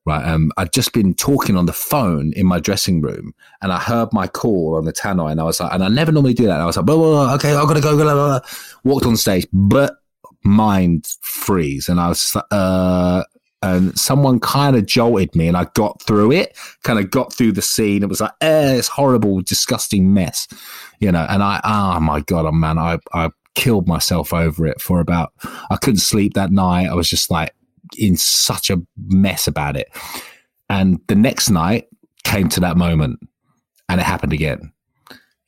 right? 0.05 0.25
Um, 0.25 0.53
I'd 0.57 0.73
just 0.73 0.93
been 0.93 1.15
talking 1.15 1.57
on 1.57 1.67
the 1.67 1.73
phone 1.73 2.33
in 2.35 2.47
my 2.47 2.59
dressing 2.59 3.01
room, 3.01 3.35
and 3.61 3.73
I 3.73 3.79
heard 3.79 4.13
my 4.13 4.27
call 4.27 4.77
on 4.77 4.85
the 4.85 4.93
tannoy, 4.93 5.31
and 5.31 5.41
I 5.41 5.45
was 5.45 5.61
like, 5.61 5.73
and 5.73 5.85
I 5.85 5.89
never 5.89 6.13
normally 6.13 6.35
do 6.35 6.47
that. 6.47 6.55
And 6.55 6.63
I 6.63 6.67
was 6.67 6.77
like, 6.77 6.87
blah, 6.87 6.97
blah, 6.97 7.27
blah, 7.27 7.35
okay, 7.35 7.55
I've 7.55 7.69
got 7.69 7.75
to 7.75 7.81
go, 7.81 7.97
blah, 7.97 8.05
blah, 8.05 8.15
blah. 8.15 8.41
walked 8.85 9.07
on 9.07 9.17
stage, 9.17 9.47
but 9.53 9.97
mind 10.45 11.07
freeze, 11.21 11.89
and 11.89 12.01
I 12.01 12.09
was 12.09 12.35
like, 12.35 12.45
uh, 12.51 13.25
and 13.63 13.97
someone 13.97 14.41
kind 14.41 14.75
of 14.75 14.87
jolted 14.87 15.35
me, 15.37 15.47
and 15.47 15.57
I 15.57 15.67
got 15.75 16.03
through 16.03 16.33
it, 16.33 16.57
kind 16.83 16.99
of 16.99 17.11
got 17.11 17.33
through 17.33 17.53
the 17.53 17.63
scene. 17.63 18.03
It 18.03 18.09
was 18.09 18.21
like, 18.21 18.33
eh, 18.41 18.75
this 18.75 18.89
horrible, 18.89 19.41
disgusting 19.43 20.13
mess, 20.13 20.49
you 20.99 21.13
know. 21.13 21.27
And 21.29 21.43
I, 21.43 21.61
oh 21.65 22.01
my 22.01 22.21
god, 22.23 22.47
oh 22.47 22.53
man, 22.53 22.79
I, 22.79 22.99
I 23.15 23.31
killed 23.55 23.87
myself 23.87 24.33
over 24.33 24.67
it 24.67 24.81
for 24.81 24.99
about. 24.99 25.33
I 25.71 25.77
couldn't 25.77 26.01
sleep 26.01 26.35
that 26.35 26.51
night. 26.51 26.89
I 26.89 26.95
was 26.95 27.09
just 27.09 27.31
like 27.31 27.55
in 27.97 28.17
such 28.17 28.71
a 28.71 28.83
mess 29.09 29.47
about 29.47 29.77
it. 29.77 29.89
and 30.69 30.99
the 31.09 31.15
next 31.15 31.51
night 31.51 31.89
came 32.25 32.49
to 32.49 32.61
that 32.61 32.77
moment 32.77 33.19
and 33.89 34.01
it 34.01 34.05
happened 34.05 34.33
again. 34.33 34.73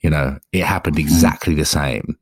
You 0.00 0.10
know, 0.10 0.38
it 0.52 0.64
happened 0.64 0.98
exactly 0.98 1.54
the 1.54 1.64
same. 1.64 2.18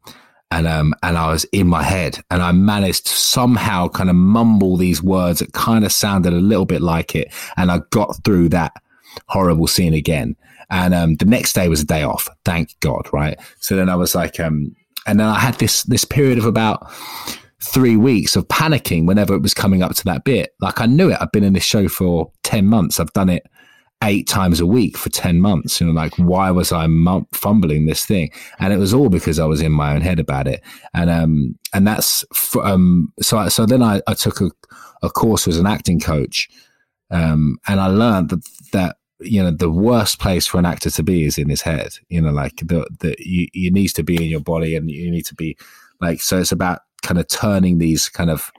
And 0.50 0.66
um 0.68 0.94
and 1.02 1.16
I 1.16 1.32
was 1.32 1.44
in 1.52 1.66
my 1.66 1.82
head 1.82 2.22
and 2.30 2.42
I 2.42 2.52
managed 2.52 3.06
to 3.06 3.12
somehow 3.12 3.88
kind 3.88 4.10
of 4.10 4.16
mumble 4.16 4.76
these 4.76 5.02
words 5.02 5.40
that 5.40 5.52
kind 5.52 5.84
of 5.84 5.90
sounded 5.92 6.32
a 6.32 6.36
little 6.36 6.66
bit 6.66 6.82
like 6.82 7.16
it. 7.16 7.32
And 7.56 7.72
I 7.72 7.80
got 7.90 8.22
through 8.24 8.50
that 8.50 8.72
horrible 9.28 9.66
scene 9.66 9.94
again. 9.94 10.36
And 10.70 10.94
um 10.94 11.16
the 11.16 11.24
next 11.24 11.54
day 11.54 11.68
was 11.68 11.80
a 11.82 11.86
day 11.86 12.02
off, 12.02 12.28
thank 12.44 12.78
God, 12.80 13.08
right? 13.12 13.38
So 13.60 13.74
then 13.76 13.88
I 13.88 13.96
was 13.96 14.14
like, 14.14 14.38
um 14.38 14.76
and 15.06 15.18
then 15.18 15.26
I 15.26 15.38
had 15.40 15.54
this 15.54 15.82
this 15.84 16.04
period 16.04 16.38
of 16.38 16.44
about 16.44 16.88
three 17.62 17.96
weeks 17.96 18.34
of 18.34 18.48
panicking 18.48 19.06
whenever 19.06 19.34
it 19.34 19.42
was 19.42 19.54
coming 19.54 19.82
up 19.82 19.94
to 19.94 20.04
that 20.04 20.24
bit. 20.24 20.54
Like 20.60 20.80
I 20.80 20.86
knew 20.86 21.10
it. 21.10 21.18
I've 21.20 21.32
been 21.32 21.44
in 21.44 21.52
this 21.52 21.64
show 21.64 21.88
for 21.88 22.30
10 22.42 22.66
months. 22.66 22.98
I've 22.98 23.12
done 23.12 23.28
it 23.28 23.46
eight 24.02 24.26
times 24.26 24.58
a 24.58 24.66
week 24.66 24.96
for 24.96 25.10
10 25.10 25.40
months. 25.40 25.80
You 25.80 25.86
know, 25.86 25.92
like, 25.92 26.14
why 26.16 26.50
was 26.50 26.72
I 26.72 26.88
fumbling 27.32 27.86
this 27.86 28.04
thing? 28.04 28.32
And 28.58 28.72
it 28.72 28.78
was 28.78 28.92
all 28.92 29.08
because 29.08 29.38
I 29.38 29.44
was 29.44 29.60
in 29.60 29.70
my 29.70 29.94
own 29.94 30.00
head 30.00 30.18
about 30.18 30.48
it. 30.48 30.60
And, 30.92 31.08
um, 31.08 31.58
and 31.72 31.86
that's, 31.86 32.24
um, 32.60 33.12
so, 33.20 33.38
I, 33.38 33.48
so 33.48 33.64
then 33.64 33.82
I, 33.82 34.02
I 34.08 34.14
took 34.14 34.40
a, 34.40 34.50
a 35.02 35.10
course 35.10 35.46
as 35.46 35.56
an 35.56 35.66
acting 35.66 36.00
coach. 36.00 36.48
Um, 37.10 37.58
and 37.68 37.80
I 37.80 37.86
learned 37.86 38.30
that, 38.30 38.44
that, 38.72 38.96
you 39.20 39.40
know, 39.40 39.52
the 39.52 39.70
worst 39.70 40.18
place 40.18 40.48
for 40.48 40.58
an 40.58 40.66
actor 40.66 40.90
to 40.90 41.02
be 41.04 41.24
is 41.24 41.38
in 41.38 41.48
his 41.48 41.62
head, 41.62 41.92
you 42.08 42.20
know, 42.20 42.32
like 42.32 42.56
the, 42.56 42.84
the, 42.98 43.14
you, 43.20 43.46
you 43.52 43.70
needs 43.70 43.92
to 43.92 44.02
be 44.02 44.16
in 44.16 44.28
your 44.28 44.40
body 44.40 44.74
and 44.74 44.90
you 44.90 45.12
need 45.12 45.26
to 45.26 45.34
be 45.36 45.56
like, 46.00 46.20
so 46.20 46.40
it's 46.40 46.50
about 46.50 46.80
kind 47.02 47.18
of 47.18 47.28
turning 47.28 47.78
these 47.78 48.08
kind 48.08 48.30
of, 48.30 48.50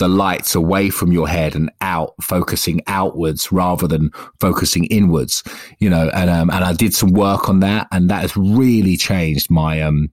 the 0.00 0.08
lights 0.08 0.56
away 0.56 0.90
from 0.90 1.12
your 1.12 1.28
head 1.28 1.54
and 1.54 1.70
out, 1.80 2.14
focusing 2.20 2.80
outwards 2.88 3.52
rather 3.52 3.86
than 3.86 4.10
focusing 4.40 4.86
inwards, 4.86 5.44
you 5.78 5.88
know, 5.88 6.10
and, 6.12 6.28
um, 6.28 6.50
and 6.50 6.64
I 6.64 6.72
did 6.72 6.92
some 6.92 7.12
work 7.12 7.48
on 7.48 7.60
that 7.60 7.86
and 7.92 8.10
that 8.10 8.22
has 8.22 8.36
really 8.36 8.96
changed 8.96 9.52
my, 9.52 9.80
um, 9.80 10.10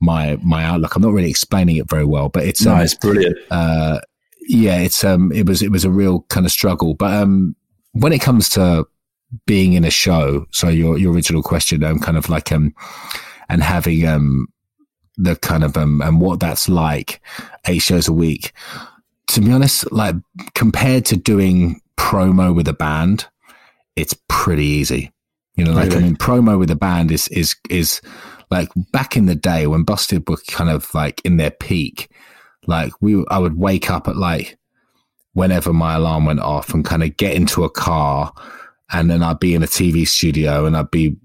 my, 0.00 0.36
my 0.42 0.62
outlook. 0.62 0.94
I'm 0.94 1.00
not 1.00 1.14
really 1.14 1.30
explaining 1.30 1.76
it 1.76 1.88
very 1.88 2.04
well, 2.04 2.28
but 2.28 2.44
it's, 2.44 2.66
um, 2.66 2.80
it's 2.80 2.94
brilliant. 2.96 3.38
Uh, 3.50 4.00
yeah, 4.46 4.78
it's, 4.78 5.02
um, 5.02 5.32
it 5.32 5.46
was, 5.46 5.62
it 5.62 5.72
was 5.72 5.86
a 5.86 5.90
real 5.90 6.26
kind 6.28 6.44
of 6.44 6.52
struggle, 6.52 6.92
but, 6.92 7.14
um, 7.14 7.56
when 7.92 8.12
it 8.12 8.20
comes 8.20 8.50
to 8.50 8.86
being 9.46 9.72
in 9.72 9.84
a 9.84 9.90
show, 9.90 10.44
so 10.52 10.68
your, 10.68 10.98
your 10.98 11.14
original 11.14 11.42
question, 11.42 11.82
um, 11.82 11.98
kind 11.98 12.18
of 12.18 12.28
like, 12.28 12.52
um, 12.52 12.74
and 13.48 13.62
having, 13.62 14.06
um, 14.06 14.48
the 15.18 15.36
kind 15.36 15.64
of 15.64 15.76
um 15.76 16.00
and 16.00 16.20
what 16.20 16.40
that's 16.40 16.68
like 16.68 17.20
eight 17.66 17.80
shows 17.80 18.08
a 18.08 18.12
week 18.12 18.52
to 19.28 19.40
be 19.42 19.52
honest, 19.52 19.90
like 19.92 20.16
compared 20.54 21.04
to 21.06 21.16
doing 21.16 21.80
promo 21.96 22.54
with 22.54 22.66
a 22.66 22.72
band, 22.72 23.26
it's 23.94 24.16
pretty 24.28 24.64
easy. 24.64 25.12
You 25.54 25.64
know, 25.64 25.72
like 25.72 25.90
really? 25.90 25.98
I 25.98 26.04
mean, 26.04 26.16
promo 26.16 26.58
with 26.58 26.70
a 26.70 26.76
band 26.76 27.12
is 27.12 27.28
is 27.28 27.54
is 27.68 28.00
like 28.50 28.70
back 28.92 29.16
in 29.16 29.26
the 29.26 29.34
day 29.34 29.66
when 29.66 29.84
Busted 29.84 30.28
were 30.28 30.38
kind 30.48 30.70
of 30.70 30.92
like 30.94 31.20
in 31.24 31.36
their 31.36 31.50
peak. 31.50 32.10
Like 32.66 32.92
we, 33.00 33.24
I 33.30 33.38
would 33.38 33.58
wake 33.58 33.90
up 33.90 34.08
at 34.08 34.16
like 34.16 34.58
whenever 35.34 35.72
my 35.72 35.94
alarm 35.94 36.24
went 36.24 36.40
off 36.40 36.72
and 36.72 36.84
kind 36.84 37.02
of 37.02 37.16
get 37.16 37.34
into 37.34 37.64
a 37.64 37.70
car, 37.70 38.32
and 38.90 39.10
then 39.10 39.22
I'd 39.22 39.40
be 39.40 39.54
in 39.54 39.62
a 39.62 39.66
TV 39.66 40.08
studio 40.08 40.64
and 40.64 40.76
I'd 40.76 40.90
be 40.90 41.16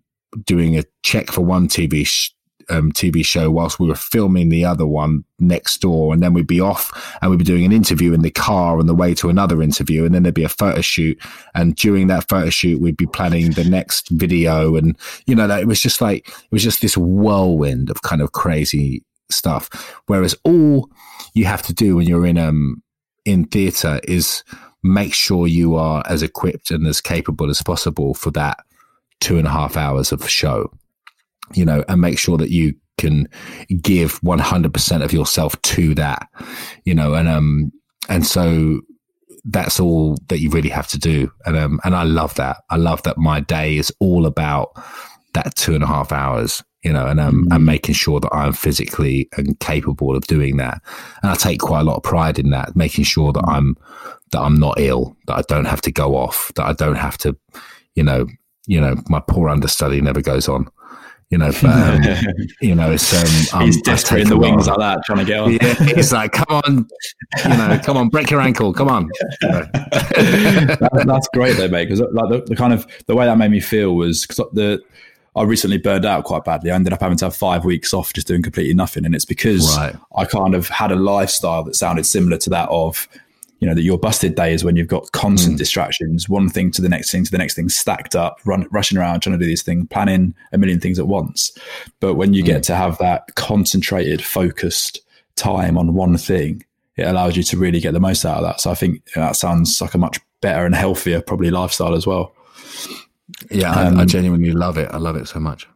doing 0.45 0.77
a 0.77 0.83
check 1.03 1.31
for 1.31 1.41
one 1.41 1.67
TV 1.67 2.05
sh- 2.05 2.31
um, 2.69 2.91
TV 2.91 3.25
show 3.25 3.49
whilst 3.49 3.79
we 3.79 3.87
were 3.87 3.95
filming 3.95 4.49
the 4.49 4.65
other 4.65 4.85
one 4.85 5.23
next 5.39 5.79
door. 5.79 6.13
And 6.13 6.21
then 6.21 6.33
we'd 6.33 6.47
be 6.47 6.59
off 6.59 7.17
and 7.21 7.29
we'd 7.29 7.39
be 7.39 7.45
doing 7.45 7.65
an 7.65 7.71
interview 7.71 8.13
in 8.13 8.21
the 8.21 8.31
car 8.31 8.79
on 8.79 8.87
the 8.87 8.95
way 8.95 9.13
to 9.15 9.29
another 9.29 9.61
interview. 9.61 10.05
And 10.05 10.13
then 10.13 10.23
there'd 10.23 10.35
be 10.35 10.43
a 10.43 10.49
photo 10.49 10.81
shoot. 10.81 11.19
And 11.55 11.75
during 11.75 12.07
that 12.07 12.27
photo 12.29 12.49
shoot, 12.49 12.81
we'd 12.81 12.97
be 12.97 13.05
planning 13.05 13.51
the 13.51 13.63
next 13.63 14.09
video. 14.09 14.75
And, 14.75 14.97
you 15.25 15.35
know, 15.35 15.49
it 15.49 15.67
was 15.67 15.81
just 15.81 16.01
like, 16.01 16.27
it 16.27 16.51
was 16.51 16.63
just 16.63 16.81
this 16.81 16.97
whirlwind 16.97 17.89
of 17.89 18.01
kind 18.01 18.21
of 18.21 18.31
crazy 18.31 19.03
stuff. 19.29 20.01
Whereas 20.07 20.35
all 20.43 20.89
you 21.33 21.45
have 21.45 21.61
to 21.63 21.73
do 21.73 21.95
when 21.95 22.07
you're 22.07 22.25
in, 22.25 22.37
um, 22.37 22.81
in 23.25 23.45
theatre 23.45 23.99
is 24.03 24.43
make 24.83 25.13
sure 25.13 25.47
you 25.47 25.75
are 25.75 26.03
as 26.07 26.21
equipped 26.21 26.69
and 26.69 26.85
as 26.85 26.99
capable 26.99 27.49
as 27.49 27.61
possible 27.61 28.13
for 28.13 28.31
that 28.31 28.59
two 29.21 29.37
and 29.37 29.47
a 29.47 29.51
half 29.51 29.77
hours 29.77 30.11
of 30.11 30.29
show 30.29 30.69
you 31.53 31.65
know, 31.65 31.83
and 31.87 32.01
make 32.01 32.17
sure 32.17 32.37
that 32.37 32.49
you 32.49 32.73
can 32.97 33.27
give 33.81 34.21
100% 34.21 35.03
of 35.03 35.13
yourself 35.13 35.59
to 35.61 35.95
that, 35.95 36.27
you 36.85 36.93
know, 36.93 37.13
and, 37.13 37.27
um, 37.27 37.71
and 38.09 38.25
so 38.25 38.81
that's 39.45 39.79
all 39.79 40.17
that 40.27 40.39
you 40.39 40.49
really 40.49 40.69
have 40.69 40.87
to 40.87 40.99
do. 40.99 41.31
And, 41.45 41.57
um, 41.57 41.79
and 41.83 41.95
I 41.95 42.03
love 42.03 42.35
that. 42.35 42.57
I 42.69 42.77
love 42.77 43.03
that 43.03 43.17
my 43.17 43.39
day 43.41 43.77
is 43.77 43.91
all 43.99 44.25
about 44.25 44.71
that 45.33 45.55
two 45.55 45.73
and 45.73 45.83
a 45.83 45.87
half 45.87 46.11
hours, 46.11 46.63
you 46.83 46.93
know, 46.93 47.07
and, 47.07 47.19
um, 47.19 47.47
mm. 47.49 47.55
and 47.55 47.65
making 47.65 47.95
sure 47.95 48.19
that 48.19 48.33
I'm 48.33 48.53
physically 48.53 49.27
and 49.35 49.59
capable 49.59 50.15
of 50.15 50.27
doing 50.27 50.57
that. 50.57 50.81
And 51.21 51.31
I 51.31 51.35
take 51.35 51.59
quite 51.59 51.81
a 51.81 51.83
lot 51.83 51.97
of 51.97 52.03
pride 52.03 52.39
in 52.39 52.51
that, 52.51 52.75
making 52.75 53.03
sure 53.03 53.33
that 53.33 53.43
I'm, 53.47 53.75
that 54.31 54.39
I'm 54.39 54.59
not 54.59 54.79
ill, 54.79 55.17
that 55.27 55.37
I 55.37 55.41
don't 55.47 55.65
have 55.65 55.81
to 55.81 55.91
go 55.91 56.15
off, 56.15 56.51
that 56.55 56.65
I 56.65 56.73
don't 56.73 56.95
have 56.95 57.17
to, 57.19 57.35
you 57.95 58.03
know, 58.03 58.27
you 58.65 58.79
know, 58.79 58.95
my 59.09 59.19
poor 59.19 59.49
understudy 59.49 59.99
never 59.99 60.21
goes 60.21 60.47
on. 60.47 60.69
You 61.33 61.39
know, 61.39 61.51
but, 61.63 61.65
um, 61.65 62.35
you 62.61 62.75
know, 62.75 62.91
it's 62.91 63.51
um, 63.55 63.65
he's 63.65 63.81
desperate 63.81 64.21
in 64.21 64.29
the 64.29 64.37
wings 64.37 64.67
like 64.67 64.77
that, 64.77 65.03
trying 65.03 65.17
to 65.17 65.25
get 65.25 65.39
on. 65.39 65.53
Yeah, 65.53 65.73
he's 65.95 66.13
like, 66.13 66.31
"Come 66.31 66.61
on, 66.63 66.87
you 67.43 67.57
know, 67.57 67.79
come 67.83 67.97
on, 67.97 68.09
break 68.09 68.29
your 68.29 68.39
ankle, 68.39 68.71
come 68.71 68.87
on." 68.87 69.09
You 69.41 69.49
know. 69.49 69.65
that, 69.73 71.05
that's 71.07 71.27
great, 71.33 71.57
though, 71.57 71.67
mate. 71.69 71.85
Because 71.85 72.01
like 72.01 72.29
the, 72.29 72.43
the, 72.45 72.55
kind 72.55 72.71
of 72.71 72.85
the 73.07 73.15
way 73.15 73.25
that 73.25 73.35
made 73.35 73.49
me 73.49 73.61
feel 73.61 73.95
was 73.95 74.27
because 74.27 74.45
the 74.53 74.79
I 75.35 75.41
recently 75.41 75.79
burned 75.79 76.05
out 76.05 76.23
quite 76.25 76.45
badly. 76.45 76.69
I 76.69 76.75
ended 76.75 76.93
up 76.93 77.01
having 77.01 77.17
to 77.17 77.25
have 77.25 77.35
five 77.35 77.65
weeks 77.65 77.95
off 77.95 78.13
just 78.13 78.27
doing 78.27 78.43
completely 78.43 78.75
nothing, 78.75 79.03
and 79.03 79.15
it's 79.15 79.25
because 79.25 79.75
right. 79.75 79.95
I 80.15 80.25
kind 80.25 80.53
of 80.53 80.67
had 80.67 80.91
a 80.91 80.95
lifestyle 80.95 81.63
that 81.63 81.75
sounded 81.75 82.05
similar 82.05 82.37
to 82.37 82.51
that 82.51 82.69
of 82.69 83.07
you 83.63 83.69
know 83.69 83.75
that 83.75 83.83
your 83.83 83.97
busted 83.97 84.35
day 84.35 84.53
is 84.53 84.61
when 84.61 84.75
you've 84.75 84.89
got 84.89 85.09
constant 85.13 85.55
mm. 85.55 85.57
distractions, 85.57 86.27
one 86.27 86.49
thing 86.49 86.69
to 86.71 86.81
the 86.81 86.89
next 86.89 87.11
thing 87.11 87.23
to 87.23 87.31
the 87.31 87.37
next 87.37 87.53
thing, 87.53 87.69
stacked 87.69 88.13
up, 88.13 88.41
run, 88.43 88.67
rushing 88.71 88.97
around 88.97 89.21
trying 89.21 89.39
to 89.39 89.39
do 89.39 89.47
these 89.47 89.63
things, 89.63 89.87
planning 89.89 90.35
a 90.51 90.57
million 90.57 90.81
things 90.81 90.99
at 90.99 91.07
once. 91.07 91.57
But 92.01 92.15
when 92.15 92.33
you 92.33 92.43
mm. 92.43 92.47
get 92.47 92.63
to 92.63 92.75
have 92.75 92.97
that 92.97 93.33
concentrated, 93.35 94.21
focused 94.21 94.99
time 95.37 95.77
on 95.77 95.93
one 95.93 96.17
thing, 96.17 96.65
it 96.97 97.07
allows 97.07 97.37
you 97.37 97.43
to 97.43 97.57
really 97.57 97.79
get 97.79 97.93
the 97.93 98.01
most 98.01 98.25
out 98.25 98.39
of 98.39 98.43
that. 98.43 98.59
So 98.59 98.69
I 98.69 98.75
think 98.75 99.01
that 99.15 99.37
sounds 99.37 99.79
like 99.79 99.93
a 99.93 99.97
much 99.97 100.19
better 100.41 100.65
and 100.65 100.75
healthier, 100.75 101.21
probably 101.21 101.49
lifestyle 101.49 101.95
as 101.95 102.05
well. 102.05 102.33
Yeah, 103.49 103.71
um, 103.71 103.95
I, 103.95 103.99
I 103.99 104.01
um, 104.01 104.07
genuinely 104.09 104.51
love 104.51 104.77
it. 104.77 104.89
I 104.91 104.97
love 104.97 105.15
it 105.15 105.29
so 105.29 105.39
much. 105.39 105.69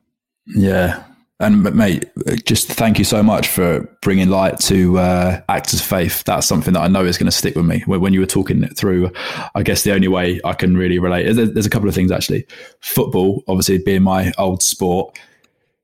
Yeah, 0.46 1.06
and 1.40 1.76
mate, 1.76 2.06
just 2.46 2.68
thank 2.68 2.98
you 2.98 3.06
so 3.06 3.22
much 3.22 3.48
for 3.48 3.82
bringing 4.02 4.30
light 4.30 4.60
to 4.62 4.98
uh, 4.98 5.42
actors' 5.50 5.82
faith. 5.82 6.24
That's 6.24 6.48
something 6.48 6.74
that 6.74 6.80
I 6.82 6.88
know 6.88 7.06
is 7.06 7.18
going 7.18 7.30
to 7.30 7.36
stick 7.36 7.56
with 7.56 7.66
me. 7.66 7.84
When 7.86 8.12
you 8.12 8.22
were 8.22 8.26
talking 8.26 8.64
it 8.64 8.76
through, 8.76 9.12
I 9.54 9.62
guess 9.62 9.84
the 9.84 9.94
only 9.94 10.08
way 10.08 10.42
I 10.44 10.54
can 10.54 10.76
really 10.76 10.98
relate. 10.98 11.32
There's 11.32 11.68
a 11.68 11.70
couple 11.70 11.88
of 11.88 11.94
things 11.94 12.12
actually. 12.12 12.48
Football, 12.80 13.44
obviously, 13.48 13.78
being 13.78 14.02
my 14.02 14.34
old 14.40 14.64
sport. 14.64 15.20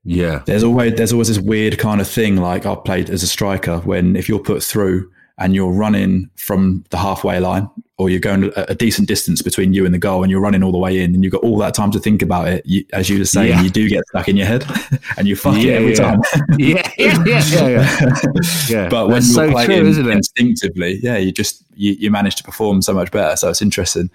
Yeah, 0.02 0.42
there's 0.44 0.64
always 0.64 0.94
there's 0.96 1.12
always 1.12 1.28
this 1.28 1.38
weird 1.38 1.78
kind 1.78 2.00
of 2.00 2.08
thing. 2.08 2.36
Like 2.36 2.66
I 2.66 2.74
played 2.74 3.08
as 3.08 3.22
a 3.22 3.28
striker. 3.28 3.78
When 3.78 4.16
if 4.16 4.28
you're 4.28 4.40
put 4.40 4.62
through 4.62 5.10
and 5.38 5.54
you're 5.54 5.72
running 5.72 6.30
from 6.36 6.84
the 6.90 6.96
halfway 6.96 7.40
line 7.40 7.68
or 7.96 8.10
you're 8.10 8.20
going 8.20 8.52
a, 8.56 8.74
decent 8.74 9.06
distance 9.06 9.40
between 9.40 9.72
you 9.72 9.84
and 9.84 9.94
the 9.94 9.98
goal 9.98 10.22
and 10.22 10.30
you're 10.30 10.40
running 10.40 10.62
all 10.62 10.72
the 10.72 10.78
way 10.78 11.00
in 11.00 11.14
and 11.14 11.22
you've 11.22 11.32
got 11.32 11.42
all 11.42 11.58
that 11.58 11.74
time 11.74 11.90
to 11.90 11.98
think 11.98 12.22
about 12.22 12.48
it 12.48 12.62
you, 12.64 12.84
as 12.92 13.08
you 13.08 13.18
were 13.18 13.24
saying 13.24 13.50
yeah. 13.50 13.62
you 13.62 13.70
do 13.70 13.88
get 13.88 14.04
stuck 14.08 14.28
in 14.28 14.36
your 14.36 14.46
head 14.46 14.64
and 15.16 15.26
you 15.26 15.36
fuck 15.36 15.56
yeah, 15.56 15.72
it 15.72 15.76
every 15.76 15.90
yeah. 15.90 15.96
time. 15.96 16.20
Yeah 16.58 16.90
yeah 16.98 17.24
yeah 17.26 18.06
yeah, 18.68 18.88
but 18.88 19.06
when 19.06 19.14
That's 19.14 19.34
you're 19.34 19.46
so 19.46 19.50
playing 19.50 19.94
true, 19.94 20.10
instinctively 20.10 20.98
yeah 21.02 21.16
you 21.16 21.32
just 21.32 21.64
you, 21.74 21.92
you 21.92 22.10
manage 22.10 22.36
to 22.36 22.44
perform 22.44 22.82
so 22.82 22.94
much 22.94 23.10
better 23.10 23.36
so 23.36 23.50
it's 23.50 23.62
interesting. 23.62 24.10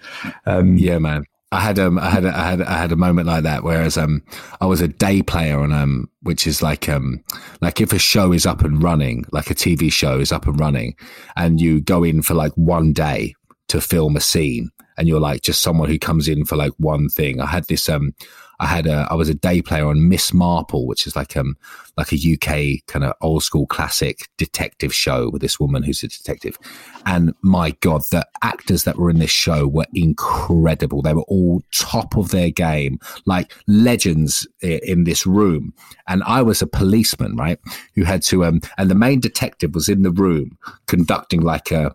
Um, 0.46 0.76
yeah 0.78 0.98
man 0.98 1.24
I 1.52 1.60
had 1.60 1.78
um 1.78 1.98
I 1.98 2.10
had 2.10 2.24
I 2.24 2.50
had 2.50 2.62
I 2.62 2.78
had 2.78 2.92
a 2.92 2.96
moment 2.96 3.26
like 3.26 3.42
that 3.42 3.64
whereas 3.64 3.98
um 3.98 4.22
I 4.60 4.66
was 4.66 4.80
a 4.80 4.88
day 4.88 5.20
player 5.22 5.58
on 5.58 5.72
um 5.72 6.08
which 6.22 6.46
is 6.46 6.62
like 6.62 6.88
um 6.88 7.24
like 7.60 7.80
if 7.80 7.92
a 7.92 7.98
show 7.98 8.32
is 8.32 8.46
up 8.46 8.62
and 8.62 8.82
running 8.82 9.24
like 9.32 9.50
a 9.50 9.54
TV 9.54 9.92
show 9.92 10.20
is 10.20 10.30
up 10.30 10.46
and 10.46 10.60
running 10.60 10.94
and 11.36 11.60
you 11.60 11.80
go 11.80 12.04
in 12.04 12.22
for 12.22 12.34
like 12.34 12.52
one 12.54 12.92
day 12.92 13.34
to 13.68 13.80
film 13.80 14.16
a 14.16 14.20
scene 14.20 14.70
and 14.96 15.08
you're 15.08 15.20
like 15.20 15.42
just 15.42 15.62
someone 15.62 15.88
who 15.88 15.98
comes 15.98 16.28
in 16.28 16.44
for 16.44 16.56
like 16.56 16.72
one 16.76 17.08
thing. 17.08 17.40
I 17.40 17.46
had 17.46 17.66
this 17.68 17.88
um 17.88 18.14
I 18.60 18.66
had 18.66 18.86
a 18.86 19.08
I 19.10 19.14
was 19.14 19.28
a 19.28 19.34
day 19.34 19.62
player 19.62 19.86
on 19.86 20.08
Miss 20.08 20.34
Marple, 20.34 20.86
which 20.86 21.06
is 21.06 21.16
like 21.16 21.36
um 21.36 21.56
like 21.96 22.12
a 22.12 22.16
UK 22.16 22.86
kind 22.86 23.04
of 23.04 23.14
old 23.22 23.42
school 23.42 23.66
classic 23.66 24.28
detective 24.36 24.94
show 24.94 25.30
with 25.30 25.40
this 25.40 25.58
woman 25.58 25.82
who's 25.82 26.02
a 26.02 26.08
detective. 26.08 26.58
And 27.06 27.34
my 27.42 27.70
God, 27.80 28.02
the 28.10 28.26
actors 28.42 28.84
that 28.84 28.98
were 28.98 29.10
in 29.10 29.18
this 29.18 29.30
show 29.30 29.66
were 29.66 29.86
incredible. 29.94 31.00
They 31.00 31.14
were 31.14 31.22
all 31.22 31.62
top 31.72 32.16
of 32.16 32.30
their 32.30 32.50
game, 32.50 32.98
like 33.24 33.52
legends 33.66 34.46
in 34.60 35.04
this 35.04 35.26
room. 35.26 35.72
And 36.06 36.22
I 36.24 36.42
was 36.42 36.60
a 36.60 36.66
policeman, 36.66 37.36
right? 37.36 37.58
Who 37.94 38.04
had 38.04 38.22
to 38.24 38.44
um 38.44 38.60
and 38.76 38.90
the 38.90 38.94
main 38.94 39.20
detective 39.20 39.74
was 39.74 39.88
in 39.88 40.02
the 40.02 40.12
room 40.12 40.58
conducting 40.86 41.40
like 41.40 41.70
a 41.70 41.94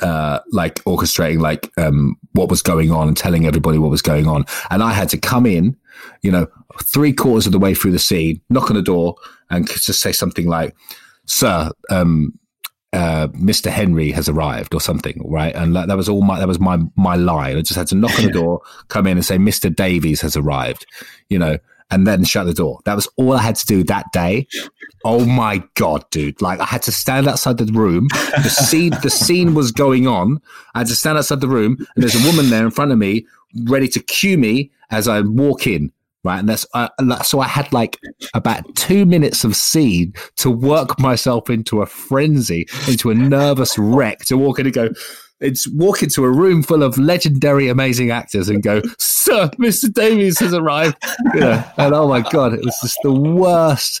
uh, 0.00 0.40
like 0.50 0.76
orchestrating 0.84 1.40
like 1.40 1.70
um, 1.78 2.16
what 2.32 2.48
was 2.48 2.62
going 2.62 2.90
on 2.90 3.08
and 3.08 3.16
telling 3.16 3.46
everybody 3.46 3.78
what 3.78 3.90
was 3.90 4.02
going 4.02 4.26
on. 4.26 4.44
And 4.70 4.82
I 4.82 4.92
had 4.92 5.08
to 5.10 5.18
come 5.18 5.46
in, 5.46 5.76
you 6.22 6.30
know, 6.30 6.46
three 6.82 7.12
quarters 7.12 7.46
of 7.46 7.52
the 7.52 7.58
way 7.58 7.74
through 7.74 7.92
the 7.92 7.98
scene, 7.98 8.40
knock 8.50 8.70
on 8.70 8.76
the 8.76 8.82
door, 8.82 9.16
and 9.50 9.68
just 9.68 10.00
say 10.00 10.12
something 10.12 10.46
like, 10.46 10.74
"Sir, 11.26 11.70
um, 11.90 12.38
uh, 12.92 13.28
Mr. 13.28 13.70
Henry 13.70 14.10
has 14.10 14.28
arrived 14.28 14.74
or 14.74 14.80
something, 14.80 15.20
right? 15.24 15.54
And 15.54 15.76
that, 15.76 15.88
that, 15.88 15.96
was 15.96 16.08
all 16.08 16.22
my 16.22 16.38
that 16.38 16.48
was 16.48 16.60
my 16.60 16.78
my 16.96 17.14
line. 17.16 17.56
I 17.56 17.60
just 17.60 17.76
had 17.76 17.88
to 17.88 17.94
knock 17.94 18.18
on 18.18 18.26
the 18.26 18.32
door, 18.40 18.62
come 18.88 19.06
in 19.06 19.16
and 19.16 19.24
say 19.24 19.36
Mr. 19.36 19.74
Davies 19.74 20.20
has 20.22 20.36
arrived, 20.36 20.86
you 21.28 21.38
know, 21.38 21.58
and 21.90 22.06
then 22.06 22.24
shut 22.24 22.46
the 22.46 22.54
door. 22.54 22.80
That 22.84 22.94
was 22.94 23.08
all 23.16 23.32
I 23.32 23.42
had 23.42 23.56
to 23.56 23.66
do 23.66 23.84
that 23.84 24.10
day. 24.12 24.46
Oh 25.04 25.24
my 25.24 25.62
god, 25.74 26.08
dude! 26.10 26.40
Like 26.42 26.60
I 26.60 26.64
had 26.64 26.82
to 26.82 26.92
stand 26.92 27.28
outside 27.28 27.58
the 27.58 27.66
room. 27.66 28.08
The 28.42 28.48
scene 28.50 28.92
the 29.02 29.10
scene 29.10 29.54
was 29.54 29.72
going 29.72 30.06
on. 30.06 30.40
I 30.74 30.80
had 30.80 30.88
to 30.88 30.96
stand 30.96 31.18
outside 31.18 31.40
the 31.40 31.48
room, 31.48 31.76
and 31.94 32.02
there's 32.02 32.14
a 32.14 32.26
woman 32.26 32.50
there 32.50 32.64
in 32.64 32.70
front 32.70 32.92
of 32.92 32.98
me, 32.98 33.26
ready 33.64 33.88
to 33.88 34.00
cue 34.00 34.38
me 34.38 34.70
as 34.90 35.08
I 35.08 35.20
walk 35.20 35.66
in 35.66 35.92
right? 36.26 36.40
And 36.40 36.48
that's 36.48 36.66
uh, 36.74 36.88
so 37.22 37.40
I 37.40 37.46
had 37.46 37.72
like 37.72 37.98
about 38.34 38.74
two 38.74 39.06
minutes 39.06 39.44
of 39.44 39.56
scene 39.56 40.12
to 40.36 40.50
work 40.50 40.98
myself 40.98 41.48
into 41.48 41.80
a 41.80 41.86
frenzy, 41.86 42.66
into 42.88 43.10
a 43.10 43.14
nervous 43.14 43.78
wreck 43.78 44.18
to 44.26 44.36
walk 44.36 44.58
in 44.58 44.66
and 44.66 44.74
go. 44.74 44.88
It's 45.40 45.68
walk 45.68 46.02
into 46.02 46.24
a 46.24 46.30
room 46.30 46.62
full 46.62 46.82
of 46.82 46.96
legendary, 46.96 47.68
amazing 47.68 48.10
actors 48.10 48.48
and 48.48 48.62
go, 48.62 48.80
"Sir, 48.98 49.50
Mr. 49.58 49.92
Davies 49.92 50.38
has 50.40 50.54
arrived." 50.54 50.96
You 51.34 51.40
know, 51.40 51.64
and 51.76 51.94
oh 51.94 52.08
my 52.08 52.22
god, 52.22 52.54
it 52.54 52.64
was 52.64 52.78
just 52.80 52.98
the 53.02 53.12
worst 53.12 54.00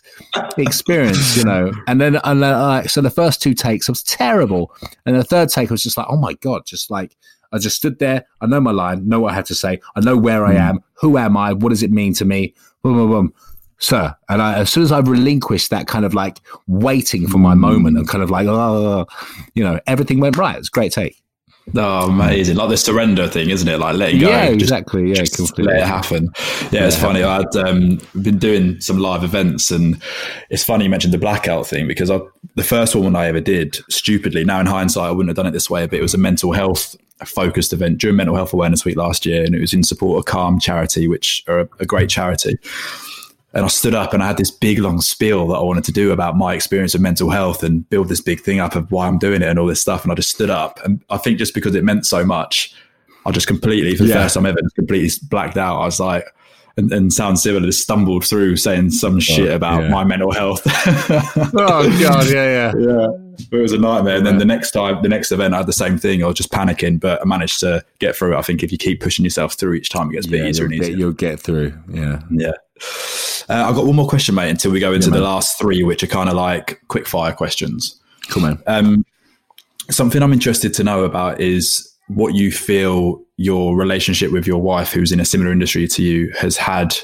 experience, 0.56 1.36
you 1.36 1.44
know. 1.44 1.72
And 1.86 2.00
then, 2.00 2.16
and 2.24 2.42
then, 2.42 2.52
uh, 2.52 2.84
so 2.84 3.02
the 3.02 3.10
first 3.10 3.42
two 3.42 3.52
takes 3.52 3.88
was 3.88 4.02
terrible, 4.02 4.74
and 5.04 5.14
the 5.14 5.24
third 5.24 5.50
take 5.50 5.70
was 5.70 5.82
just 5.82 5.98
like, 5.98 6.06
"Oh 6.08 6.16
my 6.16 6.32
god!" 6.34 6.62
Just 6.64 6.90
like 6.90 7.16
I 7.52 7.58
just 7.58 7.76
stood 7.76 7.98
there. 7.98 8.26
I 8.40 8.46
know 8.46 8.60
my 8.60 8.70
line, 8.70 9.08
know 9.08 9.20
what 9.20 9.32
I 9.32 9.36
have 9.36 9.46
to 9.46 9.54
say. 9.54 9.80
I 9.94 10.00
know 10.00 10.16
where 10.16 10.44
I 10.44 10.52
hmm. 10.52 10.58
am. 10.58 10.80
Who 10.94 11.18
am 11.18 11.36
I? 11.36 11.52
What 11.52 11.70
does 11.70 11.82
it 11.82 11.90
mean 11.90 12.14
to 12.14 12.24
me? 12.24 12.54
Boom, 12.82 12.96
boom, 12.96 13.10
boom. 13.10 13.34
Sir. 13.78 14.14
And 14.28 14.40
I, 14.40 14.58
as 14.58 14.70
soon 14.70 14.82
as 14.82 14.92
I 14.92 15.00
relinquished 15.00 15.70
that 15.70 15.86
kind 15.86 16.04
of 16.04 16.14
like 16.14 16.38
waiting 16.66 17.26
for 17.28 17.38
my 17.38 17.54
hmm. 17.54 17.60
moment 17.60 17.98
and 17.98 18.08
kind 18.08 18.22
of 18.22 18.30
like, 18.30 18.46
oh, 18.46 19.06
you 19.54 19.64
know, 19.64 19.80
everything 19.86 20.20
went 20.20 20.36
right. 20.36 20.56
It's 20.56 20.68
great 20.68 20.92
take. 20.92 21.22
Oh, 21.74 22.08
amazing! 22.08 22.56
Like 22.56 22.68
the 22.68 22.76
surrender 22.76 23.26
thing, 23.26 23.50
isn't 23.50 23.66
it? 23.66 23.78
Like 23.78 23.96
letting 23.96 24.20
go. 24.20 24.28
Yeah, 24.28 24.44
exactly. 24.44 25.08
Yeah, 25.08 25.24
just 25.24 25.58
let 25.58 25.76
it 25.76 25.86
happen. 25.86 26.30
Yeah, 26.36 26.68
yeah, 26.70 26.86
it's 26.86 26.96
funny. 26.96 27.24
I'd 27.24 27.56
um, 27.56 27.98
been 28.22 28.38
doing 28.38 28.80
some 28.80 28.98
live 28.98 29.24
events, 29.24 29.72
and 29.72 30.00
it's 30.48 30.62
funny 30.62 30.84
you 30.84 30.90
mentioned 30.90 31.12
the 31.12 31.18
blackout 31.18 31.66
thing 31.66 31.88
because 31.88 32.08
I, 32.08 32.20
the 32.54 32.62
first 32.62 32.94
one 32.94 33.16
I 33.16 33.26
ever 33.26 33.40
did, 33.40 33.78
stupidly, 33.90 34.44
now 34.44 34.60
in 34.60 34.66
hindsight, 34.66 35.08
I 35.08 35.10
wouldn't 35.10 35.28
have 35.28 35.36
done 35.36 35.46
it 35.46 35.50
this 35.50 35.68
way, 35.68 35.86
but 35.86 35.98
it 35.98 36.02
was 36.02 36.14
a 36.14 36.18
mental 36.18 36.52
health 36.52 36.94
focused 37.24 37.72
event 37.72 37.98
during 37.98 38.16
Mental 38.16 38.36
Health 38.36 38.52
Awareness 38.52 38.84
Week 38.84 38.96
last 38.96 39.26
year, 39.26 39.44
and 39.44 39.54
it 39.54 39.60
was 39.60 39.74
in 39.74 39.82
support 39.82 40.20
of 40.20 40.24
Calm 40.26 40.60
Charity, 40.60 41.08
which 41.08 41.42
are 41.48 41.60
a, 41.60 41.68
a 41.80 41.86
great 41.86 42.08
charity 42.08 42.58
and 43.56 43.64
I 43.64 43.68
stood 43.68 43.94
up 43.94 44.12
and 44.12 44.22
I 44.22 44.26
had 44.26 44.36
this 44.36 44.50
big 44.50 44.78
long 44.80 45.00
spiel 45.00 45.46
that 45.48 45.54
I 45.54 45.62
wanted 45.62 45.84
to 45.84 45.92
do 45.92 46.12
about 46.12 46.36
my 46.36 46.52
experience 46.52 46.94
of 46.94 47.00
mental 47.00 47.30
health 47.30 47.62
and 47.62 47.88
build 47.88 48.10
this 48.10 48.20
big 48.20 48.40
thing 48.40 48.60
up 48.60 48.76
of 48.76 48.92
why 48.92 49.08
I'm 49.08 49.16
doing 49.16 49.40
it 49.40 49.48
and 49.48 49.58
all 49.58 49.66
this 49.66 49.80
stuff. 49.80 50.02
And 50.02 50.12
I 50.12 50.14
just 50.14 50.28
stood 50.28 50.50
up. 50.50 50.78
And 50.84 51.02
I 51.08 51.16
think 51.16 51.38
just 51.38 51.54
because 51.54 51.74
it 51.74 51.82
meant 51.82 52.04
so 52.04 52.22
much, 52.22 52.74
I 53.24 53.30
just 53.30 53.46
completely, 53.46 53.96
for 53.96 54.02
the 54.02 54.10
yeah. 54.10 54.24
first 54.24 54.34
time 54.34 54.44
ever, 54.44 54.58
completely 54.74 55.10
blacked 55.30 55.56
out. 55.56 55.80
I 55.80 55.86
was 55.86 55.98
like, 55.98 56.26
and, 56.76 56.92
and 56.92 57.10
sounds 57.10 57.42
similar, 57.42 57.64
just 57.64 57.82
stumbled 57.82 58.26
through 58.26 58.56
saying 58.56 58.90
some 58.90 59.16
oh, 59.16 59.20
shit 59.20 59.50
about 59.50 59.84
yeah. 59.84 59.88
my 59.88 60.04
mental 60.04 60.32
health. 60.32 60.60
oh 60.66 61.98
god, 62.02 62.30
yeah, 62.30 62.72
yeah, 62.74 62.74
yeah. 62.78 63.08
It 63.50 63.56
was 63.56 63.72
a 63.72 63.78
nightmare. 63.78 64.16
And 64.16 64.26
then 64.26 64.36
the 64.36 64.44
next 64.44 64.72
time, 64.72 65.02
the 65.02 65.08
next 65.08 65.32
event, 65.32 65.54
I 65.54 65.58
had 65.58 65.66
the 65.66 65.72
same 65.72 65.96
thing. 65.96 66.22
I 66.22 66.26
was 66.26 66.36
just 66.36 66.52
panicking, 66.52 67.00
but 67.00 67.22
I 67.22 67.24
managed 67.24 67.60
to 67.60 67.82
get 68.00 68.16
through 68.16 68.34
it. 68.34 68.38
I 68.38 68.42
think 68.42 68.62
if 68.62 68.70
you 68.70 68.76
keep 68.76 69.00
pushing 69.00 69.24
yourself 69.24 69.54
through 69.54 69.74
each 69.74 69.88
time, 69.88 70.10
it 70.10 70.14
gets 70.14 70.26
a 70.26 70.30
bit 70.30 70.46
easier 70.46 70.66
and 70.66 70.74
easier. 70.74 70.94
You'll 70.94 71.12
get 71.12 71.40
through. 71.40 71.72
Yeah, 71.88 72.20
yeah. 72.30 72.52
Uh, 73.48 73.64
I've 73.68 73.74
got 73.74 73.86
one 73.86 73.96
more 73.96 74.08
question, 74.08 74.34
mate, 74.34 74.50
until 74.50 74.72
we 74.72 74.80
go 74.80 74.92
into 74.92 75.08
yeah, 75.08 75.16
the 75.16 75.22
last 75.22 75.58
three, 75.58 75.82
which 75.82 76.02
are 76.02 76.08
kind 76.08 76.28
of 76.28 76.34
like 76.34 76.80
quick 76.88 77.06
fire 77.06 77.32
questions. 77.32 78.00
Cool, 78.28 78.42
man. 78.42 78.62
Um, 78.66 79.06
something 79.90 80.22
I'm 80.22 80.32
interested 80.32 80.74
to 80.74 80.84
know 80.84 81.04
about 81.04 81.40
is 81.40 81.92
what 82.08 82.34
you 82.34 82.50
feel 82.50 83.22
your 83.36 83.76
relationship 83.76 84.32
with 84.32 84.46
your 84.46 84.60
wife, 84.60 84.92
who's 84.92 85.12
in 85.12 85.20
a 85.20 85.24
similar 85.24 85.52
industry 85.52 85.86
to 85.88 86.02
you, 86.02 86.32
has 86.38 86.56
had 86.56 86.96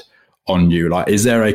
on 0.47 0.71
you. 0.71 0.89
Like, 0.89 1.07
is 1.07 1.23
there 1.23 1.43
a 1.43 1.53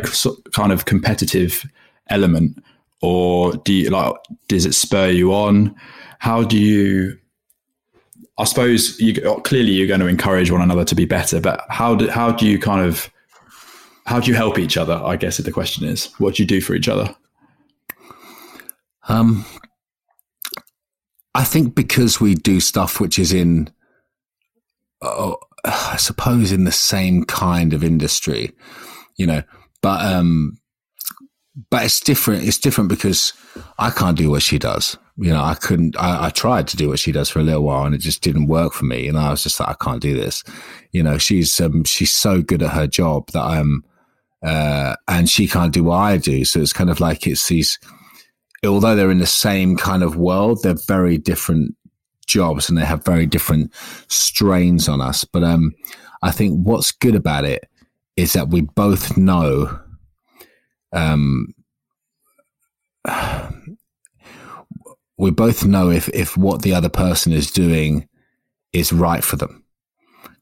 kind 0.52 0.72
of 0.72 0.84
competitive 0.84 1.68
element, 2.08 2.62
or 3.02 3.52
do 3.52 3.72
you 3.72 3.90
like? 3.90 4.14
Does 4.48 4.64
it 4.64 4.74
spur 4.74 5.10
you 5.10 5.34
on? 5.34 5.74
How 6.18 6.42
do 6.42 6.58
you? 6.58 7.18
I 8.38 8.44
suppose 8.44 8.98
you 9.00 9.20
clearly 9.42 9.72
you're 9.72 9.88
going 9.88 10.00
to 10.00 10.06
encourage 10.06 10.50
one 10.50 10.62
another 10.62 10.84
to 10.84 10.94
be 10.94 11.04
better, 11.04 11.40
but 11.40 11.66
how 11.68 11.94
do 11.94 12.08
how 12.08 12.30
do 12.30 12.46
you 12.46 12.58
kind 12.58 12.86
of 12.86 13.10
how 14.08 14.18
do 14.18 14.30
you 14.30 14.34
help 14.34 14.58
each 14.58 14.78
other? 14.78 14.94
I 15.04 15.16
guess 15.16 15.36
the 15.36 15.52
question 15.52 15.86
is, 15.86 16.06
what 16.16 16.36
do 16.36 16.42
you 16.42 16.46
do 16.46 16.62
for 16.62 16.74
each 16.74 16.88
other? 16.88 17.14
Um, 19.06 19.44
I 21.34 21.44
think 21.44 21.74
because 21.74 22.18
we 22.18 22.34
do 22.34 22.58
stuff 22.58 23.00
which 23.00 23.18
is 23.18 23.34
in, 23.34 23.70
uh, 25.02 25.34
I 25.62 25.96
suppose, 25.98 26.52
in 26.52 26.64
the 26.64 26.72
same 26.72 27.24
kind 27.24 27.74
of 27.74 27.84
industry, 27.84 28.52
you 29.18 29.26
know, 29.26 29.42
but 29.82 30.02
um, 30.02 30.56
but 31.68 31.84
it's 31.84 32.00
different. 32.00 32.48
It's 32.48 32.58
different 32.58 32.88
because 32.88 33.34
I 33.78 33.90
can't 33.90 34.16
do 34.16 34.30
what 34.30 34.40
she 34.40 34.58
does. 34.58 34.96
You 35.18 35.32
know, 35.32 35.42
I 35.42 35.52
couldn't. 35.54 35.98
I, 35.98 36.28
I, 36.28 36.30
tried 36.30 36.66
to 36.68 36.78
do 36.78 36.88
what 36.88 36.98
she 36.98 37.12
does 37.12 37.28
for 37.28 37.40
a 37.40 37.44
little 37.44 37.64
while, 37.64 37.84
and 37.84 37.94
it 37.94 37.98
just 37.98 38.22
didn't 38.22 38.46
work 38.46 38.72
for 38.72 38.86
me. 38.86 39.06
And 39.06 39.18
I 39.18 39.30
was 39.30 39.42
just 39.42 39.60
like, 39.60 39.68
I 39.68 39.84
can't 39.84 40.00
do 40.00 40.14
this. 40.14 40.44
You 40.92 41.02
know, 41.02 41.18
she's 41.18 41.60
um, 41.60 41.84
she's 41.84 42.14
so 42.14 42.40
good 42.40 42.62
at 42.62 42.70
her 42.70 42.86
job 42.86 43.32
that 43.32 43.42
I'm 43.42 43.84
uh, 44.42 44.94
and 45.06 45.28
she 45.28 45.46
can't 45.48 45.72
do 45.72 45.84
what 45.84 45.96
I 45.96 46.16
do. 46.16 46.44
So 46.44 46.60
it's 46.60 46.72
kind 46.72 46.90
of 46.90 47.00
like 47.00 47.26
it's 47.26 47.48
these, 47.48 47.78
although 48.64 48.94
they're 48.94 49.10
in 49.10 49.18
the 49.18 49.26
same 49.26 49.76
kind 49.76 50.02
of 50.02 50.16
world, 50.16 50.60
they're 50.62 50.76
very 50.86 51.18
different 51.18 51.74
jobs 52.26 52.68
and 52.68 52.78
they 52.78 52.84
have 52.84 53.04
very 53.04 53.26
different 53.26 53.74
strains 54.08 54.88
on 54.88 55.00
us. 55.00 55.24
But 55.24 55.42
um, 55.42 55.72
I 56.22 56.30
think 56.30 56.66
what's 56.66 56.92
good 56.92 57.14
about 57.16 57.44
it 57.44 57.68
is 58.16 58.32
that 58.34 58.48
we 58.48 58.60
both 58.60 59.16
know. 59.16 59.80
Um, 60.92 61.54
we 65.18 65.30
both 65.32 65.64
know 65.64 65.90
if 65.90 66.08
if 66.10 66.36
what 66.36 66.62
the 66.62 66.74
other 66.74 66.88
person 66.88 67.32
is 67.32 67.50
doing 67.50 68.08
is 68.72 68.92
right 68.92 69.24
for 69.24 69.36
them. 69.36 69.64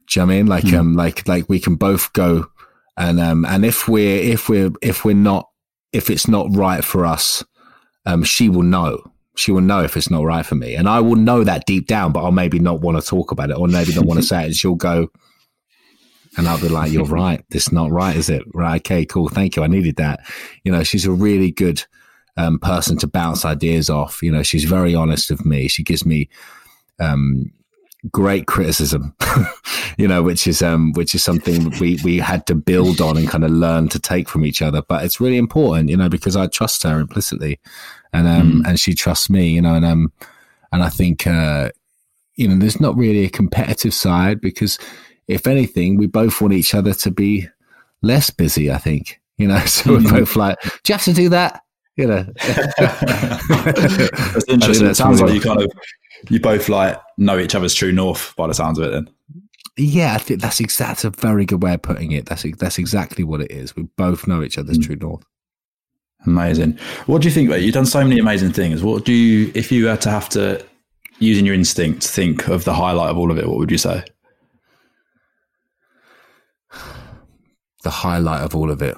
Do 0.08 0.20
you 0.20 0.26
know 0.26 0.32
I 0.32 0.36
mean? 0.36 0.46
Like 0.46 0.64
mm. 0.64 0.78
um 0.78 0.94
like 0.94 1.26
like 1.26 1.48
we 1.48 1.58
can 1.58 1.76
both 1.76 2.12
go 2.12 2.46
and 2.96 3.20
um, 3.20 3.44
and 3.44 3.64
if 3.64 3.88
we're 3.88 4.22
if 4.22 4.48
we're 4.48 4.70
if 4.82 5.04
we're 5.04 5.14
not 5.14 5.48
if 5.92 6.10
it's 6.10 6.28
not 6.28 6.54
right 6.54 6.84
for 6.84 7.06
us, 7.06 7.44
um, 8.04 8.22
she 8.22 8.48
will 8.48 8.62
know. 8.62 9.02
She 9.36 9.52
will 9.52 9.60
know 9.60 9.82
if 9.82 9.96
it's 9.96 10.10
not 10.10 10.24
right 10.24 10.46
for 10.46 10.54
me, 10.54 10.74
and 10.74 10.88
I 10.88 11.00
will 11.00 11.16
know 11.16 11.44
that 11.44 11.66
deep 11.66 11.86
down. 11.86 12.12
But 12.12 12.24
I'll 12.24 12.32
maybe 12.32 12.58
not 12.58 12.80
want 12.80 13.00
to 13.00 13.06
talk 13.06 13.32
about 13.32 13.50
it, 13.50 13.58
or 13.58 13.68
maybe 13.68 13.94
not 13.94 14.06
want 14.06 14.20
to 14.20 14.26
say 14.26 14.42
it. 14.42 14.46
And 14.46 14.54
she'll 14.54 14.76
go, 14.76 15.08
and 16.38 16.48
I'll 16.48 16.60
be 16.60 16.68
like, 16.68 16.90
"You're 16.90 17.04
right. 17.04 17.44
This 17.50 17.66
is 17.66 17.72
not 17.72 17.90
right, 17.90 18.16
is 18.16 18.30
it? 18.30 18.42
Right? 18.54 18.80
Okay, 18.80 19.04
cool. 19.04 19.28
Thank 19.28 19.56
you. 19.56 19.62
I 19.62 19.66
needed 19.66 19.96
that. 19.96 20.20
You 20.64 20.72
know, 20.72 20.82
she's 20.82 21.04
a 21.04 21.12
really 21.12 21.50
good 21.50 21.84
um, 22.38 22.58
person 22.58 22.96
to 22.98 23.06
bounce 23.06 23.44
ideas 23.44 23.90
off. 23.90 24.22
You 24.22 24.32
know, 24.32 24.42
she's 24.42 24.64
very 24.64 24.94
honest 24.94 25.30
with 25.30 25.44
me. 25.44 25.68
She 25.68 25.82
gives 25.82 26.06
me 26.06 26.30
um, 26.98 27.52
great 28.12 28.46
criticism, 28.46 29.14
you 29.98 30.08
know, 30.08 30.22
which 30.22 30.46
is 30.46 30.62
um, 30.62 30.92
which 30.92 31.14
is 31.14 31.24
something 31.24 31.70
we 31.80 31.98
we 32.04 32.18
had 32.18 32.46
to 32.46 32.54
build 32.54 33.00
on 33.00 33.16
and 33.16 33.28
kind 33.28 33.44
of 33.44 33.50
learn 33.50 33.88
to 33.88 33.98
take 33.98 34.28
from 34.28 34.44
each 34.44 34.62
other. 34.62 34.82
But 34.82 35.04
it's 35.04 35.20
really 35.20 35.38
important, 35.38 35.90
you 35.90 35.96
know, 35.96 36.08
because 36.08 36.36
I 36.36 36.46
trust 36.46 36.82
her 36.84 37.00
implicitly, 37.00 37.60
and 38.12 38.26
um, 38.26 38.52
mm. 38.52 38.68
and 38.68 38.80
she 38.80 38.94
trusts 38.94 39.30
me, 39.30 39.48
you 39.48 39.62
know, 39.62 39.74
and 39.74 39.84
um, 39.84 40.12
and 40.72 40.82
I 40.82 40.88
think 40.88 41.26
uh, 41.26 41.70
you 42.36 42.46
know, 42.46 42.56
there's 42.56 42.80
not 42.80 42.96
really 42.96 43.24
a 43.24 43.30
competitive 43.30 43.94
side 43.94 44.40
because 44.40 44.78
if 45.26 45.46
anything, 45.46 45.96
we 45.96 46.06
both 46.06 46.40
want 46.40 46.54
each 46.54 46.74
other 46.74 46.92
to 46.94 47.10
be 47.10 47.48
less 48.02 48.30
busy. 48.30 48.70
I 48.70 48.78
think, 48.78 49.20
you 49.38 49.48
know, 49.48 49.58
so 49.66 49.94
we're 49.94 50.10
both 50.10 50.36
like, 50.36 50.60
do 50.62 50.70
you 50.88 50.94
have 50.94 51.04
to 51.04 51.12
do 51.12 51.28
that? 51.30 51.62
You 51.96 52.06
know, 52.06 52.26
that's 52.38 54.48
interesting. 54.48 54.88
It 54.88 54.96
sounds 54.96 55.22
like 55.22 55.32
you 55.32 55.40
kind 55.40 55.62
of 55.62 55.72
you 56.28 56.40
both 56.40 56.68
like 56.68 57.00
know 57.16 57.38
each 57.38 57.54
other's 57.54 57.74
true 57.74 57.92
north 57.92 58.34
by 58.36 58.46
the 58.46 58.54
sounds 58.54 58.78
of 58.78 58.84
it. 58.84 58.90
Then, 58.90 59.10
yeah, 59.76 60.14
I 60.14 60.18
think 60.18 60.40
that's 60.40 60.60
exact. 60.60 61.02
That's 61.02 61.04
a 61.04 61.10
very 61.10 61.44
good 61.44 61.62
way 61.62 61.74
of 61.74 61.82
putting 61.82 62.12
it. 62.12 62.26
That's 62.26 62.44
that's 62.58 62.78
exactly 62.78 63.24
what 63.24 63.40
it 63.40 63.50
is. 63.50 63.76
We 63.76 63.84
both 63.96 64.26
know 64.26 64.42
each 64.42 64.58
other's 64.58 64.78
mm. 64.78 64.84
true 64.84 64.96
north. 64.96 65.24
Amazing. 66.24 66.78
What 67.06 67.22
do 67.22 67.28
you 67.28 67.34
think? 67.34 67.50
You've 67.50 67.74
done 67.74 67.86
so 67.86 68.02
many 68.02 68.18
amazing 68.18 68.52
things. 68.52 68.82
What 68.82 69.04
do 69.04 69.12
you, 69.12 69.52
if 69.54 69.70
you 69.70 69.86
had 69.86 70.00
to 70.02 70.10
have 70.10 70.28
to, 70.30 70.64
using 71.18 71.46
your 71.46 71.54
instinct, 71.54 72.04
think 72.04 72.48
of 72.48 72.64
the 72.64 72.74
highlight 72.74 73.10
of 73.10 73.18
all 73.18 73.30
of 73.30 73.38
it? 73.38 73.46
What 73.46 73.58
would 73.58 73.70
you 73.70 73.78
say? 73.78 74.02
The 77.84 77.90
highlight 77.90 78.42
of 78.42 78.56
all 78.56 78.70
of 78.70 78.82
it. 78.82 78.96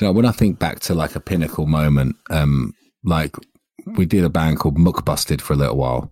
You 0.00 0.06
know 0.06 0.12
when 0.12 0.26
I 0.26 0.32
think 0.32 0.58
back 0.58 0.80
to 0.80 0.94
like 0.94 1.14
a 1.16 1.20
pinnacle 1.20 1.66
moment, 1.66 2.16
um, 2.30 2.74
like 3.04 3.36
we 3.86 4.06
did 4.06 4.24
a 4.24 4.30
band 4.30 4.58
called 4.58 4.76
McBusted 4.76 5.40
for 5.40 5.52
a 5.52 5.56
little 5.56 5.76
while. 5.76 6.10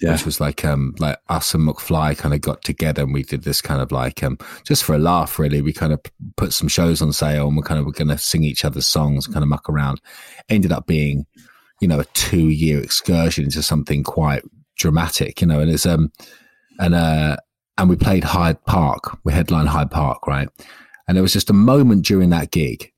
Yeah. 0.00 0.12
Which 0.12 0.24
was 0.24 0.40
like 0.40 0.64
um 0.64 0.94
like 0.98 1.18
us 1.28 1.52
and 1.52 1.68
McFly 1.68 2.16
kind 2.16 2.32
of 2.32 2.40
got 2.40 2.64
together 2.64 3.02
and 3.02 3.12
we 3.12 3.22
did 3.22 3.44
this 3.44 3.60
kind 3.60 3.82
of 3.82 3.92
like 3.92 4.22
um 4.22 4.38
just 4.64 4.82
for 4.82 4.94
a 4.94 4.98
laugh 4.98 5.38
really. 5.38 5.60
We 5.60 5.74
kind 5.74 5.92
of 5.92 6.00
put 6.38 6.54
some 6.54 6.68
shows 6.68 7.02
on 7.02 7.12
sale 7.12 7.48
and 7.48 7.56
we 7.56 7.62
kind 7.62 7.78
of 7.78 7.84
were 7.84 7.92
gonna 7.92 8.16
sing 8.16 8.42
each 8.42 8.64
other's 8.64 8.88
songs, 8.88 9.26
kind 9.26 9.42
of 9.42 9.48
muck 9.48 9.68
around. 9.68 10.00
Ended 10.48 10.72
up 10.72 10.86
being, 10.86 11.26
you 11.82 11.88
know, 11.88 12.00
a 12.00 12.04
two 12.14 12.48
year 12.48 12.80
excursion 12.80 13.44
into 13.44 13.62
something 13.62 14.02
quite 14.02 14.42
dramatic, 14.78 15.42
you 15.42 15.46
know, 15.46 15.60
and 15.60 15.70
it's 15.70 15.84
um 15.84 16.10
and 16.78 16.94
uh 16.94 17.36
and 17.76 17.90
we 17.90 17.96
played 17.96 18.24
Hyde 18.24 18.64
Park. 18.64 19.18
We 19.24 19.34
headlined 19.34 19.68
Hyde 19.68 19.90
Park, 19.90 20.26
right? 20.26 20.48
And 21.08 21.16
there 21.16 21.22
was 21.22 21.34
just 21.34 21.50
a 21.50 21.54
moment 21.54 22.06
during 22.06 22.30
that 22.30 22.52
gig 22.52 22.90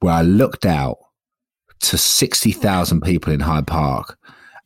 where 0.00 0.14
I 0.14 0.22
looked 0.22 0.66
out 0.66 0.98
to 1.80 1.98
60,000 1.98 3.00
people 3.02 3.32
in 3.32 3.40
Hyde 3.40 3.66
Park. 3.66 4.18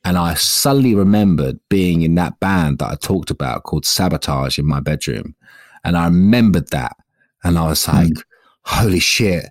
And 0.05 0.16
I 0.16 0.34
suddenly 0.34 0.94
remembered 0.94 1.59
being 1.68 2.02
in 2.02 2.14
that 2.14 2.38
band 2.40 2.78
that 2.78 2.90
I 2.90 2.94
talked 2.94 3.30
about 3.30 3.64
called 3.64 3.84
Sabotage 3.84 4.59
in 4.59 4.66
my 4.66 4.80
bedroom. 4.80 5.34
And 5.84 5.96
I 5.96 6.05
remembered 6.05 6.70
that. 6.70 6.96
And 7.44 7.59
I 7.59 7.68
was 7.68 7.86
like, 7.88 8.09
mm. 8.09 8.22
holy 8.62 9.00
shit, 9.00 9.46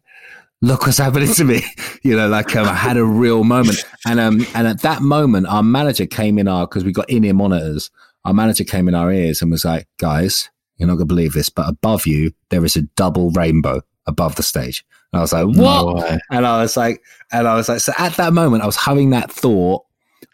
look 0.62 0.86
what's 0.86 0.98
happening 0.98 1.34
to 1.34 1.44
me. 1.44 1.62
you 2.04 2.16
know, 2.16 2.28
like 2.28 2.56
um, 2.56 2.68
I 2.68 2.74
had 2.74 2.98
a 2.98 3.06
real 3.06 3.44
moment. 3.44 3.84
And, 4.06 4.20
um, 4.20 4.46
and 4.56 4.68
at 4.68 4.82
that 4.82 5.02
moment, 5.02 5.48
our 5.48 5.64
manager 5.64 6.06
came 6.06 6.40
in 6.40 6.48
our, 6.48 6.66
because 6.66 6.84
we 6.84 6.92
got 6.92 7.10
in 7.10 7.24
ear 7.24 7.34
monitors, 7.34 7.92
our 8.26 8.34
manager 8.34 8.64
came 8.64 8.88
in 8.88 8.96
our 8.96 9.12
ears 9.12 9.42
and 9.42 9.52
was 9.52 9.66
like, 9.66 9.88
guys, 10.00 10.50
you're 10.78 10.88
not 10.88 10.96
going 10.96 11.08
to 11.08 11.14
believe 11.14 11.34
this, 11.34 11.50
but 11.50 11.68
above 11.68 12.06
you, 12.06 12.32
there 12.50 12.64
is 12.64 12.76
a 12.76 12.84
double 12.96 13.32
rainbow 13.32 13.82
above 14.06 14.36
the 14.36 14.44
stage. 14.44 14.86
And 15.14 15.20
I 15.20 15.22
was 15.22 15.34
like, 15.34 15.46
what? 15.46 15.56
No 15.96 16.18
and 16.32 16.46
I 16.46 16.62
was 16.62 16.76
like, 16.76 17.02
and 17.32 17.48
I 17.48 17.56
was 17.56 17.70
like, 17.70 17.80
so 17.80 17.94
at 17.98 18.16
that 18.18 18.34
moment, 18.34 18.64
I 18.64 18.66
was 18.66 18.76
having 18.76 19.10
that 19.12 19.32
thought 19.32 19.86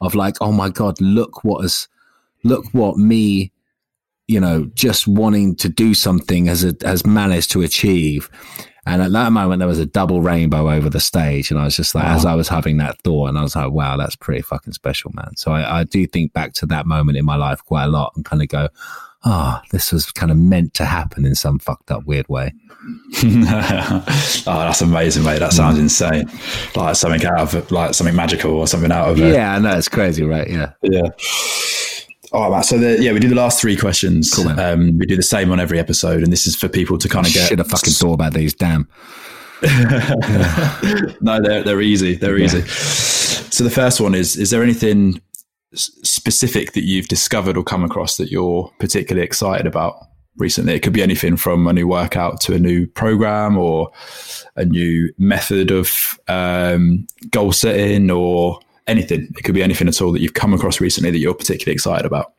of 0.01 0.15
like, 0.15 0.35
oh 0.41 0.51
my 0.51 0.69
God, 0.69 0.99
look 0.99 1.43
what 1.43 1.61
has, 1.61 1.87
look 2.43 2.65
what 2.73 2.97
me, 2.97 3.51
you 4.27 4.39
know, 4.39 4.65
just 4.73 5.07
wanting 5.07 5.55
to 5.57 5.69
do 5.69 5.93
something 5.93 6.47
has, 6.47 6.63
a, 6.63 6.75
has 6.81 7.05
managed 7.05 7.51
to 7.51 7.61
achieve. 7.61 8.29
And 8.85 9.01
at 9.01 9.13
that 9.13 9.31
moment, 9.31 9.59
there 9.59 9.67
was 9.67 9.79
a 9.79 9.85
double 9.85 10.21
rainbow 10.21 10.69
over 10.69 10.89
the 10.89 10.99
stage. 10.99 11.51
And 11.51 11.59
I 11.59 11.63
was 11.63 11.75
just 11.75 11.95
like, 11.95 12.03
wow. 12.03 12.15
as 12.15 12.25
I 12.25 12.35
was 12.35 12.49
having 12.49 12.77
that 12.77 13.01
thought, 13.03 13.27
and 13.27 13.37
I 13.37 13.41
was 13.41 13.55
like, 13.55 13.71
wow, 13.71 13.95
that's 13.95 14.15
pretty 14.15 14.41
fucking 14.41 14.73
special, 14.73 15.11
man. 15.13 15.37
So 15.37 15.51
I, 15.51 15.79
I 15.79 15.83
do 15.85 16.05
think 16.05 16.33
back 16.33 16.53
to 16.55 16.65
that 16.65 16.85
moment 16.85 17.17
in 17.17 17.23
my 17.23 17.37
life 17.37 17.63
quite 17.63 17.85
a 17.85 17.87
lot 17.87 18.11
and 18.15 18.25
kind 18.25 18.41
of 18.41 18.49
go, 18.49 18.67
ah, 19.23 19.61
oh, 19.61 19.67
this 19.71 19.91
was 19.91 20.11
kind 20.11 20.31
of 20.31 20.37
meant 20.37 20.73
to 20.75 20.85
happen 20.85 21.25
in 21.25 21.35
some 21.35 21.59
fucked 21.59 21.91
up 21.91 22.05
weird 22.05 22.27
way. 22.27 22.53
oh, 23.23 24.03
that's 24.45 24.81
amazing, 24.81 25.23
mate. 25.23 25.39
That 25.39 25.53
sounds 25.53 25.79
insane. 25.79 26.29
Like 26.75 26.95
something 26.95 27.25
out 27.25 27.53
of 27.53 27.71
like 27.71 27.93
something 27.93 28.15
magical 28.15 28.51
or 28.51 28.67
something 28.67 28.91
out 28.91 29.09
of 29.09 29.19
it. 29.19 29.33
Yeah, 29.33 29.55
I 29.55 29.59
know 29.59 29.77
it's 29.77 29.87
crazy, 29.89 30.23
right? 30.23 30.49
Yeah, 30.49 30.73
yeah. 30.81 31.09
All 32.33 32.49
right, 32.49 32.65
so 32.65 32.79
the, 32.79 33.01
yeah, 33.01 33.13
we 33.13 33.19
do 33.19 33.29
the 33.29 33.35
last 33.35 33.61
three 33.61 33.77
questions. 33.77 34.31
Cool, 34.33 34.49
um, 34.59 34.97
we 34.97 35.05
do 35.05 35.15
the 35.15 35.21
same 35.21 35.51
on 35.51 35.59
every 35.59 35.79
episode, 35.79 36.23
and 36.23 36.31
this 36.31 36.47
is 36.47 36.55
for 36.55 36.67
people 36.67 36.97
to 36.97 37.07
kind 37.07 37.27
of 37.27 37.31
get. 37.31 37.47
Should 37.47 37.59
have 37.59 37.67
fucking 37.67 37.93
thought 37.93 38.13
about 38.13 38.33
these. 38.33 38.53
Damn. 38.53 38.87
no, 41.21 41.39
they're 41.41 41.63
they're 41.63 41.81
easy. 41.81 42.15
They're 42.15 42.37
yeah. 42.37 42.45
easy. 42.45 42.61
So 42.63 43.63
the 43.63 43.69
first 43.69 44.01
one 44.01 44.15
is: 44.15 44.35
Is 44.35 44.49
there 44.49 44.63
anything 44.63 45.21
specific 45.73 46.73
that 46.73 46.83
you've 46.83 47.07
discovered 47.07 47.57
or 47.57 47.63
come 47.63 47.83
across 47.83 48.17
that 48.17 48.31
you're 48.31 48.71
particularly 48.79 49.25
excited 49.25 49.67
about? 49.67 49.95
recently. 50.37 50.73
It 50.73 50.81
could 50.81 50.93
be 50.93 51.03
anything 51.03 51.37
from 51.37 51.67
a 51.67 51.73
new 51.73 51.87
workout 51.87 52.41
to 52.41 52.55
a 52.55 52.59
new 52.59 52.87
program 52.87 53.57
or 53.57 53.91
a 54.55 54.65
new 54.65 55.13
method 55.17 55.71
of 55.71 56.19
um, 56.27 57.07
goal 57.31 57.51
setting 57.51 58.09
or 58.09 58.59
anything. 58.87 59.27
It 59.37 59.43
could 59.43 59.55
be 59.55 59.63
anything 59.63 59.87
at 59.87 60.01
all 60.01 60.11
that 60.11 60.21
you've 60.21 60.33
come 60.33 60.53
across 60.53 60.81
recently 60.81 61.11
that 61.11 61.19
you're 61.19 61.33
particularly 61.33 61.73
excited 61.73 62.05
about. 62.05 62.33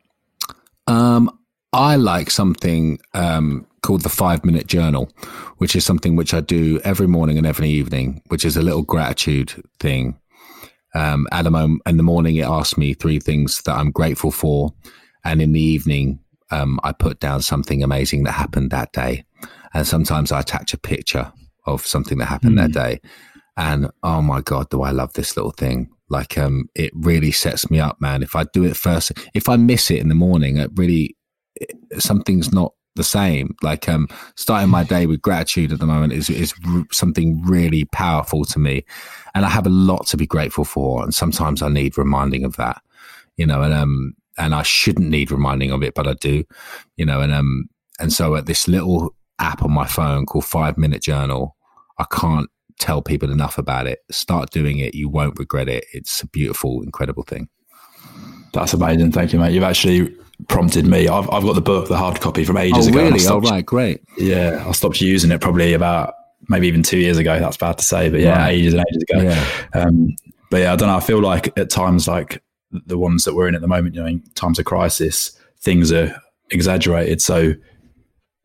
Um, 0.87 1.39
I 1.73 1.95
like 1.95 2.29
something 2.29 2.99
um, 3.13 3.65
called 3.81 4.01
the 4.01 4.09
five 4.09 4.45
minute 4.45 4.67
journal, 4.67 5.09
which 5.57 5.75
is 5.75 5.85
something 5.85 6.15
which 6.15 6.33
I 6.33 6.41
do 6.41 6.79
every 6.83 7.07
morning 7.07 7.37
and 7.37 7.47
every 7.47 7.69
evening, 7.69 8.21
which 8.27 8.45
is 8.45 8.55
a 8.55 8.61
little 8.61 8.83
gratitude 8.83 9.53
thing. 9.79 10.19
Um, 10.95 11.27
at 11.31 11.43
the 11.43 11.51
moment, 11.51 11.81
in 11.85 11.97
the 11.97 12.03
morning, 12.03 12.37
it 12.37 12.45
asks 12.45 12.77
me 12.77 12.93
three 12.93 13.19
things 13.19 13.61
that 13.63 13.75
I'm 13.75 13.91
grateful 13.91 14.31
for. 14.31 14.73
And 15.25 15.41
in 15.41 15.51
the 15.51 15.61
evening, 15.61 16.19
um, 16.51 16.79
I 16.83 16.93
put 16.93 17.19
down 17.19 17.41
something 17.41 17.83
amazing 17.83 18.23
that 18.23 18.31
happened 18.31 18.71
that 18.71 18.93
day. 18.93 19.25
And 19.73 19.85
sometimes 19.85 20.31
I 20.31 20.39
attach 20.39 20.73
a 20.73 20.77
picture 20.77 21.31
of 21.65 21.85
something 21.85 22.17
that 22.19 22.25
happened 22.25 22.57
mm. 22.57 22.61
that 22.61 22.67
hmm. 22.67 22.85
day. 22.87 23.01
And 23.57 23.89
oh 24.03 24.21
my 24.21 24.41
God, 24.41 24.69
do 24.69 24.83
I 24.83 24.91
love 24.91 25.13
this 25.13 25.35
little 25.35 25.51
thing. 25.51 25.89
Like, 26.09 26.37
um, 26.37 26.69
it 26.75 26.91
really 26.93 27.31
sets 27.31 27.69
me 27.69 27.79
up, 27.79 27.99
man. 27.99 28.23
If 28.23 28.35
I 28.35 28.45
do 28.53 28.63
it 28.63 28.77
first, 28.77 29.11
if 29.33 29.49
I 29.49 29.57
miss 29.57 29.89
it 29.89 29.99
in 29.99 30.07
the 30.07 30.15
morning, 30.15 30.57
it 30.57 30.69
really, 30.75 31.17
it, 31.55 31.71
something's 31.99 32.53
not 32.53 32.73
the 32.95 33.03
same. 33.03 33.55
Like, 33.61 33.87
um, 33.89 34.07
starting 34.35 34.69
my 34.69 34.83
day 34.83 35.05
with 35.05 35.21
gratitude 35.21 35.71
at 35.71 35.79
the 35.79 35.85
moment 35.85 36.13
is, 36.13 36.29
is 36.29 36.53
r- 36.67 36.85
something 36.91 37.41
really 37.45 37.85
powerful 37.85 38.45
to 38.45 38.59
me. 38.59 38.85
And 39.33 39.45
I 39.45 39.49
have 39.49 39.65
a 39.67 39.69
lot 39.71 40.07
to 40.07 40.17
be 40.17 40.25
grateful 40.25 40.65
for. 40.65 41.03
And 41.03 41.13
sometimes 41.13 41.61
I 41.61 41.69
need 41.69 41.97
reminding 41.97 42.45
of 42.45 42.55
that, 42.55 42.81
you 43.37 43.45
know, 43.45 43.61
and, 43.61 43.73
um, 43.73 44.15
and 44.37 44.53
I 44.55 44.63
shouldn't 44.63 45.09
need 45.09 45.31
reminding 45.31 45.71
of 45.71 45.83
it, 45.83 45.93
but 45.93 46.07
I 46.07 46.13
do, 46.13 46.43
you 46.97 47.05
know, 47.05 47.21
and 47.21 47.33
um, 47.33 47.69
and 47.99 48.11
so 48.11 48.35
at 48.35 48.45
this 48.45 48.67
little 48.67 49.15
app 49.39 49.63
on 49.63 49.71
my 49.71 49.87
phone 49.87 50.25
called 50.25 50.45
Five 50.45 50.77
Minute 50.77 51.01
Journal, 51.01 51.55
I 51.97 52.05
can't 52.11 52.49
tell 52.79 53.01
people 53.01 53.31
enough 53.31 53.57
about 53.57 53.87
it. 53.87 53.99
Start 54.11 54.49
doing 54.49 54.79
it; 54.79 54.93
you 54.93 55.09
won't 55.09 55.39
regret 55.39 55.69
it. 55.69 55.85
It's 55.93 56.21
a 56.21 56.27
beautiful, 56.27 56.81
incredible 56.81 57.23
thing. 57.23 57.47
That's 58.53 58.73
amazing. 58.73 59.11
Thank 59.11 59.33
you, 59.33 59.39
mate. 59.39 59.53
You've 59.53 59.63
actually 59.63 60.15
prompted 60.47 60.85
me. 60.85 61.07
I've 61.07 61.29
I've 61.29 61.43
got 61.43 61.53
the 61.53 61.61
book, 61.61 61.87
the 61.87 61.97
hard 61.97 62.19
copy 62.21 62.43
from 62.43 62.57
ages 62.57 62.87
oh, 62.87 62.89
ago. 62.89 63.03
Really? 63.03 63.27
Oh, 63.27 63.39
right, 63.39 63.65
great. 63.65 64.01
Yeah, 64.17 64.63
I 64.67 64.71
stopped 64.71 65.01
using 65.01 65.31
it 65.31 65.41
probably 65.41 65.73
about 65.73 66.13
maybe 66.49 66.67
even 66.67 66.83
two 66.83 66.99
years 66.99 67.17
ago. 67.17 67.39
That's 67.39 67.57
bad 67.57 67.77
to 67.77 67.83
say, 67.83 68.09
but 68.09 68.19
yeah, 68.19 68.37
right. 68.37 68.51
ages 68.51 68.73
and 68.73 68.85
ages 68.89 69.03
ago. 69.09 69.21
Yeah. 69.21 69.81
Um, 69.81 70.15
but 70.49 70.61
yeah, 70.61 70.73
I 70.73 70.75
don't 70.75 70.89
know. 70.89 70.97
I 70.97 71.01
feel 71.01 71.19
like 71.19 71.57
at 71.57 71.69
times, 71.69 72.07
like 72.07 72.41
the 72.71 72.97
ones 72.97 73.23
that 73.23 73.35
we're 73.35 73.47
in 73.47 73.55
at 73.55 73.61
the 73.61 73.67
moment, 73.67 73.95
you 73.95 74.01
know, 74.01 74.07
in 74.07 74.21
times 74.35 74.59
of 74.59 74.65
crisis, 74.65 75.37
things 75.59 75.91
are 75.91 76.15
exaggerated. 76.51 77.21
So 77.21 77.53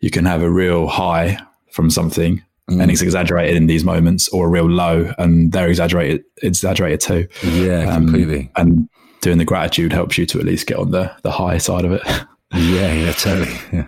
you 0.01 0.11
can 0.11 0.25
have 0.25 0.43
a 0.43 0.51
real 0.51 0.87
high 0.87 1.39
from 1.73 1.91
something 1.91 2.43
mm. 2.69 2.81
and 2.81 2.91
it's 2.91 3.03
exaggerated 3.03 3.57
in 3.57 3.67
these 3.67 3.85
moments 3.85 4.29
or 4.29 4.47
a 4.47 4.51
real 4.51 4.69
low 4.69 5.13
and 5.19 5.53
they're 5.53 5.69
exaggerated, 5.69 6.25
exaggerated 6.43 7.01
too. 7.01 7.29
Yeah, 7.49 7.85
um, 7.85 8.07
completely. 8.07 8.51
And 8.57 8.89
doing 9.23 9.39
the 9.39 9.45
gratitude 9.45 9.93
helps 9.93 10.19
you 10.19 10.27
to 10.27 10.39
at 10.39 10.45
least 10.45 10.67
get 10.67 10.79
on 10.79 10.91
the, 10.91 11.15
the 11.23 11.31
high 11.31 11.59
side 11.59 11.85
of 11.85 11.93
it. 11.93 12.03
yeah, 12.55 12.93
yeah, 12.93 13.13
totally. 13.13 13.57
Yeah. 13.73 13.87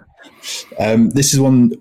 Um, 0.79 1.11
this 1.11 1.33
is 1.33 1.41
one 1.41 1.73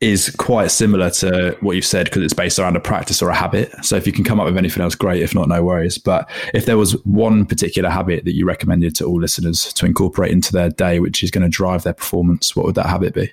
is 0.00 0.34
quite 0.36 0.70
similar 0.70 1.08
to 1.08 1.56
what 1.60 1.74
you've 1.74 1.84
said 1.84 2.04
because 2.04 2.22
it's 2.22 2.34
based 2.34 2.58
around 2.58 2.76
a 2.76 2.80
practice 2.80 3.22
or 3.22 3.30
a 3.30 3.34
habit. 3.34 3.72
So 3.82 3.96
if 3.96 4.06
you 4.06 4.12
can 4.12 4.24
come 4.24 4.38
up 4.38 4.46
with 4.46 4.58
anything 4.58 4.82
else, 4.82 4.94
great. 4.94 5.22
If 5.22 5.34
not, 5.34 5.48
no 5.48 5.62
worries. 5.62 5.96
But 5.96 6.28
if 6.52 6.66
there 6.66 6.76
was 6.76 6.92
one 7.04 7.46
particular 7.46 7.88
habit 7.88 8.24
that 8.26 8.34
you 8.34 8.46
recommended 8.46 8.94
to 8.96 9.06
all 9.06 9.20
listeners 9.20 9.72
to 9.72 9.86
incorporate 9.86 10.32
into 10.32 10.52
their 10.52 10.68
day, 10.68 11.00
which 11.00 11.22
is 11.22 11.30
going 11.30 11.44
to 11.44 11.48
drive 11.48 11.82
their 11.82 11.94
performance, 11.94 12.54
what 12.54 12.66
would 12.66 12.74
that 12.74 12.86
habit 12.86 13.14
be? 13.14 13.32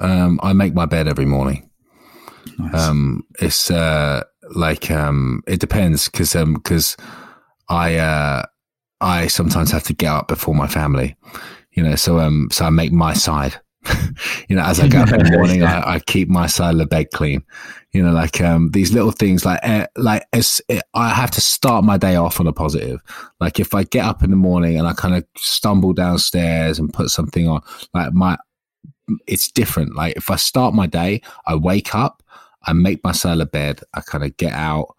Um, 0.00 0.40
I 0.42 0.54
make 0.54 0.72
my 0.72 0.86
bed 0.86 1.06
every 1.06 1.26
morning. 1.26 1.68
Nice. 2.58 2.74
Um, 2.74 3.26
it's 3.38 3.70
uh, 3.70 4.24
like 4.54 4.90
um, 4.90 5.42
it 5.46 5.60
depends 5.60 6.08
because 6.08 6.32
because 6.32 6.96
um, 6.98 7.06
I 7.68 7.96
uh, 7.96 8.46
I 9.00 9.26
sometimes 9.28 9.70
have 9.70 9.84
to 9.84 9.94
get 9.94 10.12
up 10.12 10.28
before 10.28 10.54
my 10.54 10.66
family, 10.66 11.16
you 11.72 11.82
know. 11.82 11.94
So 11.94 12.18
um, 12.18 12.48
so 12.50 12.64
I 12.64 12.70
make 12.70 12.92
my 12.92 13.14
side 13.14 13.60
you 14.48 14.56
know, 14.56 14.62
as 14.62 14.78
I 14.78 14.88
get 14.88 15.08
up 15.08 15.18
in 15.18 15.24
the 15.24 15.30
morning, 15.36 15.62
I, 15.62 15.94
I, 15.94 15.98
keep 16.00 16.28
my 16.28 16.46
side 16.46 16.74
of 16.74 16.78
the 16.78 16.86
bed 16.86 17.10
clean. 17.12 17.42
You 17.92 18.02
know, 18.02 18.12
like 18.12 18.40
um, 18.40 18.70
these 18.72 18.92
little 18.92 19.10
things, 19.10 19.44
like 19.44 19.60
uh, 19.62 19.86
like 19.96 20.24
it, 20.32 20.82
I 20.94 21.08
have 21.08 21.30
to 21.32 21.40
start 21.40 21.84
my 21.84 21.96
day 21.96 22.14
off 22.16 22.40
on 22.40 22.46
a 22.46 22.52
positive. 22.52 23.00
Like 23.40 23.58
if 23.58 23.74
I 23.74 23.84
get 23.84 24.04
up 24.04 24.22
in 24.22 24.30
the 24.30 24.36
morning 24.36 24.78
and 24.78 24.86
I 24.86 24.92
kind 24.92 25.14
of 25.16 25.24
stumble 25.36 25.92
downstairs 25.92 26.78
and 26.78 26.92
put 26.92 27.10
something 27.10 27.48
on, 27.48 27.62
like 27.94 28.12
my, 28.12 28.36
it's 29.26 29.50
different. 29.50 29.96
Like 29.96 30.16
if 30.16 30.30
I 30.30 30.36
start 30.36 30.74
my 30.74 30.86
day, 30.86 31.22
I 31.46 31.54
wake 31.54 31.94
up, 31.94 32.22
I 32.64 32.74
make 32.74 33.02
my 33.02 33.12
side 33.12 33.40
of 33.40 33.50
bed, 33.50 33.80
I 33.94 34.02
kind 34.02 34.24
of 34.24 34.36
get 34.36 34.52
out, 34.52 34.94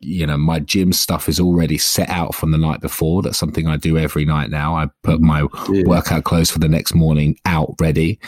you 0.00 0.26
know, 0.26 0.36
my 0.36 0.58
gym 0.58 0.92
stuff 0.92 1.28
is 1.28 1.40
already 1.40 1.78
set 1.78 2.08
out 2.10 2.34
from 2.34 2.50
the 2.50 2.58
night 2.58 2.80
before. 2.80 3.22
That's 3.22 3.38
something 3.38 3.66
I 3.66 3.76
do 3.76 3.96
every 3.96 4.24
night 4.24 4.50
now. 4.50 4.76
I 4.76 4.88
put 5.02 5.20
my 5.20 5.46
yeah. 5.70 5.84
workout 5.86 6.24
clothes 6.24 6.50
for 6.50 6.58
the 6.58 6.68
next 6.68 6.94
morning 6.94 7.38
out 7.46 7.74
ready. 7.80 8.18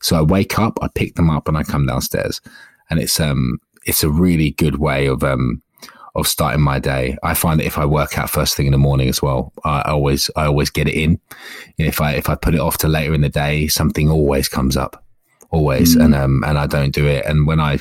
So 0.00 0.16
I 0.16 0.22
wake 0.22 0.58
up, 0.58 0.78
I 0.82 0.88
pick 0.88 1.16
them 1.16 1.30
up 1.30 1.48
and 1.48 1.56
I 1.56 1.64
come 1.64 1.86
downstairs. 1.86 2.40
And 2.90 3.00
it's, 3.00 3.18
um, 3.18 3.58
it's 3.84 4.04
a 4.04 4.10
really 4.10 4.52
good 4.52 4.78
way 4.78 5.06
of, 5.06 5.24
um, 5.24 5.62
of 6.14 6.28
starting 6.28 6.62
my 6.62 6.78
day. 6.78 7.18
I 7.24 7.34
find 7.34 7.58
that 7.60 7.66
if 7.66 7.76
I 7.76 7.84
work 7.84 8.18
out 8.18 8.30
first 8.30 8.56
thing 8.56 8.66
in 8.66 8.72
the 8.72 8.78
morning 8.78 9.08
as 9.08 9.20
well, 9.20 9.52
I 9.64 9.82
always, 9.82 10.30
I 10.36 10.46
always 10.46 10.70
get 10.70 10.88
it 10.88 10.94
in. 10.94 11.20
If 11.76 12.00
I, 12.00 12.12
if 12.12 12.28
I 12.28 12.36
put 12.36 12.54
it 12.54 12.60
off 12.60 12.78
to 12.78 12.88
later 12.88 13.12
in 13.12 13.20
the 13.20 13.28
day, 13.28 13.66
something 13.66 14.10
always 14.10 14.48
comes 14.48 14.76
up 14.76 15.04
always. 15.50 15.96
Mm. 15.96 16.04
And, 16.04 16.14
um, 16.14 16.44
and 16.46 16.56
I 16.56 16.66
don't 16.66 16.94
do 16.94 17.06
it. 17.06 17.24
And 17.26 17.46
when 17.46 17.60
I, 17.60 17.80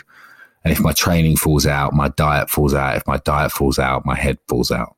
And 0.65 0.71
if 0.71 0.81
my 0.81 0.91
training 0.93 1.37
falls 1.37 1.67
out, 1.67 1.93
my 1.93 2.09
diet 2.09 2.49
falls 2.49 2.73
out. 2.73 2.97
If 2.97 3.07
my 3.07 3.17
diet 3.17 3.51
falls 3.51 3.77
out, 3.77 4.05
my 4.05 4.15
head 4.15 4.39
falls 4.47 4.71
out. 4.71 4.95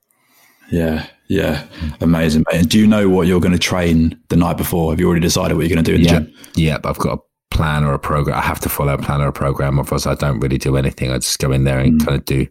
Yeah, 0.72 1.06
yeah, 1.28 1.66
amazing. 2.00 2.46
Mate. 2.50 2.60
And 2.60 2.70
do 2.70 2.80
you 2.80 2.88
know 2.88 3.10
what 3.10 3.28
you're 3.28 3.42
going 3.42 3.54
to 3.54 3.60
train 3.60 4.18
the 4.30 4.38
night 4.38 4.58
before? 4.58 4.92
Have 4.92 5.00
you 5.00 5.08
already 5.08 5.22
decided 5.22 5.56
what 5.56 5.68
you're 5.68 5.76
going 5.76 5.84
to 5.84 5.92
do 5.92 5.96
in 5.96 6.04
the 6.04 6.08
yeah. 6.08 6.20
gym? 6.20 6.34
Yeah, 6.56 6.78
I've 6.84 6.98
got 6.98 7.20
a 7.20 7.56
plan 7.56 7.84
or 7.84 7.94
a 7.94 8.00
program. 8.00 8.38
I 8.38 8.42
have 8.42 8.62
to 8.62 8.70
follow 8.70 8.94
a 8.94 8.98
plan 8.98 9.22
or 9.22 9.28
a 9.28 9.34
program, 9.34 9.78
otherwise 9.78 10.06
I 10.06 10.16
don't 10.16 10.40
really 10.40 10.58
do 10.58 10.78
anything. 10.78 11.12
I 11.12 11.16
just 11.18 11.40
go 11.40 11.52
in 11.52 11.66
there 11.66 11.80
and 11.80 12.00
mm. 12.00 12.06
kind 12.06 12.18
of 12.18 12.26
do 12.26 12.48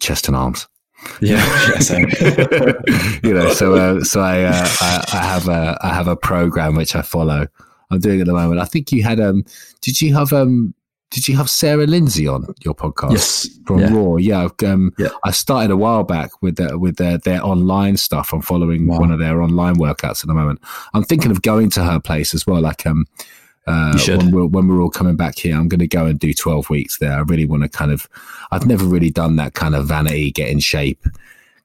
chest 0.00 0.28
and 0.28 0.36
arms. 0.36 0.68
Yeah, 1.22 1.42
you 3.22 3.32
know. 3.32 3.52
So, 3.54 3.74
uh, 3.74 4.04
so 4.04 4.20
I, 4.20 4.42
uh, 4.42 4.68
I, 4.80 5.04
I 5.14 5.22
have 5.22 5.48
a, 5.48 5.78
I 5.80 5.94
have 5.94 6.08
a 6.08 6.16
program 6.16 6.76
which 6.76 6.94
I 6.94 7.00
follow. 7.00 7.46
I'm 7.90 7.98
doing 7.98 8.20
at 8.20 8.26
the 8.26 8.34
moment. 8.34 8.60
I 8.60 8.66
think 8.66 8.92
you 8.92 9.02
had 9.02 9.20
um. 9.20 9.44
Did 9.80 10.02
you 10.02 10.14
have 10.14 10.34
um? 10.34 10.74
Did 11.10 11.26
you 11.26 11.36
have 11.36 11.50
Sarah 11.50 11.86
Lindsay 11.86 12.28
on 12.28 12.46
your 12.60 12.74
podcast? 12.74 13.12
Yes, 13.12 13.48
from 13.66 13.80
yeah. 13.80 13.92
Roar. 13.92 14.20
Yeah, 14.20 14.48
um, 14.64 14.92
yeah. 14.96 15.08
I 15.24 15.32
started 15.32 15.72
a 15.72 15.76
while 15.76 16.04
back 16.04 16.30
with 16.40 16.56
their, 16.56 16.78
with 16.78 16.96
their, 16.96 17.18
their 17.18 17.44
online 17.44 17.96
stuff. 17.96 18.32
I'm 18.32 18.42
following 18.42 18.86
wow. 18.86 19.00
one 19.00 19.10
of 19.10 19.18
their 19.18 19.42
online 19.42 19.74
workouts 19.74 20.22
at 20.22 20.28
the 20.28 20.34
moment. 20.34 20.60
I'm 20.94 21.02
thinking 21.02 21.32
of 21.32 21.42
going 21.42 21.70
to 21.70 21.84
her 21.84 21.98
place 21.98 22.32
as 22.32 22.46
well. 22.46 22.60
Like 22.60 22.86
um, 22.86 23.06
uh, 23.66 23.98
when 24.06 24.30
we're 24.30 24.46
when 24.46 24.68
we're 24.68 24.80
all 24.80 24.90
coming 24.90 25.16
back 25.16 25.38
here, 25.38 25.56
I'm 25.56 25.68
going 25.68 25.80
to 25.80 25.88
go 25.88 26.06
and 26.06 26.18
do 26.18 26.32
12 26.32 26.70
weeks 26.70 26.98
there. 26.98 27.12
I 27.12 27.20
really 27.20 27.46
want 27.46 27.64
to 27.64 27.68
kind 27.68 27.90
of. 27.90 28.08
I've 28.52 28.66
never 28.66 28.84
really 28.84 29.10
done 29.10 29.36
that 29.36 29.54
kind 29.54 29.74
of 29.74 29.86
vanity, 29.86 30.30
get 30.30 30.48
in 30.48 30.60
shape 30.60 31.04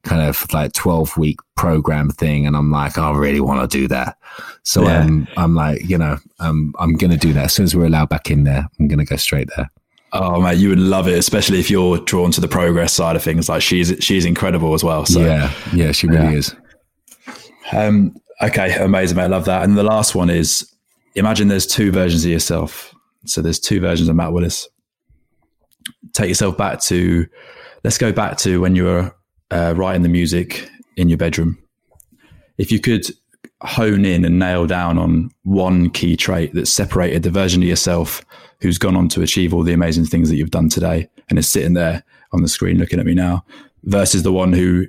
kind 0.06 0.22
of 0.22 0.45
like 0.53 0.73
12 0.73 1.18
week 1.18 1.40
program 1.56 2.10
thing. 2.10 2.48
And 2.48 2.56
I'm 2.56 2.72
like, 2.72 2.98
I 2.98 3.11
really 3.11 3.41
want 3.41 3.69
to 3.69 3.77
do 3.77 3.88
that. 3.90 4.18
So 4.64 4.84
yeah. 4.84 5.02
I'm, 5.02 5.27
I'm 5.38 5.56
like, 5.56 5.88
you 5.88 5.98
know, 5.98 6.18
um, 6.40 6.73
I'm 6.80 6.94
going 6.94 7.11
to 7.11 7.18
do 7.18 7.34
that. 7.34 7.45
As 7.45 7.53
soon 7.53 7.65
as 7.65 7.76
we're 7.76 7.86
allowed 7.86 8.10
back 8.10 8.32
in 8.32 8.44
there, 8.44 8.68
I'm 8.80 8.88
going 8.88 8.99
to 8.99 9.06
go 9.06 9.18
straight 9.18 9.49
there. 9.56 9.69
Oh 10.14 10.40
mate, 10.40 10.57
you 10.57 10.69
would 10.69 10.80
love 10.80 11.10
it, 11.10 11.18
especially 11.18 11.60
if 11.60 11.69
you're 11.69 11.98
drawn 11.98 12.32
to 12.32 12.40
the 12.40 12.48
progress 12.48 12.94
side 12.94 13.18
of 13.18 13.23
things. 13.23 13.49
Like 13.49 13.61
she's 13.61 13.94
she's 13.99 14.23
incredible 14.23 14.73
as 14.73 14.82
well. 14.82 15.06
So 15.06 15.19
yeah, 15.19 15.52
yeah, 15.73 15.91
she 15.91 16.07
really 16.07 16.32
yeah. 16.32 16.38
is. 16.38 16.56
Um, 17.73 18.15
okay, 18.41 18.77
amazing, 18.82 19.18
mate. 19.18 19.23
I 19.23 19.27
love 19.27 19.44
that. 19.45 19.64
And 19.64 19.77
the 19.77 19.84
last 19.84 20.15
one 20.15 20.30
is: 20.30 20.73
imagine 21.15 21.49
there's 21.49 21.68
two 21.68 21.91
versions 21.91 22.23
of 22.23 22.32
yourself. 22.32 22.94
So 23.26 23.41
there's 23.41 23.60
two 23.60 23.80
versions 23.80 24.07
of 24.07 24.15
Matt 24.15 24.32
Willis. 24.32 24.68
Take 26.14 26.30
yourself 26.30 26.57
back 26.57 26.80
to, 26.84 27.27
let's 27.84 27.98
go 27.98 28.11
back 28.11 28.38
to 28.40 28.61
when 28.61 28.76
you 28.76 28.86
were 28.86 29.15
uh, 29.51 29.73
writing 29.76 30.01
the 30.01 30.09
music 30.09 30.69
in 30.97 31.09
your 31.09 31.17
bedroom, 31.17 31.57
if 32.57 32.72
you 32.72 32.80
could 32.80 33.05
hone 33.61 34.05
in 34.05 34.26
and 34.26 34.38
nail 34.38 34.67
down 34.67 34.97
on 34.97 35.30
one 35.43 35.89
key 35.89 36.15
trait 36.15 36.53
that 36.53 36.67
separated 36.67 37.23
the 37.23 37.31
version 37.31 37.61
of 37.63 37.67
yourself 37.67 38.23
who's 38.61 38.77
gone 38.77 38.95
on 38.95 39.07
to 39.09 39.22
achieve 39.22 39.53
all 39.53 39.63
the 39.63 39.73
amazing 39.73 40.05
things 40.05 40.30
that 40.30 40.35
you've 40.35 40.51
done 40.51 40.69
today 40.69 41.07
and 41.30 41.39
is 41.39 41.47
sitting 41.47 41.73
there 41.73 42.03
on 42.31 42.41
the 42.41 42.47
screen 42.47 42.77
looking 42.77 42.99
at 42.99 43.05
me 43.05 43.13
now 43.13 43.43
versus 43.84 44.23
the 44.23 44.31
one 44.31 44.53
who 44.53 44.85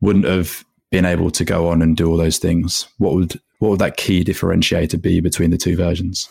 wouldn't 0.00 0.24
have 0.24 0.64
been 0.90 1.04
able 1.04 1.30
to 1.30 1.44
go 1.44 1.68
on 1.68 1.82
and 1.82 1.96
do 1.96 2.10
all 2.10 2.16
those 2.16 2.38
things 2.38 2.88
what 2.98 3.14
would 3.14 3.40
what 3.58 3.70
would 3.70 3.78
that 3.78 3.96
key 3.96 4.24
differentiator 4.24 5.00
be 5.00 5.20
between 5.20 5.50
the 5.50 5.58
two 5.58 5.76
versions 5.76 6.28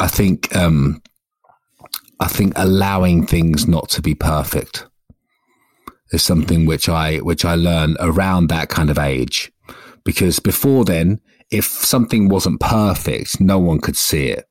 I 0.00 0.08
think 0.08 0.56
um, 0.56 1.02
I 2.20 2.26
think 2.26 2.54
allowing 2.56 3.26
things 3.26 3.68
not 3.68 3.90
to 3.90 4.00
be 4.00 4.14
perfect 4.14 4.86
is 6.10 6.22
something 6.22 6.64
which 6.64 6.88
I 6.88 7.18
which 7.18 7.44
I 7.44 7.54
learned 7.54 7.98
around 8.00 8.48
that 8.48 8.70
kind 8.70 8.88
of 8.88 8.98
age, 8.98 9.52
because 10.02 10.40
before 10.40 10.86
then, 10.86 11.20
if 11.50 11.66
something 11.66 12.30
wasn't 12.30 12.60
perfect, 12.60 13.42
no 13.42 13.58
one 13.58 13.78
could 13.78 13.96
see 13.96 14.28
it. 14.28 14.48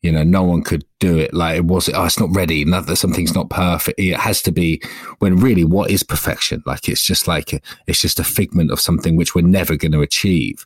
You 0.00 0.12
know, 0.12 0.22
no 0.22 0.44
one 0.44 0.62
could 0.62 0.84
do 0.98 1.18
it. 1.18 1.34
Like 1.34 1.56
it 1.56 1.64
was, 1.66 1.90
oh, 1.90 2.04
it's 2.04 2.18
not 2.18 2.34
ready. 2.34 2.64
Not 2.64 2.86
that 2.86 2.96
something's 2.96 3.34
not 3.34 3.50
perfect. 3.50 4.00
It 4.00 4.16
has 4.16 4.40
to 4.42 4.52
be. 4.52 4.80
When 5.18 5.36
really, 5.36 5.64
what 5.64 5.90
is 5.90 6.02
perfection? 6.02 6.62
Like 6.64 6.88
it's 6.88 7.04
just 7.04 7.28
like 7.28 7.62
it's 7.86 8.00
just 8.00 8.18
a 8.18 8.24
figment 8.24 8.70
of 8.70 8.80
something 8.80 9.14
which 9.14 9.34
we're 9.34 9.42
never 9.42 9.76
going 9.76 9.92
to 9.92 10.00
achieve. 10.00 10.64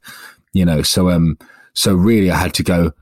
You 0.53 0.65
know, 0.65 0.83
so 0.83 1.11
um, 1.11 1.37
so 1.75 1.95
really, 1.95 2.31
I 2.31 2.37
had 2.37 2.55
to 2.55 2.63
go 2.63 2.93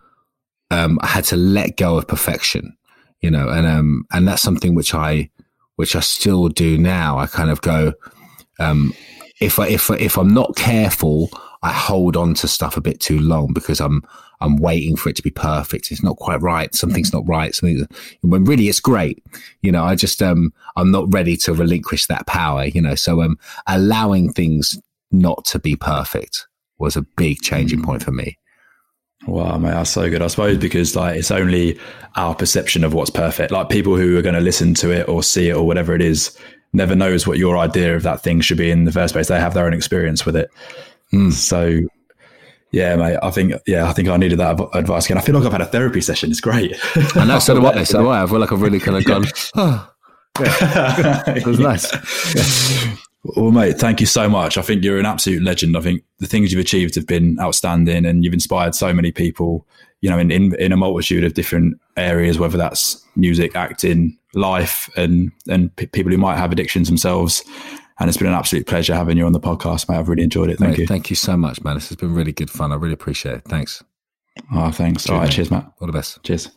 um, 0.70 0.98
I 1.02 1.06
had 1.06 1.24
to 1.24 1.36
let 1.36 1.76
go 1.76 1.96
of 1.96 2.06
perfection, 2.06 2.76
you 3.20 3.30
know, 3.30 3.48
and 3.48 3.66
um, 3.66 4.04
and 4.12 4.26
that's 4.26 4.42
something 4.42 4.74
which 4.74 4.94
I 4.94 5.30
which 5.76 5.94
I 5.94 6.00
still 6.00 6.48
do 6.48 6.76
now. 6.76 7.18
I 7.18 7.26
kind 7.26 7.50
of 7.50 7.60
go, 7.60 7.92
um, 8.58 8.92
if 9.40 9.58
I 9.58 9.68
if 9.68 9.90
if 9.90 10.16
I'm 10.16 10.32
not 10.32 10.56
careful, 10.56 11.30
I 11.62 11.72
hold 11.72 12.16
on 12.16 12.34
to 12.34 12.48
stuff 12.48 12.76
a 12.76 12.80
bit 12.80 13.00
too 13.00 13.20
long 13.20 13.52
because 13.52 13.80
I'm 13.80 14.02
I'm 14.40 14.56
waiting 14.56 14.96
for 14.96 15.08
it 15.08 15.16
to 15.16 15.22
be 15.22 15.30
perfect. 15.30 15.90
It's 15.90 16.02
not 16.02 16.16
quite 16.16 16.40
right. 16.40 16.74
Something's 16.74 17.12
not 17.12 17.26
right. 17.26 17.54
Something 17.54 17.86
when 18.22 18.44
really 18.44 18.68
it's 18.68 18.80
great. 18.80 19.22
You 19.62 19.72
know, 19.72 19.84
I 19.84 19.94
just 19.94 20.22
um 20.22 20.52
I'm 20.76 20.90
not 20.90 21.12
ready 21.12 21.36
to 21.38 21.54
relinquish 21.54 22.06
that 22.06 22.26
power. 22.26 22.66
You 22.66 22.80
know, 22.80 22.94
so 22.94 23.22
um 23.22 23.38
allowing 23.66 24.32
things 24.32 24.78
not 25.10 25.44
to 25.46 25.58
be 25.58 25.76
perfect 25.76 26.46
was 26.78 26.96
a 26.96 27.02
big 27.16 27.40
changing 27.40 27.82
point 27.82 28.02
for 28.02 28.12
me. 28.12 28.38
Wow, 29.26 29.58
mate, 29.58 29.70
that's 29.70 29.90
so 29.90 30.08
good. 30.08 30.22
I 30.22 30.28
suppose 30.28 30.58
because 30.58 30.94
like 30.94 31.16
it's 31.16 31.30
only 31.30 31.78
our 32.16 32.34
perception 32.34 32.84
of 32.84 32.94
what's 32.94 33.10
perfect. 33.10 33.50
Like 33.50 33.68
people 33.68 33.96
who 33.96 34.16
are 34.16 34.22
going 34.22 34.34
to 34.34 34.40
listen 34.40 34.74
to 34.74 34.90
it 34.90 35.08
or 35.08 35.22
see 35.22 35.48
it 35.48 35.56
or 35.56 35.66
whatever 35.66 35.94
it 35.94 36.02
is 36.02 36.36
never 36.72 36.94
knows 36.94 37.26
what 37.26 37.38
your 37.38 37.56
idea 37.58 37.96
of 37.96 38.02
that 38.04 38.22
thing 38.22 38.40
should 38.40 38.58
be 38.58 38.70
in 38.70 38.84
the 38.84 38.92
first 38.92 39.14
place. 39.14 39.28
They 39.28 39.40
have 39.40 39.54
their 39.54 39.66
own 39.66 39.74
experience 39.74 40.24
with 40.24 40.36
it. 40.36 40.50
Mm. 41.12 41.32
So 41.32 41.80
yeah, 42.70 42.96
mate. 42.96 43.18
I 43.22 43.30
think 43.30 43.54
yeah, 43.66 43.88
I 43.88 43.92
think 43.92 44.08
I 44.08 44.16
needed 44.16 44.38
that 44.38 44.60
advice 44.74 45.06
again. 45.06 45.18
I 45.18 45.22
feel 45.22 45.34
like 45.34 45.44
I've 45.44 45.52
had 45.52 45.62
a 45.62 45.66
therapy 45.66 46.00
session. 46.00 46.30
It's 46.30 46.40
great. 46.40 46.76
I 47.14 47.24
know. 47.24 47.38
So 47.38 47.54
do 47.54 47.66
I. 47.66 47.82
So 47.84 48.02
do 48.02 48.08
I. 48.08 48.22
I 48.22 48.26
feel 48.26 48.38
like 48.38 48.52
I've 48.52 48.62
really 48.62 48.80
kind 48.80 48.96
of 48.98 49.04
gone. 49.06 49.24
Oh, 49.56 49.90
yeah. 50.40 51.24
it 51.36 51.46
was 51.46 51.58
nice. 51.58 51.92
Yeah. 52.34 52.96
Well, 53.24 53.50
mate, 53.50 53.78
thank 53.78 54.00
you 54.00 54.06
so 54.06 54.28
much. 54.28 54.56
I 54.56 54.62
think 54.62 54.84
you're 54.84 54.98
an 54.98 55.06
absolute 55.06 55.42
legend. 55.42 55.76
I 55.76 55.80
think 55.80 56.02
the 56.18 56.26
things 56.26 56.52
you've 56.52 56.60
achieved 56.60 56.94
have 56.94 57.06
been 57.06 57.38
outstanding 57.40 58.06
and 58.06 58.24
you've 58.24 58.32
inspired 58.32 58.74
so 58.74 58.92
many 58.92 59.10
people, 59.10 59.66
you 60.00 60.08
know, 60.08 60.18
in, 60.18 60.30
in, 60.30 60.54
in 60.54 60.72
a 60.72 60.76
multitude 60.76 61.24
of 61.24 61.34
different 61.34 61.78
areas, 61.96 62.38
whether 62.38 62.56
that's 62.56 63.04
music, 63.16 63.56
acting, 63.56 64.16
life, 64.34 64.88
and, 64.96 65.32
and 65.48 65.74
p- 65.76 65.86
people 65.86 66.12
who 66.12 66.18
might 66.18 66.38
have 66.38 66.52
addictions 66.52 66.88
themselves. 66.88 67.42
And 67.98 68.08
it's 68.08 68.16
been 68.16 68.28
an 68.28 68.34
absolute 68.34 68.66
pleasure 68.66 68.94
having 68.94 69.16
you 69.16 69.26
on 69.26 69.32
the 69.32 69.40
podcast, 69.40 69.88
mate. 69.88 69.98
I've 69.98 70.08
really 70.08 70.22
enjoyed 70.22 70.50
it. 70.50 70.58
Thank 70.58 70.70
mate, 70.70 70.78
you. 70.78 70.86
Thank 70.86 71.10
you 71.10 71.16
so 71.16 71.36
much, 71.36 71.62
man. 71.64 71.74
This 71.74 71.88
has 71.88 71.96
been 71.96 72.14
really 72.14 72.32
good 72.32 72.50
fun. 72.50 72.70
I 72.70 72.76
really 72.76 72.94
appreciate 72.94 73.34
it. 73.34 73.44
Thanks. 73.46 73.82
Oh, 74.52 74.70
thanks. 74.70 75.02
Cheers, 75.02 75.10
All 75.10 75.18
right. 75.18 75.24
Mate. 75.24 75.32
Cheers, 75.32 75.50
Matt. 75.50 75.72
All 75.80 75.86
the 75.86 75.92
best. 75.92 76.22
Cheers. 76.22 76.48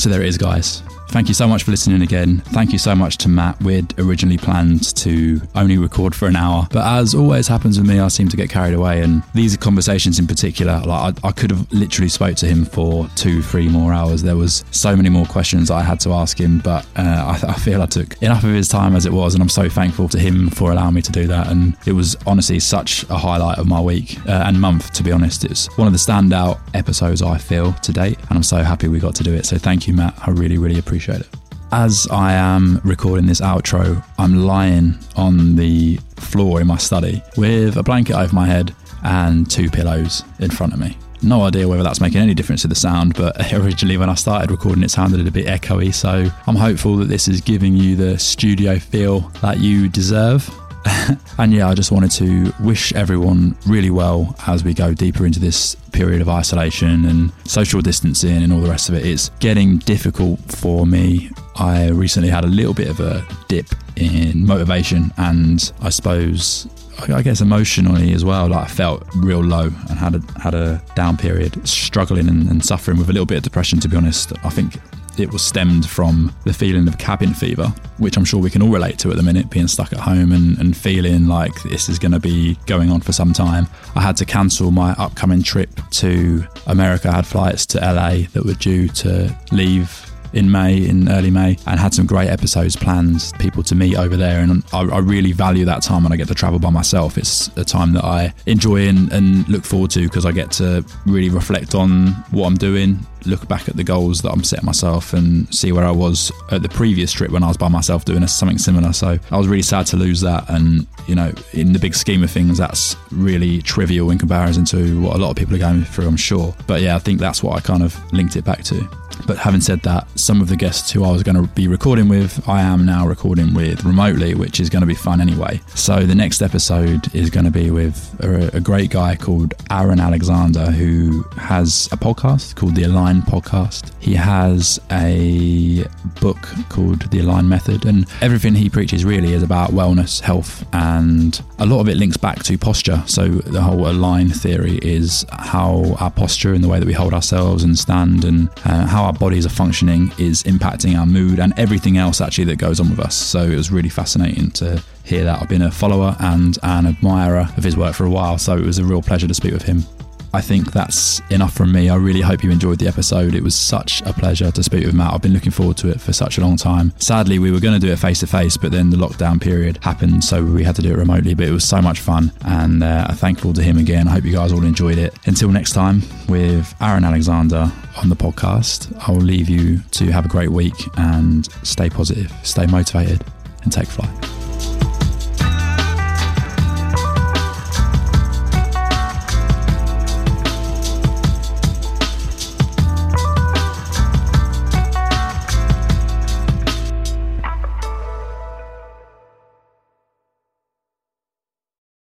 So 0.00 0.08
there 0.08 0.22
it 0.22 0.28
is, 0.28 0.38
guys. 0.38 0.82
Thank 1.10 1.26
you 1.26 1.34
so 1.34 1.48
much 1.48 1.64
for 1.64 1.72
listening 1.72 2.02
again. 2.02 2.38
Thank 2.38 2.72
you 2.72 2.78
so 2.78 2.94
much 2.94 3.18
to 3.18 3.28
Matt. 3.28 3.60
We'd 3.60 3.98
originally 3.98 4.38
planned 4.38 4.94
to 4.98 5.40
only 5.56 5.76
record 5.76 6.14
for 6.14 6.28
an 6.28 6.36
hour, 6.36 6.68
but 6.70 6.86
as 6.86 7.16
always 7.16 7.48
happens 7.48 7.80
with 7.80 7.88
me, 7.88 7.98
I 7.98 8.06
seem 8.06 8.28
to 8.28 8.36
get 8.36 8.48
carried 8.48 8.74
away. 8.74 9.02
And 9.02 9.24
these 9.34 9.56
conversations 9.56 10.20
in 10.20 10.28
particular, 10.28 10.80
like 10.86 11.16
I, 11.24 11.28
I 11.28 11.32
could 11.32 11.50
have 11.50 11.70
literally 11.72 12.08
spoke 12.08 12.36
to 12.36 12.46
him 12.46 12.64
for 12.64 13.08
two, 13.16 13.42
three 13.42 13.68
more 13.68 13.92
hours. 13.92 14.22
There 14.22 14.36
was 14.36 14.64
so 14.70 14.94
many 14.94 15.08
more 15.08 15.26
questions 15.26 15.68
I 15.68 15.82
had 15.82 15.98
to 16.00 16.12
ask 16.12 16.38
him, 16.38 16.60
but 16.60 16.86
uh, 16.96 17.36
I, 17.42 17.50
I, 17.50 17.54
feel 17.54 17.82
I 17.82 17.86
took 17.86 18.22
enough 18.22 18.44
of 18.44 18.50
his 18.50 18.68
time 18.68 18.94
as 18.94 19.04
it 19.04 19.12
was, 19.12 19.34
and 19.34 19.42
I'm 19.42 19.48
so 19.48 19.68
thankful 19.68 20.08
to 20.10 20.18
him 20.18 20.48
for 20.48 20.70
allowing 20.70 20.94
me 20.94 21.02
to 21.02 21.12
do 21.12 21.26
that. 21.26 21.48
And 21.48 21.76
it 21.86 21.92
was 21.92 22.16
honestly 22.24 22.60
such 22.60 23.02
a 23.10 23.18
highlight 23.18 23.58
of 23.58 23.66
my 23.66 23.80
week 23.80 24.16
uh, 24.28 24.44
and 24.46 24.60
month, 24.60 24.92
to 24.92 25.02
be 25.02 25.10
honest. 25.10 25.44
It's 25.44 25.66
one 25.76 25.88
of 25.88 25.92
the 25.92 25.98
standout 25.98 26.60
episodes 26.72 27.20
I 27.20 27.36
feel 27.36 27.72
to 27.72 27.92
date, 27.92 28.18
and 28.28 28.38
I'm 28.38 28.44
so 28.44 28.58
happy 28.58 28.86
we 28.86 29.00
got 29.00 29.16
to 29.16 29.24
do 29.24 29.34
it. 29.34 29.44
So 29.44 29.58
thank 29.58 29.88
you, 29.88 29.94
Matt. 29.94 30.14
I 30.24 30.30
really, 30.30 30.56
really 30.56 30.78
appreciate 30.78 30.99
appreciate 31.00 31.20
it. 31.20 31.40
As 31.72 32.08
I 32.10 32.32
am 32.32 32.80
recording 32.84 33.26
this 33.26 33.40
outro, 33.40 34.04
I'm 34.18 34.44
lying 34.44 34.98
on 35.16 35.56
the 35.56 35.96
floor 36.16 36.60
in 36.60 36.66
my 36.66 36.76
study 36.76 37.22
with 37.36 37.76
a 37.76 37.82
blanket 37.82 38.16
over 38.16 38.34
my 38.34 38.46
head 38.46 38.74
and 39.04 39.48
two 39.48 39.70
pillows 39.70 40.24
in 40.40 40.50
front 40.50 40.72
of 40.72 40.80
me. 40.80 40.96
No 41.22 41.42
idea 41.42 41.68
whether 41.68 41.82
that's 41.82 42.00
making 42.00 42.20
any 42.20 42.34
difference 42.34 42.62
to 42.62 42.68
the 42.68 42.74
sound, 42.74 43.14
but 43.14 43.52
originally 43.52 43.96
when 43.98 44.10
I 44.10 44.14
started 44.14 44.50
recording, 44.50 44.82
it 44.82 44.90
sounded 44.90 45.26
a 45.26 45.30
bit 45.30 45.46
echoey. 45.46 45.94
So 45.94 46.30
I'm 46.46 46.56
hopeful 46.56 46.96
that 46.96 47.06
this 47.06 47.28
is 47.28 47.40
giving 47.40 47.76
you 47.76 47.94
the 47.94 48.18
studio 48.18 48.78
feel 48.78 49.20
that 49.40 49.60
you 49.60 49.88
deserve. 49.88 50.50
and 51.38 51.52
yeah, 51.52 51.68
I 51.68 51.74
just 51.74 51.92
wanted 51.92 52.10
to 52.12 52.52
wish 52.60 52.92
everyone 52.94 53.56
really 53.66 53.90
well 53.90 54.34
as 54.46 54.64
we 54.64 54.74
go 54.74 54.94
deeper 54.94 55.26
into 55.26 55.40
this 55.40 55.74
period 55.92 56.20
of 56.20 56.28
isolation 56.28 57.04
and 57.04 57.32
social 57.44 57.80
distancing 57.80 58.42
and 58.42 58.52
all 58.52 58.60
the 58.60 58.70
rest 58.70 58.88
of 58.88 58.94
it. 58.94 59.04
It's 59.04 59.30
getting 59.40 59.78
difficult 59.78 60.40
for 60.52 60.86
me. 60.86 61.30
I 61.56 61.88
recently 61.88 62.30
had 62.30 62.44
a 62.44 62.48
little 62.48 62.74
bit 62.74 62.88
of 62.88 63.00
a 63.00 63.26
dip 63.48 63.66
in 63.96 64.46
motivation 64.46 65.12
and 65.16 65.72
I 65.82 65.90
suppose 65.90 66.68
I 67.08 67.22
guess 67.22 67.40
emotionally 67.40 68.12
as 68.12 68.24
well. 68.24 68.48
Like 68.48 68.64
I 68.64 68.68
felt 68.68 69.06
real 69.16 69.40
low 69.40 69.64
and 69.64 69.98
had 69.98 70.14
a 70.16 70.40
had 70.40 70.54
a 70.54 70.82
down 70.94 71.16
period, 71.16 71.66
struggling 71.66 72.28
and, 72.28 72.48
and 72.50 72.64
suffering 72.64 72.98
with 72.98 73.08
a 73.08 73.12
little 73.12 73.26
bit 73.26 73.38
of 73.38 73.42
depression. 73.42 73.80
To 73.80 73.88
be 73.88 73.96
honest, 73.96 74.32
I 74.44 74.50
think 74.50 74.76
it 75.20 75.32
was 75.32 75.42
stemmed 75.42 75.88
from 75.88 76.34
the 76.44 76.52
feeling 76.52 76.88
of 76.88 76.98
cabin 76.98 77.34
fever, 77.34 77.66
which 77.98 78.16
I'm 78.16 78.24
sure 78.24 78.40
we 78.40 78.50
can 78.50 78.62
all 78.62 78.70
relate 78.70 78.98
to 79.00 79.10
at 79.10 79.16
the 79.16 79.22
minute, 79.22 79.50
being 79.50 79.68
stuck 79.68 79.92
at 79.92 80.00
home 80.00 80.32
and, 80.32 80.58
and 80.58 80.76
feeling 80.76 81.26
like 81.26 81.62
this 81.62 81.88
is 81.88 81.98
going 81.98 82.12
to 82.12 82.20
be 82.20 82.56
going 82.66 82.90
on 82.90 83.00
for 83.00 83.12
some 83.12 83.32
time. 83.32 83.66
I 83.94 84.00
had 84.00 84.16
to 84.18 84.24
cancel 84.24 84.70
my 84.70 84.92
upcoming 84.92 85.42
trip 85.42 85.70
to 85.92 86.44
America. 86.66 87.08
I 87.08 87.16
had 87.16 87.26
flights 87.26 87.66
to 87.66 87.78
LA 87.78 88.26
that 88.32 88.44
were 88.44 88.54
due 88.54 88.88
to 88.88 89.36
leave 89.52 90.10
in 90.32 90.50
May, 90.50 90.86
in 90.86 91.08
early 91.08 91.30
May, 91.30 91.56
and 91.66 91.80
had 91.80 91.94
some 91.94 92.06
great 92.06 92.28
episodes 92.28 92.76
planned, 92.76 93.32
people 93.38 93.62
to 93.64 93.74
meet 93.74 93.96
over 93.96 94.16
there. 94.16 94.40
And 94.40 94.64
I, 94.72 94.82
I 94.82 94.98
really 94.98 95.32
value 95.32 95.64
that 95.64 95.82
time 95.82 96.04
when 96.04 96.12
I 96.12 96.16
get 96.16 96.28
to 96.28 96.34
travel 96.34 96.58
by 96.58 96.70
myself. 96.70 97.18
It's 97.18 97.48
a 97.56 97.64
time 97.64 97.92
that 97.94 98.04
I 98.04 98.32
enjoy 98.46 98.88
and, 98.88 99.12
and 99.12 99.48
look 99.48 99.64
forward 99.64 99.90
to 99.92 100.02
because 100.04 100.26
I 100.26 100.32
get 100.32 100.50
to 100.52 100.84
really 101.06 101.30
reflect 101.30 101.74
on 101.74 102.08
what 102.30 102.46
I'm 102.46 102.56
doing, 102.56 102.98
look 103.26 103.46
back 103.48 103.68
at 103.68 103.76
the 103.76 103.84
goals 103.84 104.22
that 104.22 104.30
I'm 104.30 104.44
setting 104.44 104.66
myself 104.66 105.12
and 105.12 105.52
see 105.54 105.72
where 105.72 105.84
I 105.84 105.90
was 105.90 106.32
at 106.50 106.62
the 106.62 106.68
previous 106.68 107.12
trip 107.12 107.30
when 107.30 107.42
I 107.42 107.48
was 107.48 107.56
by 107.56 107.68
myself 107.68 108.04
doing 108.04 108.26
something 108.26 108.58
similar. 108.58 108.92
So 108.92 109.18
I 109.30 109.36
was 109.36 109.48
really 109.48 109.62
sad 109.62 109.86
to 109.86 109.96
lose 109.96 110.20
that. 110.20 110.48
And, 110.48 110.86
you 111.06 111.14
know, 111.14 111.32
in 111.52 111.72
the 111.72 111.78
big 111.78 111.94
scheme 111.94 112.22
of 112.22 112.30
things, 112.30 112.58
that's 112.58 112.96
really 113.10 113.62
trivial 113.62 114.10
in 114.10 114.18
comparison 114.18 114.64
to 114.66 115.00
what 115.00 115.16
a 115.16 115.18
lot 115.18 115.30
of 115.30 115.36
people 115.36 115.54
are 115.54 115.58
going 115.58 115.84
through, 115.84 116.08
I'm 116.08 116.16
sure. 116.16 116.54
But 116.66 116.82
yeah, 116.82 116.96
I 116.96 116.98
think 116.98 117.20
that's 117.20 117.42
what 117.42 117.56
I 117.56 117.60
kind 117.60 117.82
of 117.82 117.96
linked 118.12 118.36
it 118.36 118.44
back 118.44 118.62
to. 118.64 118.88
But 119.26 119.38
having 119.38 119.60
said 119.60 119.80
that, 119.82 120.06
some 120.18 120.40
of 120.40 120.48
the 120.48 120.56
guests 120.56 120.90
who 120.90 121.04
I 121.04 121.10
was 121.10 121.22
going 121.22 121.36
to 121.36 121.52
be 121.54 121.68
recording 121.68 122.08
with, 122.08 122.48
I 122.48 122.62
am 122.62 122.84
now 122.84 123.06
recording 123.06 123.54
with 123.54 123.84
remotely, 123.84 124.34
which 124.34 124.60
is 124.60 124.68
going 124.70 124.80
to 124.80 124.86
be 124.86 124.94
fun 124.94 125.20
anyway. 125.20 125.60
So 125.74 126.04
the 126.04 126.14
next 126.14 126.42
episode 126.42 127.14
is 127.14 127.30
going 127.30 127.44
to 127.44 127.50
be 127.50 127.70
with 127.70 128.14
a, 128.20 128.56
a 128.56 128.60
great 128.60 128.90
guy 128.90 129.16
called 129.16 129.54
Aaron 129.70 130.00
Alexander, 130.00 130.70
who 130.70 131.22
has 131.36 131.88
a 131.92 131.96
podcast 131.96 132.56
called 132.56 132.74
The 132.74 132.84
Align 132.84 133.22
Podcast. 133.22 133.92
He 134.00 134.14
has 134.14 134.80
a 134.90 135.84
book 136.20 136.40
called 136.68 137.10
The 137.10 137.20
Align 137.20 137.48
Method, 137.48 137.84
and 137.84 138.06
everything 138.20 138.54
he 138.54 138.68
preaches 138.68 139.04
really 139.04 139.32
is 139.32 139.42
about 139.42 139.70
wellness, 139.70 140.20
health, 140.20 140.64
and 140.72 141.40
a 141.58 141.66
lot 141.66 141.80
of 141.80 141.88
it 141.88 141.96
links 141.96 142.16
back 142.16 142.42
to 142.44 142.58
posture. 142.58 143.02
So 143.06 143.28
the 143.28 143.62
whole 143.62 143.88
Align 143.88 144.30
theory 144.30 144.78
is 144.82 145.24
how 145.30 145.96
our 146.00 146.10
posture 146.10 146.54
and 146.54 146.64
the 146.64 146.68
way 146.68 146.78
that 146.78 146.86
we 146.86 146.92
hold 146.92 147.14
ourselves 147.14 147.64
and 147.64 147.78
stand 147.78 148.24
and 148.24 148.48
uh, 148.64 148.86
how 148.86 149.09
our 149.10 149.18
bodies 149.18 149.44
are 149.44 149.50
functioning 149.50 150.12
is 150.18 150.44
impacting 150.44 150.96
our 150.96 151.04
mood 151.04 151.40
and 151.40 151.52
everything 151.58 151.96
else 151.96 152.20
actually 152.20 152.44
that 152.44 152.58
goes 152.58 152.78
on 152.78 152.88
with 152.90 153.00
us. 153.00 153.16
So 153.16 153.42
it 153.42 153.56
was 153.56 153.72
really 153.72 153.88
fascinating 153.88 154.52
to 154.52 154.80
hear 155.02 155.24
that. 155.24 155.42
I've 155.42 155.48
been 155.48 155.62
a 155.62 155.70
follower 155.70 156.14
and 156.20 156.56
an 156.62 156.86
admirer 156.86 157.48
of 157.56 157.64
his 157.64 157.76
work 157.76 157.96
for 157.96 158.04
a 158.04 158.10
while, 158.10 158.38
so 158.38 158.56
it 158.56 158.64
was 158.64 158.78
a 158.78 158.84
real 158.84 159.02
pleasure 159.02 159.26
to 159.26 159.34
speak 159.34 159.52
with 159.52 159.64
him. 159.64 159.84
I 160.32 160.40
think 160.40 160.72
that's 160.72 161.20
enough 161.30 161.54
from 161.54 161.72
me. 161.72 161.88
I 161.88 161.96
really 161.96 162.20
hope 162.20 162.44
you 162.44 162.50
enjoyed 162.50 162.78
the 162.78 162.86
episode. 162.86 163.34
It 163.34 163.42
was 163.42 163.54
such 163.54 164.00
a 164.02 164.12
pleasure 164.12 164.50
to 164.52 164.62
speak 164.62 164.86
with 164.86 164.94
Matt. 164.94 165.12
I've 165.12 165.22
been 165.22 165.32
looking 165.32 165.50
forward 165.50 165.76
to 165.78 165.90
it 165.90 166.00
for 166.00 166.12
such 166.12 166.38
a 166.38 166.40
long 166.40 166.56
time. 166.56 166.92
Sadly, 166.98 167.38
we 167.38 167.50
were 167.50 167.58
going 167.58 167.78
to 167.78 167.84
do 167.84 167.92
it 167.92 167.98
face 167.98 168.20
to 168.20 168.26
face, 168.26 168.56
but 168.56 168.70
then 168.70 168.90
the 168.90 168.96
lockdown 168.96 169.40
period 169.40 169.78
happened, 169.82 170.22
so 170.22 170.44
we 170.44 170.62
had 170.62 170.76
to 170.76 170.82
do 170.82 170.92
it 170.92 170.96
remotely. 170.96 171.34
But 171.34 171.48
it 171.48 171.52
was 171.52 171.64
so 171.64 171.82
much 171.82 172.00
fun, 172.00 172.32
and 172.44 172.84
uh, 172.84 173.06
I'm 173.08 173.16
thankful 173.16 173.52
to 173.54 173.62
him 173.62 173.76
again. 173.76 174.06
I 174.06 174.12
hope 174.12 174.24
you 174.24 174.32
guys 174.32 174.52
all 174.52 174.64
enjoyed 174.64 174.98
it. 174.98 175.14
Until 175.26 175.50
next 175.50 175.72
time, 175.72 176.02
with 176.28 176.74
Aaron 176.80 177.04
Alexander 177.04 177.70
on 178.00 178.08
the 178.08 178.16
podcast, 178.16 178.94
I'll 179.08 179.16
leave 179.16 179.48
you 179.48 179.80
to 179.92 180.12
have 180.12 180.24
a 180.24 180.28
great 180.28 180.50
week 180.50 180.74
and 180.96 181.48
stay 181.64 181.90
positive, 181.90 182.32
stay 182.44 182.66
motivated, 182.66 183.24
and 183.62 183.72
take 183.72 183.88
flight. 183.88 184.39